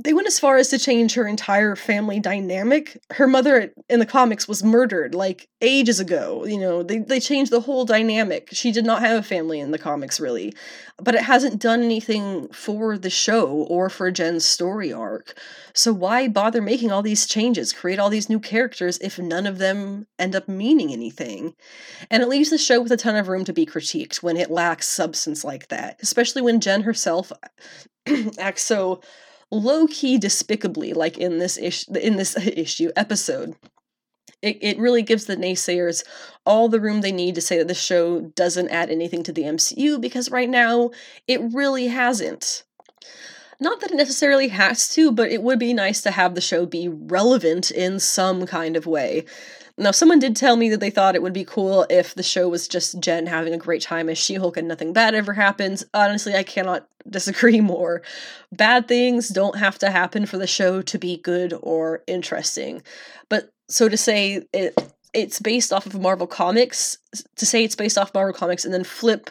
They 0.00 0.12
went 0.12 0.28
as 0.28 0.38
far 0.38 0.58
as 0.58 0.68
to 0.68 0.78
change 0.78 1.14
her 1.14 1.26
entire 1.26 1.74
family 1.74 2.20
dynamic. 2.20 3.02
Her 3.10 3.26
mother 3.26 3.72
in 3.88 3.98
the 3.98 4.06
comics 4.06 4.46
was 4.46 4.62
murdered 4.62 5.12
like 5.12 5.48
ages 5.60 5.98
ago. 5.98 6.44
You 6.46 6.58
know, 6.58 6.84
they, 6.84 6.98
they 6.98 7.18
changed 7.18 7.50
the 7.50 7.62
whole 7.62 7.84
dynamic. 7.84 8.48
She 8.52 8.70
did 8.70 8.86
not 8.86 9.00
have 9.02 9.18
a 9.18 9.26
family 9.26 9.58
in 9.58 9.72
the 9.72 9.78
comics, 9.78 10.20
really. 10.20 10.54
But 10.98 11.16
it 11.16 11.22
hasn't 11.22 11.60
done 11.60 11.82
anything 11.82 12.46
for 12.48 12.96
the 12.96 13.10
show 13.10 13.48
or 13.48 13.90
for 13.90 14.12
Jen's 14.12 14.44
story 14.44 14.92
arc. 14.92 15.36
So 15.74 15.92
why 15.92 16.28
bother 16.28 16.62
making 16.62 16.92
all 16.92 17.02
these 17.02 17.26
changes, 17.26 17.72
create 17.72 17.98
all 17.98 18.08
these 18.08 18.28
new 18.28 18.38
characters 18.38 18.98
if 18.98 19.18
none 19.18 19.48
of 19.48 19.58
them 19.58 20.06
end 20.16 20.36
up 20.36 20.48
meaning 20.48 20.92
anything? 20.92 21.56
And 22.08 22.22
it 22.22 22.28
leaves 22.28 22.50
the 22.50 22.58
show 22.58 22.80
with 22.80 22.92
a 22.92 22.96
ton 22.96 23.16
of 23.16 23.26
room 23.26 23.44
to 23.46 23.52
be 23.52 23.66
critiqued 23.66 24.22
when 24.22 24.36
it 24.36 24.48
lacks 24.48 24.86
substance 24.86 25.42
like 25.42 25.66
that, 25.68 25.98
especially 26.00 26.42
when 26.42 26.60
Jen 26.60 26.82
herself 26.82 27.32
acts 28.38 28.62
so 28.62 29.00
low 29.50 29.86
key 29.86 30.18
despicably, 30.18 30.92
like 30.92 31.18
in 31.18 31.38
this 31.38 31.58
issue, 31.58 31.92
in 31.94 32.16
this 32.16 32.36
issue 32.46 32.90
episode. 32.96 33.56
It, 34.40 34.58
it 34.60 34.78
really 34.78 35.02
gives 35.02 35.24
the 35.24 35.36
naysayers 35.36 36.04
all 36.46 36.68
the 36.68 36.80
room 36.80 37.00
they 37.00 37.10
need 37.10 37.34
to 37.34 37.40
say 37.40 37.58
that 37.58 37.66
the 37.66 37.74
show 37.74 38.20
doesn't 38.20 38.68
add 38.68 38.88
anything 38.88 39.24
to 39.24 39.32
the 39.32 39.42
MCU 39.42 40.00
because 40.00 40.30
right 40.30 40.48
now 40.48 40.90
it 41.26 41.40
really 41.52 41.88
hasn't. 41.88 42.62
Not 43.60 43.80
that 43.80 43.90
it 43.90 43.96
necessarily 43.96 44.48
has 44.48 44.88
to, 44.94 45.10
but 45.10 45.32
it 45.32 45.42
would 45.42 45.58
be 45.58 45.74
nice 45.74 46.00
to 46.02 46.12
have 46.12 46.36
the 46.36 46.40
show 46.40 46.64
be 46.64 46.88
relevant 46.88 47.72
in 47.72 47.98
some 47.98 48.46
kind 48.46 48.76
of 48.76 48.86
way. 48.86 49.24
Now, 49.78 49.92
someone 49.92 50.18
did 50.18 50.34
tell 50.34 50.56
me 50.56 50.68
that 50.70 50.80
they 50.80 50.90
thought 50.90 51.14
it 51.14 51.22
would 51.22 51.32
be 51.32 51.44
cool 51.44 51.86
if 51.88 52.14
the 52.14 52.22
show 52.24 52.48
was 52.48 52.66
just 52.66 52.98
Jen 52.98 53.26
having 53.26 53.54
a 53.54 53.58
great 53.58 53.80
time 53.80 54.08
as 54.08 54.18
She 54.18 54.34
Hulk 54.34 54.56
and 54.56 54.66
nothing 54.66 54.92
bad 54.92 55.14
ever 55.14 55.32
happens. 55.34 55.84
Honestly, 55.94 56.34
I 56.34 56.42
cannot 56.42 56.88
disagree 57.08 57.60
more. 57.60 58.02
Bad 58.52 58.88
things 58.88 59.28
don't 59.28 59.56
have 59.56 59.78
to 59.78 59.90
happen 59.90 60.26
for 60.26 60.36
the 60.36 60.48
show 60.48 60.82
to 60.82 60.98
be 60.98 61.18
good 61.18 61.54
or 61.62 62.02
interesting. 62.08 62.82
But 63.28 63.52
so 63.68 63.88
to 63.88 63.96
say 63.96 64.46
it 64.52 64.74
it's 65.14 65.40
based 65.40 65.72
off 65.72 65.86
of 65.86 65.98
Marvel 65.98 66.26
Comics, 66.26 66.98
to 67.36 67.46
say 67.46 67.64
it's 67.64 67.74
based 67.74 67.96
off 67.96 68.12
Marvel 68.12 68.34
Comics 68.34 68.64
and 68.64 68.74
then 68.74 68.84
flip 68.84 69.30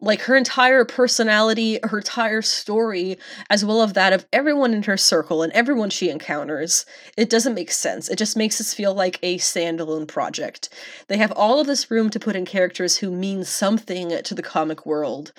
like 0.00 0.22
her 0.22 0.36
entire 0.36 0.84
personality, 0.84 1.80
her 1.82 1.98
entire 1.98 2.40
story, 2.40 3.18
as 3.50 3.64
well 3.64 3.82
as 3.82 3.94
that 3.94 4.12
of 4.12 4.26
everyone 4.32 4.72
in 4.72 4.84
her 4.84 4.96
circle 4.96 5.42
and 5.42 5.52
everyone 5.52 5.90
she 5.90 6.08
encounters, 6.08 6.86
it 7.16 7.28
doesn't 7.28 7.54
make 7.54 7.72
sense. 7.72 8.08
It 8.08 8.16
just 8.16 8.36
makes 8.36 8.60
us 8.60 8.72
feel 8.72 8.94
like 8.94 9.18
a 9.22 9.38
standalone 9.38 10.06
project. 10.06 10.68
They 11.08 11.16
have 11.16 11.32
all 11.32 11.60
of 11.60 11.66
this 11.66 11.90
room 11.90 12.10
to 12.10 12.20
put 12.20 12.36
in 12.36 12.44
characters 12.44 12.98
who 12.98 13.10
mean 13.10 13.44
something 13.44 14.22
to 14.22 14.34
the 14.34 14.42
comic 14.42 14.86
world, 14.86 15.32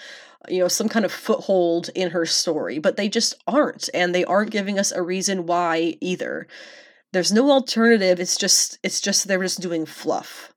you 0.49 0.59
know, 0.59 0.67
some 0.67 0.89
kind 0.89 1.05
of 1.05 1.11
foothold 1.11 1.89
in 1.95 2.11
her 2.11 2.25
story, 2.25 2.79
but 2.79 2.97
they 2.97 3.07
just 3.07 3.35
aren't, 3.47 3.89
and 3.93 4.13
they 4.13 4.25
aren't 4.25 4.51
giving 4.51 4.77
us 4.77 4.91
a 4.91 5.01
reason 5.01 5.45
why 5.45 5.95
either. 6.01 6.47
There's 7.13 7.31
no 7.31 7.49
alternative. 7.49 8.19
It's 8.19 8.37
just 8.37 8.77
it's 8.83 9.01
just 9.01 9.27
they're 9.27 9.41
just 9.41 9.61
doing 9.61 9.85
fluff. 9.85 10.53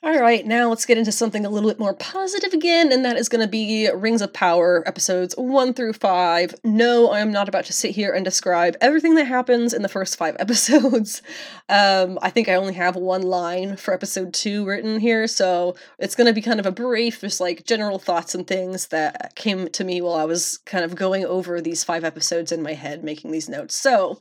All 0.00 0.16
right, 0.16 0.46
now 0.46 0.68
let's 0.68 0.86
get 0.86 0.96
into 0.96 1.10
something 1.10 1.44
a 1.44 1.50
little 1.50 1.68
bit 1.68 1.80
more 1.80 1.92
positive 1.92 2.52
again, 2.52 2.92
and 2.92 3.04
that 3.04 3.16
is 3.16 3.28
going 3.28 3.40
to 3.40 3.50
be 3.50 3.90
Rings 3.90 4.22
of 4.22 4.32
Power 4.32 4.84
episodes 4.86 5.34
1 5.36 5.74
through 5.74 5.94
5. 5.94 6.54
No, 6.62 7.10
I 7.10 7.18
am 7.18 7.32
not 7.32 7.48
about 7.48 7.64
to 7.64 7.72
sit 7.72 7.96
here 7.96 8.12
and 8.12 8.24
describe 8.24 8.76
everything 8.80 9.16
that 9.16 9.24
happens 9.24 9.74
in 9.74 9.82
the 9.82 9.88
first 9.88 10.16
five 10.16 10.36
episodes. 10.38 11.20
Um, 11.68 12.16
I 12.22 12.30
think 12.30 12.48
I 12.48 12.54
only 12.54 12.74
have 12.74 12.94
one 12.94 13.22
line 13.22 13.76
for 13.76 13.92
episode 13.92 14.32
2 14.34 14.64
written 14.64 15.00
here, 15.00 15.26
so 15.26 15.74
it's 15.98 16.14
going 16.14 16.28
to 16.28 16.32
be 16.32 16.42
kind 16.42 16.60
of 16.60 16.66
a 16.66 16.70
brief, 16.70 17.20
just 17.20 17.40
like 17.40 17.66
general 17.66 17.98
thoughts 17.98 18.36
and 18.36 18.46
things 18.46 18.86
that 18.88 19.34
came 19.34 19.68
to 19.70 19.82
me 19.82 20.00
while 20.00 20.14
I 20.14 20.26
was 20.26 20.58
kind 20.58 20.84
of 20.84 20.94
going 20.94 21.24
over 21.24 21.60
these 21.60 21.82
five 21.82 22.04
episodes 22.04 22.52
in 22.52 22.62
my 22.62 22.74
head, 22.74 23.02
making 23.02 23.32
these 23.32 23.48
notes. 23.48 23.74
So, 23.74 24.20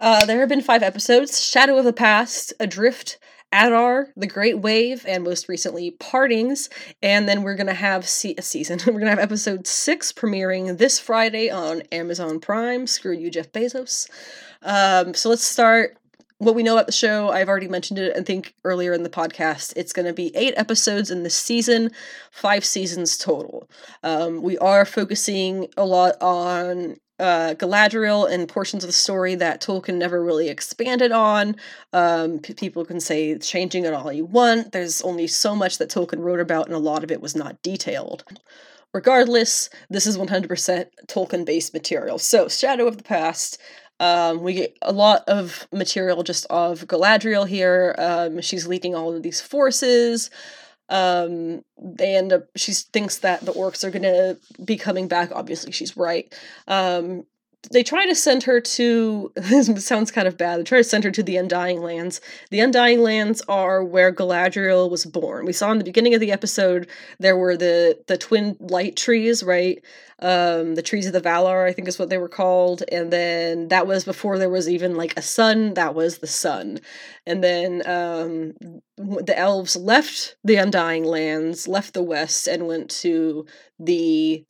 uh, 0.00 0.26
there 0.26 0.40
have 0.40 0.48
been 0.48 0.60
five 0.60 0.82
episodes 0.82 1.40
Shadow 1.40 1.78
of 1.78 1.84
the 1.84 1.92
Past, 1.92 2.52
Adrift, 2.58 3.16
Adar, 3.54 4.08
The 4.16 4.26
Great 4.26 4.58
Wave, 4.58 5.04
and 5.06 5.22
most 5.22 5.48
recently 5.48 5.92
Partings. 5.92 6.68
And 7.02 7.28
then 7.28 7.42
we're 7.42 7.54
going 7.54 7.68
to 7.68 7.74
have 7.74 8.06
se- 8.06 8.34
a 8.36 8.42
season. 8.42 8.80
we're 8.86 8.94
going 8.94 9.04
to 9.04 9.10
have 9.10 9.18
episode 9.20 9.66
six 9.66 10.12
premiering 10.12 10.76
this 10.76 10.98
Friday 10.98 11.48
on 11.48 11.82
Amazon 11.92 12.40
Prime. 12.40 12.88
Screw 12.88 13.12
you, 13.12 13.30
Jeff 13.30 13.52
Bezos. 13.52 14.10
Um, 14.62 15.14
so 15.14 15.28
let's 15.28 15.44
start 15.44 15.96
what 16.38 16.54
we 16.54 16.62
know 16.62 16.74
about 16.74 16.86
the 16.86 16.92
show, 16.92 17.30
I've 17.30 17.48
already 17.48 17.68
mentioned 17.68 17.98
it, 17.98 18.16
I 18.16 18.22
think 18.22 18.54
earlier 18.64 18.92
in 18.92 19.02
the 19.02 19.08
podcast. 19.08 19.72
It's 19.76 19.92
going 19.92 20.06
to 20.06 20.12
be 20.12 20.34
eight 20.36 20.54
episodes 20.56 21.10
in 21.10 21.22
this 21.22 21.34
season, 21.34 21.90
five 22.30 22.64
seasons 22.64 23.16
total. 23.16 23.68
Um, 24.02 24.42
we 24.42 24.58
are 24.58 24.84
focusing 24.84 25.68
a 25.76 25.84
lot 25.84 26.20
on 26.20 26.96
uh, 27.18 27.54
Galadriel 27.54 28.30
and 28.30 28.48
portions 28.48 28.82
of 28.82 28.88
the 28.88 28.92
story 28.92 29.34
that 29.36 29.60
Tolkien 29.60 29.96
never 29.96 30.22
really 30.22 30.48
expanded 30.48 31.12
on. 31.12 31.56
Um, 31.92 32.40
p- 32.40 32.54
people 32.54 32.84
can 32.84 33.00
say 33.00 33.38
changing 33.38 33.84
it 33.84 33.94
all 33.94 34.12
you 34.12 34.24
want. 34.24 34.72
There's 34.72 35.00
only 35.02 35.26
so 35.26 35.54
much 35.54 35.78
that 35.78 35.90
Tolkien 35.90 36.20
wrote 36.20 36.40
about, 36.40 36.66
and 36.66 36.74
a 36.74 36.78
lot 36.78 37.04
of 37.04 37.12
it 37.12 37.20
was 37.20 37.36
not 37.36 37.62
detailed. 37.62 38.24
Regardless, 38.92 39.70
this 39.90 40.06
is 40.06 40.18
100% 40.18 40.86
Tolkien 41.06 41.44
based 41.44 41.72
material. 41.72 42.18
So, 42.18 42.48
Shadow 42.48 42.86
of 42.86 42.96
the 42.96 43.04
Past. 43.04 43.60
Um, 44.00 44.42
we 44.42 44.54
get 44.54 44.76
a 44.82 44.92
lot 44.92 45.22
of 45.28 45.68
material 45.72 46.24
just 46.24 46.46
of 46.46 46.86
Galadriel 46.88 47.46
here. 47.46 47.94
Um, 47.96 48.40
she's 48.40 48.66
leading 48.66 48.94
all 48.94 49.14
of 49.14 49.22
these 49.22 49.40
forces 49.40 50.30
um 50.88 51.64
they 51.78 52.14
end 52.16 52.32
up 52.32 52.48
she 52.56 52.72
thinks 52.72 53.18
that 53.18 53.40
the 53.42 53.52
orcs 53.52 53.84
are 53.84 53.90
gonna 53.90 54.36
be 54.64 54.76
coming 54.76 55.08
back. 55.08 55.30
Obviously 55.32 55.72
she's 55.72 55.96
right. 55.96 56.32
Um 56.68 57.24
they 57.70 57.82
try 57.82 58.06
to 58.06 58.14
send 58.14 58.42
her 58.42 58.60
to 58.60 59.32
this 59.36 59.86
sounds 59.86 60.10
kind 60.10 60.28
of 60.28 60.36
bad. 60.36 60.60
They 60.60 60.64
try 60.64 60.78
to 60.78 60.84
send 60.84 61.04
her 61.04 61.10
to 61.10 61.22
the 61.22 61.36
undying 61.36 61.80
lands. 61.80 62.20
The 62.50 62.60
undying 62.60 63.00
lands 63.00 63.42
are 63.48 63.82
where 63.82 64.12
galadriel 64.12 64.90
was 64.90 65.04
born. 65.04 65.46
We 65.46 65.52
saw 65.52 65.72
in 65.72 65.78
the 65.78 65.84
beginning 65.84 66.14
of 66.14 66.20
the 66.20 66.32
episode 66.32 66.88
there 67.18 67.36
were 67.36 67.56
the 67.56 67.98
the 68.06 68.18
twin 68.18 68.56
light 68.60 68.96
trees 68.96 69.42
right 69.42 69.82
um 70.24 70.74
the 70.74 70.82
trees 70.82 71.06
of 71.06 71.12
the 71.12 71.20
valar 71.20 71.68
i 71.68 71.72
think 71.72 71.86
is 71.86 71.98
what 71.98 72.08
they 72.08 72.18
were 72.18 72.28
called 72.28 72.82
and 72.90 73.12
then 73.12 73.68
that 73.68 73.86
was 73.86 74.04
before 74.04 74.38
there 74.38 74.48
was 74.48 74.68
even 74.68 74.96
like 74.96 75.12
a 75.16 75.22
sun 75.22 75.74
that 75.74 75.94
was 75.94 76.18
the 76.18 76.26
sun 76.26 76.80
and 77.26 77.44
then 77.44 77.82
um 77.86 78.54
the 78.96 79.38
elves 79.38 79.76
left 79.76 80.36
the 80.42 80.56
undying 80.56 81.04
lands 81.04 81.68
left 81.68 81.92
the 81.92 82.02
west 82.02 82.48
and 82.48 82.66
went 82.66 82.90
to 82.90 83.44
the 83.78 84.44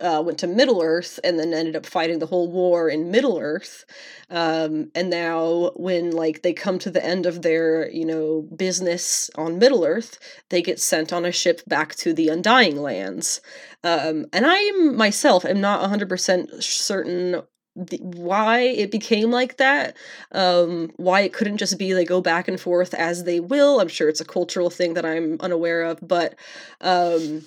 uh, 0.00 0.22
went 0.24 0.38
to 0.38 0.46
Middle 0.46 0.82
Earth 0.82 1.20
and 1.22 1.38
then 1.38 1.52
ended 1.52 1.76
up 1.76 1.84
fighting 1.84 2.18
the 2.18 2.26
whole 2.26 2.50
war 2.50 2.88
in 2.88 3.10
Middle 3.10 3.38
Earth. 3.38 3.84
Um, 4.30 4.90
and 4.94 5.10
now, 5.10 5.72
when 5.76 6.10
like 6.12 6.42
they 6.42 6.52
come 6.52 6.78
to 6.80 6.90
the 6.90 7.04
end 7.04 7.26
of 7.26 7.42
their 7.42 7.90
you 7.90 8.06
know 8.06 8.42
business 8.56 9.30
on 9.36 9.58
Middle 9.58 9.84
Earth, 9.84 10.18
they 10.48 10.62
get 10.62 10.80
sent 10.80 11.12
on 11.12 11.24
a 11.24 11.32
ship 11.32 11.60
back 11.66 11.94
to 11.96 12.12
the 12.14 12.28
Undying 12.28 12.76
Lands. 12.76 13.40
Um, 13.82 14.26
and 14.32 14.44
I 14.46 14.70
myself 14.72 15.44
am 15.44 15.60
not 15.60 15.88
hundred 15.88 16.08
percent 16.08 16.62
certain 16.62 17.42
why 18.00 18.60
it 18.60 18.90
became 18.90 19.30
like 19.30 19.56
that 19.56 19.96
um 20.32 20.90
why 20.96 21.20
it 21.20 21.32
couldn't 21.32 21.56
just 21.56 21.78
be 21.78 21.92
they 21.92 22.04
go 22.04 22.20
back 22.20 22.48
and 22.48 22.60
forth 22.60 22.92
as 22.94 23.22
they 23.22 23.38
will 23.38 23.80
i'm 23.80 23.86
sure 23.88 24.08
it's 24.08 24.20
a 24.20 24.24
cultural 24.24 24.70
thing 24.70 24.94
that 24.94 25.06
i'm 25.06 25.36
unaware 25.40 25.84
of 25.84 25.96
but 26.02 26.34
um 26.80 27.42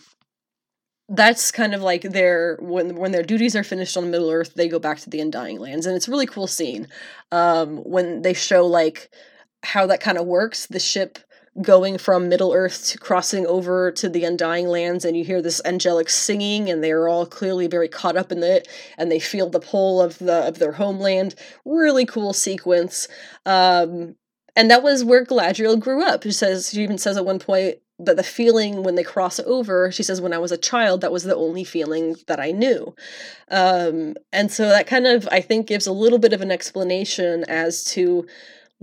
that's 1.10 1.52
kind 1.52 1.74
of 1.74 1.82
like 1.82 2.02
their 2.02 2.58
when 2.62 2.96
when 2.96 3.12
their 3.12 3.24
duties 3.24 3.56
are 3.56 3.64
finished 3.64 3.98
on 3.98 4.10
Middle 4.10 4.32
Earth, 4.32 4.54
they 4.56 4.68
go 4.68 4.80
back 4.80 5.00
to 5.00 5.10
the 5.10 5.20
Undying 5.20 5.60
Lands, 5.60 5.86
and 5.86 5.96
it's 5.96 6.08
a 6.08 6.12
really 6.12 6.26
cool 6.26 6.48
scene 6.48 6.88
um, 7.32 7.78
when 7.78 8.22
they 8.22 8.34
show 8.34 8.66
like 8.66 9.10
how 9.64 9.86
that 9.88 10.00
kind 10.00 10.18
of 10.18 10.26
works. 10.26 10.68
The 10.68 10.80
ship 10.80 11.20
going 11.62 11.98
from 11.98 12.30
Middle 12.30 12.54
Earth 12.54 12.88
to 12.88 12.98
crossing 12.98 13.46
over 13.46 13.92
to 13.92 14.10
the 14.10 14.24
Undying 14.24 14.68
Lands, 14.68 15.06
and 15.06 15.16
you 15.16 15.24
hear 15.24 15.42
this 15.42 15.62
angelic 15.66 16.10
singing, 16.10 16.70
and 16.70 16.84
they 16.84 16.92
are 16.92 17.08
all 17.08 17.26
clearly 17.26 17.68
very 17.68 17.88
caught 17.88 18.18
up 18.18 18.32
in 18.32 18.42
it, 18.42 18.68
and 18.98 19.12
they 19.12 19.20
feel 19.20 19.50
the 19.50 19.60
pull 19.60 20.02
of 20.02 20.18
the 20.20 20.48
of 20.48 20.60
their 20.60 20.74
homeland. 20.74 21.36
Really 21.66 22.06
cool 22.06 22.34
sequence. 22.34 23.08
Um, 23.46 24.16
and 24.56 24.70
that 24.70 24.84
was 24.84 25.04
where 25.04 25.26
Galadriel 25.26 25.80
grew 25.80 26.04
up. 26.04 26.24
She 26.24 26.32
says 26.32 26.70
she 26.72 26.84
even 26.84 26.98
says 26.98 27.18
at 27.18 27.26
one 27.26 27.40
point 27.40 27.78
that 28.00 28.18
the 28.18 28.24
feeling 28.24 28.84
when 28.84 28.96
they 28.96 29.04
cross 29.04 29.40
over, 29.40 29.92
she 29.92 30.04
says, 30.04 30.22
when 30.22 30.34
I 30.34 30.38
was 30.40 30.52
a 30.52 30.58
child, 30.58 31.02
that 31.02 31.12
was 31.12 31.24
the 31.24 31.36
only 31.36 31.64
feeling 31.64 32.16
that 32.28 32.40
I 32.40 32.52
knew. 32.52 32.96
Um, 33.50 34.16
and 34.32 34.52
so 34.52 34.68
that 34.68 34.88
kind 34.88 35.06
of, 35.06 35.28
I 35.32 35.42
think, 35.42 35.68
gives 35.68 35.88
a 35.88 35.92
little 35.92 36.20
bit 36.20 36.34
of 36.34 36.42
an 36.42 36.52
explanation 36.52 37.44
as 37.48 37.84
to 37.86 38.26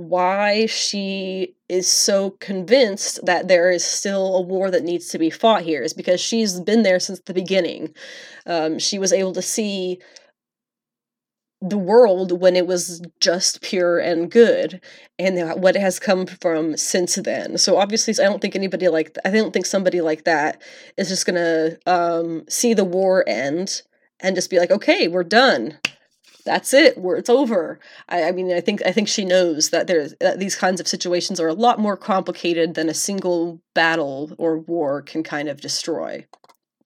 why 0.01 0.64
she 0.64 1.55
is 1.68 1.86
so 1.86 2.30
convinced 2.40 3.20
that 3.26 3.48
there 3.48 3.70
is 3.70 3.84
still 3.84 4.36
a 4.36 4.40
war 4.40 4.70
that 4.70 4.82
needs 4.82 5.09
to 5.09 5.18
be 5.18 5.28
fought 5.28 5.62
here 5.62 5.82
is 5.82 5.92
because 5.92 6.20
she's 6.20 6.59
been 6.59 6.82
there 6.82 6.98
since 6.98 7.20
the 7.20 7.34
beginning. 7.34 7.94
Um, 8.46 8.78
she 8.78 8.98
was 8.98 9.12
able 9.12 9.34
to 9.34 9.42
see 9.42 10.01
the 11.61 11.76
world 11.76 12.40
when 12.40 12.57
it 12.57 12.66
was 12.66 13.03
just 13.20 13.61
pure 13.61 13.98
and 13.98 14.30
good 14.30 14.80
and 15.18 15.61
what 15.61 15.76
it 15.76 15.82
has 15.82 16.01
come 16.01 16.24
from 16.24 16.74
since 16.74 17.16
then 17.16 17.59
so 17.59 17.76
obviously 17.76 18.14
i 18.18 18.26
don't 18.26 18.40
think 18.40 18.57
anybody 18.57 18.88
like 18.88 19.14
i 19.26 19.30
don't 19.30 19.53
think 19.53 19.66
somebody 19.66 20.01
like 20.01 20.24
that 20.24 20.62
is 20.96 21.11
just 21.11 21.26
gonna 21.26 21.76
um, 21.84 22.44
see 22.48 22.72
the 22.72 22.82
war 22.82 23.22
end 23.28 23.82
and 24.20 24.34
just 24.34 24.48
be 24.48 24.59
like 24.59 24.70
okay 24.70 25.07
we're 25.07 25.22
done 25.22 25.78
that's 26.45 26.72
it 26.74 26.99
we're, 26.99 27.16
it's 27.16 27.30
over 27.30 27.78
I, 28.09 28.24
I 28.24 28.32
mean 28.32 28.53
i 28.53 28.61
think 28.61 28.82
i 28.84 28.93
think 28.93 29.09
she 29.09 29.24
knows 29.24 29.70
that 29.70 29.86
there's 29.86 30.14
that 30.20 30.38
these 30.38 30.57
kinds 30.57 30.80
of 30.80 30.88
situations 30.88 31.41
are 31.41 31.49
a 31.49 31.55
lot 31.55 31.78
more 31.78 31.97
complicated 31.97 32.74
than 32.74 32.88
a 32.88 32.95
single 32.95 33.61
battle 33.74 34.32
or 34.38 34.59
war 34.59 35.03
can 35.03 35.22
kind 35.22 35.49
of 35.49 35.61
destroy 35.61 36.26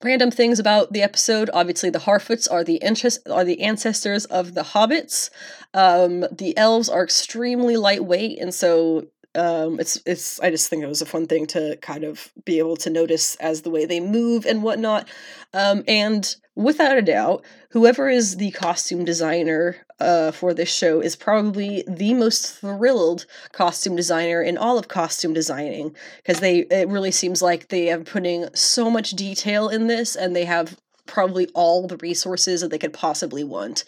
Random 0.03 0.29
things 0.29 0.59
about 0.59 0.93
the 0.93 1.01
episode. 1.01 1.49
Obviously, 1.51 1.89
the 1.89 1.99
Harfoots 1.99 2.51
are 2.51 2.63
the 2.63 2.75
interest 2.75 3.27
are 3.27 3.43
the 3.43 3.61
ancestors 3.61 4.25
of 4.25 4.53
the 4.53 4.61
hobbits. 4.61 5.31
Um, 5.73 6.25
the 6.31 6.55
elves 6.57 6.89
are 6.89 7.03
extremely 7.03 7.75
lightweight, 7.75 8.39
and 8.39 8.53
so 8.53 9.07
um, 9.33 9.79
it's 9.79 9.99
it's. 10.05 10.39
I 10.41 10.51
just 10.51 10.69
think 10.69 10.83
it 10.83 10.87
was 10.87 11.01
a 11.01 11.07
fun 11.07 11.25
thing 11.25 11.47
to 11.47 11.77
kind 11.77 12.03
of 12.03 12.31
be 12.43 12.59
able 12.59 12.75
to 12.77 12.89
notice 12.91 13.35
as 13.37 13.63
the 13.63 13.71
way 13.71 13.85
they 13.85 13.99
move 13.99 14.45
and 14.45 14.61
whatnot. 14.61 15.07
Um, 15.53 15.83
and 15.87 16.35
without 16.55 16.97
a 16.97 17.01
doubt, 17.01 17.43
whoever 17.69 18.09
is 18.09 18.37
the 18.37 18.51
costume 18.51 19.05
designer 19.05 19.77
uh, 19.99 20.31
for 20.31 20.53
this 20.53 20.73
show 20.73 21.01
is 21.01 21.15
probably 21.15 21.83
the 21.87 22.13
most 22.13 22.55
thrilled 22.55 23.25
costume 23.51 23.95
designer 23.95 24.41
in 24.41 24.57
all 24.57 24.77
of 24.77 24.87
costume 24.87 25.33
designing 25.33 25.95
because 26.17 26.39
they 26.39 26.59
it 26.59 26.87
really 26.87 27.11
seems 27.11 27.41
like 27.41 27.69
they 27.69 27.91
are 27.91 27.99
putting 27.99 28.47
so 28.53 28.89
much 28.89 29.11
detail 29.11 29.69
in 29.69 29.87
this 29.87 30.15
and 30.15 30.35
they 30.35 30.45
have 30.45 30.77
probably 31.05 31.47
all 31.53 31.87
the 31.87 31.97
resources 31.97 32.61
that 32.61 32.71
they 32.71 32.77
could 32.77 32.93
possibly 32.93 33.43
want. 33.43 33.83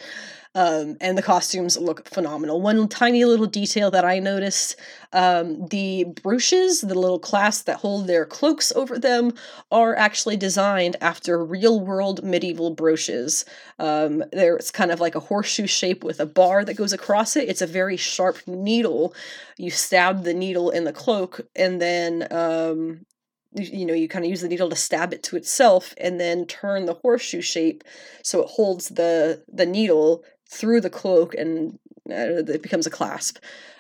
Um, 0.58 0.98
and 1.00 1.16
the 1.16 1.22
costumes 1.22 1.78
look 1.78 2.10
phenomenal. 2.10 2.60
One 2.60 2.88
tiny 2.88 3.24
little 3.26 3.46
detail 3.46 3.92
that 3.92 4.04
I 4.04 4.18
noticed 4.18 4.76
um, 5.14 5.68
the 5.68 6.06
brooches, 6.24 6.82
the 6.82 6.98
little 6.98 7.20
clasps 7.20 7.66
that 7.66 7.78
hold 7.78 8.08
their 8.08 8.26
cloaks 8.26 8.72
over 8.72 8.98
them, 8.98 9.34
are 9.72 9.96
actually 9.96 10.36
designed 10.36 10.96
after 11.00 11.46
real 11.46 11.80
world 11.80 12.24
medieval 12.24 12.72
brooches. 12.72 13.46
Um, 13.78 14.24
there's 14.32 14.72
kind 14.72 14.90
of 14.90 15.00
like 15.00 15.14
a 15.14 15.20
horseshoe 15.20 15.68
shape 15.68 16.04
with 16.04 16.20
a 16.20 16.26
bar 16.26 16.66
that 16.66 16.74
goes 16.74 16.92
across 16.92 17.36
it. 17.36 17.48
It's 17.48 17.62
a 17.62 17.68
very 17.68 17.96
sharp 17.96 18.40
needle. 18.48 19.14
You 19.58 19.70
stab 19.70 20.24
the 20.24 20.34
needle 20.34 20.72
in 20.72 20.86
the 20.86 20.94
cloak, 20.94 21.40
and 21.56 21.80
then 21.80 22.28
um, 22.32 23.06
you 23.52 23.86
know 23.86 23.94
you 23.94 24.08
kind 24.08 24.26
of 24.26 24.32
use 24.32 24.42
the 24.42 24.48
needle 24.48 24.70
to 24.70 24.76
stab 24.76 25.14
it 25.14 25.22
to 25.24 25.36
itself 25.36 25.94
and 26.00 26.20
then 26.20 26.46
turn 26.46 26.86
the 26.86 26.96
horseshoe 26.96 27.42
shape 27.42 27.84
so 28.24 28.42
it 28.42 28.50
holds 28.50 28.90
the 28.90 29.44
the 29.52 29.66
needle 29.66 30.24
through 30.48 30.82
the 30.82 30.90
cloak 30.90 31.34
and 31.36 31.78
uh, 32.10 32.44
it 32.48 32.62
becomes 32.62 32.88
a 32.88 32.92
clasp. 32.92 33.38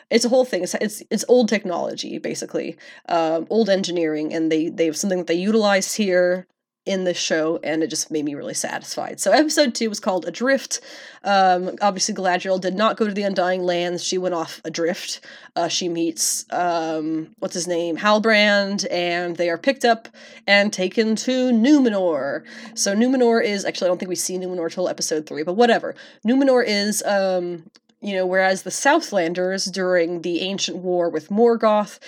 It's 0.09 0.25
a 0.25 0.29
whole 0.29 0.45
thing. 0.45 0.63
It's 0.63 0.73
it's, 0.75 1.03
it's 1.09 1.25
old 1.27 1.49
technology, 1.49 2.17
basically, 2.17 2.77
um, 3.09 3.45
old 3.49 3.69
engineering, 3.69 4.33
and 4.33 4.51
they 4.51 4.69
they 4.69 4.85
have 4.85 4.95
something 4.95 5.17
that 5.17 5.27
they 5.27 5.33
utilize 5.33 5.95
here 5.95 6.47
in 6.87 7.03
this 7.03 7.17
show, 7.17 7.59
and 7.63 7.83
it 7.83 7.87
just 7.87 8.09
made 8.09 8.23
me 8.23 8.33
really 8.33 8.53
satisfied. 8.53 9.19
So 9.19 9.31
episode 9.31 9.75
two 9.75 9.89
was 9.89 9.99
called 9.99 10.25
Adrift. 10.25 10.79
Um, 11.23 11.75
obviously, 11.81 12.15
Galadriel 12.15 12.59
did 12.59 12.75
not 12.75 12.95
go 12.95 13.05
to 13.05 13.13
the 13.13 13.23
Undying 13.23 13.63
Lands. 13.63 14.03
She 14.03 14.17
went 14.17 14.33
off 14.33 14.61
adrift. 14.63 15.19
Uh, 15.55 15.67
she 15.67 15.89
meets 15.89 16.45
um, 16.51 17.35
what's 17.39 17.53
his 17.53 17.67
name, 17.67 17.97
Halbrand, 17.97 18.87
and 18.89 19.35
they 19.35 19.49
are 19.49 19.57
picked 19.57 19.83
up 19.83 20.07
and 20.47 20.71
taken 20.71 21.15
to 21.17 21.51
Numenor. 21.51 22.43
So 22.75 22.95
Numenor 22.95 23.43
is 23.43 23.65
actually 23.65 23.87
I 23.87 23.89
don't 23.89 23.97
think 23.97 24.09
we 24.09 24.15
see 24.15 24.37
Numenor 24.37 24.71
till 24.71 24.87
episode 24.87 25.25
three, 25.25 25.43
but 25.43 25.53
whatever. 25.53 25.93
Numenor 26.25 26.63
is 26.65 27.03
um, 27.03 27.69
you 28.01 28.15
know, 28.15 28.25
whereas 28.25 28.63
the 28.63 28.69
Southlanders 28.69 29.71
during 29.71 30.21
the 30.21 30.41
ancient 30.41 30.77
war 30.77 31.09
with 31.09 31.29
Morgoth 31.29 31.99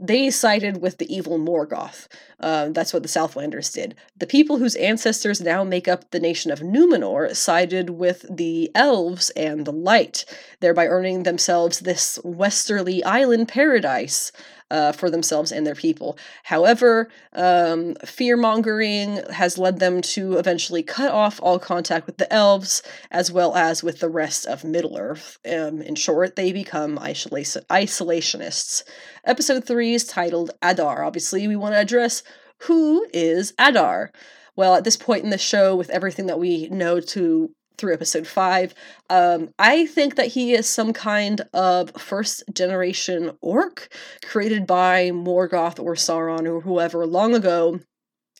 they 0.00 0.30
sided 0.30 0.80
with 0.80 0.98
the 0.98 1.14
evil 1.14 1.38
Morgoth. 1.38 2.08
Uh, 2.40 2.68
that's 2.70 2.92
what 2.92 3.02
the 3.02 3.08
Southlanders 3.08 3.72
did. 3.72 3.94
The 4.16 4.26
people 4.26 4.58
whose 4.58 4.76
ancestors 4.76 5.40
now 5.40 5.64
make 5.64 5.88
up 5.88 6.10
the 6.10 6.20
nation 6.20 6.50
of 6.50 6.60
Numenor 6.60 7.34
sided 7.34 7.90
with 7.90 8.26
the 8.28 8.70
elves 8.74 9.30
and 9.30 9.64
the 9.64 9.72
light, 9.72 10.24
thereby 10.60 10.86
earning 10.86 11.22
themselves 11.22 11.80
this 11.80 12.18
westerly 12.24 13.02
island 13.04 13.48
paradise 13.48 14.32
uh, 14.70 14.92
for 14.92 15.10
themselves 15.10 15.52
and 15.52 15.66
their 15.66 15.74
people. 15.74 16.18
However, 16.44 17.08
um, 17.32 17.94
fear 18.04 18.36
mongering 18.36 19.22
has 19.30 19.58
led 19.58 19.78
them 19.78 20.00
to 20.02 20.34
eventually 20.34 20.82
cut 20.82 21.10
off 21.12 21.40
all 21.42 21.58
contact 21.58 22.06
with 22.06 22.16
the 22.16 22.32
elves 22.32 22.82
as 23.10 23.30
well 23.30 23.54
as 23.54 23.82
with 23.82 24.00
the 24.00 24.08
rest 24.08 24.46
of 24.46 24.64
Middle 24.64 24.96
Earth. 24.96 25.38
Um, 25.46 25.82
in 25.82 25.94
short, 25.94 26.36
they 26.36 26.52
become 26.52 26.98
isolation- 26.98 27.64
isolationists. 27.70 28.82
Episode 29.24 29.64
3 29.64 29.94
is 29.94 30.04
titled 30.04 30.52
Adar. 30.62 31.04
Obviously, 31.04 31.46
we 31.46 31.56
want 31.56 31.74
to 31.74 31.80
address 31.80 32.22
who 32.62 33.06
is 33.12 33.52
Adar. 33.58 34.10
Well, 34.56 34.74
at 34.74 34.84
this 34.84 34.96
point 34.96 35.24
in 35.24 35.30
the 35.30 35.38
show, 35.38 35.74
with 35.74 35.90
everything 35.90 36.26
that 36.26 36.38
we 36.38 36.68
know 36.68 37.00
to 37.00 37.50
through 37.76 37.94
episode 37.94 38.26
five. 38.26 38.74
Um, 39.10 39.50
I 39.58 39.86
think 39.86 40.16
that 40.16 40.28
he 40.28 40.52
is 40.52 40.68
some 40.68 40.92
kind 40.92 41.42
of 41.52 41.90
first 41.92 42.44
generation 42.52 43.36
orc 43.40 43.88
created 44.24 44.66
by 44.66 45.10
Morgoth 45.10 45.78
or 45.78 45.94
Sauron 45.94 46.46
or 46.46 46.60
whoever 46.60 47.06
long 47.06 47.34
ago. 47.34 47.80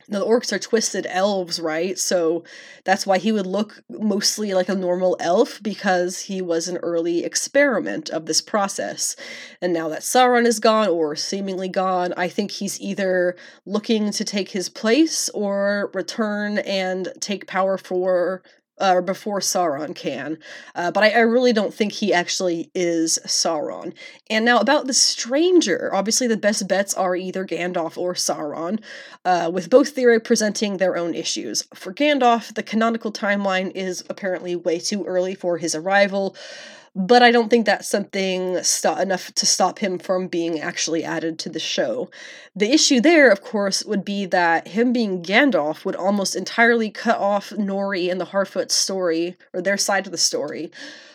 Now, 0.09 0.19
the 0.19 0.27
orcs 0.27 0.52
are 0.52 0.59
twisted 0.59 1.06
elves, 1.09 1.59
right? 1.59 1.98
So 1.98 2.44
that's 2.85 3.06
why 3.06 3.19
he 3.19 3.32
would 3.32 3.47
look 3.47 3.82
mostly 3.89 4.52
like 4.52 4.69
a 4.69 4.74
normal 4.74 5.16
elf 5.19 5.62
because 5.62 6.20
he 6.20 6.43
was 6.43 6.69
an 6.69 6.77
early 6.78 7.24
experiment 7.24 8.11
of 8.11 8.27
this 8.27 8.43
process. 8.43 9.16
And 9.62 9.73
now 9.73 9.89
that 9.89 10.01
Sauron 10.01 10.44
is 10.44 10.61
gone 10.61 10.89
or 10.89 11.16
seemingly 11.16 11.69
gone, 11.69 12.12
I 12.16 12.28
think 12.28 12.51
he's 12.51 12.78
either 12.81 13.36
looking 13.65 14.11
to 14.11 14.24
take 14.24 14.51
his 14.51 14.69
place 14.69 15.31
or 15.31 15.90
return 15.94 16.59
and 16.59 17.09
take 17.20 17.47
power 17.47 17.78
for 17.78 18.43
or 18.80 19.02
before 19.02 19.40
Sauron 19.40 19.94
can. 19.94 20.38
Uh, 20.74 20.90
but 20.90 21.05
I, 21.05 21.10
I, 21.10 21.20
really 21.20 21.52
don't 21.52 21.72
think 21.72 21.92
he 21.92 22.12
actually 22.12 22.70
is 22.74 23.18
Sauron. 23.24 23.94
And 24.28 24.44
now 24.44 24.59
about 24.59 24.86
the 24.86 24.94
stranger, 24.94 25.94
obviously 25.94 26.26
the 26.26 26.36
best 26.36 26.66
bets 26.66 26.94
are 26.94 27.14
either 27.14 27.46
Gandalf 27.46 27.96
or 27.96 28.14
Sauron, 28.14 28.80
uh, 29.24 29.51
with 29.52 29.70
both 29.70 29.90
theory 29.90 30.20
presenting 30.20 30.76
their 30.76 30.96
own 30.96 31.14
issues. 31.14 31.62
For 31.74 31.94
Gandalf, 31.94 32.55
the 32.55 32.62
canonical 32.62 33.12
timeline 33.12 33.70
is 33.74 34.05
apparently 34.10 34.56
way 34.56 34.80
too 34.80 35.05
early 35.05 35.34
for 35.34 35.59
his 35.59 35.74
arrival 35.74 36.34
but 36.95 37.23
I 37.23 37.33
don't 37.33 37.49
think 37.49 37.66
that's 37.66 37.89
something 37.89 38.62
st- 38.62 39.01
enough 39.01 39.33
to 39.35 39.47
stop 39.47 39.81
him 39.81 39.99
from 39.99 40.29
being 40.29 40.61
actually 40.61 41.03
added 41.03 41.39
to 41.41 41.49
the 41.49 41.59
show. 41.59 42.09
The 42.55 42.73
issue 42.73 43.01
there, 43.01 43.31
of 43.31 43.41
course, 43.41 43.85
would 43.85 44.05
be 44.05 44.27
that 44.27 44.69
him 44.69 44.93
being 44.93 45.23
Gandalf 45.23 45.85
would 45.85 45.97
almost 45.97 46.37
entirely 46.37 46.91
cut 46.91 47.19
off 47.19 47.51
Nori 47.51 48.11
and 48.11 48.21
the 48.21 48.27
Harfoot 48.27 48.71
story, 48.71 49.37
or 49.53 49.61
their 49.61 49.77
side 49.77 50.07
of 50.07 50.12
the 50.12 50.19
story, 50.19 50.71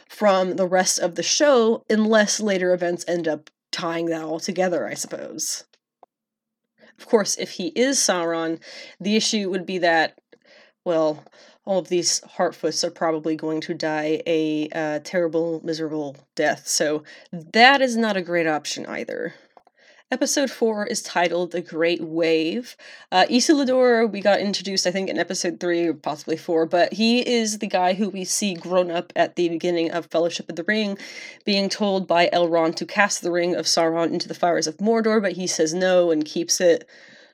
from 0.09 0.57
the 0.57 0.67
rest 0.67 0.99
of 0.99 1.15
the 1.15 1.23
show, 1.23 1.85
unless 1.89 2.41
later 2.41 2.73
events 2.73 3.05
end 3.07 3.27
up 3.27 3.49
tying 3.71 4.07
that 4.07 4.23
all 4.23 4.39
together, 4.39 4.85
I 4.85 4.95
suppose. 4.95 5.63
Of 6.97 7.05
course, 7.07 7.37
if 7.37 7.51
he 7.51 7.67
is 7.69 7.97
Sauron, 7.97 8.59
the 8.99 9.15
issue 9.15 9.49
would 9.49 9.65
be 9.65 9.77
that, 9.77 10.19
well, 10.83 11.23
all 11.69 11.77
of 11.77 11.87
these 11.87 12.19
Harfoots 12.21 12.83
are 12.83 12.89
probably 12.89 13.35
going 13.35 13.61
to 13.61 13.75
die 13.75 14.23
a 14.25 14.69
uh, 14.69 14.99
terrible, 15.03 15.61
miserable 15.63 16.15
death, 16.33 16.67
so 16.67 17.03
that 17.31 17.79
is 17.79 17.95
not 17.95 18.17
a 18.17 18.23
great 18.23 18.47
option 18.47 18.87
either. 18.87 19.35
Episode 20.09 20.49
4 20.49 20.87
is 20.87 21.03
titled 21.03 21.51
The 21.51 21.61
Great 21.61 22.01
Wave. 22.01 22.75
Uh, 23.11 23.27
we 23.29 24.21
got 24.21 24.39
introduced, 24.39 24.87
I 24.87 24.91
think, 24.91 25.11
in 25.11 25.19
episode 25.19 25.59
3 25.59 25.89
or 25.89 25.93
possibly 25.93 26.37
4, 26.37 26.65
but 26.65 26.93
he 26.93 27.19
is 27.19 27.59
the 27.59 27.67
guy 27.67 27.93
who 27.93 28.09
we 28.09 28.23
see 28.23 28.55
grown 28.55 28.89
up 28.89 29.13
at 29.15 29.35
the 29.35 29.49
beginning 29.49 29.91
of 29.91 30.07
Fellowship 30.07 30.49
of 30.49 30.55
the 30.55 30.63
Ring, 30.63 30.97
being 31.45 31.69
told 31.69 32.07
by 32.07 32.31
Elrond 32.33 32.77
to 32.77 32.87
cast 32.87 33.21
the 33.21 33.31
Ring 33.31 33.55
of 33.55 33.67
Sauron 33.67 34.11
into 34.11 34.27
the 34.27 34.33
fires 34.33 34.65
of 34.65 34.77
Mordor, 34.77 35.21
but 35.21 35.33
he 35.33 35.45
says 35.45 35.71
no 35.75 36.09
and 36.09 36.25
keeps 36.25 36.59
it 36.59 36.89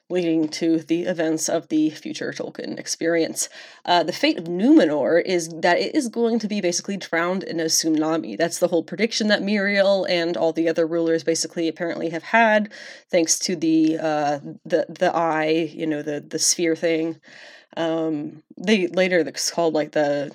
leading 0.10 0.48
to 0.48 0.80
the 0.80 1.04
events 1.04 1.50
of 1.50 1.68
the 1.70 1.90
future 1.90 2.32
Tolkien 2.32 2.78
experience. 2.78 3.50
Uh, 3.86 4.04
the 4.04 4.14
fate 4.14 4.38
of 4.38 4.46
Numenor 4.46 5.22
is 5.26 5.50
that 5.50 5.80
it 5.80 5.96
is 5.96 6.10
going 6.10 6.38
to 6.40 6.48
be 6.48 6.62
basically 6.62 6.96
drowned 6.96 7.44
in 7.44 7.60
a 7.60 7.66
tsunami. 7.66 8.38
That's 8.38 8.60
the 8.60 8.68
whole 8.68 8.84
prediction 8.84 9.28
that 9.30 9.42
Miriel 9.42 10.08
and 10.08 10.38
all 10.38 10.54
the 10.54 10.70
other 10.70 10.86
rulers 10.86 11.24
basically 11.24 11.68
apparently 11.68 12.10
have 12.10 12.24
had, 12.24 12.72
thanks 13.10 13.40
to 13.40 13.56
the 13.56 13.98
uh, 13.98 14.40
the 14.64 14.86
the 14.90 15.16
eye, 15.16 15.72
you 15.74 15.88
know, 15.88 16.02
the 16.02 16.20
the 16.20 16.40
sphere 16.40 16.76
thing. 16.76 17.20
Um, 17.78 18.44
they 18.58 18.88
later 18.88 19.20
it's 19.20 19.52
called 19.52 19.74
like 19.74 19.92
the 19.92 20.32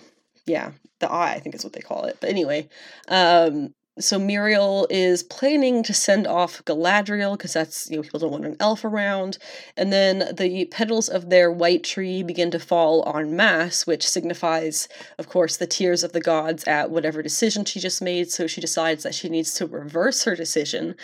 yeah 0.46 0.72
the 0.98 1.10
eye, 1.10 1.32
I 1.32 1.40
think 1.40 1.54
is 1.54 1.64
what 1.64 1.72
they 1.72 1.80
call 1.80 2.04
it. 2.04 2.18
But 2.20 2.30
anyway, 2.30 2.68
um, 3.08 3.74
so 3.98 4.18
Miriel 4.18 4.86
is 4.88 5.22
planning 5.22 5.82
to 5.82 5.92
send 5.92 6.26
off 6.26 6.64
Galadriel 6.64 7.36
because 7.36 7.52
that's 7.52 7.90
you 7.90 7.96
know 7.96 8.02
people 8.02 8.20
don't 8.20 8.30
want 8.30 8.44
an 8.44 8.56
elf 8.60 8.84
around, 8.84 9.36
and 9.76 9.92
then 9.92 10.34
the 10.36 10.66
petals 10.66 11.08
of 11.08 11.28
their 11.28 11.50
white 11.50 11.82
tree 11.82 12.22
begin 12.22 12.50
to 12.52 12.58
fall 12.58 13.02
en 13.14 13.34
masse, 13.34 13.86
which 13.86 14.08
signifies, 14.08 14.88
of 15.18 15.28
course, 15.28 15.56
the 15.56 15.66
tears 15.66 16.04
of 16.04 16.12
the 16.12 16.20
gods 16.20 16.64
at 16.64 16.90
whatever 16.90 17.20
decision 17.20 17.64
she 17.64 17.80
just 17.80 18.00
made. 18.00 18.30
So 18.30 18.46
she 18.46 18.60
decides 18.60 19.02
that 19.02 19.14
she 19.14 19.28
needs 19.28 19.54
to 19.54 19.66
reverse 19.66 20.22
her 20.24 20.36
decision, 20.36 20.94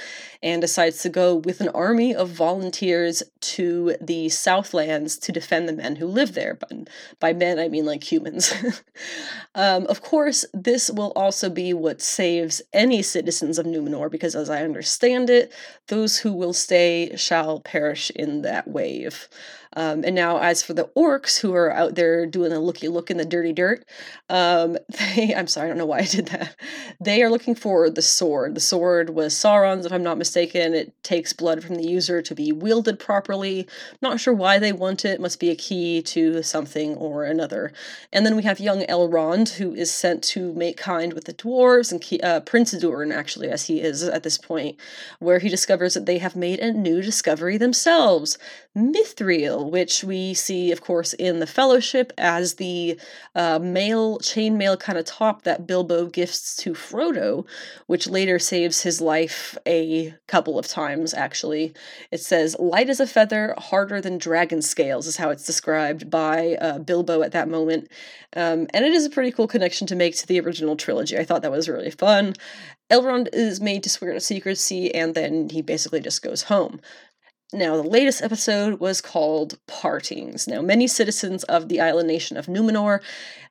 and 0.42 0.62
decides 0.62 1.02
to 1.02 1.08
go 1.08 1.34
with 1.34 1.60
an 1.60 1.68
army 1.70 2.14
of 2.14 2.30
volunteers 2.30 3.22
to 3.40 3.96
the 4.00 4.28
Southlands 4.28 5.18
to 5.18 5.32
defend 5.32 5.68
the 5.68 5.72
men 5.72 5.96
who 5.96 6.06
live 6.06 6.34
there. 6.34 6.54
But 6.54 6.88
by 7.18 7.32
men, 7.32 7.58
I 7.58 7.68
mean 7.68 7.84
like 7.84 8.10
humans. 8.10 8.54
um, 9.54 9.86
of 9.86 10.02
course, 10.02 10.44
this 10.54 10.88
will 10.88 11.12
also 11.16 11.50
be 11.50 11.74
what 11.74 12.00
saves 12.00 12.62
any 12.76 13.02
citizens 13.02 13.58
of 13.58 13.66
Numenor, 13.66 14.10
because 14.10 14.36
as 14.36 14.50
I 14.50 14.62
understand 14.62 15.30
it, 15.30 15.52
those 15.88 16.18
who 16.18 16.32
will 16.32 16.52
stay 16.52 17.16
shall 17.16 17.58
perish 17.60 18.10
in 18.10 18.42
that 18.42 18.68
wave. 18.68 19.28
Um, 19.76 20.04
and 20.04 20.14
now, 20.14 20.38
as 20.38 20.62
for 20.62 20.72
the 20.72 20.90
orcs 20.96 21.38
who 21.38 21.54
are 21.54 21.70
out 21.70 21.94
there 21.96 22.24
doing 22.24 22.50
a 22.50 22.58
looky 22.58 22.88
look 22.88 23.10
in 23.10 23.18
the 23.18 23.26
dirty 23.26 23.52
dirt, 23.52 23.84
um, 24.30 24.78
they, 24.88 25.34
I'm 25.34 25.46
sorry, 25.46 25.66
I 25.66 25.68
don't 25.68 25.78
know 25.78 25.86
why 25.86 25.98
I 25.98 26.06
did 26.06 26.26
that. 26.28 26.56
They 26.98 27.22
are 27.22 27.30
looking 27.30 27.54
for 27.54 27.90
the 27.90 28.02
sword. 28.02 28.54
The 28.54 28.60
sword 28.60 29.10
was 29.10 29.34
Sauron's, 29.34 29.84
if 29.84 29.92
I'm 29.92 30.02
not 30.02 30.16
mistaken. 30.16 30.74
It 30.74 30.94
takes 31.02 31.34
blood 31.34 31.62
from 31.62 31.74
the 31.74 31.86
user 31.86 32.22
to 32.22 32.34
be 32.34 32.52
wielded 32.52 32.98
properly. 32.98 33.68
Not 34.00 34.18
sure 34.18 34.32
why 34.32 34.58
they 34.58 34.72
want 34.72 35.04
it, 35.04 35.20
must 35.20 35.38
be 35.38 35.50
a 35.50 35.56
key 35.56 36.00
to 36.02 36.42
something 36.42 36.94
or 36.96 37.24
another. 37.24 37.70
And 38.12 38.24
then 38.24 38.34
we 38.34 38.44
have 38.44 38.58
young 38.58 38.80
Elrond, 38.86 39.56
who 39.56 39.74
is 39.74 39.90
sent 39.90 40.24
to 40.24 40.54
make 40.54 40.78
kind 40.78 41.12
with 41.12 41.24
the 41.24 41.34
dwarves, 41.34 41.92
and 41.92 42.24
uh, 42.24 42.40
Prince 42.40 42.72
Durin, 42.72 43.12
actually, 43.12 43.50
as 43.50 43.66
he 43.66 43.82
is 43.82 44.02
at 44.02 44.22
this 44.22 44.38
point, 44.38 44.78
where 45.18 45.38
he 45.38 45.50
discovers 45.50 45.92
that 45.94 46.06
they 46.06 46.18
have 46.18 46.34
made 46.34 46.60
a 46.60 46.72
new 46.72 47.02
discovery 47.02 47.58
themselves 47.58 48.38
Mithril, 48.76 49.65
which 49.70 50.04
we 50.04 50.34
see, 50.34 50.72
of 50.72 50.80
course, 50.80 51.12
in 51.12 51.40
the 51.40 51.46
Fellowship 51.46 52.12
as 52.18 52.54
the 52.54 52.98
uh, 53.34 53.58
mail, 53.58 54.18
chainmail 54.18 54.78
kind 54.78 54.98
of 54.98 55.04
top 55.04 55.42
that 55.42 55.66
Bilbo 55.66 56.06
gifts 56.06 56.56
to 56.56 56.72
Frodo, 56.72 57.46
which 57.86 58.06
later 58.06 58.38
saves 58.38 58.82
his 58.82 59.00
life 59.00 59.56
a 59.66 60.14
couple 60.26 60.58
of 60.58 60.66
times, 60.66 61.14
actually. 61.14 61.74
It 62.10 62.20
says, 62.20 62.56
light 62.58 62.88
as 62.88 63.00
a 63.00 63.06
feather, 63.06 63.54
harder 63.58 64.00
than 64.00 64.18
dragon 64.18 64.62
scales, 64.62 65.06
is 65.06 65.16
how 65.16 65.30
it's 65.30 65.46
described 65.46 66.10
by 66.10 66.56
uh, 66.60 66.78
Bilbo 66.78 67.22
at 67.22 67.32
that 67.32 67.48
moment. 67.48 67.88
Um, 68.34 68.66
and 68.74 68.84
it 68.84 68.92
is 68.92 69.06
a 69.06 69.10
pretty 69.10 69.32
cool 69.32 69.48
connection 69.48 69.86
to 69.86 69.96
make 69.96 70.16
to 70.16 70.26
the 70.26 70.40
original 70.40 70.76
trilogy. 70.76 71.16
I 71.18 71.24
thought 71.24 71.42
that 71.42 71.50
was 71.50 71.68
really 71.68 71.90
fun. 71.90 72.34
Elrond 72.90 73.28
is 73.32 73.60
made 73.60 73.82
to 73.82 73.90
swear 73.90 74.12
to 74.12 74.20
secrecy, 74.20 74.94
and 74.94 75.14
then 75.14 75.48
he 75.48 75.60
basically 75.60 76.00
just 76.00 76.22
goes 76.22 76.44
home. 76.44 76.80
Now, 77.52 77.76
the 77.76 77.88
latest 77.88 78.22
episode 78.22 78.80
was 78.80 79.00
called 79.00 79.58
Partings. 79.68 80.48
Now, 80.48 80.62
many 80.62 80.88
citizens 80.88 81.44
of 81.44 81.68
the 81.68 81.80
island 81.80 82.08
nation 82.08 82.36
of 82.36 82.46
Numenor, 82.46 83.00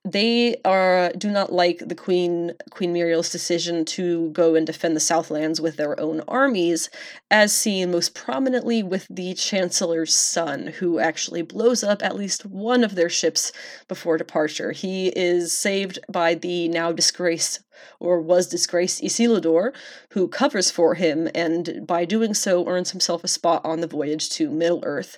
they 0.05 0.55
are 0.63 1.11
do 1.17 1.31
not 1.31 1.51
like 1.51 1.79
the 1.79 1.95
Queen 1.95 2.53
Queen 2.69 2.93
Miriel's 2.93 3.31
decision 3.31 3.83
to 3.85 4.29
go 4.29 4.53
and 4.53 4.65
defend 4.65 4.95
the 4.95 4.99
Southlands 4.99 5.59
with 5.59 5.77
their 5.77 5.99
own 5.99 6.21
armies, 6.27 6.89
as 7.31 7.51
seen 7.51 7.91
most 7.91 8.13
prominently 8.13 8.83
with 8.83 9.07
the 9.09 9.33
Chancellor's 9.33 10.13
son, 10.13 10.67
who 10.67 10.99
actually 10.99 11.41
blows 11.41 11.83
up 11.83 12.03
at 12.03 12.15
least 12.15 12.45
one 12.45 12.83
of 12.83 12.93
their 12.93 13.09
ships 13.09 13.51
before 13.87 14.17
departure. 14.17 14.71
He 14.71 15.07
is 15.07 15.51
saved 15.51 15.97
by 16.07 16.35
the 16.35 16.67
now 16.67 16.91
disgraced 16.91 17.61
or 17.99 18.21
was 18.21 18.47
disgraced 18.47 19.01
Isildur, 19.01 19.73
who 20.11 20.27
covers 20.27 20.69
for 20.69 20.93
him 20.93 21.29
and 21.33 21.85
by 21.85 22.05
doing 22.05 22.33
so 22.33 22.67
earns 22.67 22.91
himself 22.91 23.23
a 23.23 23.27
spot 23.27 23.61
on 23.65 23.81
the 23.81 23.87
voyage 23.87 24.29
to 24.31 24.49
Middle 24.49 24.81
Earth. 24.83 25.17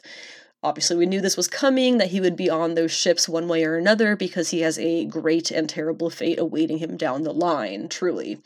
Obviously, 0.63 0.97
we 0.97 1.05
knew 1.05 1.21
this 1.21 1.37
was 1.37 1.47
coming, 1.47 1.97
that 1.99 2.09
he 2.09 2.19
would 2.19 2.35
be 2.35 2.49
on 2.49 2.73
those 2.73 2.91
ships 2.91 3.29
one 3.29 3.47
way 3.47 3.63
or 3.63 3.75
another 3.75 4.15
because 4.15 4.49
he 4.49 4.61
has 4.61 4.79
a 4.79 5.05
great 5.05 5.51
and 5.51 5.69
terrible 5.69 6.09
fate 6.09 6.39
awaiting 6.39 6.79
him 6.79 6.97
down 6.97 7.23
the 7.23 7.33
line, 7.33 7.87
truly. 7.87 8.39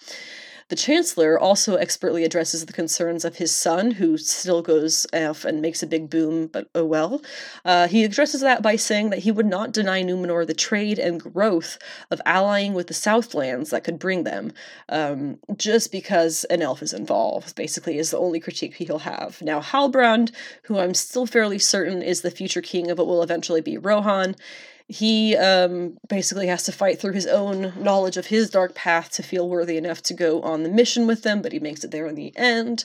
The 0.72 0.78
Chancellor 0.78 1.38
also 1.38 1.76
expertly 1.76 2.24
addresses 2.24 2.66
the 2.66 2.72
concerns 2.72 3.26
of 3.26 3.36
his 3.36 3.52
son, 3.52 3.92
who 3.92 4.18
still 4.18 4.62
goes 4.62 5.06
off 5.14 5.44
and 5.44 5.62
makes 5.62 5.84
a 5.84 5.86
big 5.86 6.10
boom, 6.10 6.48
but 6.48 6.70
oh 6.74 6.86
well. 6.86 7.22
Uh, 7.66 7.90
he 7.90 8.06
addresses 8.06 8.40
that 8.40 8.62
by 8.62 8.78
saying 8.78 9.10
that 9.10 9.20
he 9.20 9.32
would 9.32 9.46
not 9.46 9.74
deny 9.74 10.02
Numenor 10.02 10.48
the 10.48 10.54
trade 10.54 10.98
and 10.98 11.20
growth 11.20 11.78
of 12.10 12.22
allying 12.26 12.74
with 12.74 12.88
the 12.88 12.94
Southlands 12.94 13.70
that 13.72 13.84
could 13.84 14.00
bring 14.00 14.24
them, 14.24 14.54
um, 14.88 15.40
just 15.58 15.92
because 15.92 16.46
an 16.46 16.62
elf 16.62 16.82
is 16.82 16.94
involved, 16.94 17.54
basically, 17.54 17.98
is 17.98 18.12
the 18.12 18.18
only 18.18 18.40
critique 18.40 18.76
he'll 18.76 19.00
have. 19.00 19.42
Now, 19.42 19.60
Halbrand, 19.60 20.32
who 20.64 20.80
I'm 20.80 20.94
still 20.94 21.26
fairly 21.26 21.60
certain 21.60 22.02
is 22.02 22.22
the 22.22 22.32
future 22.32 22.62
king 22.62 22.90
of 22.90 22.98
what 22.98 23.08
will 23.08 23.24
eventually 23.24 23.60
be 23.60 23.78
Rohan, 23.78 24.38
he 24.92 25.38
um, 25.38 25.98
basically 26.10 26.48
has 26.48 26.64
to 26.64 26.72
fight 26.74 27.00
through 27.00 27.14
his 27.14 27.26
own 27.26 27.72
knowledge 27.82 28.18
of 28.18 28.26
his 28.26 28.50
dark 28.50 28.76
path 28.76 29.10
to 29.12 29.24
feel 29.24 29.48
worthy 29.48 29.78
enough 29.78 30.02
to 30.04 30.14
go 30.14 30.42
on 30.42 30.64
the 30.64 30.70
mission 30.70 31.08
with 31.08 31.24
them, 31.24 31.42
but 31.42 31.54
he 31.54 31.60
makes 31.60 31.86
it 31.86 31.92
there 31.92 32.08
in 32.08 32.16
the 32.16 32.34
end. 32.36 32.84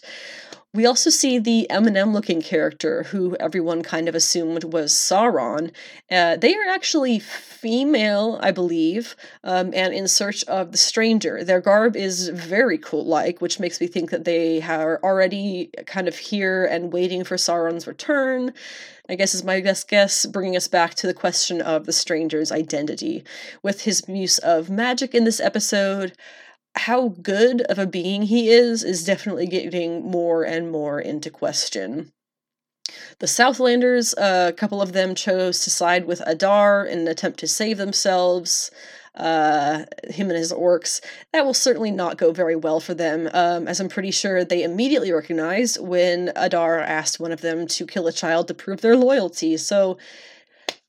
We 0.76 0.84
also 0.84 1.08
see 1.08 1.38
the 1.38 1.66
Eminem 1.70 2.12
looking 2.12 2.42
character, 2.42 3.04
who 3.04 3.34
everyone 3.40 3.82
kind 3.82 4.10
of 4.10 4.14
assumed 4.14 4.62
was 4.62 4.92
Sauron. 4.92 5.72
Uh, 6.10 6.36
they 6.36 6.54
are 6.54 6.68
actually 6.68 7.18
female, 7.18 8.38
I 8.42 8.50
believe, 8.50 9.16
um, 9.42 9.72
and 9.72 9.94
in 9.94 10.06
search 10.06 10.44
of 10.44 10.72
the 10.72 10.76
stranger. 10.78 11.42
Their 11.42 11.62
garb 11.62 11.96
is 11.96 12.28
very 12.28 12.76
cool 12.76 13.06
like, 13.06 13.40
which 13.40 13.58
makes 13.58 13.80
me 13.80 13.86
think 13.86 14.10
that 14.10 14.26
they 14.26 14.60
are 14.60 15.00
already 15.02 15.70
kind 15.86 16.08
of 16.08 16.16
here 16.18 16.66
and 16.66 16.92
waiting 16.92 17.24
for 17.24 17.36
Sauron's 17.36 17.86
return. 17.86 18.52
I 19.08 19.14
guess 19.14 19.34
is 19.34 19.44
my 19.44 19.62
best 19.62 19.88
guess, 19.88 20.26
bringing 20.26 20.56
us 20.56 20.68
back 20.68 20.94
to 20.96 21.06
the 21.06 21.14
question 21.14 21.62
of 21.62 21.86
the 21.86 21.92
stranger's 21.92 22.52
identity. 22.52 23.24
With 23.62 23.82
his 23.82 24.02
use 24.08 24.36
of 24.38 24.68
magic 24.68 25.14
in 25.14 25.24
this 25.24 25.40
episode, 25.40 26.12
how 26.76 27.08
good 27.08 27.62
of 27.62 27.78
a 27.78 27.86
being 27.86 28.22
he 28.22 28.50
is 28.50 28.84
is 28.84 29.04
definitely 29.04 29.46
getting 29.46 30.08
more 30.08 30.44
and 30.44 30.70
more 30.70 31.00
into 31.00 31.30
question. 31.30 32.12
The 33.18 33.26
Southlanders, 33.26 34.14
uh, 34.16 34.48
a 34.48 34.52
couple 34.52 34.80
of 34.80 34.92
them 34.92 35.14
chose 35.14 35.60
to 35.60 35.70
side 35.70 36.06
with 36.06 36.22
Adar 36.26 36.84
in 36.84 37.00
an 37.00 37.08
attempt 37.08 37.40
to 37.40 37.48
save 37.48 37.78
themselves. 37.78 38.70
Uh, 39.14 39.86
him 40.10 40.28
and 40.28 40.36
his 40.36 40.52
orcs. 40.52 41.00
That 41.32 41.46
will 41.46 41.54
certainly 41.54 41.90
not 41.90 42.18
go 42.18 42.32
very 42.32 42.54
well 42.54 42.80
for 42.80 42.92
them, 42.92 43.30
um, 43.32 43.66
as 43.66 43.80
I'm 43.80 43.88
pretty 43.88 44.10
sure 44.10 44.44
they 44.44 44.62
immediately 44.62 45.10
recognized 45.10 45.80
when 45.80 46.32
Adar 46.36 46.80
asked 46.80 47.18
one 47.18 47.32
of 47.32 47.40
them 47.40 47.66
to 47.68 47.86
kill 47.86 48.08
a 48.08 48.12
child 48.12 48.46
to 48.48 48.52
prove 48.52 48.82
their 48.82 48.94
loyalty. 48.94 49.56
So 49.56 49.96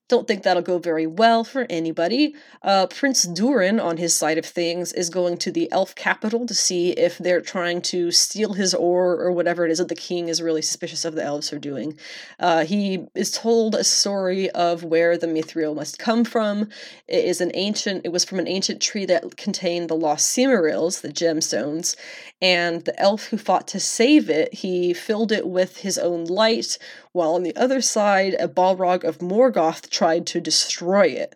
don't 0.10 0.28
think 0.28 0.44
that'll 0.44 0.64
go 0.64 0.78
very 0.78 1.06
well 1.06 1.44
for 1.44 1.66
anybody. 1.70 2.34
Uh, 2.62 2.88
Prince 2.88 3.24
Durin, 3.24 3.80
on 3.80 3.98
his 3.98 4.16
side 4.16 4.38
of 4.38 4.46
things, 4.46 4.94
is 4.94 5.10
going 5.10 5.38
to 5.38 5.52
the 5.52 5.70
elf 5.72 5.96
capital 5.96 6.46
to 6.46 6.54
see 6.54 6.92
if 6.92 7.18
they're 7.18 7.42
trying 7.42 7.82
to 7.82 8.12
steal 8.12 8.54
his 8.54 8.74
ore 8.74 9.20
or 9.20 9.32
whatever 9.32 9.66
it 9.66 9.72
is 9.72 9.80
that 9.80 9.90
the 9.90 9.96
king 9.96 10.30
is 10.30 10.42
really 10.42 10.62
suspicious 10.62 11.04
of 11.04 11.16
the 11.16 11.24
elves 11.24 11.52
are 11.52 11.60
doing. 11.60 11.98
Uh, 12.40 12.64
he 12.64 13.06
is 13.16 13.32
told 13.32 13.76
a 13.76 13.84
story 13.84 14.50
of 14.52 14.84
where 14.84 15.18
the 15.18 15.28
mithril 15.28 15.76
must 15.76 16.00
come 16.00 16.24
from. 16.24 16.70
It 17.08 17.26
is 17.26 17.42
an 17.42 17.52
ancient. 17.54 18.06
It 18.06 18.12
was 18.14 18.24
from 18.24 18.40
an 18.40 18.48
ancient 18.48 18.82
tree 18.82 19.06
that 19.08 19.36
contained 19.36 19.90
the 19.90 19.96
lost 19.96 20.36
Silmarils, 20.36 21.02
the 21.02 21.10
gemstones, 21.10 21.96
and 22.42 22.86
the 22.86 23.00
elf 23.00 23.26
who 23.28 23.38
fought 23.38 23.68
to 23.70 23.80
save 23.80 24.30
it, 24.30 24.54
he 24.54 24.94
filled 24.94 25.32
it 25.32 25.48
with 25.48 25.78
his 25.78 25.98
own 25.98 26.26
light, 26.26 26.78
while 27.12 27.34
on 27.34 27.44
the 27.44 27.56
other 27.56 27.82
side, 27.82 28.36
a 28.40 28.48
Balrog 28.48 29.04
of 29.04 29.20
Morgoth 29.20 29.90
tried 29.90 30.28
to 30.28 30.40
destroy 30.40 31.08
it. 31.08 31.36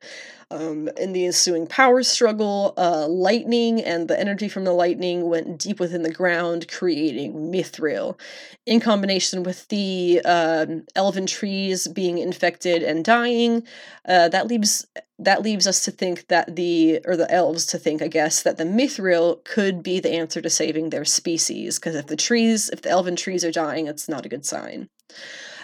Um, 0.52 0.90
in 0.98 1.14
the 1.14 1.26
ensuing 1.26 1.66
power 1.66 2.04
struggle, 2.04 2.74
uh, 2.76 3.08
lightning 3.08 3.82
and 3.82 4.10
the 4.10 4.20
energy 4.20 4.50
from 4.50 4.66
the 4.66 4.74
lightning 4.74 5.30
went 5.30 5.58
deep 5.58 5.80
within 5.80 6.04
the 6.04 6.12
ground, 6.12 6.68
creating 6.68 7.34
mithril. 7.34 8.20
In 8.66 8.82
combination 8.82 9.44
with 9.44 9.66
the 9.70 10.22
uh, 10.26 10.66
elven 10.94 11.26
trees 11.26 11.88
being 11.88 12.18
infected 12.18 12.84
and 12.84 13.06
dying, 13.06 13.64
uh, 14.06 14.28
that 14.28 14.48
leaves 14.48 14.86
that 15.20 15.42
leaves 15.42 15.68
us 15.68 15.86
to 15.86 15.92
think 15.92 16.28
that 16.28 16.58
the 16.58 17.00
or 17.06 17.16
the 17.16 17.32
elves 17.32 17.66
to 17.68 17.78
think, 17.78 18.02
I 18.02 18.10
guess, 18.10 18.42
that 18.42 18.58
the 18.58 18.66
mithril 18.66 19.44
could 19.46 19.82
be 19.82 20.02
the 20.02 20.12
answer 20.12 20.42
to 20.42 20.50
saving 20.50 20.90
their 20.90 21.06
species. 21.06 21.80
Because 21.80 21.96
if 21.96 22.08
the 22.08 22.18
trees, 22.18 22.70
if 22.70 22.82
the 22.82 22.90
elven 22.90 23.16
trees 23.16 23.46
are 23.46 23.52
dying, 23.52 23.88
it's 23.88 24.10
not 24.10 24.26
a 24.26 24.30
good 24.30 24.46
sign. 24.46 24.90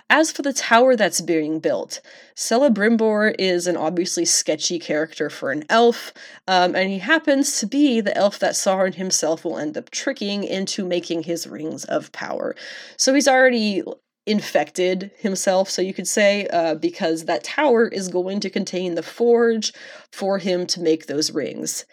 As 0.09 0.31
for 0.31 0.41
the 0.41 0.53
tower 0.53 0.95
that's 0.95 1.19
being 1.19 1.59
built, 1.59 1.99
Celebrimbor 2.33 3.35
is 3.37 3.67
an 3.67 3.75
obviously 3.75 4.23
sketchy 4.23 4.79
character 4.79 5.29
for 5.29 5.51
an 5.51 5.65
elf, 5.69 6.13
um, 6.47 6.75
and 6.75 6.89
he 6.89 6.99
happens 6.99 7.59
to 7.59 7.65
be 7.65 7.99
the 7.99 8.15
elf 8.15 8.39
that 8.39 8.53
Sauron 8.53 8.95
himself 8.95 9.43
will 9.43 9.57
end 9.57 9.77
up 9.77 9.89
tricking 9.89 10.45
into 10.45 10.85
making 10.85 11.23
his 11.23 11.45
rings 11.45 11.83
of 11.83 12.13
power. 12.13 12.55
So 12.95 13.13
he's 13.13 13.27
already 13.27 13.83
infected 14.25 15.11
himself, 15.17 15.69
so 15.69 15.81
you 15.81 15.93
could 15.93 16.07
say, 16.07 16.47
uh, 16.47 16.75
because 16.75 17.25
that 17.25 17.43
tower 17.43 17.89
is 17.89 18.07
going 18.07 18.39
to 18.41 18.49
contain 18.49 18.95
the 18.95 19.03
forge 19.03 19.73
for 20.13 20.37
him 20.37 20.65
to 20.67 20.79
make 20.79 21.07
those 21.07 21.31
rings. 21.31 21.85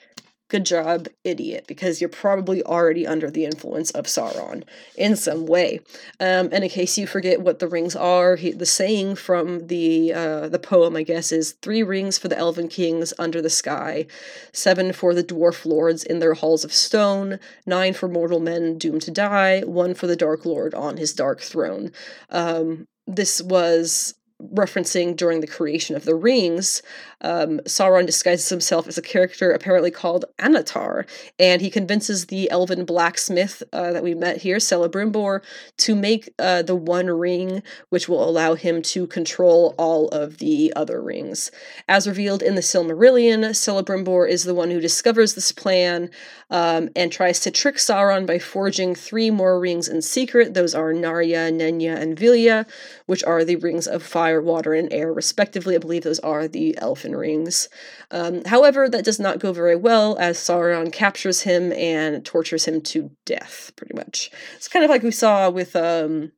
Good 0.55 0.66
job, 0.66 1.09
idiot, 1.24 1.64
because 1.66 2.01
you're 2.01 2.09
probably 2.09 2.62
already 2.62 3.09
under 3.09 3.28
the 3.28 3.44
influence 3.44 3.90
of 3.90 4.05
Sauron 4.05 4.62
in 4.97 5.16
some 5.16 5.47
way. 5.47 5.81
Um, 6.20 6.48
and 6.52 6.62
in 6.62 6.70
case 6.70 6.97
you 6.97 7.09
forget 7.09 7.40
what 7.40 7.59
the 7.59 7.66
rings 7.66 7.97
are, 7.97 8.36
he, 8.36 8.52
the 8.52 8.64
saying 8.64 9.16
from 9.16 9.66
the 9.66 10.14
uh, 10.14 10.48
the 10.48 10.60
poem, 10.60 10.94
I 10.94 11.02
guess, 11.02 11.32
is 11.32 11.56
three 11.60 11.82
rings 11.82 12.18
for 12.18 12.28
the 12.28 12.39
elven 12.39 12.68
kings 12.68 13.12
under 13.18 13.43
the 13.43 13.51
sky, 13.51 14.06
seven 14.52 14.93
for 14.93 15.12
the 15.12 15.24
dwarf 15.24 15.66
lords 15.66 16.05
in 16.05 16.20
their 16.20 16.35
halls 16.35 16.62
of 16.62 16.72
stone, 16.72 17.40
nine 17.66 17.93
for 17.93 18.06
mortal 18.06 18.39
men 18.39 18.78
doomed 18.78 19.02
to 19.02 19.10
die, 19.10 19.62
one 19.62 19.93
for 19.93 20.06
the 20.06 20.14
dark 20.14 20.47
lord 20.47 20.72
on 20.72 20.98
his 20.98 21.12
dark 21.12 21.40
throne. 21.40 21.90
Um, 22.31 22.86
this 23.09 23.43
was 23.43 24.14
referencing 24.53 25.16
during 25.16 25.41
the 25.41 25.47
creation 25.47 25.97
of 25.97 26.05
the 26.05 26.15
rings, 26.15 26.83
um, 27.21 27.59
Sauron 27.61 28.07
disguises 28.07 28.49
himself 28.49 28.87
as 28.87 28.99
a 28.99 29.03
character 29.03 29.51
apparently 29.51 29.91
called 29.91 30.25
Annatar, 30.39 31.09
and 31.39 31.62
he 31.62 31.71
convinces 31.71 32.27
the 32.27 32.51
elven 32.51 32.85
blacksmith 32.85 33.62
uh, 33.73 33.93
that 33.93 34.03
we 34.03 34.15
met 34.15 34.43
here, 34.43 34.59
Celebrimbor, 34.59 35.43
to 35.79 35.95
make 35.95 36.29
uh, 36.39 36.62
the 36.62 36.75
one 36.75 37.07
ring 37.07 37.62
which 37.89 38.09
will 38.09 38.29
allow 38.29 38.55
him 38.55 38.83
to 38.83 39.07
control 39.07 39.75
all 39.79 40.09
of 40.09 40.39
the 40.39 40.73
other 40.77 41.01
rings. 41.01 41.51
As 41.89 42.07
revealed 42.07 42.43
in 42.43 42.55
the 42.55 42.61
Silmarillion, 42.61 43.41
Celebrimbor 43.51 44.29
is 44.29 44.45
the 44.45 44.55
one 44.55 44.71
who 44.71 44.81
discovers 44.81 45.35
this 45.35 45.53
plan 45.53 46.11
um, 46.51 46.89
and 46.95 47.11
tries 47.11 47.41
to 47.41 47.51
trick 47.51 47.77
Sauron 47.77 48.27
by 48.27 48.39
forging 48.39 48.95
three 48.95 49.31
more 49.31 49.59
rings 49.59 49.89
in 49.89 50.03
secret. 50.03 50.55
Those 50.55 50.75
are 50.75 50.93
Narya, 50.93 51.53
Nenya, 51.53 51.97
and 51.97 52.16
Vilya, 52.16 52.66
which 53.07 53.25
are 53.25 53.45
the 53.45 53.57
rings 53.57 53.87
of 53.87 54.03
fire, 54.03 54.34
water, 54.40 54.74
and 54.74 54.93
air, 54.93 55.12
respectively. 55.12 55.74
I 55.74 55.78
believe 55.78 56.02
those 56.02 56.20
are 56.20 56.48
the 56.48 56.77
elfin 56.78 57.16
rings. 57.16 57.69
Um, 58.11 58.44
however, 58.44 58.89
that 58.89 59.05
does 59.05 59.20
not 59.20 59.39
go 59.39 59.52
very 59.52 59.77
well 59.77 60.16
as 60.19 60.39
Sauron 60.39 60.93
captures 60.93 61.43
him 61.43 61.73
and 61.73 62.24
tortures 62.24 62.65
him 62.66 62.81
to 62.82 63.11
death, 63.24 63.73
pretty 63.77 63.94
much. 63.94 64.31
It's 64.56 64.69
kind 64.69 64.85
of 64.85 64.90
like 64.90 65.02
we 65.02 65.11
saw 65.11 65.51
with 65.51 65.77
um 65.77 66.32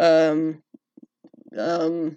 um 0.00 0.62
um 1.56 2.16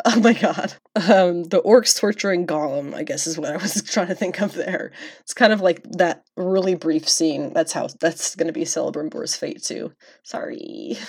Oh 0.06 0.20
my 0.20 0.32
god. 0.32 0.74
Um, 0.96 1.44
the 1.44 1.62
orcs 1.62 1.98
torturing 1.98 2.46
Gollum, 2.46 2.94
I 2.94 3.04
guess 3.04 3.26
is 3.26 3.38
what 3.38 3.52
I 3.52 3.56
was 3.56 3.82
trying 3.90 4.08
to 4.08 4.14
think 4.14 4.40
of 4.40 4.54
there. 4.54 4.92
It's 5.20 5.34
kind 5.34 5.52
of 5.52 5.60
like 5.60 5.82
that 5.92 6.24
really 6.36 6.74
brief 6.74 7.08
scene. 7.08 7.52
That's 7.52 7.72
how 7.72 7.88
that's 8.00 8.34
gonna 8.36 8.52
be 8.52 8.64
Celebrimbor's 8.64 9.36
fate 9.36 9.62
too. 9.62 9.92
Sorry. 10.22 10.98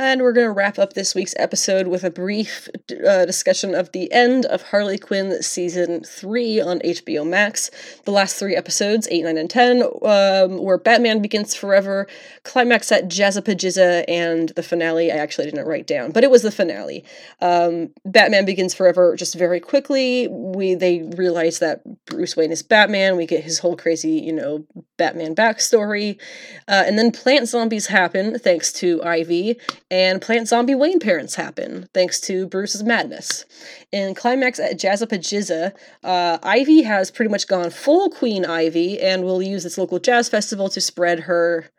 And 0.00 0.22
we're 0.22 0.32
going 0.32 0.46
to 0.46 0.52
wrap 0.52 0.78
up 0.78 0.94
this 0.94 1.14
week's 1.14 1.34
episode 1.36 1.86
with 1.86 2.04
a 2.04 2.10
brief 2.10 2.70
uh, 3.06 3.26
discussion 3.26 3.74
of 3.74 3.92
the 3.92 4.10
end 4.10 4.46
of 4.46 4.62
Harley 4.62 4.96
Quinn 4.96 5.42
season 5.42 6.02
3 6.04 6.58
on 6.58 6.78
HBO 6.78 7.28
Max. 7.28 7.70
The 8.06 8.10
last 8.10 8.38
three 8.38 8.56
episodes, 8.56 9.06
8, 9.10 9.24
9, 9.24 9.36
and 9.36 9.50
10, 9.50 9.82
um, 9.82 10.56
were 10.56 10.78
Batman 10.78 11.20
Begins 11.20 11.54
Forever, 11.54 12.06
Climax 12.44 12.90
at 12.90 13.08
Jazzapajizza, 13.08 14.06
and 14.08 14.48
the 14.56 14.62
finale 14.62 15.12
I 15.12 15.16
actually 15.16 15.44
didn't 15.44 15.66
write 15.66 15.86
down, 15.86 16.12
but 16.12 16.24
it 16.24 16.30
was 16.30 16.40
the 16.40 16.50
finale. 16.50 17.04
Um, 17.42 17.90
Batman 18.06 18.46
Begins 18.46 18.72
Forever, 18.72 19.16
just 19.16 19.34
very 19.34 19.60
quickly, 19.60 20.28
we 20.28 20.74
they 20.76 21.02
realize 21.14 21.58
that 21.58 21.82
Bruce 22.06 22.38
Wayne 22.38 22.52
is 22.52 22.62
Batman. 22.62 23.18
We 23.18 23.26
get 23.26 23.44
his 23.44 23.58
whole 23.58 23.76
crazy, 23.76 24.12
you 24.12 24.32
know, 24.32 24.64
Batman 24.96 25.34
backstory. 25.34 26.18
Uh, 26.66 26.84
and 26.86 26.98
then 26.98 27.10
plant 27.10 27.48
zombies 27.48 27.88
happen 27.88 28.38
thanks 28.38 28.72
to 28.72 29.02
Ivy 29.02 29.58
and 29.90 30.22
plant 30.22 30.48
zombie 30.48 30.74
Wayne 30.74 31.00
parents 31.00 31.34
happen, 31.34 31.88
thanks 31.92 32.20
to 32.22 32.46
Bruce's 32.46 32.84
madness. 32.84 33.44
In 33.90 34.14
Climax 34.14 34.60
at 34.60 34.78
Jazzapajizza, 34.78 35.72
uh, 36.04 36.38
Ivy 36.42 36.82
has 36.82 37.10
pretty 37.10 37.30
much 37.30 37.48
gone 37.48 37.70
full 37.70 38.10
Queen 38.10 38.44
Ivy 38.44 39.00
and 39.00 39.24
will 39.24 39.42
use 39.42 39.64
this 39.64 39.78
local 39.78 39.98
jazz 39.98 40.28
festival 40.28 40.68
to 40.68 40.80
spread 40.80 41.20
her 41.20 41.70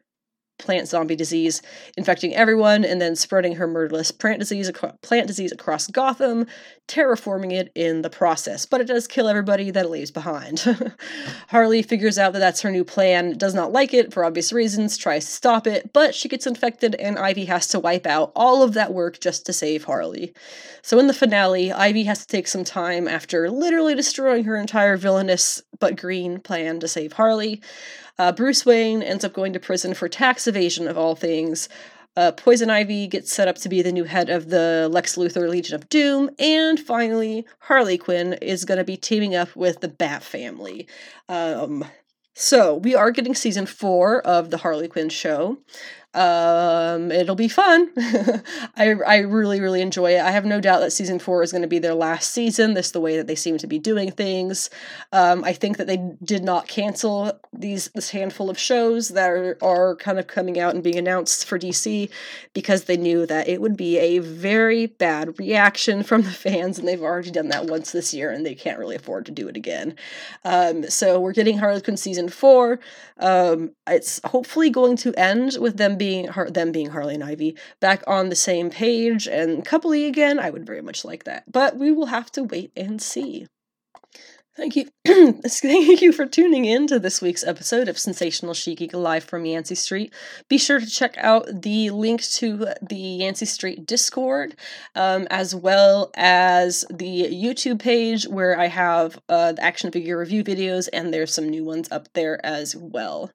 plant 0.62 0.88
zombie 0.88 1.16
disease, 1.16 1.62
infecting 1.98 2.34
everyone 2.36 2.86
and 2.86 3.02
then 3.02 3.16
spreading 3.16 3.56
her 3.56 3.68
murderous 3.68 4.12
plant 4.12 4.40
disease, 4.40 4.70
acro- 4.70 4.98
plant 5.02 5.28
disease 5.28 5.52
across 5.52 5.88
Gotham, 5.88 6.46
terraforming 6.88 7.52
it 7.52 7.72
in 7.76 8.02
the 8.02 8.10
process. 8.10 8.66
But 8.66 8.82
it 8.82 8.88
does 8.88 9.08
kill 9.08 9.28
everybody 9.28 9.72
that 9.72 9.86
it 9.86 9.90
leaves 9.90 10.12
behind. 10.12 10.64
Harley 11.50 11.82
figures 11.82 12.18
out 12.18 12.34
that 12.34 12.40
that's 12.40 12.62
her 12.62 12.72
new 12.72 12.84
plan, 12.84 13.38
does 13.38 13.54
not 13.54 13.72
like 13.72 13.94
it 13.94 14.14
for 14.14 14.24
obvious 14.24 14.54
reasons, 14.54 14.98
tries 14.98 15.26
to 15.26 15.32
stop 15.32 15.68
it, 15.68 15.92
but 15.94 16.16
she 16.16 16.30
gets 16.30 16.48
infected 16.48 16.96
and 16.96 17.18
Ivy 17.18 17.46
has 17.46 17.68
to 17.70 17.80
wipe 17.80 18.06
out 18.06 18.32
all 18.36 18.64
of 18.64 18.74
that 18.74 18.94
work 18.94 19.20
just 19.20 19.46
to 19.48 19.54
save 19.54 19.86
Harley. 19.86 20.34
So 20.82 21.00
in 21.00 21.08
the 21.08 21.14
finale, 21.14 21.72
Ivy 21.72 22.04
has 22.06 22.20
to 22.20 22.28
take 22.28 22.48
some 22.48 22.64
time 22.64 23.08
after 23.08 23.50
literally 23.50 23.96
destroying 23.96 24.46
her 24.46 24.56
entire 24.56 24.98
villainous 24.98 25.62
but 25.80 25.96
green 25.96 26.40
plan 26.40 26.80
to 26.80 26.88
save 26.88 27.14
Harley. 27.14 27.62
Uh, 28.22 28.31
Bruce 28.31 28.68
Wayne 28.68 29.02
ends 29.02 29.26
up 29.26 29.34
going 29.34 29.52
to 29.52 29.60
prison 29.60 29.95
for 29.95 30.07
tax 30.07 30.45
evasion, 30.45 30.88
of 30.88 30.95
all 30.95 31.15
things. 31.15 31.68
Uh, 32.15 32.31
Poison 32.31 32.69
Ivy 32.69 33.07
gets 33.07 33.34
set 33.34 33.48
up 33.48 33.56
to 33.56 33.68
be 33.68 33.81
the 33.81 33.91
new 33.91 34.03
head 34.03 34.30
of 34.30 34.49
the 34.49 34.88
Lex 34.91 35.15
Luthor 35.15 35.49
Legion 35.49 35.73
of 35.73 35.89
Doom, 35.89 36.30
and 36.38 36.80
finally, 36.80 37.48
Harley 37.61 37.98
Quinn 37.98 38.34
is 38.34 38.64
going 38.64 38.77
to 38.77 38.84
be 38.84 38.95
teaming 38.95 39.34
up 39.34 39.56
with 39.56 39.80
the 39.80 39.88
Bat 39.88 40.22
Family. 40.22 40.88
Um, 41.30 41.84
so, 42.35 42.76
we 42.76 42.93
are 42.93 43.10
getting 43.10 43.34
season 43.34 43.65
four 43.65 44.22
of 44.22 44.52
the 44.52 44.57
Harley 44.57 44.88
Quinn 44.88 45.10
show. 45.10 45.57
Um, 46.14 47.10
it'll 47.10 47.36
be 47.36 47.48
fun. 47.48 47.90
I 48.76 48.96
I 49.08 49.18
really 49.20 49.62
really 49.62 49.82
enjoy 49.82 50.16
it. 50.16 50.22
I 50.22 50.32
have 50.32 50.44
no 50.44 50.60
doubt 50.60 50.80
that 50.82 50.92
season 50.92 51.20
four 51.20 51.42
is 51.42 51.52
going 51.52 51.62
to 51.62 51.70
be 51.70 51.80
their 51.80 51.94
last 51.94 52.32
season. 52.32 52.74
This 52.74 52.92
the 52.92 53.00
way 53.00 53.16
that 53.16 53.28
they 53.28 53.36
seem 53.36 53.58
to 53.60 53.68
be 53.68 53.80
doing 53.80 54.12
things. 54.12 54.70
Um, 55.14 55.44
I 55.46 55.54
think 55.54 55.78
that 55.78 55.88
they 55.88 55.98
did 56.24 56.44
not 56.44 56.68
cancel 56.68 57.40
these 57.54 57.90
this 57.96 58.10
handful 58.10 58.50
of 58.50 58.60
shows 58.60 59.10
that 59.10 59.30
are, 59.30 59.58
are 59.62 59.96
kind 59.96 60.20
of 60.20 60.28
coming 60.28 60.60
out 60.60 60.74
and 60.74 60.84
being 60.84 60.98
announced 60.98 61.46
for 61.46 61.58
DC 61.58 62.10
because 62.54 62.84
they 62.86 62.98
knew 62.98 63.26
that 63.26 63.48
it 63.48 63.62
would 63.62 63.78
be 63.78 63.98
a 63.98 64.20
very 64.20 64.88
bad 64.88 65.40
reaction 65.40 66.04
from 66.12 66.24
the 66.24 66.32
fans, 66.32 66.78
and 66.78 66.88
they've 66.88 67.02
already 67.02 67.32
done 67.32 67.48
that 67.50 67.68
once 67.68 67.94
this 67.94 68.14
year, 68.14 68.32
and 68.32 68.46
they 68.46 68.56
can't 68.56 68.80
really 68.80 68.98
afford 68.98 69.26
to 69.28 69.32
do 69.32 69.48
it 69.48 69.56
again. 69.56 69.96
Um, 70.44 70.90
so 70.90 71.22
we're 71.22 71.32
getting 71.32 71.58
Harley 71.58 71.82
Quinn 71.82 71.96
season 71.96 72.28
four. 72.28 72.80
Um, 73.18 73.72
it's 73.88 74.20
hopefully 74.26 74.70
going 74.70 74.98
to 74.98 75.14
end 75.14 75.58
with 75.60 75.78
them 75.78 75.98
being 76.02 76.28
them 76.49 76.72
being 76.72 76.90
Harley 76.90 77.14
and 77.14 77.23
Ivy 77.23 77.56
back 77.80 78.02
on 78.07 78.30
the 78.30 78.36
same 78.36 78.72
page 78.72 79.28
and 79.28 79.64
coupley 79.64 80.07
again, 80.07 80.40
I 80.40 80.49
would 80.49 80.65
very 80.65 80.82
much 80.82 81.06
like 81.06 81.26
that. 81.26 81.52
But 81.52 81.78
we 81.78 81.91
will 81.91 82.07
have 82.07 82.32
to 82.32 82.44
wait 82.44 82.72
and 82.76 82.99
see. 82.99 83.45
Thank 84.57 84.76
you. 84.76 84.88
Thank 85.06 86.02
you 86.02 86.11
for 86.11 86.26
tuning 86.26 86.65
in 86.65 86.88
to 86.88 86.98
this 86.98 87.22
week's 87.22 87.44
episode 87.44 87.88
of 87.88 87.99
Sensational 87.99 88.56
She 88.56 88.73
Geek 88.73 88.95
live 88.95 89.23
from 89.23 89.45
Yancey 89.45 89.76
Street. 89.76 90.11
Be 90.49 90.57
sure 90.57 90.80
to 90.80 90.88
check 90.88 91.14
out 91.19 91.61
the 91.61 91.91
link 91.91 92.23
to 92.34 92.73
the 92.82 92.95
Yancey 92.95 93.45
Street 93.45 93.86
Discord, 93.86 94.56
um, 94.95 95.28
as 95.30 95.53
well 95.53 96.10
as 96.15 96.84
the 96.90 97.28
YouTube 97.32 97.78
page 97.78 98.28
where 98.28 98.60
I 98.60 98.69
have 98.69 99.22
uh, 99.30 99.52
the 99.52 99.64
action 99.64 99.91
figure 99.91 100.18
review 100.18 100.44
videos, 100.44 100.90
and 100.91 101.14
there's 101.14 101.32
some 101.32 101.48
new 101.48 101.64
ones 101.64 101.88
up 101.91 102.11
there 102.14 102.44
as 102.44 102.76
well. 102.76 103.32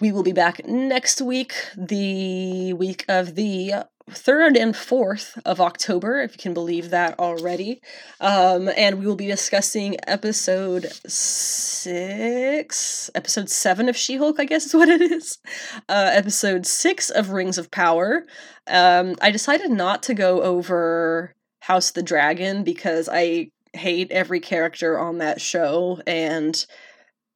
We 0.00 0.10
will 0.10 0.24
be 0.24 0.32
back 0.32 0.66
next 0.66 1.20
week, 1.20 1.54
the 1.76 2.72
week 2.72 3.04
of 3.08 3.36
the 3.36 3.84
3rd 4.10 4.60
and 4.60 4.74
4th 4.74 5.40
of 5.46 5.60
October, 5.60 6.20
if 6.20 6.32
you 6.32 6.38
can 6.38 6.52
believe 6.52 6.90
that 6.90 7.16
already. 7.20 7.80
Um, 8.20 8.68
and 8.76 8.98
we 8.98 9.06
will 9.06 9.14
be 9.14 9.28
discussing 9.28 9.96
episode 10.08 10.90
6, 11.06 13.10
episode 13.14 13.48
7 13.48 13.88
of 13.88 13.96
She 13.96 14.16
Hulk, 14.16 14.40
I 14.40 14.46
guess 14.46 14.66
is 14.66 14.74
what 14.74 14.88
it 14.88 15.00
is. 15.00 15.38
Uh, 15.88 16.10
episode 16.12 16.66
6 16.66 17.10
of 17.10 17.30
Rings 17.30 17.56
of 17.56 17.70
Power. 17.70 18.26
Um, 18.66 19.14
I 19.22 19.30
decided 19.30 19.70
not 19.70 20.02
to 20.04 20.14
go 20.14 20.42
over 20.42 21.36
House 21.60 21.92
the 21.92 22.02
Dragon 22.02 22.64
because 22.64 23.08
I 23.10 23.50
hate 23.72 24.10
every 24.10 24.40
character 24.40 24.98
on 24.98 25.18
that 25.18 25.40
show 25.40 26.00
and 26.04 26.66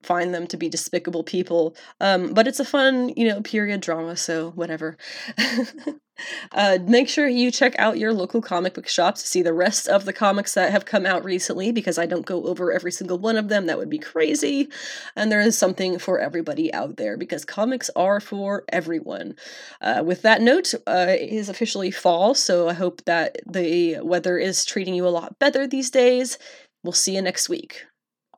find 0.02 0.34
them 0.34 0.46
to 0.46 0.56
be 0.56 0.68
despicable 0.68 1.24
people. 1.24 1.74
Um, 2.00 2.32
but 2.32 2.46
it's 2.46 2.60
a 2.60 2.64
fun, 2.64 3.10
you 3.16 3.28
know, 3.28 3.40
period 3.42 3.80
drama, 3.80 4.16
so 4.16 4.50
whatever. 4.50 4.96
uh, 6.52 6.78
make 6.86 7.08
sure 7.08 7.26
you 7.26 7.50
check 7.50 7.74
out 7.78 7.98
your 7.98 8.12
local 8.12 8.40
comic 8.40 8.74
book 8.74 8.88
shops 8.88 9.22
to 9.22 9.28
see 9.28 9.42
the 9.42 9.52
rest 9.52 9.88
of 9.88 10.04
the 10.04 10.12
comics 10.12 10.54
that 10.54 10.70
have 10.70 10.84
come 10.84 11.04
out 11.04 11.24
recently 11.24 11.72
because 11.72 11.98
I 11.98 12.06
don't 12.06 12.26
go 12.26 12.46
over 12.46 12.72
every 12.72 12.92
single 12.92 13.18
one 13.18 13.36
of 13.36 13.48
them. 13.48 13.66
That 13.66 13.78
would 13.78 13.90
be 13.90 13.98
crazy. 13.98 14.68
And 15.16 15.32
there 15.32 15.40
is 15.40 15.58
something 15.58 15.98
for 15.98 16.18
everybody 16.18 16.72
out 16.72 16.96
there 16.96 17.16
because 17.16 17.44
comics 17.44 17.90
are 17.96 18.20
for 18.20 18.64
everyone. 18.68 19.34
Uh, 19.80 20.02
with 20.04 20.22
that 20.22 20.40
note, 20.42 20.74
uh, 20.86 21.06
it 21.08 21.28
is 21.30 21.48
officially 21.48 21.90
fall, 21.90 22.34
so 22.34 22.68
I 22.68 22.74
hope 22.74 23.04
that 23.04 23.38
the 23.46 23.98
weather 24.00 24.38
is 24.38 24.64
treating 24.64 24.94
you 24.94 25.06
a 25.06 25.10
lot 25.10 25.38
better 25.38 25.66
these 25.66 25.90
days. 25.90 26.38
We'll 26.84 26.92
see 26.92 27.16
you 27.16 27.22
next 27.22 27.48
week. 27.48 27.84